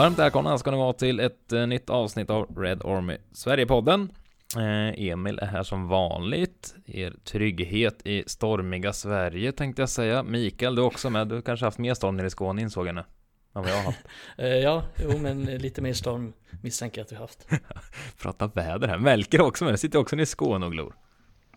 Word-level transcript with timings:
Varmt 0.00 0.18
välkomna 0.18 0.58
ska 0.58 0.70
ni 0.70 0.76
vara 0.76 0.92
till 0.92 1.20
ett 1.20 1.52
eh, 1.52 1.66
nytt 1.66 1.90
avsnitt 1.90 2.30
av 2.30 2.58
Red 2.58 2.82
Army 2.84 3.16
Sverigepodden. 3.32 4.12
Eh, 4.56 5.08
Emil 5.10 5.38
är 5.38 5.46
här 5.46 5.62
som 5.62 5.88
vanligt. 5.88 6.74
Er 6.86 7.14
trygghet 7.24 8.06
i 8.06 8.24
stormiga 8.26 8.92
Sverige 8.92 9.52
tänkte 9.52 9.82
jag 9.82 9.88
säga. 9.88 10.22
Mikael, 10.22 10.74
du 10.74 10.82
är 10.82 10.86
också 10.86 11.10
med. 11.10 11.28
Du 11.28 11.42
kanske 11.42 11.66
haft 11.66 11.78
mer 11.78 11.94
storm 11.94 12.16
nere 12.16 12.26
i 12.26 12.30
Skåne 12.30 12.62
insåg 12.62 12.86
jag 12.86 12.94
nu. 12.94 13.00
Än 13.00 13.06
vad 13.52 13.68
jag 13.68 13.76
har 13.76 13.82
haft. 13.82 13.98
Eh, 14.38 14.48
ja, 14.48 14.84
jo 15.02 15.18
men 15.18 15.44
lite 15.44 15.82
mer 15.82 15.92
storm 15.92 16.32
misstänker 16.62 17.00
jag 17.00 17.04
att 17.04 17.12
vi 17.12 17.16
haft. 17.16 17.46
Prata 18.22 18.46
väder 18.46 18.88
här. 18.88 18.98
Melker 18.98 19.40
också 19.40 19.64
med. 19.64 19.80
Sitter 19.80 19.98
också 19.98 20.16
nere 20.16 20.22
i 20.22 20.26
Skåne 20.26 20.66
och 20.66 20.72
glor. 20.72 20.94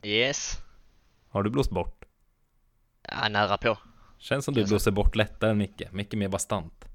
Yes. 0.04 0.58
Har 1.30 1.44
du 1.44 1.50
blåst 1.50 1.72
bort? 1.72 2.06
Ja, 3.08 3.30
nära 3.30 3.58
på. 3.58 3.78
Känns 4.18 4.46
som 4.46 4.54
du 4.54 4.66
blåser 4.66 4.92
bort 4.92 5.16
lättare 5.16 5.52
än 5.52 5.58
Micke. 5.58 5.92
Mycket 5.92 6.20
mer 6.20 6.28
bastant. 6.28 6.86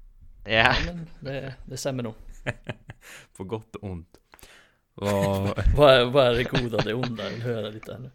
Ja, 0.49 0.55
Ja, 0.55 0.75
men 0.85 1.09
det, 1.19 1.53
det 1.65 1.77
stämmer 1.77 2.03
nog. 2.03 2.13
På 3.37 3.43
gott 3.43 3.75
och 3.75 3.83
ont. 3.83 4.17
Vad... 4.93 5.63
Vad 5.77 5.93
är, 5.93 6.05
vad 6.05 6.27
är 6.27 6.33
det 6.35 6.43
goda, 6.43 6.77
det 6.77 6.93
onda? 6.93 7.23
Jag 7.23 7.31
vill 7.31 7.41
höra 7.41 7.69
lite 7.69 7.91
här 7.93 7.99
nu. 7.99 8.11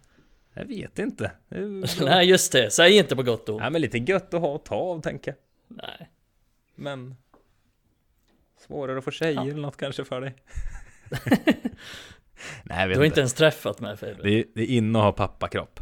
Jag 0.55 0.65
vet 0.65 0.98
inte. 0.98 1.33
Det 1.48 2.01
Nej 2.04 2.29
just 2.29 2.52
det, 2.52 2.71
säg 2.71 2.96
inte 2.99 3.16
på 3.16 3.23
gott 3.23 3.49
och 3.49 3.54
ont. 3.54 3.63
Nej 3.63 3.71
men 3.71 3.80
lite 3.80 3.99
gött 3.99 4.35
att 4.35 4.41
ha 4.41 4.49
och 4.49 4.65
ta 4.65 4.74
av 4.74 5.01
tänker 5.01 5.30
jag. 5.30 5.76
Nej. 5.76 6.10
Men 6.74 7.15
Svårare 8.66 8.98
att 8.98 9.04
få 9.04 9.10
tjejer 9.10 9.41
eller 9.43 9.54
något 9.63 9.76
kanske 9.76 10.04
för 10.04 10.21
dig? 10.21 10.35
Nej 12.65 12.80
jag 12.80 12.88
vet 12.88 12.95
Du 12.95 13.01
har 13.01 13.04
inte. 13.04 13.21
ens 13.21 13.35
träffat 13.35 13.80
mig 13.80 13.96
Fredrik. 13.96 14.23
Det, 14.23 14.30
är, 14.41 14.45
det 14.54 14.63
är 14.63 14.76
inne 14.76 14.98
att 14.98 15.04
ha 15.04 15.13
pappakropp. 15.13 15.80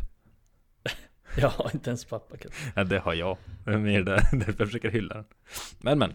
Jag 1.37 1.49
har 1.49 1.71
inte 1.75 1.91
ens 1.91 2.05
pappa. 2.05 2.37
Ja 2.77 2.85
det 2.85 2.99
har 2.99 3.15
jag. 3.15 3.37
Det 3.65 3.71
är 3.73 3.79
mer 3.79 4.03
där, 4.03 4.17
därför 4.33 4.55
jag 4.59 4.69
försöker 4.69 4.91
hylla 4.91 5.15
den. 5.15 5.25
Men 5.81 5.99
men. 5.99 6.15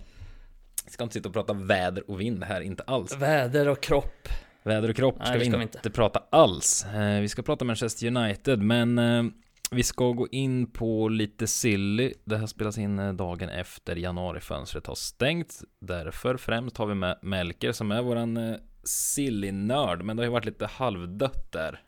Vi 0.88 0.92
ska 0.92 1.04
inte 1.04 1.14
sitta 1.14 1.30
och 1.30 1.34
prata 1.34 1.54
väder 1.54 2.12
och 2.12 2.22
vind 2.22 2.44
här, 2.44 2.62
inte 2.62 2.84
alls. 2.84 3.18
Väder 3.18 3.68
och 3.68 3.82
kropp. 3.82 4.28
Väder 4.64 4.90
och 4.90 4.96
kropp 4.96 5.16
Nej, 5.18 5.26
ska, 5.28 5.34
det 5.34 5.40
vi, 5.40 5.46
ska 5.46 5.58
vi 5.58 5.64
inte 5.64 5.78
inte. 5.78 5.90
prata 5.90 6.24
alls. 6.30 6.86
Eh, 6.86 7.22
vi 7.22 7.30
ska 7.30 7.42
prata 7.42 7.66
Manchester 7.66 8.08
United, 8.08 8.60
men 8.60 8.98
eh, 8.98 9.24
vi 9.72 9.84
ska 9.84 10.12
gå 10.12 10.28
in 10.28 10.72
på 10.72 11.10
lite 11.10 11.48
silly. 11.48 12.14
Det 12.26 12.38
här 12.38 12.48
spelas 12.48 12.78
in 12.78 13.00
eh, 13.00 13.14
dagen 13.14 13.50
efter 13.50 13.96
januarifönstret 13.96 14.88
har 14.88 14.96
stängt. 14.96 15.62
Därför 15.82 16.38
främst 16.38 16.78
har 16.78 16.86
vi 16.86 16.96
med 16.96 17.20
Melker 17.22 17.72
som 17.72 17.92
är 17.92 18.02
våran 18.02 18.58
silly-nörd. 18.84 20.04
Men 20.04 20.18
det 20.18 20.22
har 20.22 20.26
ju 20.26 20.32
varit 20.32 20.46
lite 20.46 20.66
halvdött 20.66 21.52
där. 21.52 21.82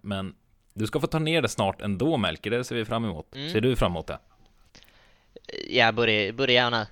Men 0.00 0.34
du 0.74 0.86
ska 0.86 1.00
få 1.00 1.06
ta 1.06 1.18
ner 1.18 1.42
det 1.42 1.48
snart 1.48 1.80
ändå 1.80 2.16
Melker, 2.16 2.50
det 2.50 2.64
ser 2.64 2.76
vi 2.76 2.84
fram 2.84 3.04
emot. 3.04 3.34
Mm. 3.34 3.52
Ser 3.52 3.60
du 3.60 3.76
fram 3.76 3.92
emot 3.92 4.06
det? 4.06 4.18
ja 5.68 5.92
både, 5.92 6.32
både 6.32 6.52
ja 6.52 6.66
och 6.66 6.72
nej. 6.72 6.86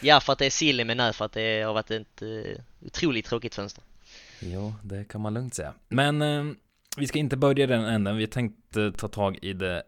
Ja 0.00 0.20
för 0.20 0.32
att 0.32 0.38
det 0.38 0.46
är 0.46 0.50
silly 0.50 0.84
men 0.84 0.96
nej 0.96 1.12
för 1.12 1.24
att 1.24 1.32
det 1.32 1.62
har 1.62 1.74
varit 1.74 1.90
ett 1.90 2.22
uh, 2.22 2.56
otroligt 2.80 3.26
tråkigt 3.26 3.54
fönster. 3.54 3.84
Ja, 4.40 4.74
det 4.82 5.04
kan 5.04 5.20
man 5.20 5.34
lugnt 5.34 5.54
säga. 5.54 5.74
Men 5.88 6.22
eh, 6.22 6.44
vi 6.96 7.06
ska 7.06 7.18
inte 7.18 7.36
börja 7.36 7.64
i 7.64 7.66
den 7.66 7.84
änden. 7.84 8.16
Vi 8.16 8.26
tänkte 8.26 8.92
ta 8.92 9.08
tag 9.08 9.38
i 9.42 9.52
det 9.52 9.82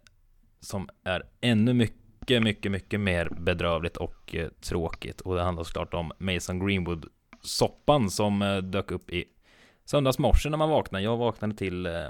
som 0.60 0.88
är 1.04 1.22
ännu 1.40 1.72
mycket, 1.72 2.42
mycket, 2.42 2.72
mycket 2.72 3.00
mer 3.00 3.28
bedrövligt 3.40 3.96
och 3.96 4.34
eh, 4.34 4.48
tråkigt. 4.60 5.20
Och 5.20 5.34
det 5.34 5.42
handlar 5.42 5.64
såklart 5.64 5.94
om 5.94 6.12
Mason 6.18 6.68
Greenwood-soppan 6.68 8.10
som 8.10 8.42
eh, 8.42 8.56
dök 8.56 8.90
upp 8.90 9.10
i 9.10 9.24
söndags 9.84 10.18
morse 10.18 10.50
när 10.50 10.58
man 10.58 10.70
vaknade. 10.70 11.04
Jag 11.04 11.16
vaknade 11.16 11.54
till, 11.54 11.86
eh, 11.86 12.06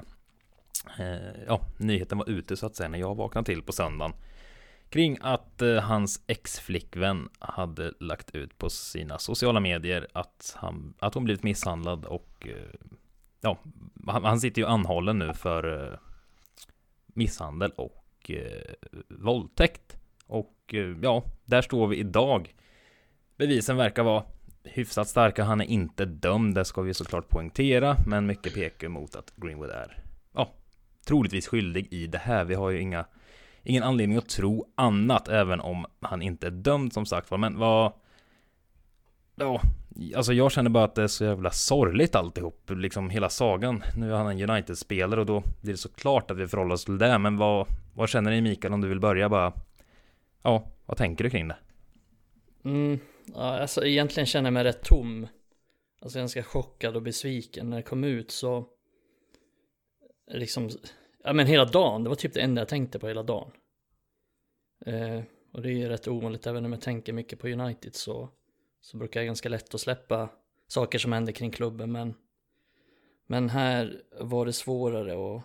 eh, 0.99 1.43
ja, 1.47 1.61
nyheten 1.77 2.19
var 2.19 2.31
ute 2.31 2.57
så 2.57 2.67
att 2.67 2.77
säga 2.77 2.89
när 2.89 2.99
jag 2.99 3.15
vaknade 3.15 3.45
till 3.45 3.63
på 3.63 3.73
söndagen. 3.73 4.13
Kring 4.91 5.19
att 5.21 5.63
eh, 5.63 5.81
hans 5.81 6.23
ex-flickvän 6.27 7.29
hade 7.39 7.93
lagt 8.01 8.35
ut 8.35 8.59
på 8.59 8.71
sina 8.71 9.19
sociala 9.19 9.61
medier 9.61 10.07
att, 10.13 10.55
han, 10.57 10.95
att 10.99 11.15
hon 11.15 11.25
blivit 11.25 11.43
misshandlad 11.43 12.05
och 12.05 12.47
eh, 12.49 12.79
ja, 13.41 13.59
han, 14.07 14.25
han 14.25 14.41
sitter 14.41 14.63
ju 14.63 14.69
anhållen 14.69 15.19
nu 15.19 15.35
för 15.35 15.93
eh, 15.93 15.99
misshandel 17.07 17.71
och 17.71 18.31
eh, 18.31 18.75
våldtäkt. 19.09 19.97
Och 20.27 20.75
eh, 20.75 20.97
ja, 21.03 21.25
där 21.45 21.63
står 21.63 21.87
vi 21.87 21.97
idag. 21.97 22.55
Bevisen 23.37 23.77
verkar 23.77 24.03
vara 24.03 24.25
hyfsat 24.65 25.09
starka. 25.09 25.45
Han 25.45 25.61
är 25.61 25.65
inte 25.65 26.05
dömd, 26.05 26.55
det 26.55 26.65
ska 26.65 26.83
vi 26.83 26.95
såklart 26.95 27.29
poängtera, 27.29 27.97
men 28.07 28.27
mycket 28.27 28.55
pekar 28.55 28.89
mot 28.89 29.17
att 29.17 29.33
Greenwood 29.37 29.71
är 29.71 30.05
ja, 30.33 30.53
troligtvis 31.07 31.49
skyldig 31.49 31.89
i 31.91 32.07
det 32.07 32.19
här. 32.19 32.45
Vi 32.45 32.55
har 32.55 32.71
ju 32.71 32.81
inga 32.81 33.07
ingen 33.69 33.83
anledning 33.83 34.19
att 34.19 34.29
tro 34.29 34.67
annat, 34.75 35.29
även 35.29 35.61
om 35.61 35.87
han 36.01 36.23
inte 36.23 36.47
är 36.47 36.51
dömd 36.51 36.93
som 36.93 37.07
sagt 37.07 37.31
var. 37.31 37.39
Men 37.39 37.59
vad... 37.59 37.93
Ja, 39.35 39.61
alltså 40.17 40.33
jag 40.33 40.53
känner 40.53 40.71
bara 40.71 40.85
att 40.85 40.95
det 40.95 41.03
är 41.03 41.09
så 41.09 41.25
jävla 41.25 41.51
sorgligt 41.51 42.15
alltihop, 42.15 42.71
liksom 42.71 43.11
hela 43.11 43.29
sagan. 43.29 43.83
Nu 43.97 44.13
är 44.13 44.17
han 44.17 44.27
en 44.27 44.51
United-spelare 44.51 45.21
och 45.21 45.27
då 45.27 45.43
blir 45.63 45.73
det 45.73 45.79
såklart 45.79 46.31
att 46.31 46.37
vi 46.37 46.49
förhåller 46.49 46.75
oss 46.75 46.85
till 46.85 46.99
det. 46.99 47.19
Men 47.19 47.37
vad, 47.37 47.67
vad 47.95 48.09
känner 48.09 48.31
ni 48.31 48.41
Mikael 48.41 48.75
om 48.75 48.81
du 48.81 48.89
vill 48.89 49.01
börja 49.01 49.29
bara? 49.29 49.53
Ja, 50.43 50.71
vad 50.87 50.97
tänker 50.97 51.25
du 51.25 51.31
kring 51.31 51.49
det? 51.49 51.57
Mm, 52.65 52.99
ja, 53.27 53.61
alltså 53.61 53.85
egentligen 53.85 54.27
känner 54.27 54.47
jag 54.47 54.55
mig 54.55 54.65
rätt 54.65 54.83
tom. 54.83 55.27
Alltså 56.03 56.19
ganska 56.19 56.43
chockad 56.43 56.97
och 56.97 57.03
besviken 57.03 57.71
när 57.71 57.77
det 57.77 57.83
kom 57.83 58.05
ut 58.05 58.31
så 58.31 58.67
liksom, 60.31 60.71
ja 61.29 61.33
men 61.35 61.47
hela 61.47 61.65
dagen, 61.65 62.03
det 62.05 62.09
var 62.09 62.17
typ 62.17 62.35
det 62.35 62.41
enda 62.41 62.61
jag 62.61 62.69
tänkte 62.69 62.99
på 62.99 63.09
hela 63.09 63.23
dagen. 63.23 63.51
Eh, 64.87 65.23
och 65.53 65.63
det 65.63 65.69
är 65.69 65.73
ju 65.73 65.89
rätt 65.89 66.09
ovanligt, 66.09 66.47
även 66.47 66.65
om 66.65 66.73
jag 66.73 66.81
tänker 66.81 67.13
mycket 67.13 67.39
på 67.39 67.49
United 67.49 67.95
så, 67.95 68.29
så 68.81 68.97
brukar 68.97 69.21
jag 69.21 69.27
ganska 69.27 69.49
lätt 69.49 69.75
att 69.75 69.81
släppa 69.81 70.29
saker 70.67 70.99
som 70.99 71.13
händer 71.13 71.33
kring 71.33 71.51
klubben. 71.51 71.93
Men 71.93 72.15
men 73.27 73.51
här 73.51 74.03
var 74.21 74.47
det 74.47 74.53
svårare 74.53 75.17
och 75.17 75.43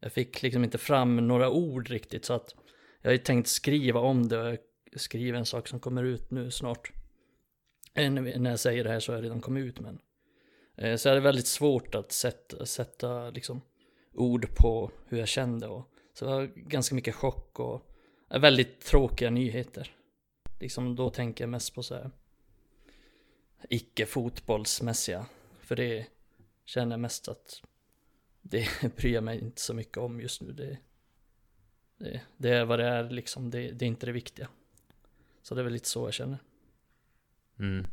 jag 0.00 0.12
fick 0.12 0.42
liksom 0.42 0.64
inte 0.64 0.78
fram 0.78 1.28
några 1.28 1.50
ord 1.50 1.88
riktigt. 1.88 2.24
Så 2.24 2.32
att 2.34 2.54
jag 3.02 3.08
har 3.08 3.12
ju 3.12 3.18
tänkt 3.18 3.48
skriva 3.48 4.00
om 4.00 4.28
det. 4.28 4.38
Och 4.38 4.56
jag 4.92 5.00
skriver 5.00 5.38
en 5.38 5.46
sak 5.46 5.68
som 5.68 5.80
kommer 5.80 6.04
ut 6.04 6.30
nu 6.30 6.50
snart. 6.50 6.92
Eh, 7.94 8.10
När 8.10 8.38
när 8.38 8.50
jag 8.50 8.60
säger 8.60 8.84
det 8.84 8.90
här 8.90 9.00
så 9.00 9.12
har 9.12 9.16
jag 9.16 9.24
redan 9.24 9.40
kommit 9.40 9.64
ut 9.64 9.80
men 9.80 9.98
eh, 10.76 10.96
så 10.96 11.08
är 11.08 11.14
det 11.14 11.20
väldigt 11.20 11.46
svårt 11.46 11.94
att 11.94 12.12
sätta, 12.12 12.66
sätta 12.66 13.30
liksom 13.30 13.60
ord 14.18 14.54
på 14.54 14.90
hur 15.06 15.18
jag 15.18 15.28
kände 15.28 15.68
och 15.68 15.90
så 16.12 16.24
det 16.24 16.30
var 16.30 16.44
ganska 16.44 16.94
mycket 16.94 17.14
chock 17.14 17.60
och 17.60 17.82
väldigt 18.28 18.80
tråkiga 18.80 19.30
nyheter. 19.30 19.94
Liksom 20.60 20.96
då 20.96 21.10
tänker 21.10 21.44
jag 21.44 21.48
mest 21.48 21.74
på 21.74 21.82
så 21.82 21.94
här 21.94 22.10
icke 23.68 24.06
fotbollsmässiga 24.06 25.26
för 25.60 25.76
det 25.76 26.06
känner 26.64 26.92
jag 26.92 27.00
mest 27.00 27.28
att 27.28 27.62
det 28.42 28.68
bryr 28.96 29.14
jag 29.14 29.24
mig 29.24 29.40
inte 29.40 29.60
så 29.60 29.74
mycket 29.74 29.96
om 29.96 30.20
just 30.20 30.42
nu. 30.42 30.52
Det, 30.52 30.78
det, 31.96 32.20
det 32.36 32.50
är 32.50 32.64
vad 32.64 32.78
det 32.78 32.86
är 32.86 33.10
liksom, 33.10 33.50
det, 33.50 33.70
det 33.70 33.84
är 33.84 33.86
inte 33.86 34.06
det 34.06 34.12
viktiga. 34.12 34.48
Så 35.42 35.54
det 35.54 35.60
är 35.60 35.64
väl 35.64 35.72
lite 35.72 35.88
så 35.88 36.06
jag 36.06 36.14
känner. 36.14 36.38
Mm. 37.58 37.86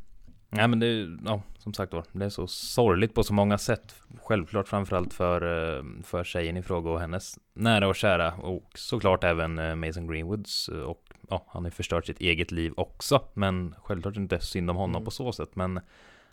Nej 0.49 0.67
men 0.67 0.79
det 0.79 0.87
är, 0.87 1.17
ja, 1.25 1.41
som 1.57 1.73
sagt 1.73 1.93
var, 1.93 2.03
det 2.11 2.25
är 2.25 2.29
så 2.29 2.47
sorgligt 2.47 3.13
på 3.13 3.23
så 3.23 3.33
många 3.33 3.57
sätt. 3.57 3.95
Självklart 4.23 4.67
framförallt 4.67 5.13
för, 5.13 5.41
eh, 5.77 5.83
för 6.03 6.23
tjejen 6.23 6.57
i 6.57 6.63
fråga 6.63 6.89
och 6.89 6.99
hennes 6.99 7.39
nära 7.53 7.87
och 7.87 7.95
kära. 7.95 8.33
Och 8.33 8.71
såklart 8.75 9.23
även 9.23 9.59
eh, 9.59 9.75
Mason 9.75 10.07
Greenwoods. 10.07 10.69
eh, 10.69 10.79
Och 10.79 11.03
ja, 11.29 11.45
han 11.47 11.63
har 11.63 11.67
ju 11.67 11.71
förstört 11.75 12.05
sitt 12.05 12.19
eget 12.21 12.51
liv 12.51 12.73
också. 12.77 13.27
Men 13.33 13.75
självklart 13.83 14.15
inte 14.17 14.39
synd 14.39 14.69
om 14.69 14.75
honom 14.75 14.95
Mm. 14.95 15.05
på 15.05 15.11
så 15.11 15.31
sätt. 15.33 15.55
Men 15.55 15.79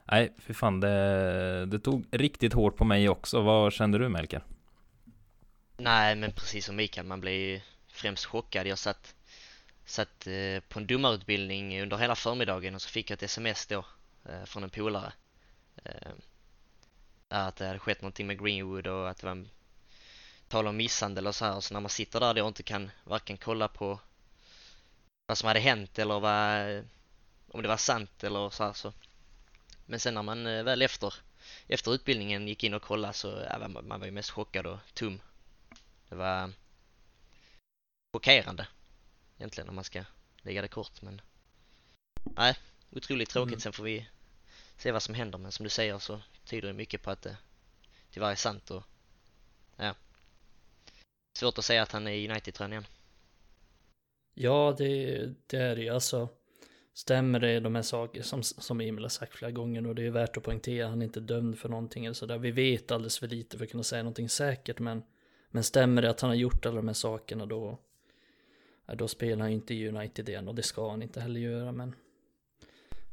nej, 0.04 0.34
för 0.38 0.54
fan 0.54 0.80
det, 0.80 1.66
det 1.66 1.78
tog 1.78 2.04
riktigt 2.10 2.52
hårt 2.52 2.76
på 2.76 2.84
mig 2.84 3.08
också. 3.08 3.40
Vad 3.40 3.72
kände 3.72 3.98
du 3.98 4.08
Melker? 4.08 4.42
Nej 5.76 6.16
men 6.16 6.32
precis 6.32 6.66
som 6.66 6.76
Mikael, 6.76 7.06
man 7.06 7.20
blir 7.20 7.32
ju 7.52 7.60
främst 7.92 8.24
chockad. 8.24 8.66
Jag 8.66 8.78
satt, 8.78 9.14
satt 9.84 10.28
på 10.68 10.78
en 10.78 10.86
domarutbildning 10.86 11.82
under 11.82 11.96
hela 11.96 12.14
förmiddagen 12.14 12.74
och 12.74 12.82
så 12.82 12.88
fick 12.88 13.10
jag 13.10 13.14
ett 13.16 13.22
sms 13.22 13.66
då 13.66 13.84
från 14.44 14.64
en 14.64 14.70
polare. 14.70 15.12
Eh, 15.84 16.12
att 17.28 17.56
det 17.56 17.66
hade 17.66 17.78
skett 17.78 18.02
någonting 18.02 18.26
med 18.26 18.44
Greenwood 18.44 18.86
och 18.86 19.10
att 19.10 19.16
det 19.16 19.26
var 19.26 19.32
en 19.32 19.48
tal 20.48 20.66
om 20.66 20.76
misshandel 20.76 21.26
och 21.26 21.34
så 21.34 21.44
här. 21.44 21.60
Så 21.60 21.74
när 21.74 21.80
man 21.80 21.90
sitter 21.90 22.20
där 22.20 22.34
då 22.34 22.42
och 22.42 22.48
inte 22.48 22.62
kan 22.62 22.90
varken 23.04 23.36
kolla 23.36 23.68
på 23.68 24.00
vad 25.26 25.38
som 25.38 25.46
hade 25.46 25.60
hänt 25.60 25.98
eller 25.98 26.20
vad, 26.20 26.84
om 27.48 27.62
det 27.62 27.68
var 27.68 27.76
sant 27.76 28.24
eller 28.24 28.50
så 28.50 28.64
här 28.64 28.72
så. 28.72 28.92
Men 29.86 30.00
sen 30.00 30.14
när 30.14 30.22
man 30.22 30.46
eh, 30.46 30.62
väl 30.62 30.82
efter, 30.82 31.14
efter 31.66 31.94
utbildningen 31.94 32.48
gick 32.48 32.64
in 32.64 32.74
och 32.74 32.82
kollade 32.82 33.14
så 33.14 33.46
ja, 33.50 33.68
man, 33.68 33.88
man 33.88 34.00
var 34.00 34.06
ju 34.06 34.12
mest 34.12 34.30
chockad 34.30 34.66
och 34.66 34.78
tom. 34.94 35.20
Det 36.08 36.14
var 36.14 36.52
chockerande 38.12 38.66
egentligen 39.38 39.68
om 39.68 39.74
man 39.74 39.84
ska 39.84 40.04
lägga 40.42 40.62
det 40.62 40.68
kort 40.68 41.02
men 41.02 41.20
nej, 42.24 42.56
otroligt 42.90 43.30
tråkigt. 43.30 43.52
Mm. 43.52 43.60
Sen 43.60 43.72
får 43.72 43.84
vi 43.84 44.06
se 44.82 44.92
vad 44.92 45.02
som 45.02 45.14
händer 45.14 45.38
men 45.38 45.52
som 45.52 45.64
du 45.64 45.70
säger 45.70 45.98
så 45.98 46.20
tyder 46.44 46.68
det 46.68 46.74
mycket 46.74 47.02
på 47.02 47.10
att 47.10 47.22
det 47.22 47.36
tyvärr 48.10 48.30
är 48.30 48.34
sant 48.34 48.70
och 48.70 48.82
ja. 49.76 49.94
Svårt 51.38 51.58
att 51.58 51.64
säga 51.64 51.82
att 51.82 51.92
han 51.92 52.06
är 52.06 52.12
i 52.12 52.28
United-tröjan 52.28 52.72
igen. 52.72 52.86
Ja, 54.34 54.74
det, 54.78 55.26
det 55.46 55.56
är 55.56 55.76
det 55.76 55.82
ju. 55.82 55.88
Alltså, 55.88 56.28
Stämmer 56.94 57.40
det 57.40 57.60
de 57.60 57.74
här 57.74 57.82
sakerna 57.82 58.24
som, 58.24 58.42
som 58.42 58.80
Emil 58.80 59.04
har 59.04 59.08
sagt 59.08 59.34
flera 59.34 59.50
gånger 59.50 59.86
och 59.86 59.94
det 59.94 60.06
är 60.06 60.10
värt 60.10 60.36
att 60.36 60.42
poängtera, 60.42 60.88
han 60.88 61.02
är 61.02 61.06
inte 61.06 61.20
dömd 61.20 61.58
för 61.58 61.68
någonting 61.68 62.04
eller 62.04 62.14
sådär. 62.14 62.38
Vi 62.38 62.50
vet 62.50 62.90
alldeles 62.90 63.18
för 63.18 63.28
lite 63.28 63.58
för 63.58 63.64
att 63.64 63.70
kunna 63.70 63.82
säga 63.82 64.02
någonting 64.02 64.28
säkert 64.28 64.78
men, 64.78 65.02
men 65.50 65.64
stämmer 65.64 66.02
det 66.02 66.10
att 66.10 66.20
han 66.20 66.30
har 66.30 66.34
gjort 66.34 66.66
alla 66.66 66.76
de 66.76 66.88
här 66.88 66.94
sakerna 66.94 67.46
då, 67.46 67.78
ja, 68.86 68.94
då 68.94 69.08
spelar 69.08 69.42
han 69.42 69.50
inte 69.50 69.74
i 69.74 69.88
United 69.88 70.28
igen 70.28 70.48
och 70.48 70.54
det 70.54 70.62
ska 70.62 70.90
han 70.90 71.02
inte 71.02 71.20
heller 71.20 71.40
göra 71.40 71.72
men 71.72 71.94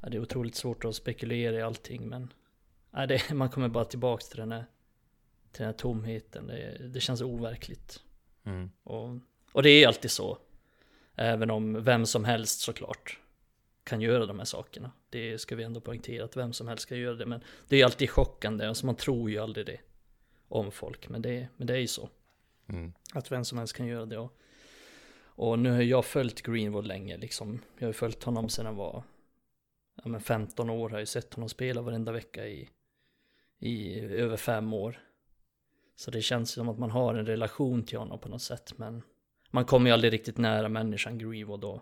ja, 0.01 0.09
det 0.09 0.17
är 0.17 0.21
otroligt 0.21 0.55
svårt 0.55 0.85
att 0.85 0.95
spekulera 0.95 1.55
i 1.55 1.61
allting 1.61 2.09
men 2.09 2.33
ja, 2.91 3.05
det, 3.05 3.29
man 3.33 3.49
kommer 3.49 3.69
bara 3.69 3.85
tillbaka 3.85 4.25
till 4.25 4.39
den 4.39 4.51
här, 4.51 4.65
till 5.51 5.59
den 5.59 5.65
här 5.65 5.73
tomheten. 5.73 6.47
Det, 6.47 6.77
det 6.93 6.99
känns 6.99 7.21
overkligt. 7.21 8.03
Mm. 8.43 8.71
Och, 8.83 9.17
och 9.51 9.63
det 9.63 9.69
är 9.69 9.87
alltid 9.87 10.11
så. 10.11 10.37
Även 11.15 11.51
om 11.51 11.83
vem 11.83 12.05
som 12.05 12.25
helst 12.25 12.59
såklart 12.59 13.19
kan 13.83 14.01
göra 14.01 14.25
de 14.25 14.39
här 14.39 14.45
sakerna. 14.45 14.91
Det 15.09 15.37
ska 15.37 15.55
vi 15.55 15.63
ändå 15.63 15.79
poängtera 15.79 16.25
att 16.25 16.37
vem 16.37 16.53
som 16.53 16.67
helst 16.67 16.89
kan 16.89 16.97
göra 16.97 17.15
det. 17.15 17.25
Men 17.25 17.43
det 17.67 17.81
är 17.81 17.85
alltid 17.85 18.09
chockande, 18.09 18.67
alltså 18.67 18.85
man 18.85 18.95
tror 18.95 19.29
ju 19.29 19.37
aldrig 19.37 19.65
det 19.65 19.79
om 20.47 20.71
folk. 20.71 21.09
Men 21.09 21.21
det, 21.21 21.47
men 21.57 21.67
det 21.67 21.73
är 21.73 21.77
ju 21.77 21.87
så. 21.87 22.09
Mm. 22.67 22.93
Att 23.13 23.31
vem 23.31 23.45
som 23.45 23.57
helst 23.57 23.75
kan 23.75 23.87
göra 23.87 24.05
det. 24.05 24.17
Och, 24.17 24.37
och 25.21 25.59
nu 25.59 25.71
har 25.71 25.81
jag 25.81 26.05
följt 26.05 26.41
Greenwood 26.41 26.87
länge 26.87 27.17
liksom. 27.17 27.59
Jag 27.77 27.87
har 27.87 27.93
följt 27.93 28.23
honom 28.23 28.49
sedan 28.49 28.65
han 28.65 28.75
var 28.75 29.03
ja, 30.03 30.09
men 30.09 30.21
15 30.21 30.69
år. 30.69 30.89
Har 30.89 30.99
jag 30.99 31.07
sett 31.07 31.33
honom 31.33 31.49
spela 31.49 31.81
varenda 31.81 32.11
vecka 32.11 32.47
i, 32.47 32.69
i 33.59 33.99
över 33.99 34.37
fem 34.37 34.73
år. 34.73 34.99
Så 35.95 36.11
det 36.11 36.21
känns 36.21 36.51
som 36.51 36.69
att 36.69 36.79
man 36.79 36.91
har 36.91 37.15
en 37.15 37.25
relation 37.25 37.83
till 37.83 37.97
honom 37.97 38.19
på 38.19 38.29
något 38.29 38.41
sätt. 38.41 38.73
Men 38.77 39.01
man 39.51 39.65
kommer 39.65 39.89
ju 39.89 39.93
aldrig 39.93 40.13
riktigt 40.13 40.37
nära 40.37 40.69
människan 40.69 41.17
Greenwood 41.17 41.59
då. 41.59 41.81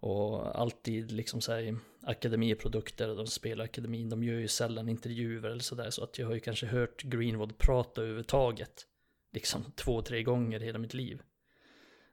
Och 0.00 0.60
alltid 0.60 1.12
liksom 1.12 1.40
såhär 1.40 1.76
akademiprodukter, 2.02 3.16
de 3.16 3.26
spelar 3.26 3.64
akademin, 3.64 4.08
de 4.08 4.24
gör 4.24 4.38
ju 4.38 4.48
sällan 4.48 4.88
intervjuer 4.88 5.50
eller 5.50 5.62
sådär. 5.62 5.90
Så 5.90 6.04
att 6.04 6.18
jag 6.18 6.26
har 6.26 6.34
ju 6.34 6.40
kanske 6.40 6.66
hört 6.66 7.02
Greenwood 7.02 7.58
prata 7.58 8.00
överhuvudtaget. 8.00 8.86
Liksom 9.32 9.64
två, 9.74 10.02
tre 10.02 10.22
gånger 10.22 10.62
i 10.62 10.64
hela 10.64 10.78
mitt 10.78 10.94
liv. 10.94 11.22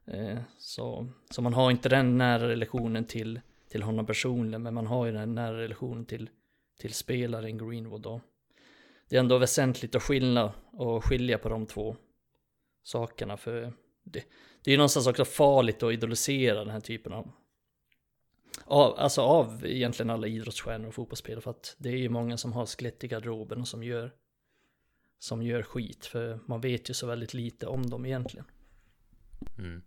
Eh, 0.06 0.40
så, 0.58 1.08
så 1.30 1.42
man 1.42 1.54
har 1.54 1.72
inte 1.72 1.90
den 1.90 2.18
nära 2.18 2.48
relationen 2.48 3.06
till, 3.06 3.42
till 3.70 3.84
honom 3.84 4.06
personligen, 4.06 4.64
men 4.64 4.74
man 4.74 4.88
har 4.88 5.06
ju 5.06 5.12
den 5.12 5.36
nära 5.36 5.58
relationen 5.58 6.06
till, 6.06 6.30
till 6.80 6.94
spelaren 6.94 7.58
Greenwood 7.58 8.02
då. 8.02 8.22
Det 9.10 9.16
är 9.16 9.20
ändå 9.20 9.38
väsentligt 9.38 9.96
att 9.96 10.04
skilja, 10.04 10.54
och 10.72 11.06
skilja 11.06 11.38
på 11.38 11.50
de 11.50 11.66
två 11.66 11.96
sakerna, 12.84 13.38
för 13.38 13.74
det, 14.04 14.24
det 14.64 14.72
är 14.72 14.74
ju 14.74 14.78
någonstans 14.78 15.08
också 15.08 15.26
farligt 15.26 15.84
att 15.84 15.94
idolisera 15.94 16.60
den 16.60 16.70
här 16.70 16.80
typen 16.80 17.14
av 17.14 17.32
av, 18.66 19.00
alltså 19.00 19.22
av 19.22 19.66
egentligen 19.66 20.10
alla 20.10 20.28
idrottsstjärnor 20.28 20.88
och 20.88 20.94
fotbollsspelare 20.94 21.42
för 21.42 21.52
att 21.52 21.76
det 21.78 21.90
är 21.90 21.98
ju 21.98 22.10
många 22.10 22.38
som 22.38 22.54
har 22.54 22.66
skelett 22.66 23.04
i 23.04 23.08
garderoben 23.08 23.62
och 23.62 23.68
som 23.68 23.84
gör 23.84 24.12
som 25.20 25.44
gör 25.44 25.62
skit 25.62 26.06
för 26.06 26.40
man 26.46 26.62
vet 26.62 26.90
ju 26.90 26.94
så 26.94 27.08
väldigt 27.08 27.34
lite 27.34 27.68
om 27.68 27.90
dem 27.90 28.06
egentligen. 28.06 28.46
Mm. 29.58 29.82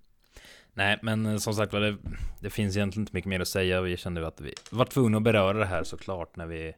Nej, 0.74 0.98
men 1.02 1.26
eh, 1.26 1.36
som 1.36 1.54
sagt 1.54 1.72
det, 1.72 1.96
det 2.40 2.50
finns 2.50 2.76
egentligen 2.76 3.02
inte 3.02 3.14
mycket 3.14 3.28
mer 3.28 3.40
att 3.40 3.48
säga. 3.48 3.80
Vi 3.80 3.96
kände 3.96 4.26
att 4.26 4.40
vi 4.40 4.54
var 4.70 4.84
tvungna 4.84 5.16
att 5.16 5.22
beröra 5.22 5.58
det 5.58 5.66
här 5.66 5.84
såklart 5.84 6.36
när 6.36 6.46
vi 6.46 6.72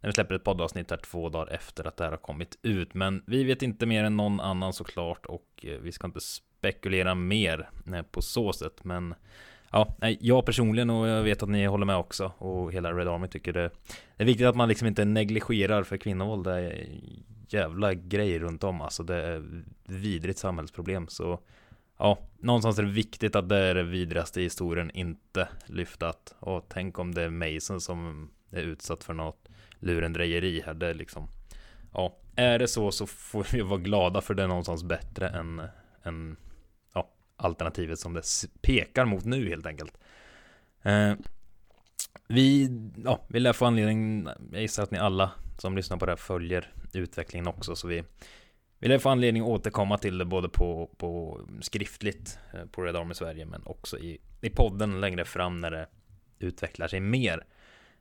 när 0.00 0.08
vi 0.08 0.12
släpper 0.12 0.34
ett 0.34 0.44
poddavsnitt 0.44 0.90
här 0.90 0.98
två 0.98 1.28
dagar 1.28 1.52
efter 1.52 1.84
att 1.84 1.96
det 1.96 2.04
här 2.04 2.10
har 2.10 2.18
kommit 2.18 2.58
ut. 2.62 2.94
Men 2.94 3.22
vi 3.26 3.44
vet 3.44 3.62
inte 3.62 3.86
mer 3.86 4.04
än 4.04 4.16
någon 4.16 4.40
annan 4.40 4.72
såklart 4.72 5.26
och 5.26 5.46
eh, 5.62 5.78
vi 5.82 5.92
ska 5.92 6.06
inte 6.06 6.20
spekulera 6.20 7.14
mer 7.14 7.70
eh, 7.94 8.02
på 8.02 8.22
så 8.22 8.52
sätt. 8.52 8.84
Men 8.84 9.14
ja, 9.70 9.96
jag 10.20 10.46
personligen 10.46 10.90
och 10.90 11.08
jag 11.08 11.22
vet 11.22 11.42
att 11.42 11.48
ni 11.48 11.66
håller 11.66 11.86
med 11.86 11.96
också 11.96 12.32
och 12.38 12.72
hela 12.72 12.92
Red 12.92 13.08
Army 13.08 13.28
tycker 13.28 13.52
det, 13.52 13.70
det 14.16 14.22
är 14.22 14.26
viktigt 14.26 14.46
att 14.46 14.56
man 14.56 14.68
liksom 14.68 14.88
inte 14.88 15.04
negligerar 15.04 15.82
för 15.82 15.96
kvinnovåld. 15.96 16.44
Det 16.44 16.52
är 16.52 16.86
jävla 17.48 17.94
grej 17.94 18.38
runt 18.38 18.64
om 18.64 18.80
alltså. 18.80 19.02
Det 19.02 19.16
är 19.16 19.62
vidrigt 19.84 20.38
samhällsproblem 20.38 21.08
så 21.08 21.40
ja, 21.98 22.18
någonstans 22.38 22.78
är 22.78 22.82
det 22.82 22.90
viktigt 22.90 23.36
att 23.36 23.48
det 23.48 23.56
är 23.56 23.74
det 23.74 23.82
vidrigaste 23.82 24.40
i 24.40 24.44
historien 24.44 24.90
inte 24.90 25.48
lyftat. 25.66 26.34
Och 26.38 26.64
tänk 26.68 26.98
om 26.98 27.14
det 27.14 27.22
är 27.22 27.30
Mason 27.30 27.80
som 27.80 28.30
är 28.50 28.62
utsatt 28.62 29.04
för 29.04 29.14
något 29.14 29.48
lurendrejeri 29.78 30.62
här. 30.66 30.74
Det 30.74 30.86
är 30.86 30.94
liksom, 30.94 31.28
ja, 31.92 32.16
är 32.36 32.58
det 32.58 32.68
så 32.68 32.92
så 32.92 33.06
får 33.06 33.46
vi 33.52 33.60
vara 33.60 33.80
glada 33.80 34.20
för 34.20 34.34
det 34.34 34.42
är 34.42 34.48
någonstans 34.48 34.82
bättre 34.82 35.28
än, 35.28 35.62
än 36.02 36.36
ja, 36.94 37.10
alternativet 37.36 37.98
som 37.98 38.14
det 38.14 38.22
pekar 38.62 39.04
mot 39.04 39.24
nu 39.24 39.48
helt 39.48 39.66
enkelt. 39.66 39.98
Eh, 40.82 41.12
vi, 42.28 42.70
ja, 43.04 43.26
vi 43.28 43.40
lär 43.40 43.52
få 43.52 43.66
anledning, 43.66 44.28
jag 44.52 44.62
gissar 44.62 44.82
att 44.82 44.90
ni 44.90 44.98
alla 44.98 45.30
som 45.58 45.76
lyssnar 45.76 45.96
på 45.96 46.06
det 46.06 46.12
här 46.12 46.16
följer 46.16 46.72
utvecklingen 46.92 47.46
också, 47.46 47.76
så 47.76 47.88
vi 47.88 48.04
vi 48.78 48.88
lär 48.88 48.98
få 48.98 49.08
anledning 49.08 49.42
att 49.42 49.48
återkomma 49.48 49.98
till 49.98 50.18
det 50.18 50.24
både 50.24 50.48
på, 50.48 50.90
på 50.96 51.40
skriftligt 51.60 52.38
eh, 52.54 52.64
på 52.66 52.82
Red 52.82 52.96
Army 52.96 53.14
Sverige 53.14 53.46
men 53.46 53.62
också 53.64 53.98
i, 53.98 54.18
i 54.40 54.50
podden 54.50 55.00
längre 55.00 55.24
fram 55.24 55.60
när 55.60 55.70
det 55.70 55.86
utvecklar 56.38 56.88
sig 56.88 57.00
mer. 57.00 57.44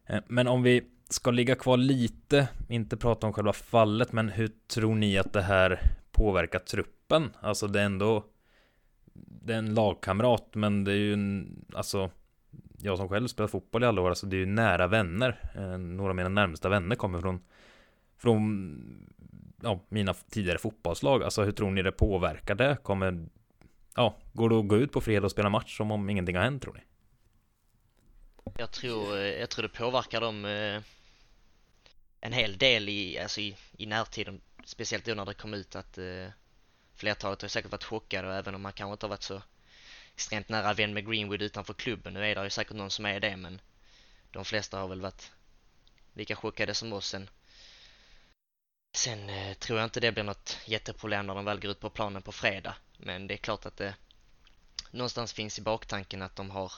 Eh, 0.06 0.20
men 0.28 0.48
om 0.48 0.64
vi 0.64 0.84
ska 1.10 1.32
ligga 1.32 1.56
kvar 1.56 1.78
lite, 1.78 2.48
inte 2.70 2.98
prata 2.98 3.28
om 3.28 3.34
själva 3.34 3.54
fallet, 3.54 4.12
men 4.12 4.30
hur 4.30 4.52
tror 4.68 4.96
ni 4.96 5.18
att 5.18 5.34
det 5.34 5.42
här 5.42 5.80
påverkar 6.12 6.60
truppen? 6.60 7.32
Alltså 7.42 7.68
det 7.68 7.82
är 7.82 7.86
ändå 7.86 8.24
det 9.14 9.54
är 9.54 9.58
en 9.58 9.74
lagkamrat, 9.74 10.56
men 10.56 10.84
det 10.84 10.92
är 10.92 10.96
ju 10.96 11.14
en, 11.14 11.66
alltså 11.74 12.10
jag 12.78 12.98
som 12.98 13.10
själv 13.10 13.28
spelat 13.28 13.52
fotboll 13.52 13.84
i 13.84 13.86
alla 13.86 14.02
år, 14.02 14.10
alltså 14.10 14.26
det 14.26 14.36
är 14.36 14.40
ju 14.40 14.46
nära 14.46 14.88
vänner. 14.88 15.52
Eh, 15.56 15.78
några 15.78 16.10
av 16.10 16.16
mina 16.16 16.30
närmsta 16.30 16.70
vänner 16.70 16.96
kommer 16.96 17.22
från 17.22 17.40
från 18.18 19.08
ja, 19.62 19.80
mina 19.90 20.14
tidigare 20.14 20.58
fotbollslag. 20.58 21.24
Alltså 21.24 21.44
hur 21.44 21.52
tror 21.52 21.72
ni 21.72 21.82
det 21.82 21.92
påverkar 21.92 22.56
det? 22.56 22.78
Kommer, 22.84 23.26
ja, 23.96 24.18
går 24.34 24.50
det 24.50 24.60
att 24.60 24.68
gå 24.68 24.78
ut 24.78 24.92
på 24.92 25.02
fredag 25.02 25.26
och 25.26 25.32
spela 25.32 25.50
match 25.50 25.78
som 25.78 25.92
om 25.92 26.10
ingenting 26.10 26.36
har 26.36 26.44
hänt 26.44 26.62
tror 26.62 26.74
ni? 26.74 26.82
Jag 28.58 28.72
tror, 28.72 29.18
eh, 29.18 29.24
jag 29.24 29.50
tror 29.50 29.64
det 29.64 29.70
påverkar 29.70 30.22
dem 30.22 30.46
eh, 30.46 30.82
en 32.22 32.34
hel 32.34 32.58
del 32.58 32.90
i, 32.90 33.20
alltså 33.20 33.42
i, 33.42 33.56
i 33.78 33.86
närtiden. 33.86 34.42
Speciellt 34.66 35.06
då 35.06 35.14
när 35.14 35.26
det 35.26 35.34
kom 35.34 35.54
ut 35.54 35.76
att 35.76 35.98
eh, 35.98 36.28
flertalet 36.96 37.42
har 37.42 37.50
säkert 37.50 37.72
varit 37.72 37.84
chockade 37.84 38.28
och 38.28 38.34
även 38.34 38.56
om 38.56 38.62
man 38.62 38.74
kanske 38.74 38.92
inte 38.92 39.06
har 39.06 39.10
varit 39.10 39.24
så 39.24 39.42
extremt 40.14 40.50
nära 40.50 40.74
vän 40.74 40.94
med 40.94 41.08
Greenwood 41.08 41.42
utanför 41.42 41.74
klubben. 41.74 42.14
Nu 42.14 42.26
är 42.26 42.36
det 42.36 42.44
ju 42.44 42.50
säkert 42.50 42.76
någon 42.76 42.92
som 42.92 43.06
är 43.06 43.20
det 43.20 43.38
men 43.38 43.62
de 44.32 44.46
flesta 44.46 44.80
har 44.80 44.88
väl 44.88 45.02
varit 45.02 45.32
lika 46.14 46.36
chockade 46.36 46.74
som 46.74 46.94
oss. 46.94 47.08
Sen 47.08 47.30
Sen 48.98 49.30
eh, 49.30 49.54
tror 49.54 49.80
jag 49.80 49.86
inte 49.86 50.00
det 50.00 50.12
blir 50.12 50.24
något 50.24 50.58
jätteproblem 50.66 51.28
när 51.28 51.36
de 51.36 51.46
väl 51.46 51.60
går 51.60 51.72
ut 51.72 51.80
på 51.80 51.90
planen 51.90 52.22
på 52.22 52.32
fredag. 52.32 52.76
Men 52.98 53.28
det 53.28 53.34
är 53.34 53.38
klart 53.38 53.66
att 53.66 53.78
det 53.78 53.96
någonstans 54.92 55.34
finns 55.34 55.60
i 55.60 55.62
baktanken 55.62 56.22
att 56.22 56.36
de 56.36 56.52
har 56.52 56.72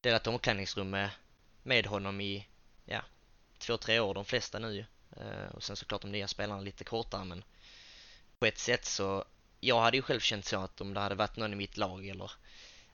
delat 0.00 0.26
omklädningsrum 0.26 0.90
med, 0.90 1.10
med 1.62 1.86
honom 1.86 2.20
i, 2.20 2.46
ja, 2.84 3.02
två, 3.58 3.76
tre 3.76 4.00
år 4.00 4.14
de 4.14 4.24
flesta 4.24 4.58
nu 4.58 4.86
eh, 5.16 5.54
Och 5.54 5.62
sen 5.62 5.76
såklart 5.76 6.02
de 6.02 6.12
nya 6.12 6.28
spelarna 6.28 6.60
lite 6.60 6.84
kortare 6.84 7.24
men 7.24 7.44
på 8.38 8.46
ett 8.46 8.58
sätt 8.58 8.84
så, 8.84 9.24
jag 9.60 9.80
hade 9.80 9.96
ju 9.96 10.02
själv 10.02 10.20
känt 10.20 10.44
så 10.44 10.60
att 10.60 10.80
om 10.80 10.94
det 10.94 11.00
hade 11.00 11.14
varit 11.14 11.36
någon 11.36 11.52
i 11.52 11.56
mitt 11.56 11.76
lag 11.76 12.06
eller 12.06 12.30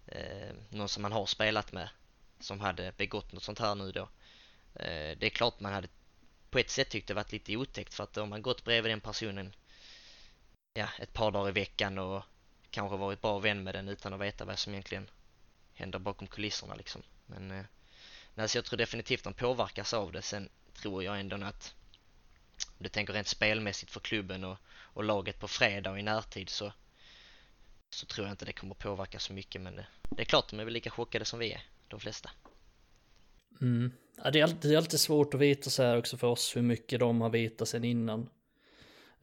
eh, 0.06 0.54
någon 0.68 0.88
som 0.88 1.02
man 1.02 1.12
har 1.12 1.26
spelat 1.26 1.72
med 1.72 1.88
som 2.40 2.60
hade 2.60 2.92
begått 2.96 3.32
något 3.32 3.42
sånt 3.42 3.58
här 3.58 3.74
nu 3.74 3.92
då. 3.92 4.08
Eh, 4.74 5.18
det 5.18 5.26
är 5.26 5.30
klart 5.30 5.60
man 5.60 5.72
hade 5.72 5.88
på 6.54 6.58
ett 6.58 6.70
sätt 6.70 6.88
tyckte 6.88 7.12
det 7.12 7.14
varit 7.14 7.32
lite 7.32 7.56
otäckt 7.56 7.94
för 7.94 8.04
att 8.04 8.16
om 8.16 8.28
man 8.28 8.42
gått 8.42 8.64
bredvid 8.64 8.92
den 8.92 9.00
personen 9.00 9.54
ja, 10.74 10.88
ett 10.98 11.12
par 11.12 11.30
dagar 11.30 11.48
i 11.48 11.52
veckan 11.52 11.98
och 11.98 12.22
kanske 12.70 12.96
varit 12.96 13.22
bra 13.22 13.38
vän 13.38 13.62
med 13.62 13.74
den 13.74 13.88
utan 13.88 14.12
att 14.12 14.20
veta 14.20 14.44
vad 14.44 14.58
som 14.58 14.72
egentligen 14.72 15.10
händer 15.72 15.98
bakom 15.98 16.28
kulisserna 16.28 16.74
liksom. 16.74 17.02
Men 17.26 17.50
eh, 17.50 17.64
alltså 18.36 18.58
jag 18.58 18.64
tror 18.64 18.76
definitivt 18.76 19.24
de 19.24 19.34
påverkas 19.34 19.94
av 19.94 20.12
det. 20.12 20.22
Sen 20.22 20.48
tror 20.74 21.04
jag 21.04 21.20
ändå 21.20 21.44
att 21.44 21.74
om 22.66 22.76
du 22.78 22.88
tänker 22.88 23.12
rent 23.12 23.28
spelmässigt 23.28 23.92
för 23.92 24.00
klubben 24.00 24.44
och, 24.44 24.58
och 24.68 25.04
laget 25.04 25.38
på 25.38 25.48
fredag 25.48 25.90
och 25.90 25.98
i 25.98 26.02
närtid 26.02 26.48
så 26.48 26.72
så 27.90 28.06
tror 28.06 28.26
jag 28.26 28.32
inte 28.32 28.44
det 28.44 28.52
kommer 28.52 28.74
påverka 28.74 29.18
så 29.18 29.32
mycket 29.32 29.60
men 29.60 29.76
det, 29.76 29.86
det 30.10 30.22
är 30.22 30.26
klart 30.26 30.48
de 30.48 30.60
är 30.60 30.64
väl 30.64 30.74
lika 30.74 30.90
chockade 30.90 31.24
som 31.24 31.38
vi 31.38 31.52
är, 31.52 31.62
de 31.88 32.00
flesta. 32.00 32.30
Mm. 33.60 33.92
Ja, 34.24 34.30
det, 34.30 34.40
är 34.40 34.42
alltid, 34.42 34.70
det 34.70 34.74
är 34.74 34.78
alltid 34.78 35.00
svårt 35.00 35.34
att 35.34 35.40
veta 35.40 35.70
så 35.70 35.82
här 35.82 35.98
också 35.98 36.16
för 36.16 36.26
oss 36.26 36.56
hur 36.56 36.62
mycket 36.62 37.00
de 37.00 37.20
har 37.20 37.30
vetat 37.30 37.68
sen 37.68 37.84
innan. 37.84 38.28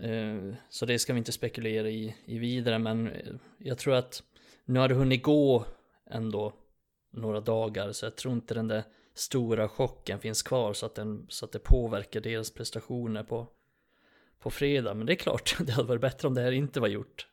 Uh, 0.03 0.53
så 0.69 0.85
det 0.85 0.99
ska 0.99 1.13
vi 1.13 1.19
inte 1.19 1.31
spekulera 1.31 1.89
i, 1.89 2.15
i 2.25 2.37
vidare, 2.37 2.79
men 2.79 3.07
eh, 3.07 3.33
jag 3.57 3.77
tror 3.77 3.93
att 3.93 4.23
nu 4.65 4.79
har 4.79 4.87
det 4.87 4.95
hunnit 4.95 5.23
gå 5.23 5.65
ändå 6.09 6.53
några 7.11 7.39
dagar, 7.39 7.91
så 7.91 8.05
jag 8.05 8.15
tror 8.15 8.33
inte 8.33 8.53
den 8.53 8.67
där 8.67 8.83
stora 9.13 9.69
chocken 9.69 10.19
finns 10.19 10.43
kvar 10.43 10.73
så 10.73 10.85
att, 10.85 10.95
den, 10.95 11.25
så 11.29 11.45
att 11.45 11.51
det 11.51 11.59
påverkar 11.59 12.21
deras 12.21 12.51
prestationer 12.51 13.23
på, 13.23 13.47
på 14.39 14.49
fredag. 14.49 14.93
Men 14.93 15.05
det 15.05 15.13
är 15.13 15.15
klart, 15.15 15.55
det 15.65 15.71
hade 15.71 15.87
varit 15.87 16.01
bättre 16.01 16.27
om 16.27 16.33
det 16.33 16.41
här 16.41 16.51
inte 16.51 16.79
var 16.79 16.87
gjort. 16.87 17.27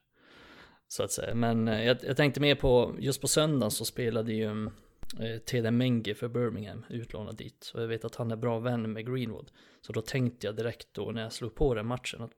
Så 0.89 1.03
att 1.03 1.13
säga. 1.13 1.35
Men 1.35 1.69
eh, 1.69 1.85
jag, 1.85 1.97
jag 2.03 2.17
tänkte 2.17 2.41
mer 2.41 2.55
på, 2.55 2.97
just 2.99 3.21
på 3.21 3.29
söndagen 3.29 3.71
så 3.71 3.85
spelade 3.85 4.33
ju 4.33 4.45
mm, 4.45 4.73
Eh, 5.21 5.39
Teden 5.39 5.77
Menge 5.77 6.15
för 6.15 6.29
Birmingham 6.29 6.85
utlånad 6.89 7.37
dit. 7.37 7.73
Och 7.75 7.83
jag 7.83 7.89
vet 7.89 8.05
att 8.05 8.15
han 8.15 8.31
är 8.31 8.37
bra 8.37 8.59
vän 8.59 8.93
med 8.93 9.07
Greenwood. 9.07 9.51
Så 9.81 9.93
då 9.93 10.01
tänkte 10.01 10.47
jag 10.47 10.57
direkt 10.57 10.89
då 10.93 11.11
när 11.11 11.23
jag 11.23 11.33
slog 11.33 11.55
på 11.55 11.75
den 11.75 11.87
matchen 11.87 12.23
att 12.23 12.33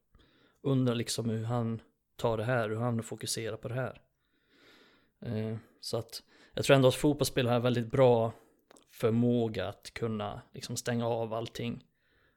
undra 0.62 0.94
liksom 0.94 1.30
hur 1.30 1.44
han 1.44 1.80
tar 2.16 2.36
det 2.36 2.44
här, 2.44 2.68
hur 2.68 2.76
han 2.76 3.02
fokuserar 3.02 3.56
på 3.56 3.68
det 3.68 3.74
här. 3.74 4.00
Eh, 5.22 5.56
så 5.80 5.96
att 5.96 6.22
jag 6.54 6.64
tror 6.64 6.76
ändå 6.76 6.88
att 6.88 6.94
fotbollsspelare 6.94 7.52
har 7.52 7.60
väldigt 7.60 7.90
bra 7.90 8.32
förmåga 8.90 9.68
att 9.68 9.90
kunna 9.94 10.42
liksom 10.54 10.76
stänga 10.76 11.06
av 11.06 11.34
allting. 11.34 11.84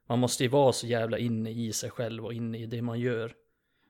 Man 0.06 0.18
måste 0.18 0.42
ju 0.42 0.48
vara 0.48 0.72
så 0.72 0.86
jävla 0.86 1.18
inne 1.18 1.50
i 1.50 1.72
sig 1.72 1.90
själv 1.90 2.24
och 2.24 2.34
inne 2.34 2.58
i 2.58 2.66
det 2.66 2.82
man 2.82 3.00
gör. 3.00 3.34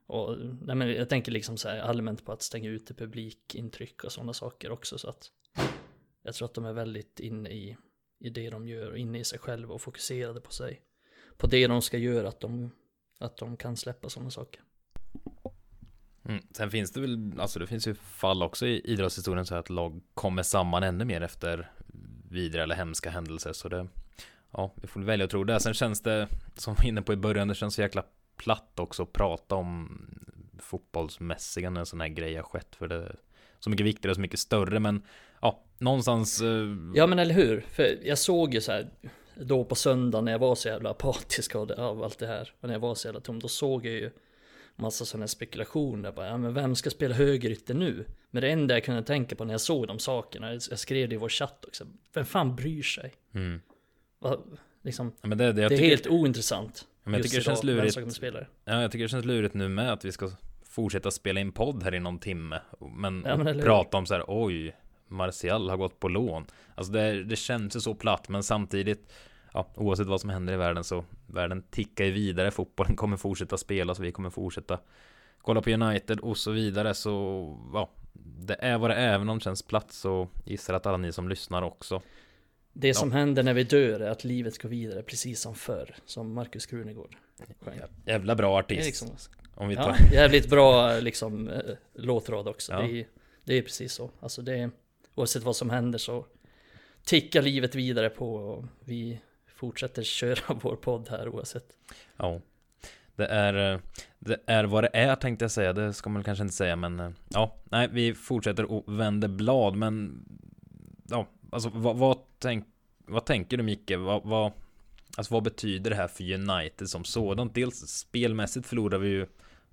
Och 0.06 0.36
nej 0.38 0.76
men 0.76 0.88
jag 0.88 1.08
tänker 1.08 1.32
liksom 1.32 1.56
så 1.56 1.68
här 1.68 1.78
allmänt 1.78 2.24
på 2.24 2.32
att 2.32 2.42
stänga 2.42 2.70
ute 2.70 2.94
publikintryck 2.94 4.04
och 4.04 4.12
sådana 4.12 4.32
saker 4.32 4.70
också 4.70 4.98
så 4.98 5.08
att 5.08 5.30
jag 6.24 6.34
tror 6.34 6.48
att 6.48 6.54
de 6.54 6.64
är 6.64 6.72
väldigt 6.72 7.20
inne 7.20 7.50
i, 7.50 7.76
i 8.20 8.30
det 8.30 8.50
de 8.50 8.68
gör 8.68 8.96
inne 8.96 9.18
i 9.18 9.24
sig 9.24 9.38
själva 9.38 9.74
och 9.74 9.82
fokuserade 9.82 10.40
på 10.40 10.50
sig. 10.50 10.80
På 11.36 11.46
det 11.46 11.66
de 11.66 11.82
ska 11.82 11.98
göra, 11.98 12.28
att 12.28 12.40
de, 12.40 12.70
att 13.20 13.36
de 13.36 13.56
kan 13.56 13.76
släppa 13.76 14.08
sådana 14.08 14.30
saker. 14.30 14.62
Mm. 16.24 16.42
Sen 16.50 16.70
finns 16.70 16.92
det 16.92 17.00
väl, 17.00 17.40
alltså 17.40 17.58
det 17.58 17.66
finns 17.66 17.88
ju 17.88 17.94
fall 17.94 18.42
också 18.42 18.66
i 18.66 18.80
idrottshistorien 18.84 19.46
så 19.46 19.54
att 19.54 19.70
lag 19.70 20.02
kommer 20.14 20.42
samman 20.42 20.82
ännu 20.82 21.04
mer 21.04 21.20
efter 21.20 21.72
vidare 22.30 22.62
eller 22.62 22.74
hemska 22.74 23.10
händelser. 23.10 23.52
Så 23.52 23.68
det, 23.68 23.88
ja, 24.50 24.74
vi 24.76 24.86
får 24.86 25.00
välja 25.00 25.24
att 25.24 25.30
tro 25.30 25.44
det. 25.44 25.60
Sen 25.60 25.74
känns 25.74 26.02
det, 26.02 26.28
som 26.56 26.74
vi 26.74 26.82
var 26.82 26.88
inne 26.88 27.02
på 27.02 27.12
i 27.12 27.16
början, 27.16 27.48
det 27.48 27.54
känns 27.54 27.74
så 27.74 27.80
jäkla 27.80 28.04
platt 28.36 28.78
också 28.78 29.02
att 29.02 29.12
prata 29.12 29.54
om 29.54 30.00
fotbollsmässiga 30.58 31.70
när 31.70 31.80
en 31.80 31.86
sån 31.86 32.00
här 32.00 32.08
grej 32.08 32.36
har 32.36 32.42
skett. 32.42 32.76
För 32.76 32.88
det 32.88 32.94
är 32.94 33.16
så 33.58 33.70
mycket 33.70 33.86
viktigare 33.86 34.10
och 34.10 34.16
så 34.16 34.20
mycket 34.20 34.38
större. 34.38 34.80
Men 34.80 35.02
ja, 35.44 35.62
någonstans. 35.78 36.42
Uh... 36.42 36.92
Ja, 36.94 37.06
men 37.06 37.18
eller 37.18 37.34
hur? 37.34 37.60
För 37.60 37.98
jag 38.02 38.18
såg 38.18 38.54
ju 38.54 38.60
så 38.60 38.72
här 38.72 38.90
då 39.34 39.64
på 39.64 39.74
söndag 39.74 40.20
när 40.20 40.32
jag 40.32 40.38
var 40.38 40.54
så 40.54 40.68
jävla 40.68 40.90
apatisk 40.90 41.54
av, 41.54 41.66
det, 41.66 41.74
av 41.74 42.02
allt 42.02 42.18
det 42.18 42.26
här. 42.26 42.52
Och 42.60 42.68
när 42.68 42.74
jag 42.74 42.80
var 42.80 42.94
så 42.94 43.08
jävla 43.08 43.20
tom, 43.20 43.38
då 43.38 43.48
såg 43.48 43.86
jag 43.86 43.94
ju 43.94 44.10
massa 44.76 45.04
sådana 45.04 45.28
spekulationer. 45.28 46.12
Bara, 46.12 46.26
ja, 46.26 46.36
men 46.36 46.54
vem 46.54 46.74
ska 46.74 46.90
spela 46.90 47.14
högerytter 47.14 47.74
nu? 47.74 48.04
Men 48.30 48.42
det 48.42 48.48
enda 48.48 48.74
jag 48.74 48.84
kunde 48.84 49.02
tänka 49.02 49.36
på 49.36 49.44
när 49.44 49.54
jag 49.54 49.60
såg 49.60 49.86
de 49.86 49.98
sakerna, 49.98 50.52
jag 50.52 50.78
skrev 50.78 51.08
det 51.08 51.14
i 51.14 51.18
vår 51.18 51.28
chatt 51.28 51.64
också. 51.64 51.86
Vem 52.14 52.24
fan 52.24 52.56
bryr 52.56 52.82
sig? 52.82 53.12
Mm. 53.34 53.60
Va, 54.18 54.38
liksom, 54.82 55.12
ja, 55.22 55.28
det, 55.28 55.34
det, 55.34 55.52
det 55.52 55.62
är 55.62 55.68
tycker, 55.68 55.84
helt 55.84 56.06
ointressant. 56.06 56.86
Men 57.04 57.14
jag 57.14 57.22
tycker 57.22 57.36
det 57.36 57.44
känns 57.44 57.64
lurigt. 57.64 57.96
Ja, 58.64 58.82
jag 58.82 58.92
tycker 58.92 59.04
det 59.04 59.08
känns 59.08 59.24
lurigt 59.24 59.54
nu 59.54 59.68
med 59.68 59.92
att 59.92 60.04
vi 60.04 60.12
ska 60.12 60.30
fortsätta 60.64 61.10
spela 61.10 61.40
in 61.40 61.52
podd 61.52 61.82
här 61.82 61.94
i 61.94 62.00
någon 62.00 62.18
timme. 62.18 62.60
Men, 62.96 63.24
ja, 63.26 63.36
men 63.36 63.60
prata 63.60 63.96
om 63.96 64.06
så 64.06 64.14
här, 64.14 64.24
oj, 64.26 64.76
Martial 65.08 65.70
har 65.70 65.76
gått 65.76 66.00
på 66.00 66.08
lån. 66.08 66.46
Alltså 66.74 66.92
det, 66.92 67.24
det 67.24 67.36
känns 67.36 67.76
ju 67.76 67.80
så 67.80 67.94
platt, 67.94 68.28
men 68.28 68.42
samtidigt 68.42 69.12
ja, 69.52 69.66
oavsett 69.74 70.06
vad 70.06 70.20
som 70.20 70.30
händer 70.30 70.52
i 70.52 70.56
världen 70.56 70.84
så 70.84 71.04
världen 71.26 71.62
tickar 71.70 72.04
ju 72.04 72.10
vidare, 72.10 72.50
fotbollen 72.50 72.96
kommer 72.96 73.16
fortsätta 73.16 73.56
spela 73.56 73.94
så 73.94 74.02
vi 74.02 74.12
kommer 74.12 74.30
fortsätta 74.30 74.78
kolla 75.38 75.62
på 75.62 75.70
United 75.70 76.20
och 76.20 76.36
så 76.36 76.50
vidare 76.50 76.94
så 76.94 77.58
ja, 77.72 77.90
det 78.38 78.56
är 78.60 78.78
vad 78.78 78.90
det 78.90 78.94
är, 78.94 79.14
även 79.14 79.28
om 79.28 79.38
det 79.38 79.44
känns 79.44 79.62
platt 79.62 79.92
så 79.92 80.28
gissar 80.44 80.74
att 80.74 80.86
alla 80.86 80.96
ni 80.96 81.12
som 81.12 81.28
lyssnar 81.28 81.62
också. 81.62 82.02
Det 82.72 82.88
ja. 82.88 82.94
som 82.94 83.12
händer 83.12 83.42
när 83.42 83.54
vi 83.54 83.64
dör 83.64 84.00
är 84.00 84.10
att 84.10 84.24
livet 84.24 84.62
går 84.62 84.68
vidare 84.68 85.02
precis 85.02 85.40
som 85.40 85.54
förr, 85.54 85.94
som 86.04 86.34
Markus 86.34 86.66
Krunegård. 86.66 87.16
Jävla 88.06 88.34
bra 88.34 88.58
artist. 88.58 88.86
Liksom, 88.86 89.08
om 89.54 89.68
vi 89.68 89.76
tar... 89.76 89.96
ja, 90.00 90.14
jävligt 90.14 90.50
bra 90.50 90.98
liksom 90.98 91.48
äh, 91.48 91.60
låtrad 91.94 92.48
också. 92.48 92.72
Ja. 92.72 92.82
Det, 92.82 93.00
är, 93.00 93.06
det 93.44 93.54
är 93.54 93.62
precis 93.62 93.92
så. 93.92 94.10
Alltså 94.20 94.42
det 94.42 94.54
är, 94.58 94.70
oavsett 95.14 95.42
vad 95.42 95.56
som 95.56 95.70
händer 95.70 95.98
så 95.98 96.26
tickar 97.04 97.42
livet 97.42 97.74
vidare 97.74 98.10
på 98.10 98.34
och 98.34 98.64
vi 98.84 99.20
fortsätter 99.46 100.02
köra 100.02 100.54
vår 100.62 100.76
podd 100.76 101.08
här 101.10 101.28
oavsett. 101.28 101.76
Ja, 102.16 102.40
det 103.16 103.26
är, 103.26 103.72
eh, 103.72 103.80
det 104.18 104.40
är 104.46 104.64
vad 104.64 104.84
det 104.84 104.90
är 104.92 105.16
tänkte 105.16 105.44
jag 105.44 105.52
säga. 105.52 105.72
Det 105.72 105.92
ska 105.92 106.10
man 106.10 106.24
kanske 106.24 106.42
inte 106.42 106.54
säga, 106.54 106.76
men 106.76 107.00
eh, 107.00 107.10
ja, 107.28 107.56
nej, 107.64 107.88
vi 107.92 108.14
fortsätter 108.14 108.64
och 108.64 108.98
vänder 108.98 109.28
blad, 109.28 109.76
men 109.76 110.24
ja, 111.08 111.26
alltså 111.50 111.70
vad, 111.74 111.96
vad, 111.96 112.18
tänk, 112.38 112.66
vad 112.98 113.24
tänker 113.24 113.56
du 113.56 113.62
Micke? 113.62 113.92
Vad, 113.98 114.22
vad, 114.24 114.52
alltså 115.16 115.34
vad 115.34 115.42
betyder 115.42 115.90
det 115.90 115.96
här 115.96 116.08
för 116.08 116.32
United 116.32 116.88
som 116.88 117.04
sådant? 117.04 117.54
Dels 117.54 117.76
spelmässigt 117.76 118.66
förlorar 118.66 118.98
vi 118.98 119.08
ju 119.08 119.26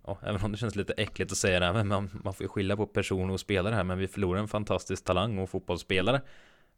Ja, 0.05 0.19
även 0.23 0.41
om 0.41 0.51
det 0.51 0.57
känns 0.57 0.75
lite 0.75 0.93
äckligt 0.93 1.31
att 1.31 1.37
säga 1.37 1.59
det 1.59 1.65
här, 1.65 1.73
men 1.73 1.87
man, 1.87 2.09
man 2.23 2.33
får 2.33 2.43
ju 2.43 2.47
skilja 2.47 2.77
på 2.77 2.87
person 2.87 3.29
och 3.29 3.39
spelare 3.39 3.75
här, 3.75 3.83
men 3.83 3.97
vi 3.97 4.07
förlorar 4.07 4.39
en 4.39 4.47
fantastisk 4.47 5.05
talang 5.05 5.37
och 5.37 5.49
fotbollsspelare. 5.49 6.21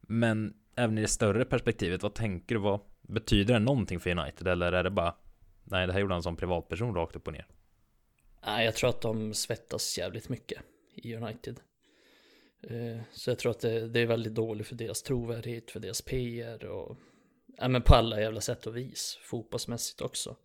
Men 0.01 0.53
även 0.75 0.97
i 0.97 1.01
det 1.01 1.07
större 1.07 1.45
perspektivet, 1.45 2.03
vad 2.03 2.13
tänker 2.13 2.55
du? 2.55 2.61
Vad 2.61 2.79
betyder 3.01 3.53
det 3.53 3.59
någonting 3.59 3.99
för 3.99 4.09
United? 4.09 4.47
Eller 4.47 4.71
är 4.71 4.83
det 4.83 4.91
bara 4.91 5.15
Nej, 5.63 5.87
det 5.87 5.93
här 5.93 5.99
gjorde 5.99 6.13
han 6.13 6.23
som 6.23 6.35
privatperson 6.35 6.95
rakt 6.95 7.15
upp 7.15 7.27
och 7.27 7.33
ner. 7.33 7.47
Nej, 8.45 8.65
jag 8.65 8.75
tror 8.75 8.89
att 8.89 9.01
de 9.01 9.33
svettas 9.33 9.97
jävligt 9.97 10.29
mycket 10.29 10.61
i 10.95 11.15
United. 11.15 11.59
Eh, 12.63 13.01
så 13.11 13.29
jag 13.29 13.39
tror 13.39 13.51
att 13.51 13.59
det, 13.59 13.99
är 13.99 14.05
väldigt 14.05 14.35
dåligt 14.35 14.67
för 14.67 14.75
deras 14.75 15.03
trovärdighet, 15.03 15.71
för 15.71 15.79
deras 15.79 16.01
PR 16.01 16.65
och 16.65 16.97
ja, 17.57 17.67
men 17.67 17.81
på 17.81 17.95
alla 17.95 18.21
jävla 18.21 18.41
sätt 18.41 18.67
och 18.67 18.77
vis. 18.77 19.19
Fotbollsmässigt 19.21 20.01
också. 20.01 20.35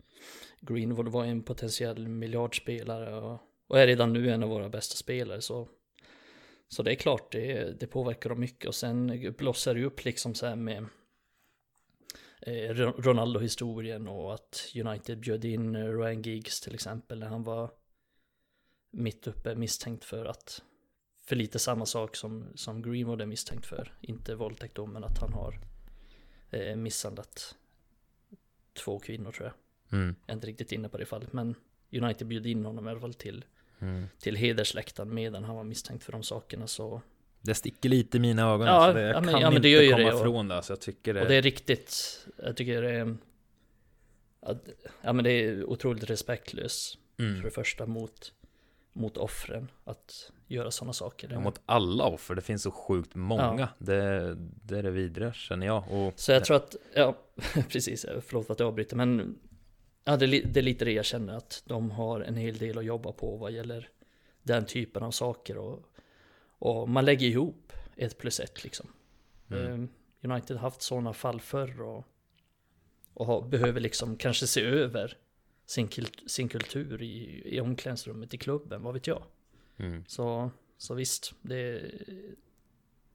Greenwood 0.61 1.09
var 1.09 1.25
en 1.25 1.43
potentiell 1.43 2.09
miljardspelare 2.09 3.15
och, 3.21 3.39
och 3.67 3.81
är 3.81 3.87
redan 3.87 4.13
nu 4.13 4.31
en 4.31 4.43
av 4.43 4.49
våra 4.49 4.69
bästa 4.69 4.97
spelare. 4.97 5.41
Så 5.41 5.69
så 6.69 6.83
det 6.83 6.93
är 6.93 6.95
klart, 6.95 7.33
det, 7.33 7.81
det 7.81 7.87
påverkar 7.87 8.31
dem 8.31 8.41
mycket 8.41 8.69
och 8.69 8.75
sen 8.75 9.35
blossar 9.39 9.75
det 9.75 9.85
upp 9.85 10.05
liksom 10.05 10.35
så 10.35 10.47
här 10.47 10.57
med 10.57 10.87
eh, 12.41 12.75
Ronaldo-historien 12.75 14.09
och 14.09 14.35
att 14.35 14.73
United 14.85 15.21
bjöd 15.21 15.45
in 15.45 15.75
eh, 15.75 15.99
Ryan 15.99 16.23
Giggs 16.23 16.61
till 16.61 16.75
exempel 16.75 17.19
när 17.19 17.27
han 17.27 17.43
var 17.43 17.71
mitt 18.91 19.27
uppe 19.27 19.55
misstänkt 19.55 20.05
för 20.05 20.25
att 20.25 20.63
för 21.25 21.37
lite 21.37 21.59
samma 21.59 21.87
sak 21.87 22.17
som, 22.17 22.53
som 22.55 22.83
Greenwood 22.83 23.21
är 23.21 23.27
misstänkt 23.27 23.67
för. 23.67 23.93
Inte 24.01 24.35
våldtäkt 24.35 24.75
då, 24.75 24.87
men 24.87 25.05
att 25.05 25.19
han 25.19 25.33
har 25.33 25.61
eh, 26.51 26.77
misshandlat 26.77 27.57
två 28.73 28.99
kvinnor 28.99 29.33
tror 29.33 29.47
jag. 29.47 29.55
Mm. 29.92 30.14
Jag 30.26 30.33
är 30.33 30.35
inte 30.35 30.47
riktigt 30.47 30.73
inne 30.73 30.88
på 30.88 30.99
det 30.99 31.07
fallet, 31.07 31.33
men 31.33 31.54
United 31.92 32.26
bjöd 32.26 32.47
in 32.47 32.64
honom 32.64 32.88
i 32.88 32.90
alla 32.90 33.00
fall 33.00 33.14
till 33.14 33.45
mm. 33.78 34.07
till 34.18 34.37
hedersläktaren 34.37 35.14
medan 35.14 35.45
han 35.45 35.57
var 35.57 35.64
misstänkt 35.64 36.04
för 36.04 36.12
de 36.12 36.23
sakerna 36.23 36.66
så 36.66 37.02
det 37.40 37.54
sticker 37.54 37.88
lite 37.88 38.16
i 38.16 38.21
mina 38.21 38.42
ögon. 38.42 38.66
Ja, 38.66 38.73
alltså 38.73 38.95
det, 38.95 39.07
jag 39.07 39.16
ja, 39.16 39.21
men, 39.21 39.30
kan 39.30 39.40
ja, 39.40 39.50
det 39.50 39.57
inte 39.57 39.92
komma 39.92 40.21
ifrån 40.21 40.49
det. 40.49 40.57
Alltså 40.57 40.73
jag 40.73 40.80
tycker 40.80 41.14
det... 41.14 41.23
Och 41.23 41.28
det 41.28 41.35
är 41.35 41.42
riktigt. 41.42 42.18
Jag 42.37 42.57
tycker 42.57 42.83
det 42.83 42.90
är... 42.90 43.16
Ja 45.02 45.12
men 45.12 45.25
det 45.25 45.30
är 45.30 45.64
otroligt 45.64 46.11
respektlöst. 46.11 46.99
Mm. 47.18 47.37
För 47.37 47.45
det 47.45 47.50
första 47.50 47.87
mot, 47.87 48.33
mot 48.92 49.16
offren. 49.16 49.71
Att 49.85 50.33
göra 50.47 50.71
sådana 50.71 50.92
saker. 50.92 51.28
Ja, 51.33 51.40
mot 51.40 51.61
alla 51.66 52.04
offer. 52.04 52.35
Det 52.35 52.42
finns 52.42 52.62
så 52.62 52.71
sjukt 52.71 53.14
många. 53.14 53.59
Ja. 53.59 53.68
Det, 53.78 54.35
det 54.38 54.78
är 54.78 54.83
det 54.83 54.90
vidriga 54.90 55.33
känner 55.33 55.66
jag. 55.66 55.92
Och 55.92 56.12
så 56.16 56.33
jag 56.33 56.45
tror 56.45 56.57
att, 56.57 56.76
ja 56.95 57.16
precis. 57.68 58.07
Förlåt 58.26 58.47
för 58.47 58.52
att 58.52 58.61
jag 58.61 58.66
avbryter. 58.66 58.97
Men 58.97 59.38
ja, 60.09 60.17
det, 60.17 60.27
det 60.27 60.61
är 60.61 60.62
lite 60.62 60.85
det 60.85 60.93
jag 60.93 61.05
känner. 61.05 61.37
Att 61.37 61.62
de 61.67 61.91
har 61.91 62.21
en 62.21 62.37
hel 62.37 62.59
del 62.59 62.79
att 62.79 62.85
jobba 62.85 63.12
på 63.12 63.37
vad 63.37 63.53
gäller 63.53 63.88
den 64.43 64.67
typen 64.67 65.03
av 65.03 65.11
saker. 65.11 65.57
Och, 65.57 65.87
och 66.59 66.88
man 66.88 67.05
lägger 67.05 67.27
ihop 67.27 67.73
ett 67.97 68.19
plus 68.19 68.41
ett 68.41 68.65
liksom. 68.65 68.87
Mm. 69.50 69.73
Ehm, 69.73 69.88
United 70.23 70.57
har 70.57 70.62
haft 70.62 70.83
sådana 70.83 71.12
fall 71.12 71.41
förr 71.41 71.83
och, 71.83 72.05
och 73.15 73.27
har, 73.27 73.43
behöver 73.43 73.81
liksom 73.81 74.17
kanske 74.17 74.47
se 74.47 74.65
över 74.65 75.17
sin, 75.67 75.88
sin 76.27 76.49
kultur 76.49 77.03
i, 77.03 77.43
i 77.45 77.61
omklädningsrummet 77.61 78.35
i 78.35 78.38
klubben, 78.38 78.83
vad 78.83 78.95
vet 78.95 79.07
jag. 79.07 79.23
Mm. 79.77 80.05
Så, 80.07 80.50
så 80.79 80.95
visst, 80.95 81.35
det, 81.43 81.91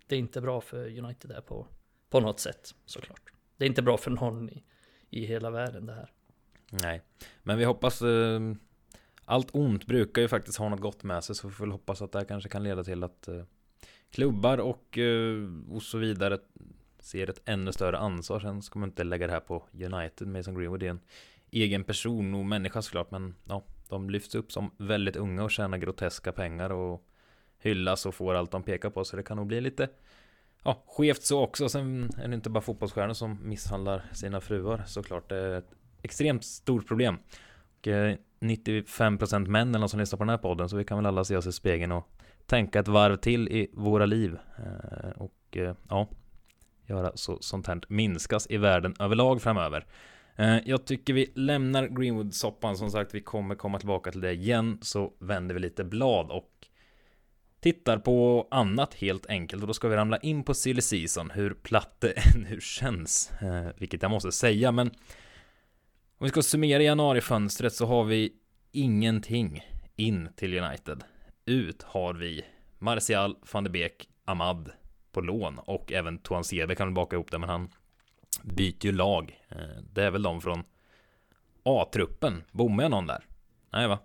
det 0.07 0.15
är 0.15 0.19
inte 0.19 0.41
bra 0.41 0.61
för 0.61 0.97
United 0.97 1.29
där 1.29 1.41
på, 1.41 1.67
på 2.09 2.19
något 2.19 2.39
sätt 2.39 2.75
såklart. 2.85 3.33
Det 3.57 3.65
är 3.65 3.69
inte 3.69 3.81
bra 3.81 3.97
för 3.97 4.11
någon 4.11 4.49
i, 4.49 4.63
i 5.09 5.25
hela 5.25 5.49
världen 5.49 5.85
det 5.85 5.93
här. 5.93 6.11
Nej, 6.81 7.01
men 7.43 7.57
vi 7.57 7.63
hoppas 7.63 8.01
eh, 8.01 8.39
allt 9.25 9.49
ont 9.51 9.85
brukar 9.85 10.21
ju 10.21 10.27
faktiskt 10.27 10.57
ha 10.57 10.69
något 10.69 10.79
gott 10.79 11.03
med 11.03 11.23
sig 11.23 11.35
så 11.35 11.47
vi 11.47 11.53
får 11.53 11.63
väl 11.63 11.71
hoppas 11.71 12.01
att 12.01 12.11
det 12.11 12.19
här 12.19 12.25
kanske 12.25 12.49
kan 12.49 12.63
leda 12.63 12.83
till 12.83 13.03
att 13.03 13.27
eh, 13.27 13.43
klubbar 14.11 14.57
och, 14.57 14.97
eh, 14.97 15.49
och 15.69 15.83
så 15.83 15.97
vidare 15.97 16.37
ser 16.99 17.29
ett 17.29 17.41
ännu 17.45 17.71
större 17.71 17.97
ansvar. 17.97 18.39
Sen 18.39 18.61
ska 18.61 18.79
man 18.79 18.89
inte 18.89 19.03
lägga 19.03 19.27
det 19.27 19.33
här 19.33 19.39
på 19.39 19.63
United. 19.71 20.27
Mason 20.27 20.55
Greenwood 20.55 20.83
är 20.83 20.89
en 20.89 20.99
egen 21.51 21.83
person 21.83 22.33
och 22.33 22.45
människa 22.45 22.81
såklart 22.81 23.11
men 23.11 23.35
ja, 23.43 23.63
de 23.89 24.09
lyfts 24.09 24.35
upp 24.35 24.51
som 24.51 24.71
väldigt 24.77 25.15
unga 25.15 25.43
och 25.43 25.51
tjänar 25.51 25.77
groteska 25.77 26.31
pengar 26.31 26.69
och 26.69 27.05
hyllas 27.59 28.05
och 28.05 28.15
får 28.15 28.33
allt 28.33 28.51
de 28.51 28.63
pekar 28.63 28.89
på 28.89 29.05
så 29.05 29.15
det 29.15 29.23
kan 29.23 29.37
nog 29.37 29.47
bli 29.47 29.61
lite 29.61 29.89
ja, 30.63 30.83
skevt 30.87 31.23
så 31.23 31.43
också. 31.43 31.69
Sen 31.69 32.09
är 32.17 32.27
det 32.27 32.35
inte 32.35 32.49
bara 32.49 32.61
fotbollsstjärnor 32.61 33.13
som 33.13 33.39
misshandlar 33.41 34.05
sina 34.13 34.41
fruar 34.41 34.83
såklart. 34.87 35.29
Det 35.29 35.37
är 35.37 35.57
ett 35.57 35.71
extremt 36.03 36.43
stort 36.43 36.87
problem. 36.87 37.17
Och, 37.79 37.87
eh, 37.87 38.15
95% 38.39 39.47
män 39.47 39.69
eller 39.69 39.79
någon 39.79 39.89
som 39.89 39.99
lyssnar 39.99 40.17
på 40.17 40.23
den 40.23 40.29
här 40.29 40.37
podden 40.37 40.69
så 40.69 40.77
vi 40.77 40.83
kan 40.83 40.97
väl 40.97 41.05
alla 41.05 41.23
se 41.23 41.37
oss 41.37 41.47
i 41.47 41.51
spegeln 41.51 41.91
och 41.91 42.07
tänka 42.45 42.79
ett 42.79 42.87
varv 42.87 43.15
till 43.15 43.47
i 43.47 43.69
våra 43.73 44.05
liv. 44.05 44.37
Eh, 44.57 45.21
och 45.21 45.57
eh, 45.57 45.75
ja, 45.89 46.09
göra 46.87 47.11
så 47.15 47.37
sånt 47.41 47.67
här 47.67 47.81
minskas 47.87 48.47
i 48.49 48.57
världen 48.57 48.95
överlag 48.99 49.41
framöver. 49.41 49.85
Jag 50.65 50.85
tycker 50.85 51.13
vi 51.13 51.31
lämnar 51.35 51.87
Greenwood-soppan 51.87 52.75
som 52.75 52.91
sagt. 52.91 53.15
Vi 53.15 53.21
kommer 53.21 53.55
komma 53.55 53.79
tillbaka 53.79 54.11
till 54.11 54.21
det 54.21 54.33
igen. 54.33 54.77
Så 54.81 55.13
vänder 55.19 55.55
vi 55.55 55.61
lite 55.61 55.83
blad 55.83 56.31
och 56.31 56.49
tittar 57.59 57.97
på 57.97 58.47
annat 58.51 58.93
helt 58.93 59.25
enkelt. 59.25 59.61
Och 59.61 59.67
då 59.67 59.73
ska 59.73 59.87
vi 59.87 59.95
ramla 59.95 60.17
in 60.17 60.43
på 60.43 60.53
silly 60.53 60.81
season. 60.81 61.31
Hur 61.31 61.53
platt 61.53 61.95
det 61.99 62.13
nu 62.49 62.61
känns. 62.61 63.31
Vilket 63.77 64.01
jag 64.01 64.11
måste 64.11 64.31
säga. 64.31 64.71
Men 64.71 64.91
om 66.23 66.25
vi 66.25 66.29
ska 66.29 66.41
summera 66.41 66.83
januarifönstret 66.83 67.73
så 67.73 67.85
har 67.85 68.03
vi 68.03 68.33
ingenting 68.71 69.63
in 69.95 70.29
till 70.35 70.63
United. 70.63 71.03
Ut 71.45 71.83
har 71.83 72.13
vi 72.13 72.45
Martial, 72.79 73.37
van 73.51 73.63
de 73.63 73.69
Beek, 73.69 74.09
Ahmad 74.25 74.71
på 75.11 75.21
lån 75.21 75.59
och 75.59 75.91
även 75.91 76.17
Toan 76.17 76.43
Sebe 76.43 76.75
kan 76.75 76.87
väl 76.87 76.93
baka 76.93 77.15
ihop 77.15 77.31
det 77.31 77.39
men 77.39 77.49
han 77.49 77.69
byter 78.43 78.85
ju 78.85 78.91
lag. 78.91 79.39
Eh, 79.49 79.83
det 79.93 80.03
är 80.03 80.11
väl 80.11 80.23
de 80.23 80.41
från 80.41 80.63
A-truppen. 81.63 82.43
Bommar 82.51 82.83
jag 82.83 82.91
någon 82.91 83.07
där? 83.07 83.25
Nej 83.73 83.87
va? 83.87 83.99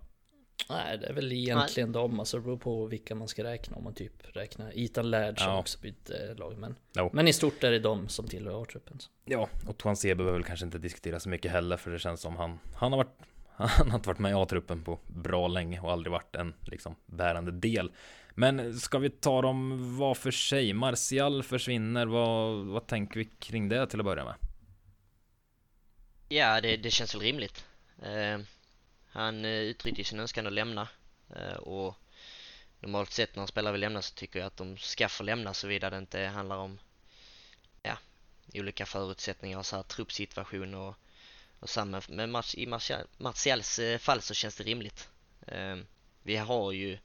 Nej, 0.68 0.98
det 0.98 1.06
är 1.06 1.12
väl 1.12 1.32
egentligen 1.32 1.92
Nej. 1.92 2.02
de. 2.02 2.20
Alltså 2.20 2.36
det 2.36 2.42
beror 2.42 2.56
på 2.56 2.86
vilka 2.86 3.14
man 3.14 3.28
ska 3.28 3.44
räkna. 3.44 3.76
Om 3.76 3.84
man 3.84 3.94
typ 3.94 4.12
räknar 4.36 4.78
Ethan 4.78 5.10
Laird 5.10 5.38
som 5.38 5.48
ja. 5.48 5.58
också 5.58 5.78
byter 5.78 6.34
lag. 6.34 6.58
Men, 6.58 6.76
jo. 6.92 7.10
men 7.12 7.28
i 7.28 7.32
stort 7.32 7.64
är 7.64 7.70
det 7.70 7.78
de 7.78 8.08
som 8.08 8.28
tillhör 8.28 8.62
A-truppen. 8.62 8.98
Ja, 9.24 9.48
och 9.66 9.78
Tuan 9.78 9.96
Sebe 9.96 10.14
behöver 10.14 10.38
väl 10.38 10.46
kanske 10.46 10.66
inte 10.66 10.78
diskutera 10.78 11.20
så 11.20 11.28
mycket 11.28 11.52
heller. 11.52 11.76
För 11.76 11.90
det 11.90 11.98
känns 11.98 12.20
som 12.20 12.36
han, 12.36 12.58
han 12.74 12.92
har 12.92 12.96
varit 12.96 13.18
han 13.56 13.90
har 13.90 13.98
inte 13.98 14.08
varit 14.08 14.18
med 14.18 14.30
i 14.30 14.34
A-truppen 14.34 14.84
på 14.84 14.98
bra 15.06 15.48
länge 15.48 15.80
och 15.80 15.92
aldrig 15.92 16.12
varit 16.12 16.36
en 16.36 16.54
liksom 16.60 16.96
bärande 17.06 17.52
del. 17.52 17.92
Men 18.34 18.80
ska 18.80 18.98
vi 18.98 19.10
ta 19.10 19.42
dem 19.42 19.96
var 19.98 20.14
för 20.14 20.30
sig? 20.30 20.72
Martial 20.72 21.42
försvinner, 21.42 22.06
vad, 22.06 22.66
vad 22.66 22.86
tänker 22.86 23.18
vi 23.18 23.24
kring 23.24 23.68
det 23.68 23.86
till 23.86 24.00
att 24.00 24.06
börja 24.06 24.24
med? 24.24 24.34
Ja, 26.28 26.60
det, 26.60 26.76
det 26.76 26.90
känns 26.90 27.14
väl 27.14 27.22
rimligt. 27.22 27.64
Uh, 28.02 28.44
han 29.10 29.44
eh, 29.44 29.50
uttryckte 29.50 30.04
sin 30.04 30.20
önskan 30.20 30.46
att 30.46 30.52
lämna 30.52 30.88
eh, 31.36 31.56
och 31.56 31.96
normalt 32.80 33.10
sett 33.10 33.36
när 33.36 33.42
en 33.42 33.48
spelare 33.48 33.72
vill 33.72 33.80
lämna 33.80 34.02
så 34.02 34.14
tycker 34.14 34.38
jag 34.38 34.46
att 34.46 34.56
de 34.56 34.78
ska 34.78 35.08
få 35.08 35.22
lämna 35.22 35.54
såvida 35.54 35.90
det 35.90 35.98
inte 35.98 36.20
handlar 36.20 36.56
om 36.56 36.78
ja, 37.82 37.98
olika 38.54 38.86
förutsättningar 38.86 39.58
och 39.58 39.66
så 39.66 39.76
här 39.76 39.82
truppsituation 39.82 40.74
och, 40.74 40.94
och 41.60 41.70
samma 41.70 42.02
med 42.08 42.28
match 42.28 42.54
i 42.54 42.66
Martials 43.18 43.78
eh, 43.78 43.98
fall 43.98 44.22
så 44.22 44.34
känns 44.34 44.56
det 44.56 44.64
rimligt. 44.64 45.08
Ehm, 45.46 45.86
vi 46.22 46.36
har 46.36 46.72
ju 46.72 46.98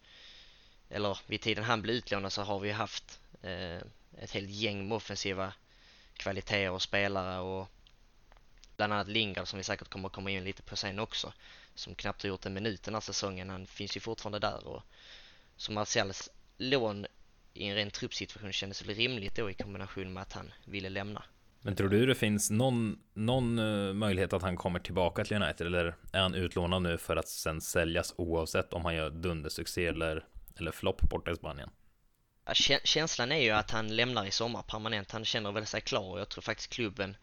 eller 0.89 1.17
vid 1.27 1.41
tiden 1.41 1.63
han 1.63 1.81
blev 1.81 1.95
utlånad 1.95 2.33
så 2.33 2.41
har 2.41 2.59
vi 2.59 2.71
haft 2.71 3.19
ett 4.17 4.31
helt 4.31 4.49
gäng 4.49 4.87
med 4.87 4.95
offensiva 4.95 5.53
kvaliteter 6.17 6.71
och 6.71 6.81
spelare 6.81 7.39
och 7.39 7.69
bland 8.77 8.93
annat 8.93 9.07
Lingard 9.07 9.47
som 9.47 9.57
vi 9.57 9.63
säkert 9.63 9.89
kommer 9.89 10.07
att 10.07 10.13
komma 10.13 10.31
in 10.31 10.43
lite 10.43 10.61
på 10.61 10.75
sen 10.75 10.99
också 10.99 11.33
som 11.75 11.95
knappt 11.95 12.23
har 12.23 12.29
gjort 12.29 12.45
en 12.45 12.53
minut 12.53 12.83
den 12.83 12.93
här 12.93 13.01
säsongen. 13.01 13.49
Han 13.49 13.65
finns 13.65 13.97
ju 13.97 13.99
fortfarande 13.99 14.39
där 14.39 14.67
och 14.67 14.83
som 15.55 15.75
Marcials 15.75 16.29
lån 16.57 17.05
i 17.53 17.67
en 17.67 17.75
ren 17.75 17.91
truppsituation 17.91 18.53
kändes 18.53 18.85
väl 18.85 18.95
rimligt 18.95 19.35
då 19.35 19.49
i 19.49 19.53
kombination 19.53 20.13
med 20.13 20.21
att 20.23 20.33
han 20.33 20.53
ville 20.65 20.89
lämna. 20.89 21.23
Men 21.61 21.75
tror 21.75 21.89
du 21.89 22.05
det 22.05 22.15
finns 22.15 22.51
någon, 22.51 22.99
någon 23.13 23.59
uh, 23.59 23.93
möjlighet 23.93 24.33
att 24.33 24.41
han 24.41 24.55
kommer 24.55 24.79
tillbaka 24.79 25.25
till 25.25 25.35
United 25.35 25.67
eller 25.67 25.95
är 26.11 26.21
han 26.21 26.35
utlånad 26.35 26.81
nu 26.81 26.97
för 26.97 27.15
att 27.15 27.27
sen 27.27 27.61
säljas 27.61 28.13
oavsett 28.17 28.73
om 28.73 28.85
han 28.85 28.95
gör 28.95 29.09
dundersuccé 29.09 29.85
eller 29.85 30.25
eller 30.57 30.71
flopp 30.71 31.01
borta 31.01 31.31
i 31.31 31.35
Spanien. 31.35 31.69
Ja, 32.45 32.53
känslan 32.83 33.31
är 33.31 33.41
ju 33.41 33.49
att 33.49 33.71
han 33.71 33.95
lämnar 33.95 34.25
i 34.25 34.31
sommar 34.31 34.61
permanent. 34.61 35.11
Han 35.11 35.25
känner 35.25 35.51
väl 35.51 35.65
sig 35.65 35.81
klar 35.81 36.11
och 36.11 36.19
jag 36.19 36.29
tror 36.29 36.41
faktiskt 36.41 36.69
klubben 36.69 37.17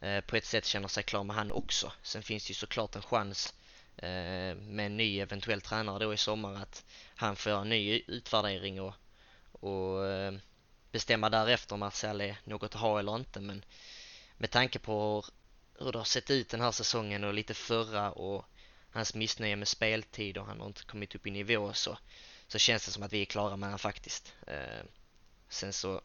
eh, 0.00 0.20
på 0.20 0.36
ett 0.36 0.44
sätt 0.44 0.64
känner 0.64 0.88
sig 0.88 1.02
klar 1.02 1.24
med 1.24 1.36
han 1.36 1.52
också. 1.52 1.92
Sen 2.02 2.22
finns 2.22 2.46
det 2.46 2.50
ju 2.50 2.54
såklart 2.54 2.96
en 2.96 3.02
chans 3.02 3.54
eh, 3.60 3.65
Eh, 3.96 4.56
med 4.56 4.86
en 4.86 4.96
ny 4.96 5.20
eventuell 5.20 5.60
tränare 5.60 5.98
då 5.98 6.14
i 6.14 6.16
sommar 6.16 6.54
att 6.54 6.84
han 7.16 7.36
får 7.36 7.50
göra 7.50 7.62
en 7.62 7.68
ny 7.68 8.02
utvärdering 8.06 8.80
och, 8.80 8.94
och 9.52 10.06
eh, 10.06 10.34
bestämma 10.92 11.30
därefter 11.30 11.74
om 11.74 11.80
Marcel 11.80 12.20
är 12.20 12.36
något 12.44 12.74
att 12.74 12.80
ha 12.80 12.98
eller 12.98 13.16
inte. 13.16 13.40
Men 13.40 13.64
med 14.36 14.50
tanke 14.50 14.78
på 14.78 15.24
hur 15.78 15.92
det 15.92 15.98
har 15.98 16.04
sett 16.04 16.30
ut 16.30 16.48
den 16.48 16.60
här 16.60 16.72
säsongen 16.72 17.24
och 17.24 17.34
lite 17.34 17.54
förra 17.54 18.12
och 18.12 18.44
hans 18.90 19.14
missnöje 19.14 19.56
med 19.56 19.68
speltid 19.68 20.38
och 20.38 20.46
han 20.46 20.60
har 20.60 20.66
inte 20.66 20.84
kommit 20.84 21.14
upp 21.14 21.26
i 21.26 21.30
nivå 21.30 21.72
så 21.72 21.98
så 22.48 22.58
känns 22.58 22.86
det 22.86 22.92
som 22.92 23.02
att 23.02 23.12
vi 23.12 23.20
är 23.22 23.24
klara 23.24 23.56
med 23.56 23.66
honom 23.66 23.78
faktiskt. 23.78 24.34
Eh, 24.46 24.84
sen 25.48 25.72
så 25.72 26.00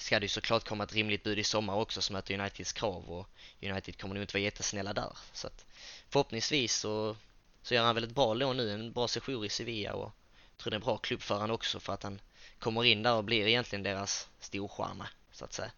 ska 0.00 0.20
det 0.20 0.24
ju 0.24 0.28
såklart 0.28 0.68
komma 0.68 0.84
ett 0.84 0.94
rimligt 0.94 1.22
bud 1.22 1.38
i 1.38 1.44
sommar 1.44 1.74
också 1.74 2.02
som 2.02 2.14
möter 2.14 2.40
Uniteds 2.40 2.72
krav 2.72 3.10
och 3.10 3.28
United 3.62 4.00
kommer 4.00 4.14
nog 4.14 4.22
inte 4.22 4.34
vara 4.34 4.42
jättesnälla 4.42 4.92
där. 4.92 5.18
Så 5.32 5.46
att 5.46 5.64
förhoppningsvis 6.08 6.74
så, 6.74 7.16
så 7.62 7.74
gör 7.74 7.84
han 7.84 7.94
väl 7.94 8.04
ett 8.04 8.14
bra 8.14 8.34
lån 8.34 8.56
nu, 8.56 8.72
en 8.72 8.92
bra 8.92 9.08
sejour 9.08 9.46
i 9.46 9.48
Sevilla 9.48 9.92
och 9.92 10.12
jag 10.50 10.58
tror 10.58 10.70
det 10.70 10.74
är 10.74 10.78
en 10.78 10.84
bra 10.84 10.96
klubb 10.96 11.22
för 11.22 11.38
han 11.38 11.50
också 11.50 11.80
för 11.80 11.92
att 11.92 12.02
han 12.02 12.20
kommer 12.58 12.84
in 12.84 13.02
där 13.02 13.14
och 13.14 13.24
blir 13.24 13.46
egentligen 13.46 13.82
deras 13.82 14.28
storstjärna 14.40 15.08
så 15.32 15.44
att 15.44 15.52
säga. 15.52 15.70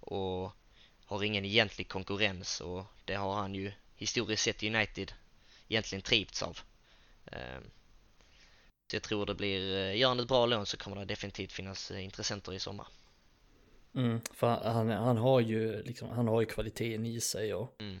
Och 0.00 0.52
har 1.04 1.22
ingen 1.22 1.44
egentlig 1.44 1.88
konkurrens 1.88 2.60
och 2.60 2.84
det 3.04 3.14
har 3.14 3.34
han 3.34 3.54
ju 3.54 3.72
historiskt 3.96 4.42
sett 4.42 4.62
i 4.62 4.74
United 4.74 5.12
egentligen 5.68 6.02
trivts 6.02 6.42
av. 6.42 6.58
Eh, 7.26 7.60
så 8.90 8.96
jag 8.96 9.02
tror 9.02 9.26
det 9.26 9.34
blir, 9.34 9.76
eh, 9.76 9.96
gör 9.96 10.08
han 10.08 10.20
ett 10.20 10.28
bra 10.28 10.46
lån 10.46 10.66
så 10.66 10.76
kommer 10.76 10.96
det 10.96 11.04
definitivt 11.04 11.52
finnas 11.52 11.90
eh, 11.90 12.04
intressenter 12.04 12.52
i 12.52 12.58
sommar. 12.58 12.86
Mm, 13.94 14.20
för 14.32 14.46
han, 14.46 14.88
han 14.90 15.16
har 15.16 15.40
ju 15.40 15.82
liksom, 15.82 16.08
han 16.08 16.28
har 16.28 16.40
ju 16.40 16.46
kvaliteten 16.46 17.06
i 17.06 17.20
sig 17.20 17.54
och 17.54 17.76
mm. 17.80 17.98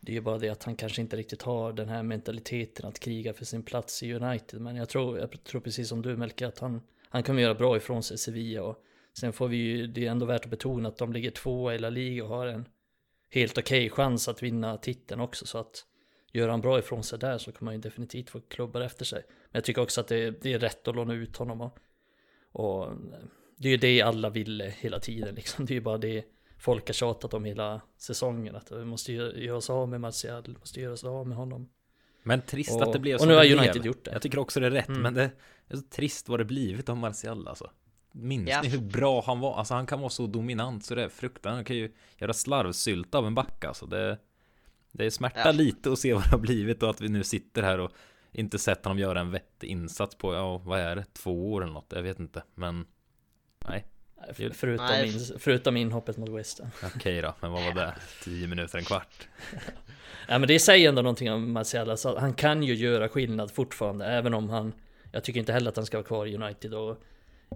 det 0.00 0.12
är 0.12 0.14
ju 0.14 0.20
bara 0.20 0.38
det 0.38 0.48
att 0.48 0.64
han 0.64 0.76
kanske 0.76 1.00
inte 1.00 1.16
riktigt 1.16 1.42
har 1.42 1.72
den 1.72 1.88
här 1.88 2.02
mentaliteten 2.02 2.86
att 2.86 3.00
kriga 3.00 3.34
för 3.34 3.44
sin 3.44 3.62
plats 3.62 4.02
i 4.02 4.14
United. 4.14 4.60
Men 4.60 4.76
jag 4.76 4.88
tror, 4.88 5.18
jag 5.18 5.44
tror 5.44 5.60
precis 5.60 5.88
som 5.88 6.02
du 6.02 6.16
Melke 6.16 6.46
att 6.46 6.58
han, 6.58 6.82
han 7.08 7.22
kommer 7.22 7.42
göra 7.42 7.54
bra 7.54 7.76
ifrån 7.76 8.02
sig 8.02 8.14
i 8.14 8.18
Sevilla 8.18 8.62
och 8.62 8.84
sen 9.18 9.32
får 9.32 9.48
vi 9.48 9.56
ju, 9.56 9.86
det 9.86 10.06
är 10.06 10.10
ändå 10.10 10.26
värt 10.26 10.44
att 10.44 10.50
betona 10.50 10.88
att 10.88 10.96
de 10.96 11.12
ligger 11.12 11.30
två 11.30 11.72
i 11.72 11.78
La 11.78 11.90
Liga 11.90 12.24
och 12.24 12.30
har 12.30 12.46
en 12.46 12.68
helt 13.30 13.58
okej 13.58 13.86
okay 13.86 13.90
chans 13.90 14.28
att 14.28 14.42
vinna 14.42 14.76
titeln 14.76 15.20
också 15.20 15.46
så 15.46 15.58
att 15.58 15.84
gör 16.32 16.48
han 16.48 16.60
bra 16.60 16.78
ifrån 16.78 17.02
sig 17.02 17.18
där 17.18 17.38
så 17.38 17.52
kommer 17.52 17.72
han 17.72 17.76
ju 17.76 17.82
definitivt 17.82 18.30
få 18.30 18.40
klubbar 18.40 18.80
efter 18.80 19.04
sig. 19.04 19.22
Men 19.26 19.50
jag 19.52 19.64
tycker 19.64 19.82
också 19.82 20.00
att 20.00 20.08
det, 20.08 20.42
det 20.42 20.52
är 20.52 20.58
rätt 20.58 20.88
att 20.88 20.96
låna 20.96 21.14
ut 21.14 21.36
honom 21.36 21.60
och, 21.60 21.78
och 22.52 22.92
det 23.58 23.68
är 23.68 23.70
ju 23.70 23.76
det 23.76 24.02
alla 24.02 24.30
ville 24.30 24.74
hela 24.78 25.00
tiden 25.00 25.34
liksom. 25.34 25.66
Det 25.66 25.72
är 25.72 25.74
ju 25.74 25.80
bara 25.80 25.98
det 25.98 26.24
folk 26.58 26.86
har 26.86 26.94
tjatat 26.94 27.34
om 27.34 27.44
hela 27.44 27.80
säsongen 27.96 28.56
att 28.56 28.72
vi 28.72 28.84
måste 28.84 29.12
göra 29.12 29.56
oss 29.56 29.70
av 29.70 29.88
med 29.88 30.00
Martial, 30.00 30.42
vi 30.46 30.52
måste 30.52 30.80
göra 30.80 30.92
oss 30.92 31.04
av 31.04 31.26
med 31.26 31.36
honom. 31.36 31.68
Men 32.22 32.40
trist 32.40 32.74
och, 32.76 32.82
att 32.82 32.92
det 32.92 32.98
blev 32.98 33.18
så 33.18 33.24
Och 33.24 33.28
nu 33.28 33.34
har 33.34 33.44
United 33.44 33.72
blev. 33.72 33.86
gjort 33.86 34.04
det. 34.04 34.12
Jag 34.12 34.22
tycker 34.22 34.38
också 34.38 34.60
det 34.60 34.66
är 34.66 34.70
rätt, 34.70 34.88
mm. 34.88 35.02
men 35.02 35.14
det 35.14 35.30
är 35.68 35.76
så 35.76 35.82
trist 35.82 36.28
vad 36.28 36.40
det 36.40 36.44
blivit 36.44 36.88
om 36.88 36.98
Martial 36.98 37.48
alltså. 37.48 37.70
Minns 38.12 38.48
ja. 38.48 38.62
ni 38.62 38.68
hur 38.68 38.78
bra 38.78 39.22
han 39.26 39.40
var? 39.40 39.58
Alltså 39.58 39.74
han 39.74 39.86
kan 39.86 40.00
vara 40.00 40.10
så 40.10 40.26
dominant 40.26 40.84
så 40.84 40.94
det 40.94 41.02
är 41.02 41.08
fruktansvärt. 41.08 41.56
Han 41.56 41.64
kan 41.64 41.76
ju 41.76 41.92
göra 42.16 42.32
slarvsylta 42.32 43.18
av 43.18 43.26
en 43.26 43.34
back 43.34 43.64
alltså. 43.64 43.86
Det, 43.86 44.18
det 44.92 45.10
smärtar 45.10 45.46
ja. 45.46 45.52
lite 45.52 45.92
att 45.92 45.98
se 45.98 46.14
vad 46.14 46.22
det 46.22 46.30
har 46.30 46.38
blivit 46.38 46.82
och 46.82 46.90
att 46.90 47.00
vi 47.00 47.08
nu 47.08 47.24
sitter 47.24 47.62
här 47.62 47.80
och 47.80 47.92
inte 48.32 48.58
sett 48.58 48.84
honom 48.84 48.98
göra 48.98 49.20
en 49.20 49.30
vettig 49.30 49.68
insats 49.68 50.14
på, 50.14 50.34
ja 50.34 50.58
vad 50.58 50.80
är 50.80 50.96
det, 50.96 51.04
två 51.12 51.52
år 51.52 51.62
eller 51.62 51.72
något, 51.72 51.92
jag 51.94 52.02
vet 52.02 52.20
inte, 52.20 52.42
men 52.54 52.86
nej. 53.68 53.84
Förutom, 54.32 54.86
nej. 54.86 55.06
In, 55.06 55.38
förutom 55.38 55.76
inhoppet 55.76 56.16
mot 56.16 56.28
Western. 56.28 56.70
Okej 56.96 57.22
då, 57.22 57.34
men 57.40 57.52
vad 57.52 57.64
var 57.64 57.74
det? 57.74 57.94
Tio 58.22 58.46
minuter, 58.46 58.78
en 58.78 58.84
kvart? 58.84 59.28
ja 60.28 60.38
men 60.38 60.48
det 60.48 60.58
säger 60.58 60.88
ändå 60.88 61.02
någonting 61.02 61.32
om 61.32 61.52
Marcial, 61.52 61.90
alltså, 61.90 62.16
han 62.18 62.34
kan 62.34 62.62
ju 62.62 62.74
göra 62.74 63.08
skillnad 63.08 63.50
fortfarande, 63.50 64.06
även 64.06 64.34
om 64.34 64.50
han 64.50 64.72
Jag 65.12 65.24
tycker 65.24 65.40
inte 65.40 65.52
heller 65.52 65.68
att 65.68 65.76
han 65.76 65.86
ska 65.86 65.96
vara 65.96 66.06
kvar 66.06 66.26
i 66.26 66.36
United 66.36 66.74
och 66.74 67.02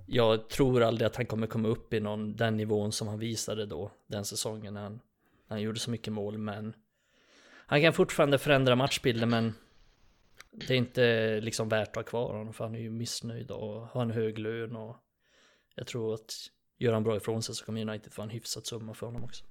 Jag 0.06 0.48
tror 0.48 0.82
aldrig 0.82 1.06
att 1.06 1.16
han 1.16 1.26
kommer 1.26 1.46
komma 1.46 1.68
upp 1.68 1.94
i 1.94 2.00
någon, 2.00 2.36
den 2.36 2.56
nivån 2.56 2.92
som 2.92 3.08
han 3.08 3.18
visade 3.18 3.66
då, 3.66 3.90
den 4.06 4.24
säsongen 4.24 4.74
när 4.74 4.82
han, 4.82 4.92
när 4.92 5.56
han 5.56 5.60
gjorde 5.60 5.78
så 5.78 5.90
mycket 5.90 6.12
mål, 6.12 6.38
men 6.38 6.74
Han 7.66 7.82
kan 7.82 7.92
fortfarande 7.92 8.38
förändra 8.38 8.76
matchbilden 8.76 9.30
men 9.30 9.54
det 10.50 10.74
är 10.74 10.78
inte 10.78 11.38
liksom 11.40 11.68
värt 11.68 11.88
att 11.88 11.96
ha 11.96 12.02
kvar 12.02 12.32
honom 12.32 12.52
för 12.52 12.64
han 12.64 12.74
är 12.74 12.80
ju 12.80 12.90
missnöjd 12.90 13.50
och 13.50 13.86
har 13.86 14.02
en 14.02 14.10
hög 14.10 14.38
lön 14.38 14.76
och 14.76 14.96
jag 15.74 15.86
tror 15.86 16.14
att 16.14 16.50
gör 16.78 16.92
han 16.92 17.02
bra 17.02 17.16
ifrån 17.16 17.42
sig 17.42 17.54
så 17.54 17.64
kommer 17.64 17.80
United 17.80 18.12
få 18.12 18.22
en 18.22 18.30
hyfsad 18.30 18.66
summa 18.66 18.94
för 18.94 19.06
honom 19.06 19.24
också. 19.24 19.44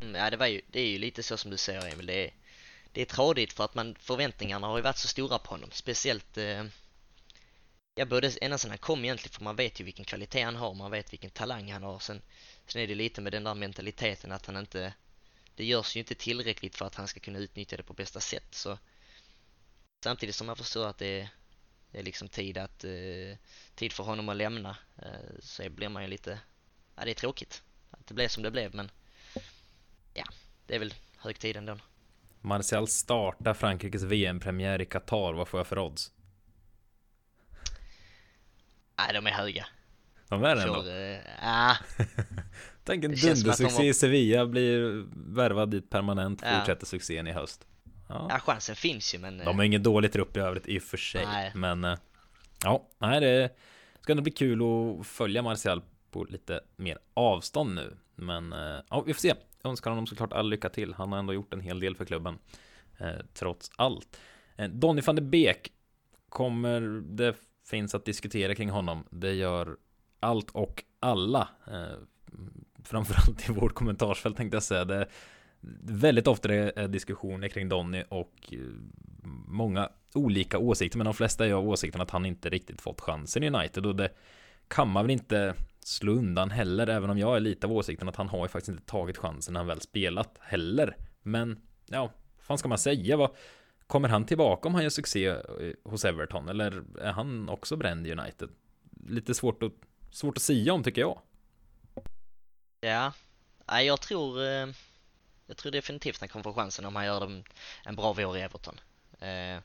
Mm, 0.00 0.14
ja, 0.14 0.30
det, 0.30 0.36
var 0.36 0.46
ju, 0.46 0.60
det 0.66 0.80
är 0.80 0.86
ju 0.86 0.98
lite 0.98 1.22
så 1.22 1.36
som 1.36 1.50
du 1.50 1.56
säger 1.56 1.92
Emil. 1.92 2.06
Det 2.06 2.24
är, 2.24 2.34
det 2.92 3.00
är 3.00 3.04
tradigt 3.04 3.52
för 3.52 3.64
att 3.64 3.74
man, 3.74 3.94
förväntningarna 3.94 4.66
har 4.66 4.76
ju 4.76 4.82
varit 4.82 4.98
så 4.98 5.08
stora 5.08 5.38
på 5.38 5.50
honom. 5.50 5.70
Speciellt, 5.72 6.38
eh, 6.38 6.64
ja 7.94 8.04
både 8.04 8.30
ända 8.40 8.58
sedan 8.58 8.70
han 8.70 8.78
kom 8.78 9.04
egentligen 9.04 9.32
för 9.32 9.44
man 9.44 9.56
vet 9.56 9.80
ju 9.80 9.84
vilken 9.84 10.04
kvalitet 10.04 10.42
han 10.42 10.56
har, 10.56 10.74
man 10.74 10.90
vet 10.90 11.12
vilken 11.12 11.30
talang 11.30 11.72
han 11.72 11.82
har. 11.82 11.98
Sen, 11.98 12.22
sen 12.66 12.82
är 12.82 12.86
det 12.86 12.94
lite 12.94 13.20
med 13.20 13.32
den 13.32 13.44
där 13.44 13.54
mentaliteten 13.54 14.32
att 14.32 14.46
han 14.46 14.56
inte, 14.56 14.94
det 15.54 15.64
görs 15.64 15.96
ju 15.96 16.00
inte 16.00 16.14
tillräckligt 16.14 16.76
för 16.76 16.86
att 16.86 16.94
han 16.94 17.08
ska 17.08 17.20
kunna 17.20 17.38
utnyttja 17.38 17.76
det 17.76 17.82
på 17.82 17.92
bästa 17.92 18.20
sätt. 18.20 18.54
Så 18.54 18.78
Samtidigt 20.04 20.34
som 20.34 20.46
man 20.46 20.56
förstår 20.56 20.86
att 20.86 20.98
det 20.98 21.20
är, 21.20 21.28
det 21.96 22.00
är 22.00 22.04
liksom 22.04 22.28
tid 22.28 22.58
att 22.58 22.84
eh, 22.84 22.90
tid 23.74 23.92
för 23.92 24.04
honom 24.04 24.28
att 24.28 24.36
lämna 24.36 24.76
eh, 24.96 25.08
så 25.40 25.70
blir 25.70 25.88
man 25.88 26.02
ju 26.02 26.08
lite, 26.08 26.40
ja 26.96 27.04
det 27.04 27.10
är 27.10 27.14
tråkigt. 27.14 27.62
att 27.90 28.06
det 28.06 28.14
blev 28.14 28.28
som 28.28 28.42
det 28.42 28.50
blev 28.50 28.74
men 28.74 28.90
ja, 30.14 30.24
det 30.66 30.74
är 30.74 30.78
väl 30.78 30.94
hög 31.16 31.38
tid 31.38 31.56
ändå. 31.56 31.78
Martial 32.40 32.88
startar 32.88 33.54
Frankrikes 33.54 34.02
VM-premiär 34.02 34.80
i 34.80 34.84
Qatar. 34.84 35.32
Vad 35.32 35.48
får 35.48 35.60
jag 35.60 35.66
för 35.66 35.78
odds? 35.78 36.12
Nej, 38.98 39.14
de 39.14 39.26
är 39.26 39.30
höga. 39.30 39.66
De 40.28 40.44
är 40.44 40.56
det 40.56 40.62
ändå? 40.62 40.74
Får, 40.74 40.88
eh, 40.88 41.18
ja, 41.42 41.76
Tänk 42.84 43.04
en 43.04 43.10
dundersuccé 43.14 43.88
i 43.88 43.94
Sevilla, 43.94 44.46
blir 44.46 45.04
värvad 45.34 45.70
dit 45.70 45.90
permanent, 45.90 46.42
Ja. 46.44 46.58
fortsätter 46.58 46.86
succén 46.86 47.26
i 47.26 47.32
höst. 47.32 47.66
Ja. 48.08 48.26
ja, 48.30 48.38
chansen 48.38 48.76
finns 48.76 49.14
ju 49.14 49.18
men... 49.18 49.40
eh, 49.40 49.46
De 49.46 49.56
har 49.56 49.64
ingen 49.64 49.82
dålig 49.82 50.12
trupp 50.12 50.36
i 50.36 50.40
övrigt 50.40 50.68
i 50.68 50.78
och 50.78 50.82
för 50.82 50.96
sig. 50.96 51.24
Nej. 51.26 51.52
Men 51.54 51.84
eh, 51.84 51.98
ja, 52.64 52.88
nej, 52.98 53.20
det 53.20 53.50
ska 54.00 54.12
ändå 54.12 54.22
bli 54.22 54.32
kul 54.32 54.60
att 55.00 55.06
följa 55.06 55.42
Martial 55.42 55.82
på 56.10 56.24
lite 56.24 56.60
mer 56.76 56.98
avstånd 57.14 57.74
nu. 57.74 57.96
Men 58.14 58.52
eh, 58.52 58.80
ja, 58.90 59.00
vi 59.06 59.14
får 59.14 59.20
se. 59.20 59.34
Jag 59.62 59.70
önskar 59.70 59.90
honom 59.90 60.06
såklart 60.06 60.32
all 60.32 60.48
lycka 60.50 60.68
till. 60.68 60.94
Han 60.94 61.12
har 61.12 61.18
ändå 61.18 61.32
gjort 61.34 61.52
en 61.52 61.60
hel 61.60 61.80
del 61.80 61.96
för 61.96 62.04
klubben. 62.04 62.38
Eh, 62.98 63.08
trots 63.34 63.70
allt. 63.76 64.20
Eh, 64.56 64.68
Donny 64.68 65.00
van 65.02 65.16
de 65.16 65.22
Beek 65.22 65.72
kommer 66.28 66.80
det 67.16 67.34
finns 67.66 67.94
att 67.94 68.04
diskutera 68.04 68.54
kring 68.54 68.70
honom. 68.70 69.04
Det 69.10 69.32
gör 69.32 69.76
allt 70.20 70.50
och 70.50 70.84
alla. 71.00 71.48
Eh, 71.72 71.98
framförallt 72.84 73.48
i 73.48 73.52
vårt 73.52 73.74
kommentarsfält 73.74 74.36
tänkte 74.36 74.56
jag 74.56 74.62
säga. 74.62 74.84
Det 74.84 75.06
väldigt 75.82 76.26
ofta 76.26 76.48
det 76.48 76.72
är 76.76 76.88
diskussioner 76.88 77.48
kring 77.48 77.68
Donny 77.68 78.04
och 78.08 78.34
eh, 78.52 78.58
många 79.46 79.88
olika 80.14 80.58
åsikter, 80.58 80.98
men 80.98 81.04
de 81.04 81.14
flesta 81.14 81.46
är 81.46 81.52
av 81.52 81.68
åsikten 81.68 82.00
att 82.00 82.10
han 82.10 82.26
inte 82.26 82.50
riktigt 82.50 82.80
fått 82.80 83.00
chansen 83.00 83.42
i 83.42 83.50
United 83.50 83.86
och 83.86 83.96
det 83.96 84.10
kan 84.68 84.88
man 84.88 85.04
väl 85.04 85.10
inte 85.10 85.54
slå 85.80 86.12
undan 86.12 86.50
heller, 86.50 86.86
även 86.86 87.10
om 87.10 87.18
jag 87.18 87.36
är 87.36 87.40
lite 87.40 87.66
av 87.66 87.72
åsikten 87.72 88.08
att 88.08 88.16
han 88.16 88.28
har 88.28 88.44
ju 88.44 88.48
faktiskt 88.48 88.68
inte 88.68 88.84
tagit 88.84 89.18
chansen 89.18 89.52
när 89.52 89.60
han 89.60 89.66
väl 89.66 89.80
spelat 89.80 90.38
heller. 90.40 90.96
Men 91.22 91.60
ja, 91.86 92.00
vad 92.36 92.44
fan 92.44 92.58
ska 92.58 92.68
man 92.68 92.78
säga? 92.78 93.16
Vad, 93.16 93.30
kommer 93.86 94.08
han 94.08 94.26
tillbaka 94.26 94.68
om 94.68 94.74
han 94.74 94.82
gör 94.82 94.90
succé 94.90 95.26
eh, 95.26 95.36
hos 95.84 96.04
Everton 96.04 96.48
eller 96.48 96.84
är 97.00 97.12
han 97.12 97.48
också 97.48 97.76
bränd 97.76 98.06
i 98.06 98.12
United? 98.12 98.48
Lite 99.08 99.34
svårt 99.34 99.62
att, 99.62 99.72
svårt 100.10 100.36
att 100.36 100.42
säga 100.42 100.72
om 100.72 100.82
tycker 100.82 101.00
jag. 101.00 101.18
Ja, 102.80 103.12
nej 103.70 103.86
jag 103.86 104.00
tror, 104.00 104.42
eh, 104.44 104.66
jag 105.46 105.56
tror 105.56 105.72
definitivt 105.72 106.20
han 106.20 106.28
kommer 106.28 106.42
få 106.42 106.54
chansen 106.54 106.84
om 106.84 106.96
han 106.96 107.04
gör 107.06 107.24
en, 107.24 107.44
en 107.84 107.96
bra 107.96 108.12
vår 108.12 108.36
i 108.36 108.40
Everton. 108.40 108.80
Eh, 109.20 109.60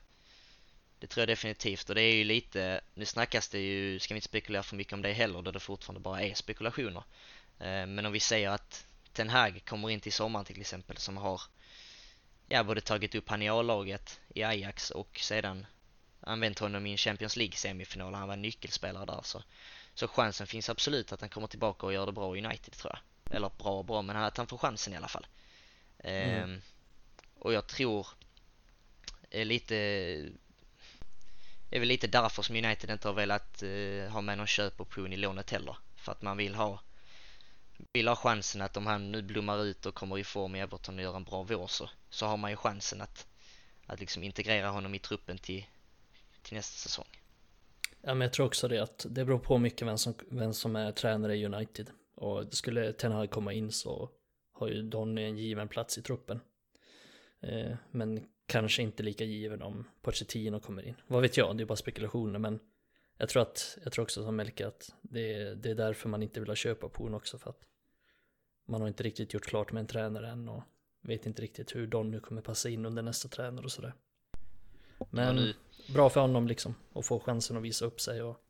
Det 0.98 1.06
tror 1.06 1.20
jag 1.22 1.28
definitivt 1.28 1.88
och 1.88 1.94
det 1.94 2.02
är 2.02 2.14
ju 2.14 2.24
lite, 2.24 2.80
nu 2.94 3.04
snackas 3.04 3.48
det 3.48 3.60
ju, 3.60 3.98
ska 3.98 4.14
vi 4.14 4.18
inte 4.18 4.28
spekulera 4.28 4.62
för 4.62 4.76
mycket 4.76 4.92
om 4.92 5.02
det 5.02 5.12
heller 5.12 5.42
då 5.42 5.50
det 5.50 5.60
fortfarande 5.60 6.00
bara 6.00 6.22
är 6.22 6.34
spekulationer. 6.34 7.04
Eh, 7.58 7.86
Men 7.86 8.06
om 8.06 8.12
vi 8.12 8.20
säger 8.20 8.48
att 8.50 8.86
Ten 9.12 9.30
Hag 9.30 9.62
kommer 9.64 9.90
in 9.90 10.00
till 10.00 10.12
sommaren 10.12 10.44
till 10.46 10.60
exempel 10.60 10.96
som 10.96 11.16
har 11.16 11.42
ja, 12.48 12.64
både 12.64 12.80
tagit 12.80 13.14
upp 13.14 13.28
han 13.28 13.42
i 13.42 13.48
A-laget 13.48 14.20
i 14.34 14.42
Ajax 14.42 14.90
och 14.90 15.18
sedan 15.22 15.66
använt 16.20 16.58
honom 16.58 16.86
i 16.86 16.90
en 16.90 16.96
Champions 16.96 17.36
League 17.36 17.56
semifinal, 17.56 18.14
han 18.14 18.28
var 18.28 18.36
nyckelspelare 18.36 19.06
där 19.06 19.20
så 19.24 19.42
så 19.94 20.08
chansen 20.08 20.46
finns 20.46 20.68
absolut 20.70 21.12
att 21.12 21.20
han 21.20 21.30
kommer 21.30 21.46
tillbaka 21.46 21.86
och 21.86 21.92
gör 21.92 22.06
det 22.06 22.12
bra 22.12 22.36
i 22.36 22.44
United 22.44 22.72
tror 22.74 22.92
jag. 22.94 23.36
Eller 23.36 23.50
bra 23.58 23.78
och 23.78 23.84
bra, 23.84 24.02
men 24.02 24.16
att 24.16 24.36
han 24.36 24.46
får 24.46 24.58
chansen 24.58 24.92
i 24.92 24.96
alla 24.96 25.08
fall. 25.08 25.26
Mm. 26.02 26.42
Ehm, 26.42 26.60
och 27.38 27.52
jag 27.52 27.66
tror 27.66 28.06
är 29.30 29.44
lite 29.44 29.76
är 31.70 31.78
väl 31.78 31.88
lite 31.88 32.06
därför 32.06 32.42
som 32.42 32.56
United 32.56 32.90
inte 32.90 33.08
har 33.08 33.14
velat 33.14 33.62
eh, 33.62 34.12
ha 34.12 34.20
med 34.20 34.38
någon 34.38 34.46
köpoption 34.46 35.12
i 35.12 35.16
lånet 35.16 35.50
heller. 35.50 35.76
För 35.96 36.12
att 36.12 36.22
man 36.22 36.36
vill 36.36 36.54
ha 36.54 36.80
vill 37.92 38.08
ha 38.08 38.16
chansen 38.16 38.62
att 38.62 38.76
om 38.76 38.86
han 38.86 39.12
nu 39.12 39.22
blommar 39.22 39.64
ut 39.64 39.86
och 39.86 39.94
kommer 39.94 40.18
i 40.18 40.24
form 40.24 40.56
i 40.56 40.60
Everton 40.60 40.96
och 40.96 41.02
gör 41.02 41.16
en 41.16 41.24
bra 41.24 41.42
vår 41.42 41.66
så, 41.66 41.90
så 42.10 42.26
har 42.26 42.36
man 42.36 42.50
ju 42.50 42.56
chansen 42.56 43.00
att, 43.00 43.26
att 43.86 44.00
liksom 44.00 44.22
integrera 44.22 44.68
honom 44.68 44.94
i 44.94 44.98
truppen 44.98 45.38
till, 45.38 45.66
till 46.42 46.54
nästa 46.54 46.76
säsong. 46.76 47.06
Ja, 48.00 48.14
men 48.14 48.20
jag 48.20 48.32
tror 48.32 48.46
också 48.46 48.68
det 48.68 48.82
att 48.82 49.06
det 49.08 49.24
beror 49.24 49.38
på 49.38 49.58
mycket 49.58 49.88
vem 49.88 49.98
som, 49.98 50.14
vem 50.30 50.54
som 50.54 50.76
är 50.76 50.92
tränare 50.92 51.36
i 51.36 51.46
United. 51.46 51.90
Och 52.14 52.54
skulle 52.54 52.92
Ten 52.92 53.12
Hag 53.12 53.30
komma 53.30 53.52
in 53.52 53.72
så 53.72 54.10
har 54.62 54.68
ju 54.68 54.82
Donny 54.82 55.22
en 55.22 55.38
given 55.38 55.68
plats 55.68 55.98
i 55.98 56.02
truppen. 56.02 56.40
Eh, 57.40 57.76
men 57.90 58.26
kanske 58.46 58.82
inte 58.82 59.02
lika 59.02 59.24
given 59.24 59.62
om 59.62 59.88
Pochettino 60.02 60.60
kommer 60.60 60.82
in. 60.82 60.94
Vad 61.06 61.22
vet 61.22 61.36
jag, 61.36 61.56
det 61.56 61.62
är 61.62 61.66
bara 61.66 61.76
spekulationer 61.76 62.38
men 62.38 62.60
jag 63.16 63.28
tror 63.28 63.42
att, 63.42 63.78
jag 63.84 63.92
tror 63.92 64.02
också 64.02 64.24
som 64.24 64.36
Melke 64.36 64.66
att 64.66 64.94
det 65.02 65.34
är, 65.34 65.54
det 65.54 65.70
är 65.70 65.74
därför 65.74 66.08
man 66.08 66.22
inte 66.22 66.40
vill 66.40 66.48
ha 66.48 66.56
köpa 66.56 66.88
Poon 66.88 67.14
också 67.14 67.38
för 67.38 67.50
att 67.50 67.60
man 68.64 68.80
har 68.80 68.88
inte 68.88 69.02
riktigt 69.02 69.34
gjort 69.34 69.44
klart 69.44 69.72
med 69.72 69.80
en 69.80 69.86
tränare 69.86 70.28
än 70.28 70.48
och 70.48 70.62
vet 71.00 71.26
inte 71.26 71.42
riktigt 71.42 71.74
hur 71.74 71.86
Donny 71.86 72.20
kommer 72.20 72.42
passa 72.42 72.68
in 72.68 72.86
under 72.86 73.02
nästa 73.02 73.28
tränare 73.28 73.64
och 73.64 73.72
sådär. 73.72 73.94
Men 75.10 75.52
bra 75.94 76.10
för 76.10 76.20
honom 76.20 76.48
liksom 76.48 76.74
att 76.94 77.06
få 77.06 77.20
chansen 77.20 77.56
att 77.56 77.62
visa 77.62 77.84
upp 77.84 78.00
sig 78.00 78.22
och 78.22 78.44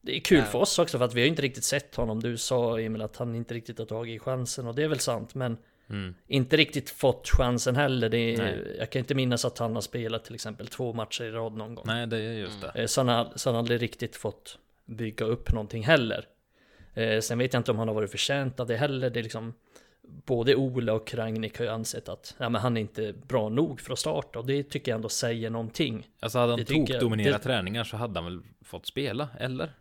det 0.00 0.16
är 0.16 0.20
kul 0.20 0.38
Ja. 0.38 0.44
för 0.44 0.58
oss 0.58 0.78
också 0.78 0.98
för 0.98 1.04
att 1.04 1.14
vi 1.14 1.20
har 1.20 1.28
inte 1.28 1.42
riktigt 1.42 1.64
sett 1.64 1.94
honom. 1.94 2.20
Du 2.22 2.36
sa 2.36 2.80
Emil 2.80 3.02
att 3.02 3.16
han 3.16 3.34
inte 3.34 3.54
riktigt 3.54 3.78
har 3.78 3.86
tagit 3.86 4.22
chansen 4.22 4.66
och 4.66 4.74
det 4.74 4.82
är 4.82 4.88
väl 4.88 4.98
sant 4.98 5.34
men 5.34 5.56
Mm. 5.90 6.14
inte 6.26 6.56
riktigt 6.56 6.90
fått 6.90 7.28
chansen 7.28 7.76
heller. 7.76 8.14
Är, 8.14 8.38
Nej. 8.38 8.76
jag 8.78 8.90
kan 8.90 8.98
inte 9.00 9.14
minnas 9.14 9.44
att 9.44 9.58
han 9.58 9.74
har 9.74 9.80
spelat 9.82 10.24
till 10.24 10.34
exempel 10.34 10.66
två 10.66 10.92
matcher 10.92 11.24
i 11.24 11.30
rad 11.30 11.52
någon 11.56 11.74
gång. 11.74 11.84
Nej, 11.86 12.06
det 12.06 12.16
är 12.18 12.32
just 12.32 12.60
det. 12.60 12.80
Eh, 12.80 12.86
Så 12.86 13.02
han, 13.04 13.26
så 13.38 13.48
han 13.48 13.54
har 13.54 13.58
aldrig 13.58 13.82
riktigt 13.82 14.16
fått 14.16 14.58
bygga 14.84 15.26
upp 15.26 15.52
någonting 15.52 15.82
heller. 15.84 16.24
Eh, 16.94 17.20
sen 17.20 17.38
vet 17.38 17.52
jag 17.52 17.60
inte 17.60 17.70
om 17.70 17.78
han 17.78 17.88
har 17.88 17.94
varit 17.94 18.10
förtjänt 18.10 18.60
av 18.60 18.66
det 18.66 18.76
heller. 18.76 19.10
Det 19.10 19.18
är 19.20 19.22
liksom 19.22 19.54
både 20.02 20.54
Ola 20.56 20.92
och 20.92 21.14
Ragnik 21.14 21.58
har 21.58 21.64
ju 21.64 21.70
ansett 21.70 22.08
att 22.08 22.34
ja, 22.38 22.48
men 22.48 22.60
han 22.60 22.76
är 22.76 22.80
inte 22.80 23.12
bra 23.12 23.48
nog 23.48 23.80
för 23.80 23.92
att 23.92 23.98
starta 23.98 24.38
och 24.38 24.46
det 24.46 24.62
tycker 24.62 24.92
jag 24.92 24.96
ändå 24.96 25.08
säger 25.08 25.50
någonting. 25.50 26.08
Alltså 26.20 26.38
hade 26.38 26.52
han 26.52 26.64
tokdominerat 26.64 27.42
det- 27.42 27.48
träningar 27.48 27.84
så 27.84 27.96
hade 27.96 28.20
han 28.20 28.24
väl 28.24 28.40
fått 28.64 28.86
spela, 28.86 29.28
eller? 29.38 29.72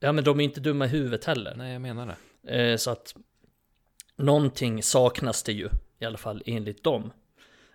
Ja 0.00 0.12
men 0.12 0.24
de 0.24 0.40
är 0.40 0.44
inte 0.44 0.60
dumma 0.60 0.84
i 0.84 0.88
huvudet 0.88 1.24
heller. 1.24 1.54
Nej, 1.54 1.72
jag 1.72 1.82
menar 1.82 2.16
det. 2.42 2.70
Eh, 2.70 2.76
så 2.76 2.90
att 2.90 3.14
någonting 4.16 4.82
saknas 4.82 5.42
det 5.42 5.52
ju, 5.52 5.68
i 5.98 6.04
alla 6.04 6.18
fall 6.18 6.42
enligt 6.46 6.84
dem. 6.84 7.12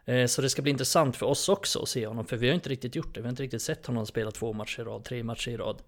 Eh, 0.05 0.27
så 0.27 0.41
det 0.41 0.49
ska 0.49 0.61
bli 0.61 0.71
intressant 0.71 1.17
för 1.17 1.25
oss 1.25 1.49
också 1.49 1.81
att 1.81 1.89
se 1.89 2.07
honom, 2.07 2.25
för 2.25 2.37
vi 2.37 2.47
har 2.47 2.55
inte 2.55 2.69
riktigt 2.69 2.95
gjort 2.95 3.13
det. 3.15 3.21
Vi 3.21 3.25
har 3.25 3.29
inte 3.29 3.43
riktigt 3.43 3.61
sett 3.61 3.85
honom 3.85 4.05
spela 4.05 4.31
två 4.31 4.53
matcher 4.53 4.79
i 4.81 4.83
rad, 4.83 5.03
tre 5.03 5.23
matcher 5.23 5.49
i 5.49 5.57
rad. 5.57 5.81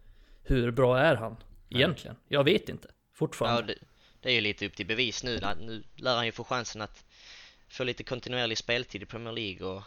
Hur 0.44 0.72
bra 0.72 1.00
är 1.00 1.16
han 1.16 1.38
egentligen? 1.70 2.16
Jag 2.28 2.44
vet 2.44 2.70
inte, 2.70 2.88
Ja, 2.88 2.94
fortfarande. 3.14 3.74
det, 3.74 3.80
det 4.22 4.30
är 4.30 4.34
ju 4.34 4.42
lite 4.42 4.66
upp 4.66 4.76
till 4.76 4.86
bevis 4.88 5.24
nu. 5.24 5.40
Nu 5.62 5.84
lär 5.96 6.16
han 6.16 6.26
ju 6.26 6.32
få 6.32 6.44
chansen 6.44 6.82
att 6.82 7.06
få 7.70 7.84
lite 7.84 8.04
kontinuerlig 8.04 8.58
speltid 8.58 9.04
i 9.04 9.06
Premier 9.06 9.34
League 9.34 9.68
och, 9.68 9.84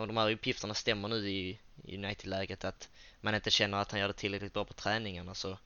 och 0.00 0.06
de 0.06 0.16
här 0.16 0.30
uppgifterna 0.32 0.74
stämmer 0.74 1.08
nu 1.08 1.30
i, 1.30 1.58
i 1.84 1.96
United-läget 1.96 2.64
att 2.64 2.88
man 3.20 3.34
inte 3.34 3.50
känner 3.50 3.78
att 3.78 3.90
han 3.90 4.00
gör 4.00 4.08
det 4.08 4.14
tillräckligt 4.14 4.52
bra 4.52 4.64
på 4.64 4.72
träningarna 4.74 5.34
så, 5.34 5.58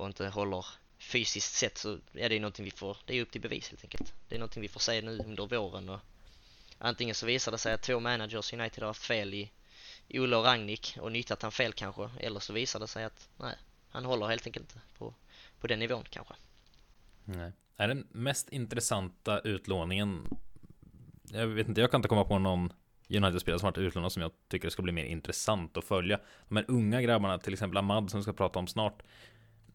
och 0.00 0.06
inte 0.06 0.28
håller 0.28 0.66
fysiskt 0.98 1.54
sett 1.54 1.78
så 1.78 1.98
är 2.14 2.28
det 2.28 2.34
ju 2.34 2.40
någonting 2.40 2.64
vi 2.64 2.70
får, 2.70 2.96
det 3.04 3.18
är 3.18 3.22
upp 3.22 3.30
till 3.30 3.40
bevis 3.40 3.68
helt 3.70 3.84
enkelt. 3.84 4.14
Det 4.28 4.34
är 4.34 4.38
någonting 4.38 4.62
vi 4.62 4.68
får 4.68 4.80
se 4.80 5.02
nu 5.02 5.18
under 5.18 5.46
våren 5.46 5.88
och 5.88 6.00
antingen 6.78 7.14
så 7.14 7.26
visar 7.26 7.52
det 7.52 7.58
sig 7.58 7.72
att 7.72 7.82
två 7.82 8.00
managers 8.00 8.52
i 8.52 8.56
United 8.56 8.82
har 8.82 8.88
haft 8.88 9.04
fel 9.04 9.34
i, 9.34 9.50
Olle 10.08 10.20
Ola 10.20 10.38
och 10.38 10.44
Ragnik 10.44 10.96
och 11.00 11.12
nyttjat 11.12 11.42
han 11.42 11.52
fel 11.52 11.72
kanske 11.72 12.10
eller 12.20 12.40
så 12.40 12.52
visar 12.52 12.80
det 12.80 12.88
sig 12.88 13.04
att 13.04 13.28
nej, 13.36 13.56
han 13.90 14.04
håller 14.04 14.26
helt 14.26 14.46
enkelt 14.46 14.64
inte 14.64 14.80
på, 14.98 15.14
på 15.60 15.66
den 15.66 15.78
nivån 15.78 16.04
kanske. 16.10 16.34
Nej. 17.24 17.52
Är 17.76 17.88
den 17.88 18.06
mest 18.12 18.48
intressanta 18.48 19.40
utlåningen 19.40 20.28
Jag 21.32 21.46
vet 21.46 21.68
inte, 21.68 21.80
jag 21.80 21.90
kan 21.90 21.98
inte 21.98 22.08
komma 22.08 22.24
på 22.24 22.38
någon 22.38 22.72
United-spelare 23.08 23.58
som 23.58 23.66
varit 23.66 23.78
utlånad 23.78 24.12
som 24.12 24.22
jag 24.22 24.32
tycker 24.48 24.70
ska 24.70 24.82
bli 24.82 24.92
mer 24.92 25.04
intressant 25.04 25.76
att 25.76 25.84
följa 25.84 26.20
De 26.48 26.56
här 26.56 26.64
unga 26.68 27.02
grabbarna, 27.02 27.38
till 27.38 27.52
exempel 27.52 27.76
Ahmad 27.76 28.10
som 28.10 28.20
vi 28.20 28.24
ska 28.24 28.32
prata 28.32 28.58
om 28.58 28.66
snart 28.66 29.02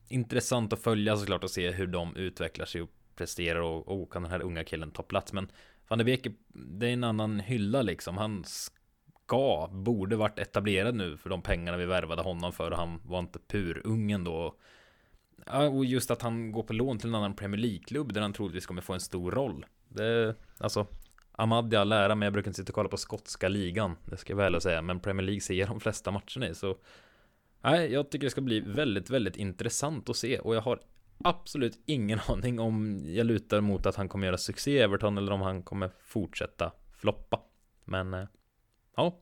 Intressant 0.07 0.73
att 0.73 0.83
följa 0.83 1.17
såklart 1.17 1.43
och 1.43 1.51
se 1.51 1.71
hur 1.71 1.87
de 1.87 2.15
utvecklar 2.15 2.65
sig 2.65 2.81
och 2.81 2.89
presterar 3.15 3.59
och, 3.59 4.01
och 4.01 4.13
kan 4.13 4.21
den 4.21 4.31
här 4.31 4.41
unga 4.41 4.63
killen 4.63 4.91
ta 4.91 5.03
plats 5.03 5.33
Men 5.33 5.51
Van 5.87 5.97
de 5.97 6.03
Beek, 6.03 6.27
det 6.53 6.87
är 6.87 6.93
en 6.93 7.03
annan 7.03 7.39
hylla 7.39 7.81
liksom 7.81 8.17
Han 8.17 8.43
ska, 8.45 9.69
borde 9.71 10.15
varit 10.15 10.39
etablerad 10.39 10.95
nu 10.95 11.17
för 11.17 11.29
de 11.29 11.41
pengarna 11.41 11.77
vi 11.77 11.85
värvade 11.85 12.21
honom 12.21 12.53
för 12.53 12.71
och 12.71 12.77
han 12.77 13.01
var 13.05 13.19
inte 13.19 13.39
purungen 13.47 14.23
då 14.23 14.55
Ja, 15.45 15.67
och 15.67 15.85
just 15.85 16.11
att 16.11 16.21
han 16.21 16.51
går 16.51 16.63
på 16.63 16.73
lån 16.73 16.99
till 16.99 17.09
en 17.09 17.15
annan 17.15 17.35
Premier 17.35 17.61
League-klubb 17.61 18.13
där 18.13 18.21
han 18.21 18.33
troligtvis 18.33 18.65
kommer 18.65 18.81
få 18.81 18.93
en 18.93 18.99
stor 18.99 19.31
roll. 19.31 19.65
Det, 19.87 20.35
alltså, 20.57 20.87
Ahmad 21.31 21.73
i 21.73 21.77
all 21.77 21.91
ära, 21.91 22.15
men 22.15 22.25
jag 22.25 22.33
brukar 22.33 22.49
inte 22.49 22.57
sitta 22.57 22.71
och 22.71 22.75
kolla 22.75 22.89
på 22.89 22.97
skotska 22.97 23.47
ligan. 23.47 23.97
Det 24.05 24.17
ska 24.17 24.33
jag 24.33 24.37
väl 24.37 24.61
säga, 24.61 24.81
men 24.81 24.99
Premier 24.99 25.25
League 25.25 25.41
ser 25.41 25.53
jag 25.53 25.69
de 25.69 25.79
flesta 25.79 26.11
matcherna 26.11 26.49
i, 26.49 26.55
så 26.55 26.77
Nej, 27.65 27.93
jag 27.93 28.09
tycker 28.09 28.25
det 28.25 28.31
ska 28.31 28.41
bli 28.41 28.59
väldigt, 28.59 29.09
väldigt 29.09 29.37
intressant 29.37 30.09
att 30.09 30.17
se 30.17 30.39
och 30.39 30.55
jag 30.55 30.61
har 30.61 30.81
absolut 31.23 31.79
ingen 31.85 32.19
aning 32.27 32.59
om 32.59 33.03
jag 33.05 33.25
lutar 33.25 33.61
mot 33.61 33.85
att 33.85 33.95
han 33.95 34.09
kommer 34.09 34.27
göra 34.27 34.37
succé 34.37 34.71
i 34.71 34.79
Everton 34.79 35.17
eller 35.17 35.31
om 35.31 35.41
han 35.41 35.63
kommer 35.63 35.91
fortsätta 35.99 36.71
floppa. 36.97 37.41
Men 37.83 38.13
eh, 38.13 38.27
ja, 38.95 39.19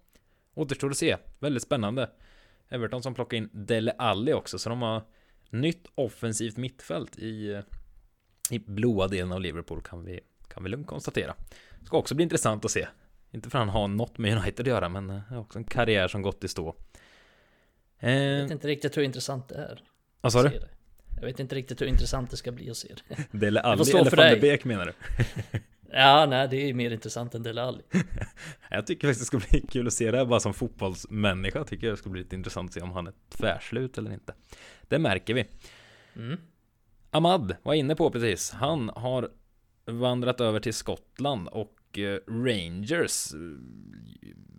återstår 0.54 0.90
att 0.90 0.98
se. 0.98 1.18
Väldigt 1.40 1.64
spännande. 1.64 2.10
Everton 2.70 3.04
som 3.04 3.14
plockar 3.14 3.38
in 3.38 3.50
Dele 3.54 3.92
Alli 3.92 4.34
också, 4.34 4.60
så 4.60 4.70
de 4.70 4.82
har 4.82 5.04
nytt 5.50 5.88
offensivt 5.96 6.58
mittfält 6.58 7.20
i, 7.20 7.54
eh, 7.54 7.62
i 8.50 8.60
blåa 8.60 9.08
delen 9.08 9.32
av 9.32 9.42
Liverpool 9.42 9.82
kan 9.82 10.06
vi, 10.06 10.20
kan 10.48 10.64
vi 10.64 10.70
lugnt 10.70 10.88
konstatera. 10.88 11.36
Ska 11.86 11.98
också 11.98 12.16
bli 12.16 12.24
intressant 12.24 12.66
att 12.66 12.72
se. 12.72 12.88
Inte 13.32 13.50
för 13.50 13.58
att 13.58 13.66
han 13.66 13.76
har 13.76 13.88
något 13.88 14.18
med 14.18 14.38
United 14.38 14.60
att 14.60 14.68
göra, 14.68 14.90
men 14.90 15.10
eh, 15.10 15.40
också 15.40 15.60
en 15.60 15.66
karriär 15.66 16.08
som 16.08 16.22
gått 16.22 16.44
i 16.44 16.48
stå. 16.48 16.76
Jag 18.12 18.42
vet 18.42 18.52
inte 18.52 18.68
riktigt 18.68 18.98
hur 18.98 19.04
intressant 19.04 19.50
det 19.50 19.56
är. 19.56 19.84
Vad 20.22 20.34
sa 20.34 20.44
du? 20.44 20.60
Jag 21.16 21.26
vet 21.26 21.40
inte 21.40 21.56
riktigt 21.56 21.82
hur 21.82 21.86
intressant 21.86 22.32
det 22.32 22.38
ska 22.38 22.52
bli 22.52 22.70
att 22.70 22.78
se 22.78 22.88
det. 23.08 23.16
Dele 23.40 23.62
Alli 23.62 23.92
eller 23.92 24.04
van 24.04 24.30
der 24.30 24.42
Beek 24.42 24.66
menar 24.66 24.86
du? 24.86 24.94
Ja, 25.96 26.26
nej, 26.26 26.48
det 26.48 26.70
är 26.70 26.74
mer 26.74 26.92
intressant 26.92 27.36
än 27.36 27.44
Dele 27.44 27.62
Alli. 27.62 27.84
jag 28.70 28.88
tycker 28.88 29.08
faktiskt 29.08 29.32
det 29.32 29.40
ska 29.40 29.50
bli 29.50 29.68
kul 29.68 29.88
att 29.88 29.94
se 29.94 30.12
det 30.12 30.18
här 30.18 30.26
bara 30.26 30.40
som 30.40 30.54
fotbollsmänniska. 30.54 31.60
Jag 31.60 31.68
tycker 31.68 31.90
det 31.90 31.98
ska 31.98 32.10
bli 32.10 32.22
lite 32.22 32.36
intressant 32.36 32.70
att 32.70 32.74
se 32.74 32.82
om 32.82 32.92
han 32.92 33.08
är 33.08 33.14
tvärslut 33.30 33.98
eller 33.98 34.14
inte. 34.14 34.34
Det 34.82 35.00
märker 35.00 35.34
vi. 35.34 35.46
Mm. 36.16 36.40
Ahmad 37.12 37.56
var 37.64 37.74
inne 37.74 37.96
på 37.96 38.12
precis. 38.12 38.52
Han 38.52 38.90
har 38.90 39.30
vandrat 39.86 40.42
över 40.42 40.60
till 40.60 40.74
Skottland 40.74 41.48
och 41.48 41.76
Eh, 41.98 42.20
Rangers. 42.28 43.32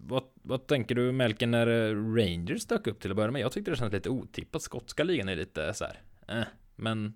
Vad, 0.07 0.23
vad 0.43 0.67
tänker 0.67 0.95
du 0.95 1.13
Melken 1.13 1.51
när 1.51 1.67
eh, 1.67 2.15
Rangers 2.15 2.67
dök 2.67 2.87
upp 2.87 3.01
till 3.01 3.11
att 3.11 3.17
börja 3.17 3.31
med? 3.31 3.43
Jag 3.43 3.53
tyckte 3.53 3.71
det 3.71 3.77
kändes 3.77 3.93
lite 3.93 4.11
otippat. 4.11 4.63
Skotska 4.63 5.05
ligan 5.05 5.29
är 5.29 5.37
lite 5.37 5.75
så 5.75 5.85
här, 5.85 6.03
eh, 6.29 6.47
men 6.77 7.15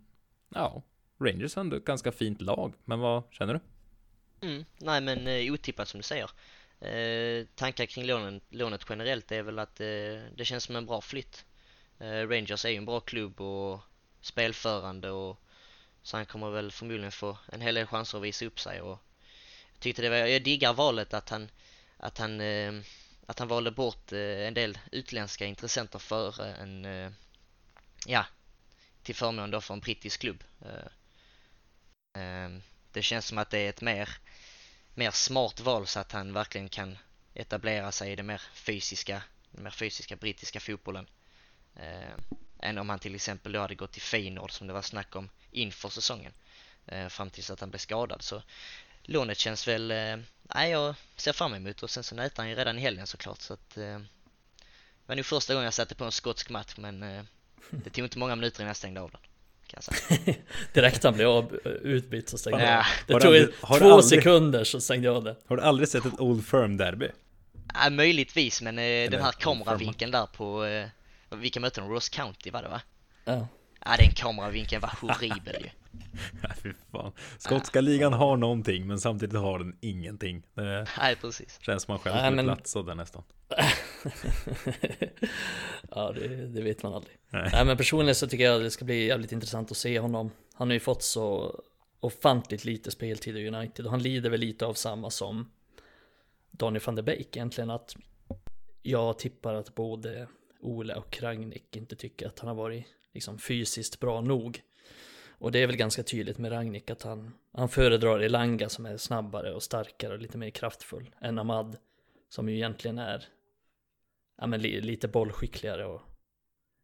ja, 0.54 0.82
Rangers 1.20 1.54
har 1.54 1.60
ändå 1.60 1.76
ett 1.76 1.84
ganska 1.84 2.12
fint 2.12 2.40
lag. 2.40 2.74
Men 2.84 3.00
vad 3.00 3.22
känner 3.30 3.54
du? 3.54 3.60
Mm, 4.46 4.64
nej 4.78 5.00
men 5.00 5.26
eh, 5.26 5.52
otippat 5.52 5.88
som 5.88 5.98
du 5.98 6.02
säger. 6.02 6.30
Eh, 6.80 7.46
tankar 7.54 7.86
kring 7.86 8.06
lånen, 8.06 8.40
lånet 8.48 8.86
generellt 8.88 9.32
är 9.32 9.42
väl 9.42 9.58
att 9.58 9.80
eh, 9.80 9.86
det 10.36 10.44
känns 10.44 10.64
som 10.64 10.76
en 10.76 10.86
bra 10.86 11.00
flytt. 11.00 11.44
Eh, 11.98 12.28
Rangers 12.28 12.64
är 12.64 12.68
ju 12.68 12.76
en 12.76 12.84
bra 12.84 13.00
klubb 13.00 13.40
och 13.40 13.80
spelförande 14.20 15.10
och 15.10 15.40
så 16.02 16.16
han 16.16 16.26
kommer 16.26 16.50
väl 16.50 16.72
förmodligen 16.72 17.12
få 17.12 17.38
en 17.52 17.60
hel 17.60 17.74
del 17.74 17.86
chanser 17.86 18.18
att 18.18 18.24
visa 18.24 18.46
upp 18.46 18.60
sig 18.60 18.80
och 18.80 18.98
tyckte 19.78 20.02
det 20.02 20.08
var, 20.08 20.16
jag 20.16 20.42
diggar 20.42 20.72
valet 20.72 21.14
att 21.14 21.28
han 21.28 21.50
att 21.96 22.18
han 22.18 22.40
eh, 22.40 22.72
att 23.26 23.38
han 23.38 23.48
valde 23.48 23.70
bort 23.70 24.12
eh, 24.12 24.46
en 24.46 24.54
del 24.54 24.78
utländska 24.92 25.46
intressenter 25.46 25.98
för 25.98 26.46
eh, 26.46 26.60
en 26.60 26.84
eh, 26.84 27.10
ja 28.06 28.26
till 29.02 29.14
förmån 29.14 29.50
då 29.50 29.60
för 29.60 29.74
en 29.74 29.80
brittisk 29.80 30.20
klubb. 30.20 30.44
Eh, 32.14 32.50
det 32.92 33.02
känns 33.02 33.26
som 33.26 33.38
att 33.38 33.50
det 33.50 33.58
är 33.58 33.68
ett 33.68 33.80
mer 33.80 34.08
mer 34.94 35.10
smart 35.10 35.60
val 35.60 35.86
så 35.86 36.00
att 36.00 36.12
han 36.12 36.32
verkligen 36.32 36.68
kan 36.68 36.98
etablera 37.34 37.92
sig 37.92 38.12
i 38.12 38.16
det 38.16 38.22
mer 38.22 38.42
fysiska, 38.54 39.22
den 39.50 39.64
mer 39.64 39.70
fysiska 39.70 40.16
brittiska 40.16 40.60
fotbollen. 40.60 41.06
Eh, 41.76 42.12
än 42.60 42.78
om 42.78 42.88
han 42.88 42.98
till 42.98 43.14
exempel 43.14 43.52
då 43.52 43.60
hade 43.60 43.74
gått 43.74 43.92
till 43.92 44.02
Feyenoord 44.02 44.52
som 44.52 44.66
det 44.66 44.72
var 44.72 44.82
snack 44.82 45.16
om 45.16 45.30
inför 45.50 45.88
säsongen. 45.88 46.32
Eh, 46.86 47.08
fram 47.08 47.30
tills 47.30 47.50
att 47.50 47.60
han 47.60 47.70
blev 47.70 47.78
skadad. 47.78 48.22
Så 48.22 48.42
lånet 49.08 49.38
känns 49.38 49.68
väl, 49.68 49.90
eh, 49.90 50.16
nej 50.42 50.70
jag 50.70 50.94
ser 51.16 51.32
fram 51.32 51.54
emot 51.54 51.82
och 51.82 51.90
sen 51.90 52.02
så 52.02 52.14
nöter 52.14 52.36
han 52.42 52.48
ju 52.48 52.54
redan 52.54 52.78
i 52.78 52.80
helgen 52.80 53.06
såklart 53.06 53.40
så 53.40 53.52
att 53.52 53.76
eh, 53.76 53.82
det 53.82 55.06
var 55.06 55.16
nog 55.16 55.26
första 55.26 55.54
gången 55.54 55.64
jag 55.64 55.74
satte 55.74 55.94
på 55.94 56.04
en 56.04 56.12
skotsk 56.12 56.50
match 56.50 56.74
men 56.76 57.02
eh, 57.02 57.22
det 57.70 57.90
tog 57.90 58.04
inte 58.04 58.18
många 58.18 58.36
minuter 58.36 58.60
innan 58.60 58.68
jag 58.68 58.76
stängde 58.76 59.00
av 59.00 59.10
den. 59.10 59.20
Direkt 60.72 61.04
han 61.04 61.14
blev 61.14 61.28
av, 61.28 61.54
utbytt 61.82 62.28
så 62.28 62.38
stängde 62.38 62.62
jag 62.62 62.72
ja. 62.72 62.84
Det 63.06 63.12
tog 63.12 63.24
aldrig, 63.24 63.54
två 63.60 63.74
aldrig, 63.74 64.04
sekunder 64.04 64.64
så 64.64 64.80
stängde 64.80 65.06
jag 65.06 65.16
av 65.16 65.24
det. 65.24 65.36
Har 65.46 65.56
du 65.56 65.62
aldrig 65.62 65.88
sett 65.88 66.04
ett 66.04 66.20
Old 66.20 66.46
Firm-derby? 66.46 67.10
Ja, 67.74 67.90
möjligtvis, 67.90 68.62
men 68.62 68.78
eh, 68.78 69.10
den 69.10 69.22
här 69.22 69.32
kameravinkeln 69.32 70.12
där 70.12 70.26
på, 70.26 70.64
eh, 70.64 70.88
vilka 71.30 71.60
möten? 71.60 71.88
Ross 71.88 72.08
County 72.08 72.50
var 72.50 72.62
det 72.62 72.68
va? 72.68 72.80
Ja. 73.24 73.48
Ja, 73.84 73.96
den 73.98 74.10
kameravinkeln 74.10 74.82
var 74.82 74.94
horribel 75.00 75.56
ju. 75.64 75.70
Fy 76.62 76.72
fan. 76.92 77.12
Skotska 77.38 77.80
ligan 77.80 78.12
har 78.12 78.36
någonting, 78.36 78.86
men 78.86 79.00
samtidigt 79.00 79.38
har 79.38 79.58
den 79.58 79.76
ingenting. 79.80 80.42
Det 80.54 80.86
Nej, 80.98 81.16
precis. 81.16 81.58
Känns 81.62 81.82
som 81.82 81.92
man 81.92 81.98
själv 81.98 82.16
skulle 82.16 82.42
men... 82.42 82.44
platsa 82.44 82.82
där 82.82 82.94
nästan. 82.94 83.22
ja, 85.90 86.12
det, 86.12 86.28
det, 86.46 86.62
vet 86.62 86.82
man 86.82 86.94
aldrig. 86.94 87.16
Nej. 87.30 87.48
Nej. 87.52 87.64
men 87.64 87.76
personligen 87.76 88.14
så 88.14 88.26
tycker 88.26 88.44
jag 88.44 88.62
det 88.62 88.70
ska 88.70 88.84
bli 88.84 89.06
jävligt 89.06 89.32
intressant 89.32 89.70
att 89.70 89.76
se 89.76 89.98
honom. 89.98 90.30
Han 90.54 90.68
har 90.68 90.74
ju 90.74 90.80
fått 90.80 91.02
så 91.02 91.60
ofantligt 92.00 92.64
lite 92.64 92.90
speltid 92.90 93.36
i 93.36 93.48
United 93.48 93.84
och 93.84 93.90
han 93.90 94.02
lider 94.02 94.30
väl 94.30 94.40
lite 94.40 94.66
av 94.66 94.74
samma 94.74 95.10
som 95.10 95.50
Donny 96.50 96.78
van 96.84 96.94
der 96.94 97.02
Beek 97.02 97.36
egentligen 97.36 97.70
att 97.70 97.96
jag 98.82 99.18
tippar 99.18 99.54
att 99.54 99.74
både 99.74 100.28
Ole 100.60 100.94
och 100.94 101.22
Ragnik 101.22 101.76
inte 101.76 101.96
tycker 101.96 102.26
att 102.26 102.38
han 102.38 102.48
har 102.48 102.54
varit 102.54 102.86
liksom 103.14 103.38
fysiskt 103.38 104.00
bra 104.00 104.20
nog. 104.20 104.62
Och 105.38 105.52
det 105.52 105.58
är 105.58 105.66
väl 105.66 105.76
ganska 105.76 106.02
tydligt 106.02 106.38
med 106.38 106.52
Ragnik 106.52 106.90
att 106.90 107.02
han, 107.02 107.34
han 107.52 107.68
föredrar 107.68 108.20
Elanga 108.20 108.68
som 108.68 108.86
är 108.86 108.96
snabbare 108.96 109.54
och 109.54 109.62
starkare 109.62 110.12
och 110.12 110.18
lite 110.18 110.38
mer 110.38 110.50
kraftfull 110.50 111.10
än 111.20 111.38
Ahmad 111.38 111.76
som 112.28 112.48
ju 112.48 112.54
egentligen 112.54 112.98
är 112.98 113.24
ja, 114.38 114.46
men 114.46 114.62
li, 114.62 114.80
lite 114.80 115.08
bollskickligare 115.08 115.86
och, 115.86 116.00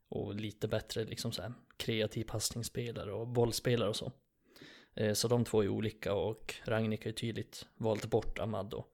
och 0.09 0.35
lite 0.35 0.69
bättre 0.69 1.05
liksom 1.05 1.33
så 1.33 1.43
här, 1.43 1.53
kreativ 1.77 2.25
passningsspelare 2.25 3.13
och 3.13 3.29
bollspelare 3.29 3.89
och 3.89 3.97
så. 3.97 4.13
Eh, 4.95 5.13
så 5.13 5.29
de 5.29 5.45
två 5.45 5.63
är 5.63 5.69
olika 5.69 6.15
och 6.15 6.55
Ragnik 6.65 7.05
har 7.05 7.09
ju 7.09 7.13
tydligt 7.13 7.67
valt 7.77 8.07
bort 8.07 8.39
Ahmad 8.39 8.67
då. 8.67 8.87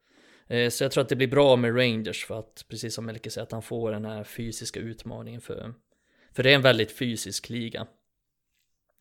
Eh, 0.46 0.70
så 0.70 0.84
jag 0.84 0.92
tror 0.92 1.02
att 1.02 1.08
det 1.08 1.16
blir 1.16 1.28
bra 1.28 1.56
med 1.56 1.76
Rangers 1.76 2.24
för 2.24 2.38
att, 2.38 2.64
precis 2.68 2.94
som 2.94 3.06
Melke 3.06 3.30
säger, 3.30 3.42
att 3.42 3.52
han 3.52 3.62
får 3.62 3.92
den 3.92 4.04
här 4.04 4.24
fysiska 4.24 4.80
utmaningen 4.80 5.40
för, 5.40 5.74
för 6.32 6.42
det 6.42 6.50
är 6.50 6.54
en 6.54 6.62
väldigt 6.62 6.92
fysisk 6.92 7.48
liga. 7.48 7.86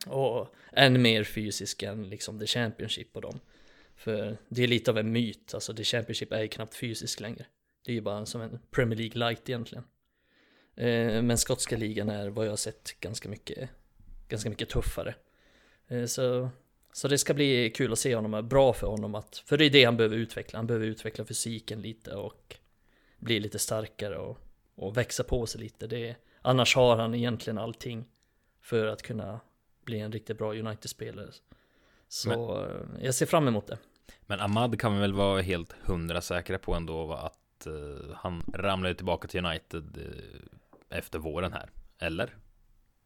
Och 0.08 0.56
än 0.72 1.02
mer 1.02 1.24
fysisk 1.24 1.84
än 1.84 2.10
liksom 2.10 2.40
The 2.40 2.48
Championship 2.48 3.16
och 3.16 3.22
dem. 3.22 3.40
För 3.96 4.38
det 4.50 4.64
är 4.64 4.68
lite 4.68 4.92
av 4.92 4.98
en 4.98 5.12
myt, 5.12 5.54
alltså 5.54 5.74
The 5.74 5.84
Championship 5.84 6.32
är 6.32 6.42
ju 6.42 6.48
knappt 6.48 6.76
fysisk 6.76 7.20
längre. 7.20 7.46
Det 7.86 7.92
är 7.92 7.96
ju 7.96 8.02
bara 8.02 8.26
som 8.26 8.42
en 8.42 8.60
Premier 8.72 8.98
League 8.98 9.28
light 9.28 9.50
egentligen. 9.50 9.84
Eh, 10.76 11.22
men 11.22 11.38
skotska 11.38 11.78
ligan 11.78 12.10
är 12.10 12.30
vad 12.30 12.46
jag 12.46 12.52
har 12.52 12.58
sett 12.58 13.00
ganska 13.00 13.30
mycket, 13.30 13.70
ganska 14.28 14.50
mycket 14.50 14.70
tuffare. 14.70 15.16
Eh, 15.88 16.06
så, 16.06 16.50
så 16.94 17.08
det 17.08 17.18
ska 17.18 17.34
bli 17.34 17.72
kul 17.76 17.92
att 17.92 18.00
se 18.00 18.16
honom, 18.16 18.34
eh, 18.34 18.42
bra 18.42 18.74
för 18.74 18.88
honom 18.88 19.16
att, 19.16 19.38
för 19.46 19.58
det 19.58 19.66
är 19.66 19.70
det 19.70 19.84
han 19.84 19.98
behöver 19.98 20.18
utveckla, 20.18 20.60
han 20.60 20.68
behöver 20.68 20.86
utveckla 20.86 21.26
fysiken 21.26 21.82
lite 21.82 22.16
och 22.16 22.56
bli 23.18 23.40
lite 23.40 23.60
starkare 23.60 24.18
och, 24.18 24.38
och 24.76 24.98
växa 24.98 25.24
på 25.24 25.46
sig 25.46 25.62
lite. 25.62 25.88
Det, 25.88 26.16
annars 26.42 26.76
har 26.76 26.98
han 26.98 27.16
egentligen 27.16 27.58
allting 27.58 28.06
för 28.62 28.88
att 28.88 29.02
kunna 29.02 29.40
bli 29.89 29.99
en 29.99 30.12
riktigt 30.12 30.38
bra 30.38 30.54
United-spelare. 30.54 31.32
Så 32.08 32.30
men, 32.30 33.04
jag 33.04 33.15
ser 33.15 33.25
fram 33.25 33.47
emot 33.47 33.67
det. 33.67 33.78
Men 34.21 34.39
Ahmad 34.39 34.80
kan 34.80 34.93
vi 34.93 34.99
väl 34.99 35.13
vara 35.13 35.41
helt 35.41 35.75
hundra 35.82 36.21
säkra 36.21 36.60
på 36.60 36.73
ändå 36.73 37.13
att 37.13 37.67
uh, 37.67 38.13
han 38.15 38.43
ramlade 38.54 38.95
tillbaka 38.95 39.28
till 39.28 39.45
United 39.45 39.97
uh, 39.97 40.97
efter 40.97 41.19
våren 41.19 41.54
här, 41.54 41.69
eller? 41.99 42.36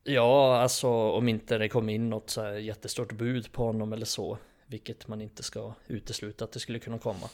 Ja, 0.04 0.58
alltså 0.58 0.90
om 0.90 1.30
inte 1.30 1.58
det 1.58 1.70
kom 1.70 1.90
in 1.90 2.10
något 2.10 2.30
så 2.30 2.42
här 2.42 2.54
jättestort 2.54 3.12
bud 3.12 3.52
på 3.52 3.64
honom 3.64 3.94
eller 3.94 4.06
så, 4.06 4.38
vilket 4.66 5.08
man 5.08 5.22
inte 5.22 5.44
ska 5.44 5.74
utesluta 5.88 6.46
att 6.46 6.52
det 6.52 6.60
skulle 6.60 6.80
kunna 6.80 7.00
komma. 7.00 7.30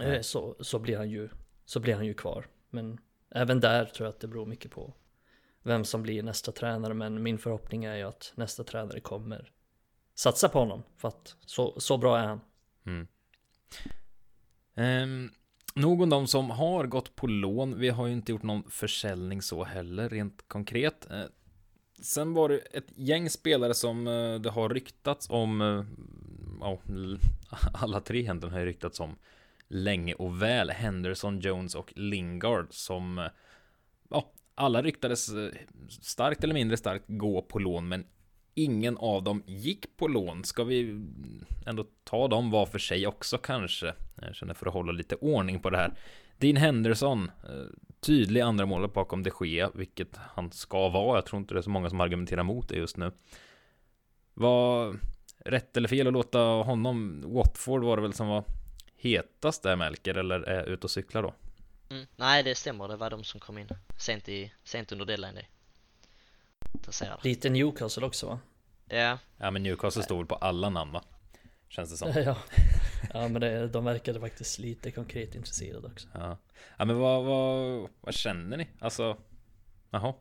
Eh, 0.00 0.20
så, 0.20 0.56
så, 0.60 0.78
blir 0.78 0.96
han 0.96 1.10
ju, 1.10 1.28
så 1.64 1.80
blir 1.80 1.94
han 1.94 2.06
ju 2.06 2.14
kvar. 2.14 2.46
Men 2.70 2.98
även 3.30 3.60
där 3.60 3.84
tror 3.84 4.06
jag 4.06 4.14
att 4.14 4.20
det 4.20 4.28
beror 4.28 4.46
mycket 4.46 4.70
på 4.70 4.92
vem 5.64 5.84
som 5.84 6.02
blir 6.02 6.22
nästa 6.22 6.52
tränare. 6.52 6.94
Men 6.94 7.22
min 7.22 7.38
förhoppning 7.38 7.84
är 7.84 7.96
ju 7.96 8.02
att 8.02 8.32
nästa 8.34 8.64
tränare 8.64 9.00
kommer 9.00 9.52
satsa 10.14 10.48
på 10.48 10.58
honom. 10.58 10.82
För 10.96 11.08
att 11.08 11.36
så, 11.46 11.80
så 11.80 11.98
bra 11.98 12.18
är 12.18 12.26
han. 12.26 12.40
Mm. 12.86 13.06
Um, 14.74 15.30
nog 15.74 16.02
om 16.02 16.10
de 16.10 16.26
som 16.26 16.50
har 16.50 16.86
gått 16.86 17.16
på 17.16 17.26
lån. 17.26 17.78
Vi 17.78 17.88
har 17.88 18.06
ju 18.06 18.12
inte 18.12 18.32
gjort 18.32 18.42
någon 18.42 18.70
försäljning 18.70 19.42
så 19.42 19.64
heller, 19.64 20.08
rent 20.08 20.48
konkret. 20.48 21.06
Uh, 21.10 21.24
sen 22.02 22.34
var 22.34 22.48
det 22.48 22.58
ett 22.58 22.92
gäng 22.96 23.30
spelare 23.30 23.74
som 23.74 24.06
uh, 24.06 24.40
det 24.40 24.50
har 24.50 24.68
ryktats 24.68 25.30
om. 25.30 25.60
Uh, 25.60 25.84
oh, 26.60 26.78
alla 27.74 28.00
tre 28.00 28.26
händer 28.26 28.48
har 28.48 28.58
ju 28.58 28.66
ryktats 28.66 29.00
om 29.00 29.16
länge 29.68 30.14
och 30.14 30.42
väl. 30.42 30.70
Henderson, 30.70 31.40
Jones 31.40 31.74
och 31.74 31.92
Lingard 31.96 32.66
som 32.70 33.28
ja, 34.08 34.32
alla 34.54 34.82
ryktades 34.82 35.28
eh, 35.28 35.50
starkt 35.88 36.44
eller 36.44 36.54
mindre 36.54 36.76
starkt 36.76 37.04
gå 37.08 37.42
på 37.42 37.58
lån, 37.58 37.88
men 37.88 38.06
ingen 38.54 38.96
av 38.96 39.22
dem 39.22 39.42
gick 39.46 39.96
på 39.96 40.08
lån. 40.08 40.44
Ska 40.44 40.64
vi 40.64 41.06
ändå 41.66 41.86
ta 42.04 42.28
dem 42.28 42.50
var 42.50 42.66
för 42.66 42.78
sig 42.78 43.06
också 43.06 43.38
kanske? 43.38 43.94
Jag 44.22 44.34
känner 44.34 44.54
för 44.54 44.66
att 44.66 44.72
hålla 44.72 44.92
lite 44.92 45.14
ordning 45.14 45.60
på 45.60 45.70
det 45.70 45.76
här. 45.76 45.94
Dean 46.38 46.56
Henderson, 46.56 47.30
eh, 47.48 47.66
tydlig 48.00 48.40
andra 48.40 48.66
målet 48.66 48.92
bakom 48.92 49.22
de 49.22 49.30
Gea, 49.40 49.70
vilket 49.74 50.16
han 50.16 50.52
ska 50.52 50.88
vara. 50.88 51.16
Jag 51.16 51.26
tror 51.26 51.40
inte 51.40 51.54
det 51.54 51.60
är 51.60 51.62
så 51.62 51.70
många 51.70 51.90
som 51.90 52.00
argumenterar 52.00 52.42
mot 52.42 52.68
det 52.68 52.76
just 52.76 52.96
nu. 52.96 53.12
Var 54.34 54.96
rätt 55.38 55.76
eller 55.76 55.88
fel 55.88 56.06
att 56.06 56.12
låta 56.12 56.38
honom, 56.38 57.22
Watford 57.26 57.84
var 57.84 57.96
det 57.96 58.02
väl 58.02 58.12
som 58.12 58.28
var 58.28 58.44
hetast 58.96 59.62
där 59.62 59.76
Melker, 59.76 60.14
eller 60.14 60.40
är 60.40 60.66
ute 60.66 60.86
och 60.86 60.90
cyklar 60.90 61.22
då? 61.22 61.34
Mm, 61.90 62.06
nej, 62.16 62.42
det 62.42 62.54
stämmer. 62.54 62.88
Det 62.88 62.96
var 62.96 63.10
de 63.10 63.24
som 63.24 63.40
kom 63.40 63.58
in 63.58 63.68
sent, 63.98 64.28
i, 64.28 64.52
sent 64.64 64.92
under 64.92 65.04
deadline 65.04 65.34
day. 65.34 65.48
Lite 67.22 67.50
Newcastle 67.50 68.06
också 68.06 68.26
va? 68.26 68.40
Ja, 68.88 69.18
Ja 69.36 69.50
men 69.50 69.62
Newcastle 69.62 70.02
står 70.02 70.16
väl 70.16 70.26
på 70.26 70.34
alla 70.34 70.70
namn 70.70 70.92
va? 70.92 71.04
Känns 71.68 71.90
det 71.90 71.96
som. 71.96 72.12
Ja, 72.24 72.36
ja 73.14 73.28
men 73.28 73.40
det, 73.40 73.68
de 73.68 73.84
verkade 73.84 74.20
faktiskt 74.20 74.58
lite 74.58 74.90
konkret 74.90 75.34
intresserade 75.34 75.86
också. 75.86 76.08
Ja, 76.14 76.38
ja 76.76 76.84
men 76.84 76.98
vad, 76.98 77.24
vad, 77.24 77.88
vad 78.00 78.14
känner 78.14 78.56
ni? 78.56 78.68
Alltså, 78.80 79.16
jaha, 79.90 80.14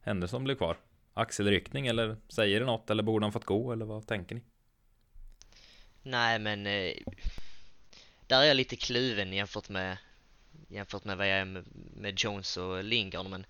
Henderson 0.00 0.44
blir 0.44 0.54
kvar. 0.54 0.76
Axelryckning 1.14 1.86
eller 1.86 2.16
säger 2.28 2.60
det 2.60 2.66
något 2.66 2.90
eller 2.90 3.02
borde 3.02 3.24
han 3.24 3.32
fått 3.32 3.44
gå 3.44 3.72
eller 3.72 3.84
vad 3.84 4.06
tänker 4.06 4.34
ni? 4.34 4.42
nej 6.02 6.38
men 6.38 6.66
eh, 6.66 6.92
där 8.26 8.40
är 8.40 8.44
jag 8.44 8.56
lite 8.56 8.76
kluven 8.76 9.32
jämfört 9.32 9.68
med 9.68 9.96
jämfört 10.68 11.04
med 11.04 11.16
vad 11.16 11.28
jag 11.28 11.38
är 11.38 11.64
med, 11.96 12.18
Jones 12.18 12.56
och 12.56 12.84
Lingard 12.84 13.26
men 13.26 13.46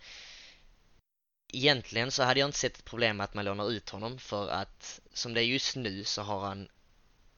egentligen 1.53 2.11
så 2.11 2.23
hade 2.23 2.41
jag 2.41 2.49
inte 2.49 2.59
sett 2.59 2.79
ett 2.79 2.85
problem 2.85 3.17
med 3.17 3.25
att 3.25 3.35
man 3.35 3.45
lånar 3.45 3.71
ut 3.71 3.91
honom 3.91 4.19
för 4.19 4.49
att 4.49 5.01
som 5.13 5.35
det 5.35 5.43
är 5.43 5.45
just 5.45 5.77
nu 5.77 6.05
så 6.05 6.23
har 6.23 6.41
han 6.41 6.69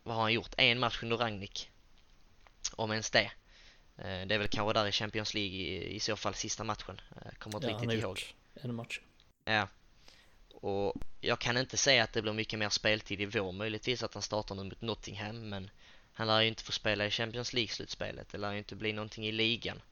vad 0.03 0.15
har 0.15 0.23
han 0.23 0.33
gjort? 0.33 0.55
En 0.57 0.79
match 0.79 1.03
under 1.03 1.17
Ragnik 1.17 1.71
om 2.77 2.91
ens 2.91 3.11
det 3.11 3.31
Eh, 4.01 4.27
det 4.27 4.35
är 4.35 4.39
väl 4.39 4.49
kanske 4.49 4.73
där 4.73 4.87
i 4.87 4.93
Champions 4.93 5.35
League 5.35 5.57
i, 5.57 5.95
i 5.95 6.01
så 6.01 6.17
fall 6.17 6.35
sista 6.35 6.65
matchen 6.65 7.01
kommer 7.39 7.57
inte 7.57 7.67
Ja, 7.67 7.73
han 7.73 7.81
riktigt 7.81 8.03
har 8.03 8.09
ihåg 8.09 8.35
en 8.55 8.75
match. 8.75 9.01
Ja. 9.45 9.69
Och 10.55 10.95
jag 11.21 11.39
kan 11.39 11.57
inte 11.57 11.77
säga 11.77 12.05
att 12.05 12.13
det 12.13 12.23
blir 12.23 12.33
mycket 12.33 12.59
mer 12.59 12.69
speltid 12.69 13.21
i 13.21 13.27
vår, 13.27 13.53
möjligtvis 13.53 14.03
att 14.03 14.15
han 14.15 14.23
startar 14.23 14.55
nu 14.55 14.65
mot 14.65 14.81
Nottingham, 14.81 15.49
men 15.49 15.71
han 16.21 16.27
lär 16.27 16.41
ju 16.41 16.49
inte 16.49 16.65
få 16.65 16.73
spela 16.73 17.07
i 17.07 17.11
Champions 17.11 17.53
League-slutspelet. 17.53 18.29
Det 18.31 18.39
lär 18.39 18.53
ju 18.53 18.59
inte 18.59 18.77
bli 18.77 18.93
någonting 18.93 19.27
i 19.27 19.33
ligan. 19.33 19.83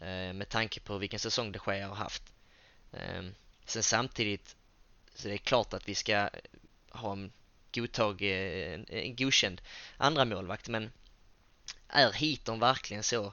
Eh, 0.00 0.32
med 0.32 0.48
tanke 0.48 0.80
på 0.80 0.98
vilken 0.98 1.18
säsong 1.18 1.52
de 1.52 1.58
Gea 1.66 1.88
har 1.88 1.94
haft. 1.94 2.22
Ehm, 2.92 3.34
sen 3.64 3.82
samtidigt, 3.82 4.56
så 5.14 5.28
det 5.28 5.34
är 5.34 5.38
klart 5.38 5.72
att 5.72 5.88
vi 5.88 5.94
ska 5.94 6.30
ha 6.88 7.12
en 7.12 7.32
godtag, 7.74 8.22
eh, 8.22 8.74
en, 8.74 8.86
en 8.88 9.16
godkänd 9.16 9.60
andra 9.96 10.24
målvakt, 10.24 10.68
men 10.68 10.92
är 11.88 12.12
Heaton 12.12 12.60
verkligen 12.60 13.02
så 13.02 13.32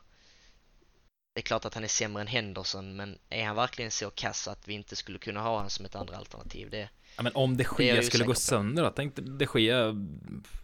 det 1.33 1.39
är 1.39 1.43
klart 1.43 1.65
att 1.65 1.73
han 1.73 1.83
är 1.83 1.87
sämre 1.87 2.21
än 2.21 2.27
Henderson, 2.27 2.95
men 2.95 3.19
är 3.29 3.45
han 3.45 3.55
verkligen 3.55 3.91
så 3.91 4.09
kass 4.09 4.47
att 4.47 4.67
vi 4.67 4.73
inte 4.73 4.95
skulle 4.95 5.19
kunna 5.19 5.41
ha 5.41 5.55
honom 5.55 5.69
som 5.69 5.85
ett 5.85 5.95
andra 5.95 6.17
alternativ? 6.17 6.69
Det, 6.69 6.89
Ja 7.19 7.23
men 7.23 7.31
om 7.35 7.57
de 7.57 7.65
Det 7.77 7.83
ju 7.83 8.03
skulle 8.03 8.25
gå 8.25 8.33
sönder 8.33 8.83
då? 8.83 8.89
Tänk 8.89 9.15
de 9.15 9.47
Gea, 9.59 9.95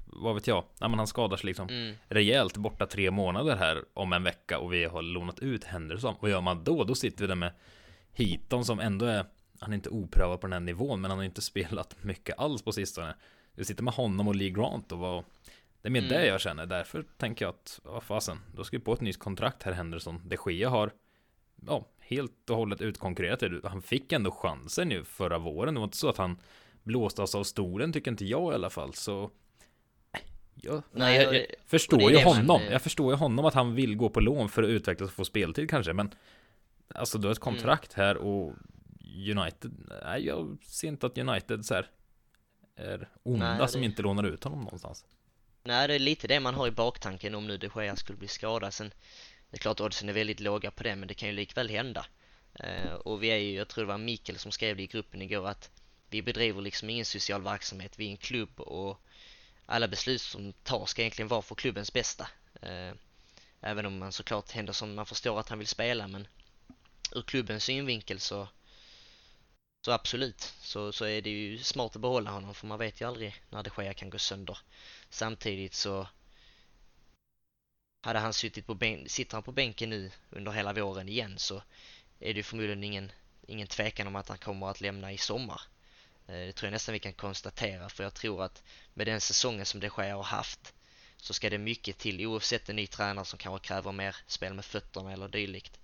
vad 0.06 0.36
vet 0.36 0.48
jag? 0.48 0.64
Ja 0.80 0.88
men 0.88 1.00
han 1.00 1.08
skadar 1.08 1.38
sig 1.38 1.48
liksom 1.48 1.70
mm, 1.70 1.96
rejält 2.10 2.58
borta 2.58 2.86
tre 2.86 3.12
månader 3.12 3.56
här 3.56 3.84
om 3.94 4.14
en 4.14 4.24
vecka 4.24 4.60
och 4.60 4.74
vi 4.74 4.86
har 4.86 5.02
lånat 5.02 5.40
ut 5.40 5.64
Henderson. 5.64 6.16
Vad 6.20 6.32
gör 6.32 6.42
man 6.42 6.64
då? 6.64 6.84
Då 6.84 6.96
sitter 6.96 7.22
vi 7.22 7.28
där 7.28 7.36
med 7.36 7.52
Heaton 8.14 8.66
som 8.66 8.80
ändå 8.80 9.06
är, 9.06 9.26
han 9.60 9.72
är 9.72 9.76
inte 9.76 9.90
oprövad 9.90 10.42
på 10.42 10.48
den 10.48 10.54
här 10.54 10.60
nivån, 10.60 11.02
men 11.02 11.12
han 11.12 11.18
har 11.18 11.26
inte 11.26 11.42
spelat 11.42 12.04
mycket 12.04 12.40
alls 12.40 12.62
på 12.62 12.72
sistone. 12.72 13.16
Vi 13.56 13.66
sitter 13.66 13.84
med 13.84 13.94
honom 13.94 14.28
och 14.28 14.36
Lee 14.36 14.50
Grant 14.50 14.92
och 14.92 15.00
vad, 15.00 15.24
det 15.82 15.88
är 15.88 15.92
mer 15.92 16.00
Mm. 16.00 16.12
det 16.14 16.28
jag 16.28 16.42
känner. 16.42 16.66
Därför 16.66 17.06
tänker 17.18 17.46
jag 17.46 17.50
att, 17.50 17.80
vad 17.84 18.04
fasen, 18.04 18.40
då 18.56 18.64
ska 18.64 18.78
vi 18.78 18.84
på 18.84 18.94
ett 18.94 19.02
nytt 19.02 19.20
kontrakt 19.20 19.64
här 19.64 19.72
Henderson. 19.72 20.22
De 20.26 20.38
Gea 20.52 20.70
har, 20.70 20.92
ja, 21.68 21.86
helt 22.08 22.50
och 22.50 22.58
hållet 22.58 22.82
utkonkurrerat. 22.82 23.44
Han 23.64 23.82
fick 23.82 24.12
ändå 24.12 24.32
chansen 24.32 24.90
nu 24.90 25.04
förra 25.04 25.38
våren. 25.38 25.74
Det 25.74 25.80
var 25.80 25.86
inte 25.86 25.98
så 25.98 26.10
att 26.10 26.18
han 26.18 26.38
blåste 26.84 27.22
oss 27.22 27.36
av 27.36 27.44
stolen, 27.44 27.94
tycker 27.94 28.12
inte 28.12 28.26
jag 28.26 28.52
i 28.52 28.56
alla 28.56 28.70
fall. 28.70 28.94
Så, 28.94 29.24
eh, 30.14 30.20
jag, 30.56 30.84
Nej, 30.92 31.22
jag, 31.24 31.36
jag, 31.36 31.46
Förstår 31.66 32.12
ju 32.12 32.24
man, 32.24 32.24
honom. 32.36 32.62
Jag 32.72 32.82
förstår 32.82 33.12
ju 33.14 33.18
honom 33.18 33.46
att 33.46 33.54
han 33.54 33.76
vill 33.76 33.96
gå 33.96 34.10
på 34.10 34.20
lån 34.20 34.50
för 34.50 34.64
att 34.64 34.70
utvecklas 34.70 35.10
och 35.10 35.16
få 35.16 35.26
speltid 35.26 35.70
kanske, 35.70 35.94
men 35.94 36.14
alltså 36.96 37.18
du 37.18 37.28
har 37.28 37.32
ett 37.32 37.46
Mm. 37.48 37.54
kontrakt 37.56 37.94
här 37.94 38.18
och 38.18 38.54
United, 39.32 39.72
nej 40.06 40.26
jag 40.26 40.58
ser 40.66 40.88
inte 40.88 41.06
att 41.06 41.18
United 41.18 41.66
så 41.66 41.74
här 41.74 41.90
är 42.76 43.10
onda 43.24 43.58
Nej, 43.58 43.68
som 43.70 43.82
det- 43.82 43.86
inte 43.86 44.02
lånar 44.02 44.24
ut 44.24 44.44
honom 44.44 44.60
någonstans. 44.64 45.06
Nej, 45.64 45.88
det 45.88 45.96
är 45.96 46.00
lite 46.00 46.28
det 46.28 46.40
man 46.40 46.54
har 46.56 46.68
i 46.68 46.72
baktanken 46.72 47.36
om 47.36 47.48
nu 47.48 47.58
de 47.58 47.70
Gea 47.76 47.96
skulle 47.96 48.18
bli 48.18 48.28
skadad. 48.28 48.74
Sen, 48.74 48.92
det 49.50 49.58
är 49.58 49.60
klart 49.60 49.82
oddsen 49.82 50.10
är 50.10 50.14
väldigt 50.14 50.40
låga 50.40 50.72
på 50.72 50.84
det, 50.84 50.96
men 50.96 51.08
det 51.08 51.14
kan 51.14 51.30
ju 51.30 51.36
likväl 51.36 51.70
hända. 51.70 52.06
Eh, 52.60 52.94
och 52.94 53.24
vi 53.24 53.28
är 53.28 53.38
ju, 53.38 53.54
jag 53.54 53.68
tror 53.68 53.84
det 53.84 53.88
var 53.88 53.98
Mikael 53.98 54.40
som 54.40 54.52
skrev 54.52 54.78
det 54.78 54.84
i 54.84 54.88
gruppen 54.88 55.22
igår, 55.22 55.48
att 55.48 55.72
vi 56.10 56.22
bedriver 56.22 56.62
liksom 56.62 56.90
ingen 56.90 57.06
social 57.06 57.42
verksamhet, 57.42 58.00
vi 58.00 58.08
är 58.08 58.12
en 58.12 58.18
klubb 58.18 58.60
och 58.60 59.02
alla 59.66 59.88
beslut 59.88 60.22
som 60.22 60.54
tas 60.54 60.90
ska 60.90 61.02
egentligen 61.02 61.28
vara 61.28 61.42
för 61.42 61.56
klubbens 61.56 61.94
bästa. 61.94 62.28
Eh, 62.62 62.94
även 63.62 63.86
om 63.86 63.98
man 63.98 64.12
såklart 64.12 64.52
händer 64.52 64.74
som 64.74 64.96
man 64.96 65.06
förstår 65.06 65.40
att 65.40 65.50
han 65.50 65.60
vill 65.60 65.68
spela, 65.68 66.08
men 66.08 66.28
ur 67.12 67.22
klubbens 67.22 67.64
synvinkel 67.64 68.20
så 68.20 68.48
så 69.86 69.92
absolut, 69.92 70.54
så, 70.62 70.92
så 70.92 71.06
är 71.06 71.22
det 71.22 71.30
ju 71.30 71.58
smart 71.58 71.96
att 71.96 72.02
behålla 72.02 72.32
honom 72.32 72.54
för 72.54 72.68
man 72.68 72.80
vet 72.80 73.02
ju 73.02 73.08
aldrig 73.08 73.44
när 73.50 73.64
det 73.64 73.70
sker 73.70 73.94
kan 73.94 74.10
gå 74.10 74.18
sönder. 74.18 74.58
Samtidigt 75.10 75.74
så 75.74 76.08
hade 78.06 78.20
han 78.20 78.34
suttit 78.34 78.68
på 78.68 78.74
bän- 78.74 79.08
sitter 79.08 79.36
han 79.36 79.44
på 79.44 79.52
bänken 79.52 79.90
nu 79.90 80.12
under 80.30 80.52
hela 80.52 80.74
våren 80.74 81.10
igen 81.10 81.38
så 81.38 81.62
är 82.20 82.34
det 82.34 82.44
förmodligen 82.44 82.84
ingen, 82.84 83.12
ingen 83.48 83.68
tvekan 83.68 84.08
om 84.08 84.16
att 84.16 84.30
han 84.30 84.38
kommer 84.38 84.70
att 84.70 84.82
lämna 84.82 85.12
i 85.12 85.18
sommar. 85.18 85.62
Eh, 86.28 86.34
det 86.34 86.52
tror 86.54 86.68
jag 86.68 86.72
nästan 86.72 86.94
vi 86.94 87.00
kan 87.00 87.14
konstatera 87.14 87.90
för 87.90 88.04
jag 88.04 88.14
tror 88.14 88.44
att 88.44 88.64
med 88.94 89.08
den 89.08 89.22
säsongen 89.22 89.66
som 89.66 89.80
det 89.80 89.90
sker 89.90 90.14
har 90.14 90.24
haft 90.24 90.74
så 91.18 91.34
ska 91.34 91.50
det 91.50 91.58
mycket 91.58 91.98
till 91.98 92.26
oavsett 92.26 92.70
en 92.70 92.76
ny 92.76 92.88
tränare 92.88 93.26
som 93.26 93.40
kanske 93.40 93.68
kräver 93.68 93.92
mer 93.92 94.16
spel 94.28 94.54
med 94.54 94.66
fötterna 94.66 95.14
eller 95.14 95.28
dylikt. 95.28 95.80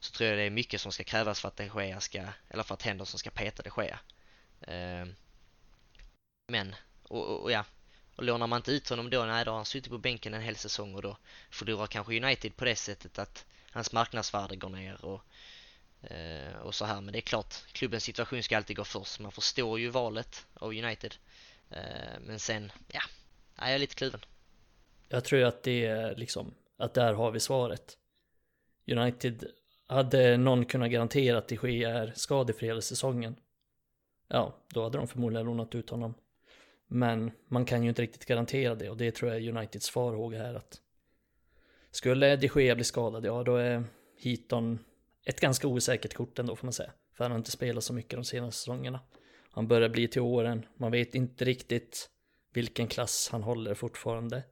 Så 0.00 0.12
tror 0.12 0.28
jag 0.28 0.38
det 0.38 0.42
är 0.42 0.50
mycket 0.50 0.80
som 0.80 0.92
ska 0.92 1.04
krävas 1.04 1.40
för 1.40 1.48
att 1.48 1.56
de 1.56 1.70
Gea 1.74 2.00
ska, 2.00 2.26
eller 2.48 2.62
för 2.62 2.74
att 2.74 2.82
Henderson 2.82 3.18
ska 3.18 3.30
peta 3.30 3.62
de 3.62 3.70
Gea. 3.76 3.98
Eh, 4.60 5.06
men, 6.46 6.74
och, 7.02 7.26
och, 7.26 7.42
och 7.42 7.52
ja, 7.52 7.64
och 8.16 8.24
lånar 8.24 8.46
man 8.46 8.56
inte 8.56 8.72
ut 8.72 8.88
honom 8.88 9.10
då, 9.10 9.24
nej 9.24 9.44
då 9.44 9.50
har 9.50 9.56
han 9.56 9.66
suttit 9.66 9.90
på 9.90 9.98
bänken 9.98 10.34
en 10.34 10.42
hel 10.42 10.56
säsong 10.56 10.94
och 10.94 11.02
då 11.02 11.16
förlorar 11.50 11.86
kanske 11.86 12.16
United 12.16 12.56
på 12.56 12.64
det 12.64 12.76
sättet 12.76 13.18
att 13.18 13.46
hans 13.70 13.92
marknadsvärde 13.92 14.56
går 14.56 14.68
ner 14.68 15.04
och, 15.04 15.20
eh, 16.10 16.56
och 16.62 16.74
så 16.74 16.84
här. 16.84 17.00
Men 17.00 17.12
det 17.12 17.18
är 17.18 17.20
klart, 17.20 17.54
klubbens 17.72 18.04
situation 18.04 18.42
ska 18.42 18.56
alltid 18.56 18.76
gå 18.76 18.84
först. 18.84 19.20
Man 19.20 19.32
förstår 19.32 19.80
ju 19.80 19.88
valet 19.88 20.46
av 20.54 20.68
United. 20.68 21.14
Eh, 21.70 22.20
men 22.20 22.38
sen, 22.38 22.72
ja, 22.92 23.00
jag 23.58 23.74
är 23.74 23.78
lite 23.78 23.94
kluven. 23.94 24.20
jag 25.08 25.24
tror 25.24 25.44
att 25.44 25.62
det 25.62 25.86
är 25.86 26.16
liksom, 26.16 26.54
att 26.78 26.94
där 26.94 27.12
har 27.12 27.30
vi 27.30 27.40
svaret. 27.40 27.98
United, 28.86 29.44
hade 29.86 30.36
någon 30.36 30.64
kunnat 30.64 30.90
garantera 30.90 31.38
att 31.38 31.48
de 31.48 31.58
Gea 31.62 31.90
är 31.90 32.12
skadefri 32.16 32.66
hela 32.66 32.80
säsongen, 32.80 33.36
ja, 34.28 34.56
då 34.68 34.82
hade 34.82 34.98
de 34.98 35.08
förmodligen 35.08 35.46
lånat 35.46 35.74
ut 35.74 35.90
honom. 35.90 36.14
Men 36.94 37.30
man 37.48 37.64
kan 37.64 37.82
ju 37.82 37.88
inte 37.88 38.02
riktigt 38.02 38.26
garantera 38.26 38.74
det 38.74 38.90
och 38.90 38.96
det 38.96 39.14
tror 39.14 39.32
jag 39.32 39.42
är 39.42 39.48
Uniteds 39.48 39.90
farhåga 39.90 40.38
här 40.38 40.54
att 40.54 40.80
skulle 41.90 42.36
de 42.36 42.50
Gea 42.54 42.74
bli 42.74 42.84
skadad, 42.84 43.24
ja 43.24 43.42
då 43.42 43.56
är 43.56 43.84
Heaton 44.18 44.78
ett 45.24 45.40
ganska 45.40 45.68
osäkert 45.68 46.14
kort 46.14 46.38
ändå 46.38 46.56
får 46.56 46.66
man 46.66 46.72
säga. 46.72 46.92
För 47.12 47.24
han 47.24 47.30
har 47.30 47.38
inte 47.38 47.50
spelat 47.50 47.84
så 47.84 47.92
mycket 47.92 48.10
de 48.10 48.24
senaste 48.24 48.58
säsongerna. 48.58 49.00
Han 49.50 49.68
börjar 49.68 49.88
bli 49.88 50.08
till 50.08 50.22
åren, 50.22 50.66
man 50.76 50.92
vet 50.92 51.14
inte 51.14 51.44
riktigt 51.44 52.10
vilken 52.52 52.86
klass 52.86 53.28
han 53.32 53.42
håller 53.42 53.74
fortfarande. 53.74 54.42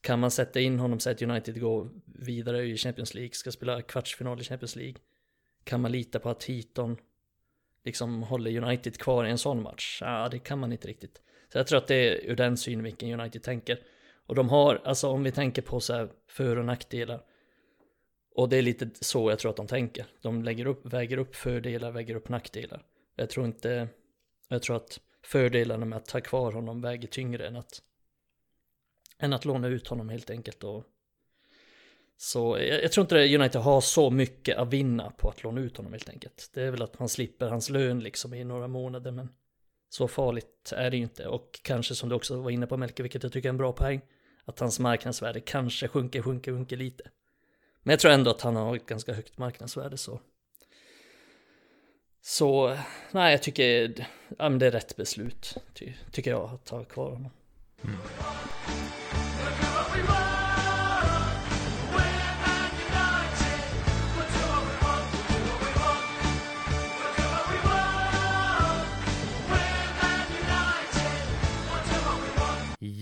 Kan 0.00 0.18
man 0.18 0.30
sätta 0.30 0.60
in 0.60 0.78
honom 0.78 1.00
så 1.00 1.10
att 1.10 1.22
United 1.22 1.60
går 1.60 1.90
vidare 2.06 2.64
i 2.64 2.76
Champions 2.76 3.14
League, 3.14 3.32
ska 3.32 3.52
spela 3.52 3.82
kvartsfinal 3.82 4.40
i 4.40 4.44
Champions 4.44 4.76
League? 4.76 4.96
Kan 5.64 5.80
man 5.80 5.92
lita 5.92 6.18
på 6.18 6.30
att 6.30 6.44
Heaton 6.44 6.96
liksom 7.84 8.22
håller 8.22 8.62
United 8.62 8.98
kvar 8.98 9.24
i 9.24 9.30
en 9.30 9.38
sån 9.38 9.62
match? 9.62 9.98
Ja, 10.00 10.28
det 10.28 10.38
kan 10.38 10.58
man 10.58 10.72
inte 10.72 10.88
riktigt. 10.88 11.22
Så 11.52 11.58
jag 11.58 11.66
tror 11.66 11.78
att 11.78 11.86
det 11.86 11.94
är 11.94 12.30
ur 12.30 12.36
den 12.36 12.56
synvinkeln 12.56 13.20
United 13.20 13.42
tänker. 13.42 13.82
Och 14.26 14.34
de 14.34 14.48
har, 14.48 14.80
alltså 14.84 15.08
om 15.08 15.22
vi 15.22 15.32
tänker 15.32 15.62
på 15.62 15.80
så 15.80 15.94
här 15.94 16.08
för 16.26 16.56
och 16.56 16.64
nackdelar. 16.64 17.22
Och 18.34 18.48
det 18.48 18.56
är 18.56 18.62
lite 18.62 18.90
så 19.00 19.30
jag 19.30 19.38
tror 19.38 19.50
att 19.50 19.56
de 19.56 19.66
tänker. 19.66 20.06
De 20.20 20.42
lägger 20.42 20.66
upp, 20.66 20.86
väger 20.86 21.18
upp 21.18 21.36
fördelar, 21.36 21.90
väger 21.90 22.14
upp 22.14 22.28
nackdelar. 22.28 22.82
Jag 23.16 23.30
tror 23.30 23.46
inte, 23.46 23.88
jag 24.48 24.62
tror 24.62 24.76
att 24.76 25.00
fördelarna 25.22 25.86
med 25.86 25.96
att 25.96 26.06
ta 26.06 26.20
kvar 26.20 26.52
honom 26.52 26.80
väger 26.80 27.08
tyngre 27.08 27.46
än 27.46 27.56
att 27.56 27.82
än 29.18 29.32
att 29.32 29.44
låna 29.44 29.68
ut 29.68 29.88
honom 29.88 30.08
helt 30.08 30.30
enkelt. 30.30 30.64
Och 30.64 30.84
så 32.16 32.58
jag, 32.58 32.82
jag 32.82 32.92
tror 32.92 33.04
inte 33.04 33.14
det 33.14 33.38
United 33.38 33.60
har 33.60 33.80
så 33.80 34.10
mycket 34.10 34.56
att 34.56 34.72
vinna 34.72 35.10
på 35.10 35.28
att 35.28 35.42
låna 35.42 35.60
ut 35.60 35.76
honom 35.76 35.92
helt 35.92 36.08
enkelt. 36.08 36.50
Det 36.54 36.62
är 36.62 36.70
väl 36.70 36.82
att 36.82 36.98
man 36.98 37.08
slipper 37.08 37.48
hans 37.48 37.70
lön 37.70 38.00
liksom 38.00 38.34
i 38.34 38.44
några 38.44 38.68
månader, 38.68 39.10
men 39.10 39.28
så 39.88 40.08
farligt 40.08 40.72
är 40.76 40.90
det 40.90 40.96
ju 40.96 41.02
inte. 41.02 41.26
Och 41.26 41.60
kanske 41.62 41.94
som 41.94 42.08
du 42.08 42.14
också 42.14 42.40
var 42.40 42.50
inne 42.50 42.66
på 42.66 42.76
Melke, 42.76 43.02
vilket 43.02 43.22
jag 43.22 43.32
tycker 43.32 43.48
är 43.48 43.50
en 43.50 43.56
bra 43.56 43.72
poäng, 43.72 44.00
att 44.44 44.60
hans 44.60 44.80
marknadsvärde 44.80 45.40
kanske 45.40 45.88
sjunker, 45.88 46.22
sjunker, 46.22 46.52
sjunker 46.52 46.76
lite. 46.76 47.04
Men 47.82 47.92
jag 47.92 48.00
tror 48.00 48.12
ändå 48.12 48.30
att 48.30 48.40
han 48.40 48.56
har 48.56 48.76
ett 48.76 48.86
ganska 48.86 49.12
högt 49.12 49.38
marknadsvärde 49.38 49.96
så. 49.96 50.20
Så, 52.20 52.78
nej 53.10 53.32
jag 53.32 53.42
tycker, 53.42 53.94
ja 54.38 54.48
men 54.48 54.58
det 54.58 54.66
är 54.66 54.70
rätt 54.70 54.96
beslut, 54.96 55.56
ty, 55.74 55.92
tycker 56.12 56.30
jag, 56.30 56.50
att 56.54 56.64
ta 56.64 56.84
kvar 56.84 57.10
honom. 57.10 57.30
Mm. 57.84 57.96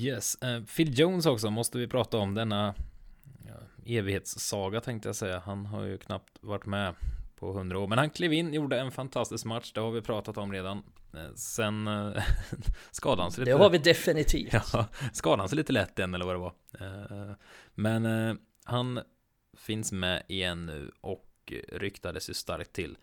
Yes, 0.07 0.39
uh, 0.45 0.65
Phil 0.65 0.99
Jones 0.99 1.27
också 1.27 1.51
måste 1.51 1.79
vi 1.79 1.87
prata 1.89 2.19
om 2.19 2.35
denna 2.35 2.75
evighetssaga 3.87 4.81
tänkte 4.81 5.09
jag 5.09 5.17
säga. 5.17 5.39
Han 5.39 5.67
har 5.67 5.85
ju 5.85 5.99
knappt 5.99 6.39
varit 6.41 6.67
med 6.67 6.95
på 7.37 7.53
hundra 7.53 7.79
år, 7.79 7.87
men 7.87 7.99
han 7.99 8.11
klev 8.11 8.33
in, 8.33 8.55
gjorde 8.55 8.81
en 8.81 8.93
fantastisk 8.93 9.45
match. 9.45 9.73
Det 9.73 9.81
har 9.81 9.91
vi 9.91 10.03
pratat 10.03 10.39
om 10.39 10.53
redan. 10.53 10.83
Uh, 11.15 11.35
sen 11.35 11.89
uh, 11.89 12.23
skadade 12.91 13.23
han 13.23 13.33
sig 13.33 13.41
lite. 13.41 13.51
Det 13.51 13.63
har 13.63 13.71
vi 13.71 13.79
definitivt. 13.79 14.53
Ja, 14.73 14.87
skadade 15.13 15.43
han 15.43 15.49
sig 15.49 15.57
lite 15.57 15.73
lätt 15.73 15.99
igen 15.99 16.15
eller 16.15 16.25
vad 16.25 16.35
det 16.35 16.39
var. 16.39 16.55
men 17.75 18.39
han 18.65 19.01
finns 19.57 19.93
med 19.93 20.23
igen 20.29 20.67
nu 20.67 20.91
och 21.01 21.53
ryktades 21.73 22.31
ju 22.31 22.35
starkt 22.35 22.73
till 22.73 22.99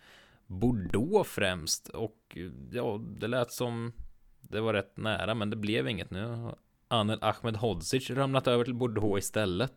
Bordeaux 0.47 1.29
främst 1.29 1.87
och 1.87 2.37
ja, 2.71 3.01
det 3.19 3.27
lät 3.27 3.51
som 3.51 3.93
det 4.41 4.61
var 4.61 4.73
rätt 4.73 4.97
nära, 4.97 5.33
men 5.33 5.49
det 5.49 5.55
blev 5.55 5.87
inget 5.87 6.11
nu. 6.11 6.51
Anel 6.93 7.19
Ahmed 7.21 7.55
Hodzic 7.55 8.09
ramlat 8.09 8.47
över 8.47 8.63
till 8.63 8.73
Bordeaux 8.73 9.19
istället. 9.19 9.73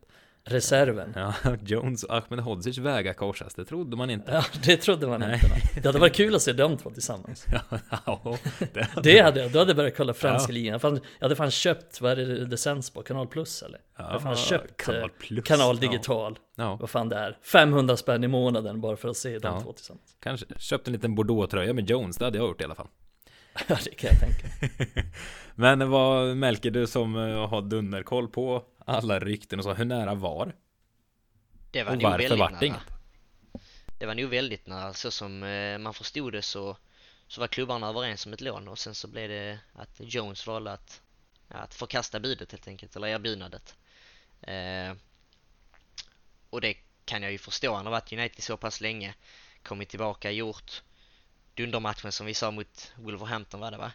Reserven. 0.49 1.13
Ja, 1.17 1.35
Jones 1.65 2.05
och 2.05 2.17
Ahmed 2.17 2.41
Hodzic 2.41 2.79
vägar 2.79 3.13
korsas, 3.13 3.55
det 3.55 3.65
trodde 3.65 3.97
man 3.97 4.11
inte. 4.11 4.33
Ja, 4.33 4.45
det 4.65 4.77
trodde 4.77 5.07
man 5.07 5.21
Nej. 5.21 5.35
inte. 5.35 5.81
Det 5.81 5.89
hade 5.89 5.99
varit 5.99 6.15
kul 6.15 6.35
att 6.35 6.43
se 6.43 6.53
de 6.53 6.77
två 6.77 6.91
tillsammans. 6.91 7.47
Ja, 7.71 7.79
ja 8.07 8.39
det 8.73 8.83
hade, 8.83 9.13
det 9.13 9.21
hade 9.21 9.43
jag. 9.43 9.53
Då 9.53 9.59
hade 9.59 9.71
jag 9.71 9.77
börjat 9.77 9.97
kolla 9.97 10.15
franska 10.15 10.53
ja. 10.53 10.55
ligan. 10.55 10.81
Jag 10.83 11.01
hade 11.21 11.37
fan 11.37 11.51
köpt, 11.51 12.01
vad 12.01 12.13
är 12.13 12.17
det 12.17 12.47
det 12.47 12.57
sänds 12.57 12.91
på? 12.91 13.03
Kanal 13.03 13.27
Plus 13.27 13.63
eller? 13.63 13.79
Ja, 13.79 14.05
jag 14.05 14.05
hade 14.05 14.21
fan 14.21 14.37
köpt 14.37 14.77
Kanal, 14.77 15.03
eh, 15.03 15.09
Plus, 15.19 15.45
kanal 15.45 15.77
Digital. 15.77 16.39
Ja. 16.57 16.77
Vad 16.81 16.91
fan 16.91 17.09
det 17.09 17.17
är. 17.17 17.39
500 17.43 17.97
spänn 17.97 18.25
i 18.25 18.29
månaden 18.29 18.81
bara 18.81 18.97
för 18.97 19.09
att 19.09 19.17
se 19.17 19.39
de 19.39 19.63
två 19.63 19.73
tillsammans. 19.73 20.17
Kanske 20.21 20.47
köpt 20.59 20.87
en 20.87 20.93
liten 20.93 21.15
Bordeaux-tröja 21.15 21.73
med 21.73 21.91
Jones, 21.91 22.17
det 22.17 22.25
hade 22.25 22.39
jag 22.39 22.49
gjort 22.49 22.61
i 22.61 22.65
alla 22.65 22.75
fall. 22.75 22.89
Ja, 23.69 23.79
det 23.85 23.95
kan 23.95 24.11
jag 24.11 24.21
tänka. 24.21 24.49
Men 25.55 25.91
vad 25.91 26.37
Melker, 26.37 26.71
du 26.71 26.87
som 26.87 27.17
eh, 27.17 27.49
har 27.49 27.63
dunderkoll 27.63 28.29
på 28.29 28.65
alla 28.79 29.19
rykten 29.19 29.59
och 29.59 29.65
så, 29.65 29.75
hur 29.75 29.85
nära 29.85 30.15
var? 30.15 30.55
Det 31.71 31.83
var 31.83 31.93
och 31.93 32.03
nog 32.03 32.11
väldigt 32.11 32.39
nära. 32.39 32.65
Inget? 32.65 32.81
Det 33.99 34.07
var 34.07 34.15
nog 34.15 34.31
väldigt 34.31 34.67
nära, 34.67 34.93
så 34.95 35.11
som 35.11 35.43
eh, 35.43 35.79
man 35.79 35.95
förstod 35.95 36.33
det 36.33 36.43
så, 36.43 36.77
så 37.29 37.41
var 37.41 37.49
klubbarna 37.49 37.89
överens 37.89 38.27
om 38.27 38.33
ett 38.33 38.41
lån 38.41 38.69
och 38.69 38.79
sen 38.79 38.95
så 38.95 39.09
blev 39.09 39.29
det 39.29 39.59
att 39.73 39.97
Jones 39.99 40.47
valde 40.47 40.73
att, 40.73 41.03
att 41.49 41.75
förkasta 41.75 42.21
budet 42.21 42.53
helt 42.53 42.69
enkelt, 42.69 42.97
eller 42.97 43.09
erbjudandet. 43.09 43.77
Eh, 44.43 44.93
och 46.51 46.61
det 46.61 46.77
kan 47.05 47.23
jag 47.23 47.33
ju 47.33 47.39
förstå, 47.39 47.75
han 47.75 47.87
har 47.87 47.93
varit 47.93 48.13
United 48.13 48.43
så 48.43 48.57
pass 48.57 48.81
länge, 48.81 49.15
kommit 49.63 49.89
tillbaka, 49.89 50.31
gjort 50.31 50.83
dundermatchen 51.57 52.13
som 52.13 52.27
vi 52.27 52.35
sa 52.35 52.51
mot 52.51 52.93
Wolverhampton 52.97 53.61
var 53.61 53.71
det 53.71 53.77
va? 53.77 53.93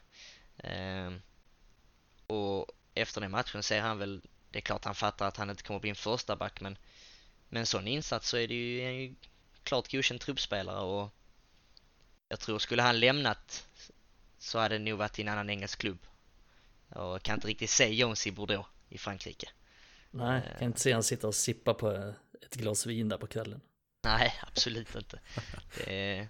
Eh, 0.57 1.12
och 2.28 2.72
efter 2.93 3.22
den 3.22 3.32
matchen 3.32 3.64
säger 3.64 3.82
han 3.82 3.97
väl, 3.97 4.22
det 4.49 4.59
är 4.59 4.62
klart 4.62 4.86
han 4.86 4.95
fattar 4.95 5.28
att 5.28 5.38
han 5.38 5.49
inte 5.49 5.64
kommer 5.64 5.80
bli 5.80 5.89
en 5.89 5.95
första 5.95 6.36
back 6.36 6.62
men 6.62 6.78
med 7.49 7.59
en 7.59 7.66
sån 7.66 7.88
insats 7.88 8.30
så 8.30 8.38
är 8.38 8.47
det 8.47 8.53
ju 8.53 8.82
en 8.82 9.16
klart 9.64 9.91
godkänd 9.91 10.22
truppspelare 10.22 10.80
och 10.80 11.14
jag 12.28 12.39
tror 12.39 12.59
skulle 12.59 12.82
han 12.82 12.99
lämnat 12.99 13.68
så 14.38 14.59
hade 14.59 14.78
det 14.78 14.84
nog 14.84 14.97
varit 14.97 15.20
i 15.20 15.22
en 15.22 15.28
annan 15.28 15.49
engelsk 15.49 15.80
klubb. 15.80 15.99
Och 16.89 17.14
jag 17.14 17.24
kan 17.24 17.36
inte 17.36 17.47
riktigt 17.47 17.70
se 17.70 17.93
Jones 17.93 18.28
i 18.28 18.32
Bordeaux 18.32 18.70
i 18.89 18.97
Frankrike. 18.97 19.49
Nej, 20.12 20.41
jag 20.49 20.59
kan 20.59 20.68
inte 20.68 20.80
se 20.80 20.93
han 20.93 21.03
sitta 21.03 21.28
och 21.28 21.36
sippa 21.36 21.74
på 21.74 22.14
ett 22.41 22.55
glas 22.55 22.86
vin 22.86 23.09
där 23.09 23.18
på 23.18 23.28
kvällen. 23.28 23.62
Nej, 24.03 24.34
absolut 24.41 24.95
inte. 24.95 25.20
Det, 25.86 26.30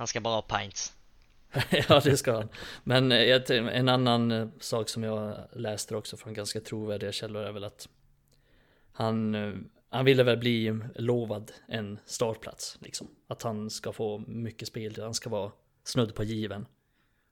han 0.00 0.06
ska 0.06 0.20
bara 0.20 0.34
ha 0.34 0.42
pints. 0.42 0.92
ja, 1.88 2.00
det 2.04 2.16
ska 2.16 2.32
han. 2.32 2.48
Men 2.84 3.12
eh, 3.12 3.50
en 3.50 3.88
annan 3.88 4.32
eh, 4.32 4.48
sak 4.60 4.88
som 4.88 5.02
jag 5.02 5.36
läste 5.52 5.96
också 5.96 6.16
från 6.16 6.34
ganska 6.34 6.60
trovärdiga 6.60 7.12
källor 7.12 7.42
är 7.42 7.52
väl 7.52 7.64
att 7.64 7.88
han, 8.92 9.34
eh, 9.34 9.54
han 9.88 10.04
ville 10.04 10.22
väl 10.22 10.38
bli 10.38 10.80
lovad 10.94 11.52
en 11.68 11.98
startplats, 12.04 12.78
liksom. 12.80 13.08
Att 13.26 13.42
han 13.42 13.70
ska 13.70 13.92
få 13.92 14.18
mycket 14.18 14.68
spel, 14.68 14.94
han 15.02 15.14
ska 15.14 15.30
vara 15.30 15.52
snudd 15.84 16.14
på 16.14 16.24
given. 16.24 16.66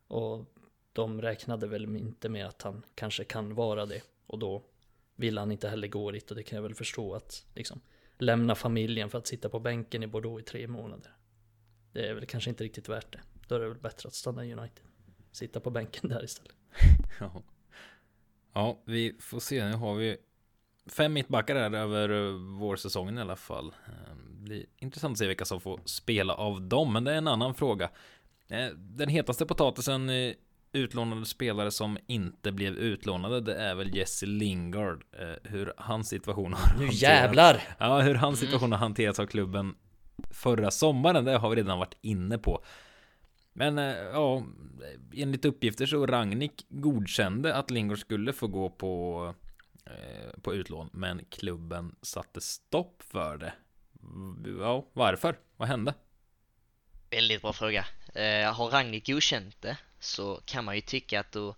Och 0.08 0.44
de 0.92 1.22
räknade 1.22 1.66
väl 1.66 1.96
inte 1.96 2.28
med 2.28 2.46
att 2.46 2.62
han 2.62 2.82
kanske 2.94 3.24
kan 3.24 3.54
vara 3.54 3.86
det. 3.86 4.02
Och 4.26 4.38
då 4.38 4.62
vill 5.16 5.38
han 5.38 5.52
inte 5.52 5.68
heller 5.68 5.88
gå 5.88 6.10
dit 6.10 6.30
och 6.30 6.36
det 6.36 6.42
kan 6.42 6.56
jag 6.56 6.62
väl 6.62 6.74
förstå 6.74 7.14
att 7.14 7.46
liksom 7.54 7.80
lämna 8.18 8.54
familjen 8.54 9.10
för 9.10 9.18
att 9.18 9.26
sitta 9.26 9.48
på 9.48 9.60
bänken 9.60 10.02
i 10.02 10.06
Bordeaux 10.06 10.42
i 10.42 10.44
tre 10.44 10.66
månader. 10.66 11.17
Det 11.98 12.08
är 12.08 12.14
väl 12.14 12.26
kanske 12.26 12.50
inte 12.50 12.64
riktigt 12.64 12.88
värt 12.88 13.12
det. 13.12 13.20
Då 13.48 13.54
är 13.54 13.60
det 13.60 13.68
väl 13.68 13.78
bättre 13.78 14.06
att 14.06 14.14
stanna 14.14 14.44
i 14.44 14.52
United. 14.52 14.84
Sitta 15.32 15.60
på 15.60 15.70
bänken 15.70 16.10
där 16.10 16.24
istället. 16.24 16.54
ja. 17.20 17.42
ja, 18.52 18.82
vi 18.84 19.16
får 19.20 19.40
se. 19.40 19.64
Nu 19.64 19.72
har 19.72 19.94
vi 19.94 20.16
fem 20.86 21.12
mittbackar 21.12 21.56
här 21.56 21.74
över 21.74 22.08
eh, 22.08 22.32
vårsäsongen 22.58 23.18
i 23.18 23.20
alla 23.20 23.36
fall. 23.36 23.74
Det 23.86 24.10
ehm, 24.10 24.44
blir 24.44 24.66
intressant 24.76 25.12
att 25.12 25.18
se 25.18 25.26
vilka 25.26 25.44
som 25.44 25.60
får 25.60 25.80
spela 25.84 26.34
av 26.34 26.62
dem, 26.62 26.92
men 26.92 27.04
det 27.04 27.12
är 27.12 27.18
en 27.18 27.28
annan 27.28 27.54
fråga. 27.54 27.90
Eh, 28.48 28.66
den 28.76 29.08
hetaste 29.08 29.46
potatisen 29.46 30.10
utlånade 30.72 31.26
spelare 31.26 31.70
som 31.70 31.98
inte 32.06 32.52
blev 32.52 32.74
utlånade, 32.74 33.40
det 33.40 33.54
är 33.54 33.74
väl 33.74 33.96
Jesse 33.96 34.26
Lingard. 34.26 35.04
Eh, 35.12 35.50
hur 35.50 35.72
hans 35.76 36.08
situation 36.08 36.52
har 36.52 36.78
Nu 36.78 36.88
jävlar! 36.92 37.62
Ja, 37.78 38.00
hur 38.00 38.14
hans 38.14 38.38
situation 38.40 38.72
har 38.72 38.78
hanterats 38.78 39.18
av 39.18 39.26
klubben 39.26 39.74
förra 40.30 40.70
sommaren, 40.70 41.24
det 41.24 41.38
har 41.38 41.50
vi 41.50 41.56
redan 41.56 41.78
varit 41.78 41.96
inne 42.00 42.38
på. 42.38 42.64
Men 43.52 43.78
eh, 43.78 43.96
ja, 43.96 44.42
enligt 45.14 45.44
uppgifter 45.44 45.86
så 45.86 46.06
Rangnick 46.06 46.66
godkände 46.68 47.54
att 47.54 47.70
Lingard 47.70 47.98
skulle 47.98 48.32
få 48.32 48.46
gå 48.46 48.70
på, 48.70 49.34
eh, 49.86 50.40
på 50.42 50.54
utlån, 50.54 50.90
men 50.92 51.24
klubben 51.30 51.94
satte 52.02 52.40
stopp 52.40 53.02
för 53.02 53.36
det. 53.36 53.52
Ja, 54.60 54.86
varför? 54.92 55.38
Vad 55.56 55.68
hände? 55.68 55.94
Väldigt 57.10 57.42
bra 57.42 57.52
fråga. 57.52 57.84
Eh, 58.14 58.54
har 58.54 58.70
Rangnick 58.70 59.06
godkänt 59.06 59.56
det 59.60 59.76
så 60.00 60.40
kan 60.44 60.64
man 60.64 60.74
ju 60.74 60.80
tycka 60.80 61.20
att 61.20 61.32
då 61.32 61.54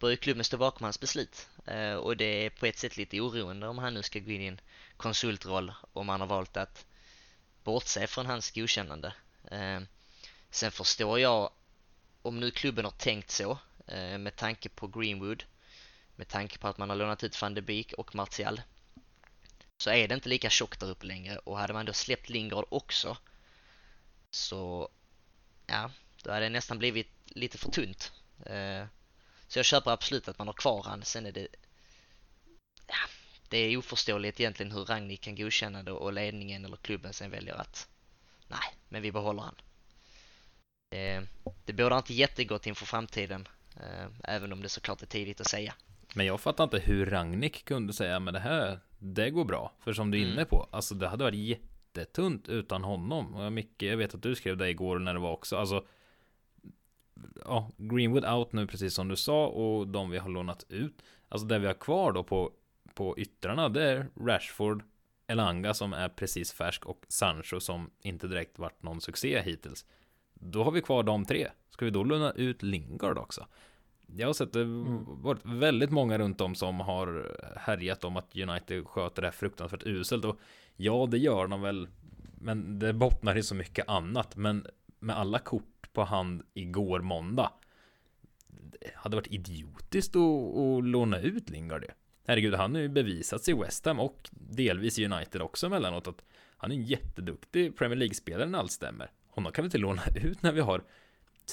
bör 0.00 0.16
klubben 0.16 0.44
stå 0.44 0.56
bakom 0.56 0.84
hans 0.84 1.00
beslut. 1.00 1.48
Eh, 1.66 1.94
och 1.94 2.16
det 2.16 2.46
är 2.46 2.50
på 2.50 2.66
ett 2.66 2.78
sätt 2.78 2.96
lite 2.96 3.20
oroande 3.20 3.68
om 3.68 3.78
han 3.78 3.94
nu 3.94 4.02
ska 4.02 4.18
gå 4.18 4.30
in 4.30 4.42
i 4.42 4.46
en 4.46 4.60
konsultroll 4.96 5.72
om 5.92 6.08
han 6.08 6.20
har 6.20 6.28
valt 6.28 6.56
att 6.56 6.86
bortse 7.70 8.06
från 8.06 8.26
hans 8.26 8.50
godkännande. 8.50 9.14
Eh, 9.50 9.80
sen 10.50 10.72
förstår 10.72 11.20
jag 11.20 11.50
om 12.22 12.40
nu 12.40 12.50
klubben 12.50 12.84
har 12.84 12.92
tänkt 12.92 13.30
så 13.30 13.58
eh, 13.86 14.18
med 14.18 14.36
tanke 14.36 14.68
på 14.68 14.86
Greenwood, 14.86 15.44
med 16.16 16.28
tanke 16.28 16.58
på 16.58 16.68
att 16.68 16.78
man 16.78 16.88
har 16.90 16.96
lånat 16.96 17.24
ut 17.24 17.42
van 17.42 17.54
de 17.54 17.62
Beek 17.62 17.92
och 17.92 18.14
Martial 18.14 18.60
så 19.78 19.90
är 19.90 20.08
det 20.08 20.14
inte 20.14 20.28
lika 20.28 20.50
tjockt 20.50 20.80
där 20.80 20.90
uppe 20.90 21.06
längre 21.06 21.38
och 21.38 21.58
hade 21.58 21.72
man 21.72 21.86
då 21.86 21.92
släppt 21.92 22.28
Lingard 22.28 22.64
också 22.68 23.16
så 24.30 24.88
ja, 25.66 25.90
då 26.22 26.30
hade 26.30 26.44
det 26.44 26.48
nästan 26.48 26.78
blivit 26.78 27.10
lite 27.26 27.58
för 27.58 27.70
tunt. 27.70 28.12
Eh, 28.46 28.84
så 29.48 29.58
jag 29.58 29.66
köper 29.66 29.90
absolut 29.90 30.28
att 30.28 30.38
man 30.38 30.46
har 30.46 30.54
kvar 30.54 30.82
han, 30.82 31.02
sen 31.04 31.26
är 31.26 31.32
det 31.32 31.48
ja, 32.86 33.08
det 33.50 33.58
är 33.58 33.76
oförståeligt 33.76 34.40
egentligen 34.40 34.72
hur 34.72 34.84
Ragnik 34.84 35.20
kan 35.20 35.34
godkänna 35.34 35.82
det 35.82 35.92
och 35.92 36.12
ledningen 36.12 36.64
eller 36.64 36.76
klubben 36.76 37.12
sen 37.12 37.30
väljer 37.30 37.54
att 37.54 37.88
nej, 38.48 38.74
men 38.88 39.02
vi 39.02 39.12
behåller 39.12 39.42
han. 39.42 39.54
Det, 40.90 41.26
det 41.64 41.72
bådar 41.72 41.96
inte 41.96 42.14
jättegott 42.14 42.66
inför 42.66 42.86
framtiden, 42.86 43.48
eh, 43.76 44.06
även 44.24 44.52
om 44.52 44.62
det 44.62 44.68
såklart 44.68 45.02
är 45.02 45.06
tidigt 45.06 45.40
att 45.40 45.46
säga. 45.46 45.74
Men 46.14 46.26
jag 46.26 46.40
fattar 46.40 46.64
inte 46.64 46.78
hur 46.78 47.06
Ragnik 47.06 47.64
kunde 47.64 47.92
säga 47.92 48.20
men 48.20 48.34
det 48.34 48.40
här, 48.40 48.80
det 48.98 49.30
går 49.30 49.44
bra. 49.44 49.72
För 49.80 49.92
som 49.92 50.10
du 50.10 50.18
är 50.18 50.22
inne 50.22 50.32
mm. 50.32 50.46
på, 50.46 50.68
alltså 50.70 50.94
det 50.94 51.08
hade 51.08 51.24
varit 51.24 51.60
jättetunt 51.94 52.48
utan 52.48 52.84
honom. 52.84 53.34
Och 53.34 53.52
mycket, 53.52 53.88
jag 53.88 53.96
vet 53.96 54.14
att 54.14 54.22
du 54.22 54.34
skrev 54.34 54.56
det 54.56 54.68
igår 54.68 54.98
när 54.98 55.14
det 55.14 55.20
var 55.20 55.32
också, 55.32 55.56
alltså 55.56 55.84
Ja, 57.44 57.70
Greenwood 57.76 58.24
out 58.24 58.52
nu 58.52 58.66
precis 58.66 58.94
som 58.94 59.08
du 59.08 59.16
sa 59.16 59.46
och 59.46 59.88
de 59.88 60.10
vi 60.10 60.18
har 60.18 60.28
lånat 60.28 60.64
ut. 60.68 61.02
Alltså 61.28 61.46
det 61.46 61.58
vi 61.58 61.66
har 61.66 61.74
kvar 61.74 62.12
då 62.12 62.24
på 62.24 62.52
på 62.94 63.18
yttrarna 63.18 63.68
det 63.68 63.84
är 63.84 64.06
Rashford, 64.26 64.82
Elanga 65.26 65.74
som 65.74 65.92
är 65.92 66.08
precis 66.08 66.52
färsk 66.52 66.86
och 66.86 67.04
Sancho 67.08 67.60
som 67.60 67.90
inte 68.02 68.28
direkt 68.28 68.58
varit 68.58 68.82
någon 68.82 69.00
succé 69.00 69.42
hittills. 69.42 69.86
Då 70.34 70.64
har 70.64 70.70
vi 70.70 70.82
kvar 70.82 71.02
de 71.02 71.24
tre. 71.24 71.48
Ska 71.70 71.84
vi 71.84 71.90
då 71.90 72.04
låna 72.04 72.32
ut 72.32 72.62
Lingard 72.62 73.18
också? 73.18 73.46
Jag 74.16 74.26
har 74.26 74.32
sett 74.32 74.52
det 74.52 74.62
mm. 74.62 75.04
varit 75.22 75.44
väldigt 75.44 75.90
många 75.90 76.18
runt 76.18 76.40
om 76.40 76.54
som 76.54 76.80
har 76.80 77.36
härjat 77.56 78.04
om 78.04 78.16
att 78.16 78.36
United 78.36 78.86
sköter 78.86 79.22
det 79.22 79.28
här 79.28 79.32
fruktansvärt 79.32 79.86
uselt 79.86 80.24
och 80.24 80.38
ja, 80.76 81.08
det 81.10 81.18
gör 81.18 81.46
de 81.46 81.62
väl. 81.62 81.88
Men 82.40 82.78
det 82.78 82.92
bottnar 82.92 83.36
i 83.36 83.42
så 83.42 83.54
mycket 83.54 83.88
annat. 83.88 84.36
Men 84.36 84.66
med 84.98 85.16
alla 85.18 85.38
kort 85.38 85.92
på 85.92 86.04
hand 86.04 86.42
igår 86.54 87.00
måndag. 87.00 87.52
Det 88.46 88.90
hade 88.94 89.16
varit 89.16 89.32
idiotiskt 89.32 90.16
att, 90.16 90.56
att 90.56 90.84
låna 90.84 91.18
ut 91.20 91.50
Lingard 91.50 91.80
det. 91.80 91.94
Herregud, 92.30 92.54
han 92.54 92.74
har 92.74 92.82
ju 92.82 92.88
bevisat 92.88 93.44
sig 93.44 93.54
i 93.54 93.56
West 93.56 93.86
Ham 93.86 94.00
och 94.00 94.28
delvis 94.32 94.98
i 94.98 95.04
United 95.04 95.42
också 95.42 95.66
emellanåt 95.66 96.08
att 96.08 96.24
han 96.56 96.72
är 96.72 96.74
en 96.74 96.82
jätteduktig 96.82 97.76
Premier 97.76 97.96
League-spelare 97.96 98.48
när 98.48 98.58
allt 98.58 98.72
stämmer. 98.72 99.10
Honom 99.28 99.52
kan 99.52 99.62
vi 99.62 99.66
inte 99.66 99.78
låna 99.78 100.02
ut 100.22 100.42
när 100.42 100.52
vi 100.52 100.60
har 100.60 100.82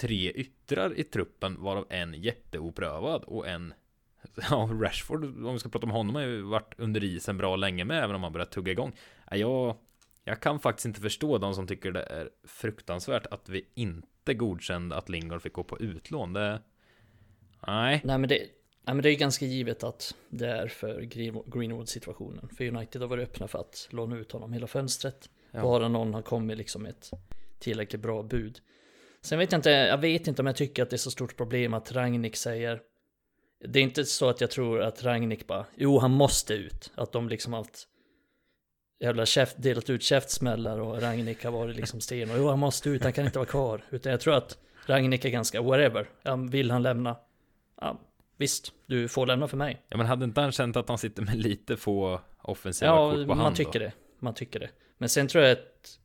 tre 0.02 0.32
yttrar 0.32 1.00
i 1.00 1.04
truppen 1.04 1.64
varav 1.64 1.86
en 1.90 2.14
jätteoprövad 2.14 3.24
och 3.24 3.48
en 3.48 3.74
ja, 4.50 4.70
Rashford, 4.82 5.24
om 5.24 5.54
vi 5.54 5.60
ska 5.60 5.70
prata 5.70 5.86
om 5.86 5.92
honom, 5.92 6.16
har 6.16 6.22
ju 6.22 6.42
varit 6.42 6.74
under 6.78 7.04
isen 7.04 7.38
bra 7.38 7.56
länge 7.56 7.86
med, 7.86 8.04
även 8.04 8.16
om 8.16 8.24
han 8.24 8.34
börjat 8.34 8.52
tugga 8.52 8.72
igång. 8.72 8.96
Jag, 9.32 9.78
jag 10.24 10.42
kan 10.42 10.60
faktiskt 10.60 10.86
inte 10.86 11.02
förstå 11.02 11.38
de 11.38 11.54
som 11.54 11.68
tycker 11.68 11.92
det 11.92 12.04
är 12.04 12.30
fruktansvärt 12.44 13.26
att 13.26 13.50
vi 13.50 13.68
inte 13.74 14.34
godkände 14.34 14.96
att 14.96 15.10
Lingard 15.10 15.42
fick 15.42 15.54
gå 15.54 15.64
på 15.64 15.80
utlån. 15.80 16.34
Det... 16.34 16.62
Nej. 17.68 18.02
Nej 18.04 18.18
men 18.18 18.30
det, 18.30 18.48
nej, 18.88 18.96
men 18.96 19.04
det 19.04 19.10
är 19.12 19.16
ganska 19.16 19.46
givet 19.46 19.84
att 19.84 20.16
det 20.30 20.48
är 20.48 20.68
för 20.68 21.02
Greenwood-situationen. 21.46 22.50
För 22.58 22.68
United 22.68 23.02
har 23.02 23.10
varit 23.10 23.30
öppna 23.30 23.48
för 23.48 23.60
att 23.60 23.88
låna 23.92 24.18
ut 24.18 24.32
honom 24.32 24.54
hela 24.54 24.68
fönstret. 24.68 25.30
Ja. 25.52 25.62
Bara 25.62 25.88
någon 25.88 26.14
har 26.14 26.22
kommit 26.22 26.58
liksom 26.58 26.86
ett 26.86 27.12
tillräckligt 27.60 28.02
bra 28.02 28.24
bud. 28.24 28.60
Sen 29.22 29.40
vet 29.40 29.52
jag 29.52 29.60
inte, 29.60 29.70
jag 29.70 29.98
vet 29.98 30.28
inte 30.28 30.42
om 30.42 30.46
jag 30.46 30.56
tycker 30.56 30.84
att 30.84 30.90
det 30.90 30.96
är 30.96 30.98
så 30.98 31.12
stort 31.12 31.38
problem 31.38 31.74
att 31.74 31.92
Ragnik 31.92 32.36
säger 32.36 32.82
det 33.60 33.80
är 33.80 33.84
inte 33.84 34.06
så 34.06 34.30
att 34.30 34.42
jag 34.42 34.52
tror 34.52 34.82
att 34.82 35.04
Ragnik 35.04 35.48
bara, 35.48 35.66
jo 35.76 36.00
han 36.00 36.12
måste 36.12 36.54
ut. 36.54 36.92
Att 36.96 37.12
de 37.12 37.30
liksom 37.30 37.54
haft 37.54 37.88
jävla 39.00 39.26
käft, 39.26 39.56
delat 39.60 39.90
ut 39.90 40.04
käftsmällar 40.04 40.80
och 40.80 41.02
Ragnik 41.02 41.44
har 41.44 41.52
varit 41.52 41.76
liksom 41.76 42.02
sten 42.02 42.32
och 42.32 42.38
jo 42.38 42.48
han 42.48 42.60
måste 42.60 42.90
ut, 42.90 43.04
han 43.04 43.14
kan 43.14 43.26
inte 43.26 43.40
vara 43.40 43.50
kvar. 43.50 43.84
Utan 43.90 44.12
jag 44.12 44.22
tror 44.22 44.34
att 44.34 44.58
Ragnik 44.86 45.26
är 45.26 45.30
ganska 45.30 45.62
whatever. 45.62 46.10
Ja, 46.24 46.36
vill 46.36 46.72
han 46.72 46.84
lämna? 46.84 47.16
Ja, 47.82 48.00
visst, 48.38 48.74
du 48.86 49.08
får 49.08 49.26
lämna 49.26 49.48
för 49.48 49.58
mig. 49.58 49.86
Ja 49.90 49.98
men 49.98 50.06
hade 50.06 50.26
inte 50.26 50.42
han 50.42 50.52
känt 50.52 50.76
att 50.76 50.90
han 50.90 50.98
sitter 50.98 51.24
med 51.24 51.36
lite 51.36 51.78
få 51.78 52.22
offensiva 52.42 52.92
ja, 52.92 53.12
kort 53.12 53.28
på 53.28 53.34
hand 53.34 53.42
man 53.42 53.54
tycker 53.54 53.80
då? 53.80 53.86
det. 53.86 53.94
Man 54.20 54.34
tycker 54.34 54.60
det. 54.60 54.70
Men 54.98 55.10
sen 55.10 55.28
tror 55.28 55.44
jag 55.44 55.52
att 55.52 56.00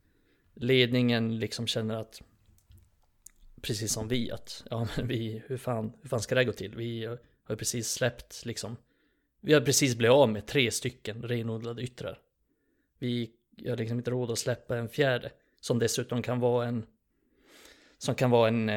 ledningen 0.53 1.39
liksom 1.39 1.67
känner 1.67 1.95
att 1.95 2.21
precis 3.61 3.93
som 3.93 4.07
vi 4.07 4.31
att 4.31 4.63
ja 4.69 4.87
men 4.97 5.07
vi, 5.07 5.43
hur 5.47 5.57
fan, 5.57 5.93
hur 6.01 6.09
fan 6.09 6.21
ska 6.21 6.35
det 6.35 6.45
gå 6.45 6.53
till? 6.53 6.75
Vi 6.75 7.05
har 7.47 7.55
precis 7.55 7.91
släppt 7.91 8.45
liksom 8.45 8.77
vi 9.45 9.53
har 9.53 9.61
precis 9.61 9.95
blivit 9.95 10.13
av 10.13 10.29
med 10.29 10.45
tre 10.45 10.71
stycken 10.71 11.21
renodlade 11.21 11.81
yttrar. 11.81 12.19
Vi 12.99 13.31
har 13.67 13.77
liksom 13.77 13.97
inte 13.97 14.11
råd 14.11 14.31
att 14.31 14.39
släppa 14.39 14.77
en 14.77 14.89
fjärde 14.89 15.31
som 15.59 15.79
dessutom 15.79 16.21
kan 16.21 16.39
vara 16.39 16.67
en 16.67 16.85
som 17.97 18.15
kan 18.15 18.31
vara 18.31 18.47
en, 18.47 18.69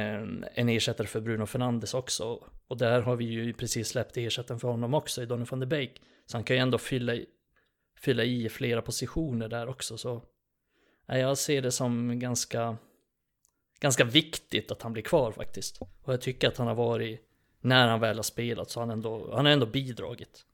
en 0.55 0.69
ersättare 0.69 1.07
för 1.07 1.21
Bruno 1.21 1.47
Fernandes 1.47 1.95
också. 1.95 2.45
Och 2.69 2.77
där 2.77 3.03
har 3.03 3.17
vi 3.17 3.25
ju 3.25 3.53
precis 3.53 3.89
släppt 3.89 4.17
ersättaren 4.17 4.61
för 4.61 4.69
honom 4.69 4.95
också 4.95 5.23
i 5.23 5.27
Donny 5.27 5.45
van 5.51 5.61
de 5.61 5.67
Beek. 5.67 6.03
Så 6.27 6.37
han 6.37 6.45
kan 6.45 6.57
ju 6.57 6.63
ändå 6.63 6.79
fylla 6.79 7.15
i, 7.15 7.27
fylla 7.99 8.25
i 8.25 8.49
flera 8.49 8.83
positioner 8.83 9.49
där 9.49 9.69
också. 9.69 9.99
Så 9.99 10.23
jag 11.07 11.39
ser 11.39 11.63
det 11.63 11.73
som 11.73 12.19
ganska, 12.19 12.77
ganska 13.81 14.05
viktigt 14.05 14.71
att 14.71 14.83
han 14.83 14.93
blir 14.93 15.03
kvar 15.03 15.33
faktiskt. 15.33 15.83
Och 16.03 16.13
jag 16.13 16.21
tycker 16.21 16.49
att 16.49 16.57
han 16.57 16.67
har 16.67 16.75
varit, 16.75 17.21
när 17.61 17.89
han 17.89 18.01
väl 18.01 18.17
har 18.17 18.23
spelat, 18.23 18.71
så 18.71 18.81
har 18.81 18.87
han 18.87 18.97
ändå, 18.97 19.35
han 19.35 19.45
har 19.45 19.53
ändå 19.53 19.67
bidragit. 19.67 20.45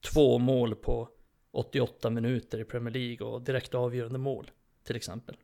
Två 0.00 0.38
mål 0.38 0.74
på 0.74 1.08
88 1.50 2.10
minuter 2.10 2.60
i 2.60 2.64
Premier 2.64 2.94
League 2.94 3.26
och 3.26 3.42
direkt 3.42 3.74
avgörande 3.74 4.18
mål, 4.18 4.50
till 4.84 4.96
exempel. 4.96 5.36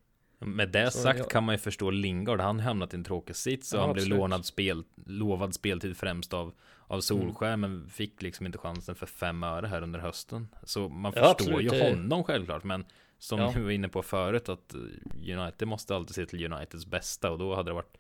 Med 0.44 0.68
det 0.68 0.90
så 0.90 0.98
sagt 0.98 1.18
jag... 1.18 1.30
kan 1.30 1.44
man 1.44 1.54
ju 1.54 1.58
förstå 1.58 1.90
Lingard, 1.90 2.40
han 2.40 2.60
hamnat 2.60 2.94
i 2.94 2.96
en 2.96 3.04
tråkig 3.04 3.36
sits 3.36 3.72
och 3.72 3.78
ja, 3.78 3.84
han 3.84 3.94
blev 3.94 4.06
lånad 4.06 4.44
spel, 4.44 4.84
lovad 5.06 5.54
speltid 5.54 5.96
främst 5.96 6.34
av, 6.34 6.52
av 6.86 7.00
Solskär 7.00 7.52
mm. 7.52 7.60
men 7.60 7.88
fick 7.88 8.22
liksom 8.22 8.46
inte 8.46 8.58
chansen 8.58 8.94
för 8.94 9.06
fem 9.06 9.42
öre 9.42 9.66
här 9.66 9.82
under 9.82 10.00
hösten. 10.00 10.48
Så 10.64 10.88
man 10.88 11.12
ja, 11.16 11.34
förstår 11.34 11.52
absolut. 11.52 11.72
ju 11.72 11.82
honom 11.82 12.24
självklart 12.24 12.64
men 12.64 12.84
som 13.18 13.40
ja. 13.40 13.52
vi 13.56 13.62
var 13.62 13.70
inne 13.70 13.88
på 13.88 14.02
förut 14.02 14.48
att 14.48 14.74
United 15.14 15.68
måste 15.68 15.96
alltid 15.96 16.14
se 16.14 16.26
till 16.26 16.52
Uniteds 16.52 16.86
bästa 16.86 17.30
och 17.30 17.38
då 17.38 17.54
hade 17.54 17.70
det 17.70 17.74
varit 17.74 17.98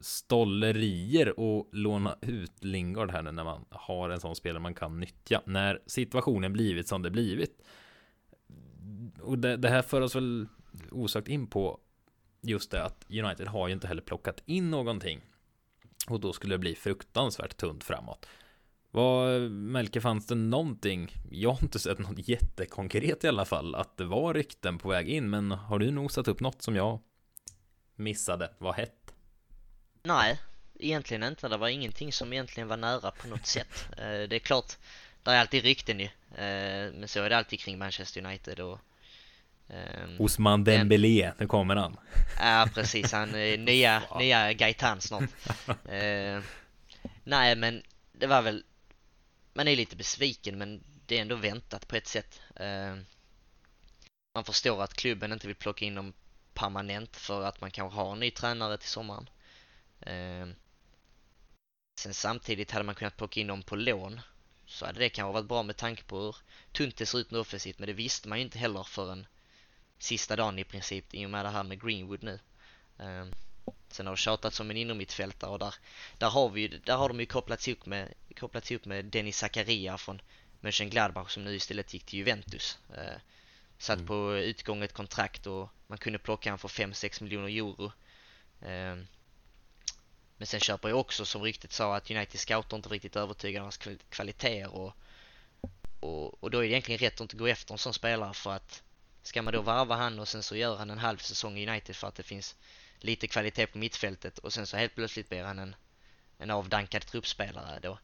stollerier 0.00 1.40
och 1.40 1.68
låna 1.72 2.16
ut 2.20 2.64
Lingard 2.64 3.10
här 3.10 3.22
nu 3.22 3.32
när 3.32 3.44
man 3.44 3.64
har 3.70 4.10
en 4.10 4.20
sån 4.20 4.36
spelare 4.36 4.62
man 4.62 4.74
kan 4.74 5.00
nyttja 5.00 5.42
när 5.44 5.80
situationen 5.86 6.52
blivit 6.52 6.88
som 6.88 7.02
det 7.02 7.10
blivit. 7.10 7.62
Och 9.20 9.38
det, 9.38 9.56
det 9.56 9.68
här 9.68 9.82
för 9.82 10.00
oss 10.00 10.16
väl 10.16 10.46
osökt 10.90 11.28
in 11.28 11.46
på 11.46 11.80
just 12.40 12.70
det 12.70 12.84
att 12.84 13.06
United 13.10 13.48
har 13.48 13.68
ju 13.68 13.74
inte 13.74 13.86
heller 13.86 14.02
plockat 14.02 14.42
in 14.46 14.70
någonting 14.70 15.20
och 16.08 16.20
då 16.20 16.32
skulle 16.32 16.54
det 16.54 16.58
bli 16.58 16.74
fruktansvärt 16.74 17.56
tunt 17.56 17.84
framåt. 17.84 18.26
Vad, 18.90 19.40
Melke, 19.50 20.00
fanns 20.00 20.26
det 20.26 20.34
någonting? 20.34 21.12
Jag 21.30 21.50
har 21.50 21.62
inte 21.62 21.78
sett 21.78 21.98
något 21.98 22.28
jättekonkret 22.28 23.24
i 23.24 23.28
alla 23.28 23.44
fall, 23.44 23.74
att 23.74 23.96
det 23.96 24.04
var 24.04 24.34
rykten 24.34 24.78
på 24.78 24.88
väg 24.88 25.08
in, 25.08 25.30
men 25.30 25.50
har 25.50 25.78
du 25.78 25.90
nosat 25.90 26.28
upp 26.28 26.40
något 26.40 26.62
som 26.62 26.76
jag 26.76 27.00
missade? 27.96 28.50
Vad 28.58 28.74
hett? 28.74 29.14
Nej, 30.02 30.40
egentligen 30.78 31.22
inte. 31.22 31.48
Det 31.48 31.56
var 31.56 31.68
ingenting 31.68 32.12
som 32.12 32.32
egentligen 32.32 32.68
var 32.68 32.76
nära 32.76 33.10
på 33.10 33.28
något 33.28 33.46
sätt. 33.46 33.88
Eh, 33.98 34.28
det 34.28 34.36
är 34.36 34.38
klart, 34.38 34.72
det 35.22 35.30
är 35.30 35.40
alltid 35.40 35.62
rykten 35.62 36.00
ju, 36.00 36.06
eh, 36.34 36.92
men 36.92 37.08
så 37.08 37.20
är 37.20 37.30
det 37.30 37.36
alltid 37.36 37.60
kring 37.60 37.78
Manchester 37.78 38.26
United 38.26 38.60
och 38.60 38.80
Um, 39.68 40.20
Osman 40.20 40.64
Dembélé, 40.64 41.32
nu 41.38 41.46
kommer 41.46 41.76
han. 41.76 41.96
Ja, 42.38 42.68
precis. 42.74 43.12
Han 43.12 43.34
är 43.34 43.58
nya, 43.58 44.02
nya 44.18 44.52
Gaitan 44.52 45.00
snart. 45.00 45.22
uh, 45.68 46.42
nej, 47.24 47.56
men 47.56 47.82
det 48.12 48.26
var 48.26 48.42
väl 48.42 48.64
man 49.54 49.68
är 49.68 49.76
lite 49.76 49.96
besviken 49.96 50.58
men 50.58 50.84
det 51.06 51.18
är 51.18 51.22
ändå 51.22 51.36
väntat 51.36 51.88
på 51.88 51.96
ett 51.96 52.06
sätt. 52.06 52.40
Eh, 52.56 52.96
man 54.34 54.44
förstår 54.44 54.82
att 54.82 54.94
klubben 54.94 55.32
inte 55.32 55.46
vill 55.46 55.56
plocka 55.56 55.84
in 55.84 55.94
dem 55.94 56.12
permanent 56.54 57.16
för 57.16 57.42
att 57.42 57.60
man 57.60 57.70
kanske 57.70 57.96
har 57.96 58.12
en 58.12 58.20
ny 58.20 58.30
tränare 58.30 58.78
till 58.78 58.88
sommaren. 58.88 59.28
Eh, 60.00 60.46
sen 62.00 62.14
samtidigt 62.14 62.70
hade 62.70 62.84
man 62.84 62.94
kunnat 62.94 63.16
plocka 63.16 63.40
in 63.40 63.46
dem 63.46 63.62
på 63.62 63.76
lån 63.76 64.20
så 64.66 64.86
hade 64.86 64.98
det 64.98 65.08
kanske 65.08 65.32
varit 65.32 65.48
bra 65.48 65.62
med 65.62 65.76
tanke 65.76 66.02
på 66.02 66.20
hur 66.20 66.36
tunt 66.72 66.96
det 66.96 67.06
ser 67.06 67.18
ut 67.18 67.30
nu 67.30 67.38
offensivt 67.38 67.78
men 67.78 67.86
det 67.86 67.92
visste 67.92 68.28
man 68.28 68.38
ju 68.38 68.44
inte 68.44 68.58
heller 68.58 68.82
förrän 68.82 69.26
sista 70.04 70.36
dagen 70.36 70.58
i 70.58 70.64
princip 70.64 71.14
i 71.14 71.26
och 71.26 71.30
med 71.30 71.44
det 71.44 71.50
här 71.50 71.62
med 71.64 71.82
Greenwood 71.82 72.22
nu. 72.22 72.38
Eh, 72.98 73.26
sen 73.88 74.06
har 74.06 74.12
det 74.12 74.18
tjatats 74.18 74.60
om 74.60 74.70
en 74.70 74.76
innermittfältare 74.76 75.50
och 75.50 75.58
där, 75.58 75.74
där 76.18 76.30
har 76.30 76.48
vi 76.48 76.68
där 76.68 76.96
har 76.96 77.08
de 77.08 77.20
ju 77.20 77.26
kopplats 77.26 77.68
ihop 77.68 77.86
med 77.86 78.14
kopplats 78.36 78.70
ihop 78.70 78.84
med 78.84 79.04
Dennis 79.04 79.38
Zakaria 79.38 79.98
från 79.98 80.22
Mönchengladbach 80.60 81.30
som 81.30 81.44
nu 81.44 81.54
istället 81.54 81.94
gick 81.94 82.04
till 82.04 82.18
Juventus. 82.18 82.78
Eh, 82.96 83.20
satt 83.78 83.96
mm. 83.96 84.06
på 84.06 84.36
utgånget 84.36 84.92
kontrakt 84.92 85.46
och 85.46 85.68
man 85.86 85.98
kunde 85.98 86.18
plocka 86.18 86.50
han 86.50 86.58
för 86.58 86.68
5-6 86.68 87.22
miljoner 87.22 87.48
euro. 87.48 87.92
Eh, 88.60 88.96
men 90.36 90.46
sen 90.46 90.60
köper 90.60 90.88
jag 90.88 90.98
också 90.98 91.24
som 91.24 91.42
riktigt 91.42 91.72
sa 91.72 91.96
att 91.96 92.10
United 92.10 92.40
scouter 92.40 92.76
inte 92.76 92.88
riktigt 92.88 93.16
övertygade 93.16 93.60
om 93.60 93.64
hans 93.64 93.98
kvaliteter 94.10 94.74
och, 94.74 94.92
och, 96.00 96.42
och 96.42 96.50
då 96.50 96.58
är 96.58 96.62
det 96.62 96.68
egentligen 96.68 96.98
rätt 96.98 97.14
att 97.14 97.20
inte 97.20 97.36
gå 97.36 97.46
efter 97.46 97.74
en 97.74 97.78
sån 97.78 97.94
spelare 97.94 98.34
för 98.34 98.52
att 98.52 98.82
ska 99.24 99.42
man 99.42 99.52
då 99.52 99.62
varva 99.62 99.94
han 99.94 100.18
och 100.18 100.28
sen 100.28 100.42
så 100.42 100.56
gör 100.56 100.76
han 100.76 100.90
en 100.90 100.98
halv 100.98 101.18
säsong 101.18 101.58
i 101.58 101.68
United 101.68 101.96
för 101.96 102.08
att 102.08 102.14
det 102.14 102.22
finns 102.22 102.56
lite 102.98 103.26
kvalitet 103.26 103.66
på 103.66 103.78
mittfältet 103.78 104.38
och 104.38 104.52
sen 104.52 104.66
så 104.66 104.76
helt 104.76 104.94
plötsligt 104.94 105.28
blir 105.28 105.42
han 105.42 105.58
en, 105.58 105.76
en 106.38 106.50
avdankad 106.50 107.06
truppspelare 107.06 107.78
då 107.82 107.98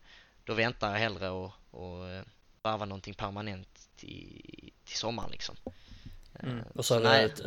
då 0.44 0.54
väntar 0.54 0.92
jag 0.92 0.98
hellre 0.98 1.30
och, 1.30 1.52
och 1.70 2.08
eh, 2.08 2.22
varva 2.62 2.84
någonting 2.84 3.14
permanent 3.14 3.68
till, 3.96 4.72
till 4.84 4.96
sommaren 4.96 5.30
liksom. 5.30 5.56
Mm. 6.40 6.58
Eh, 6.58 6.64
och 6.74 6.84
så, 6.84 6.94
så, 6.94 7.06
har 7.06 7.14
ett, 7.14 7.42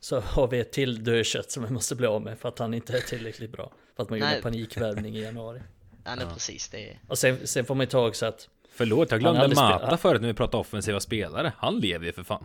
så 0.00 0.20
har 0.20 0.48
vi 0.48 0.60
ett 0.60 0.72
till 0.72 1.04
dödkött 1.04 1.50
som 1.50 1.64
vi 1.64 1.70
måste 1.70 1.94
bli 1.94 2.06
av 2.06 2.22
med 2.22 2.38
för 2.38 2.48
att 2.48 2.58
han 2.58 2.74
inte 2.74 2.96
är 2.96 3.00
tillräckligt 3.00 3.52
bra. 3.52 3.72
För 3.96 4.02
att 4.02 4.10
man 4.10 4.18
gjorde 4.18 4.42
panikvärvning 4.42 5.16
i 5.16 5.22
januari. 5.22 5.60
Ja, 6.04 6.14
nej, 6.14 6.26
precis. 6.34 6.68
Det 6.68 6.90
är... 6.90 6.98
Och 7.08 7.18
sen, 7.18 7.46
sen 7.46 7.64
får 7.64 7.74
man 7.74 7.84
ju 7.84 7.90
ta 7.90 8.08
också 8.08 8.26
att 8.26 8.48
Förlåt, 8.70 9.10
jag 9.10 9.20
glömde 9.20 9.54
Mata 9.54 9.96
förut 9.96 10.20
när 10.20 10.28
vi 10.28 10.34
pratade 10.34 10.60
offensiva 10.60 11.00
spelare. 11.00 11.52
Han 11.56 11.78
lever 11.80 12.06
ju 12.06 12.12
för 12.12 12.22
fan. 12.22 12.44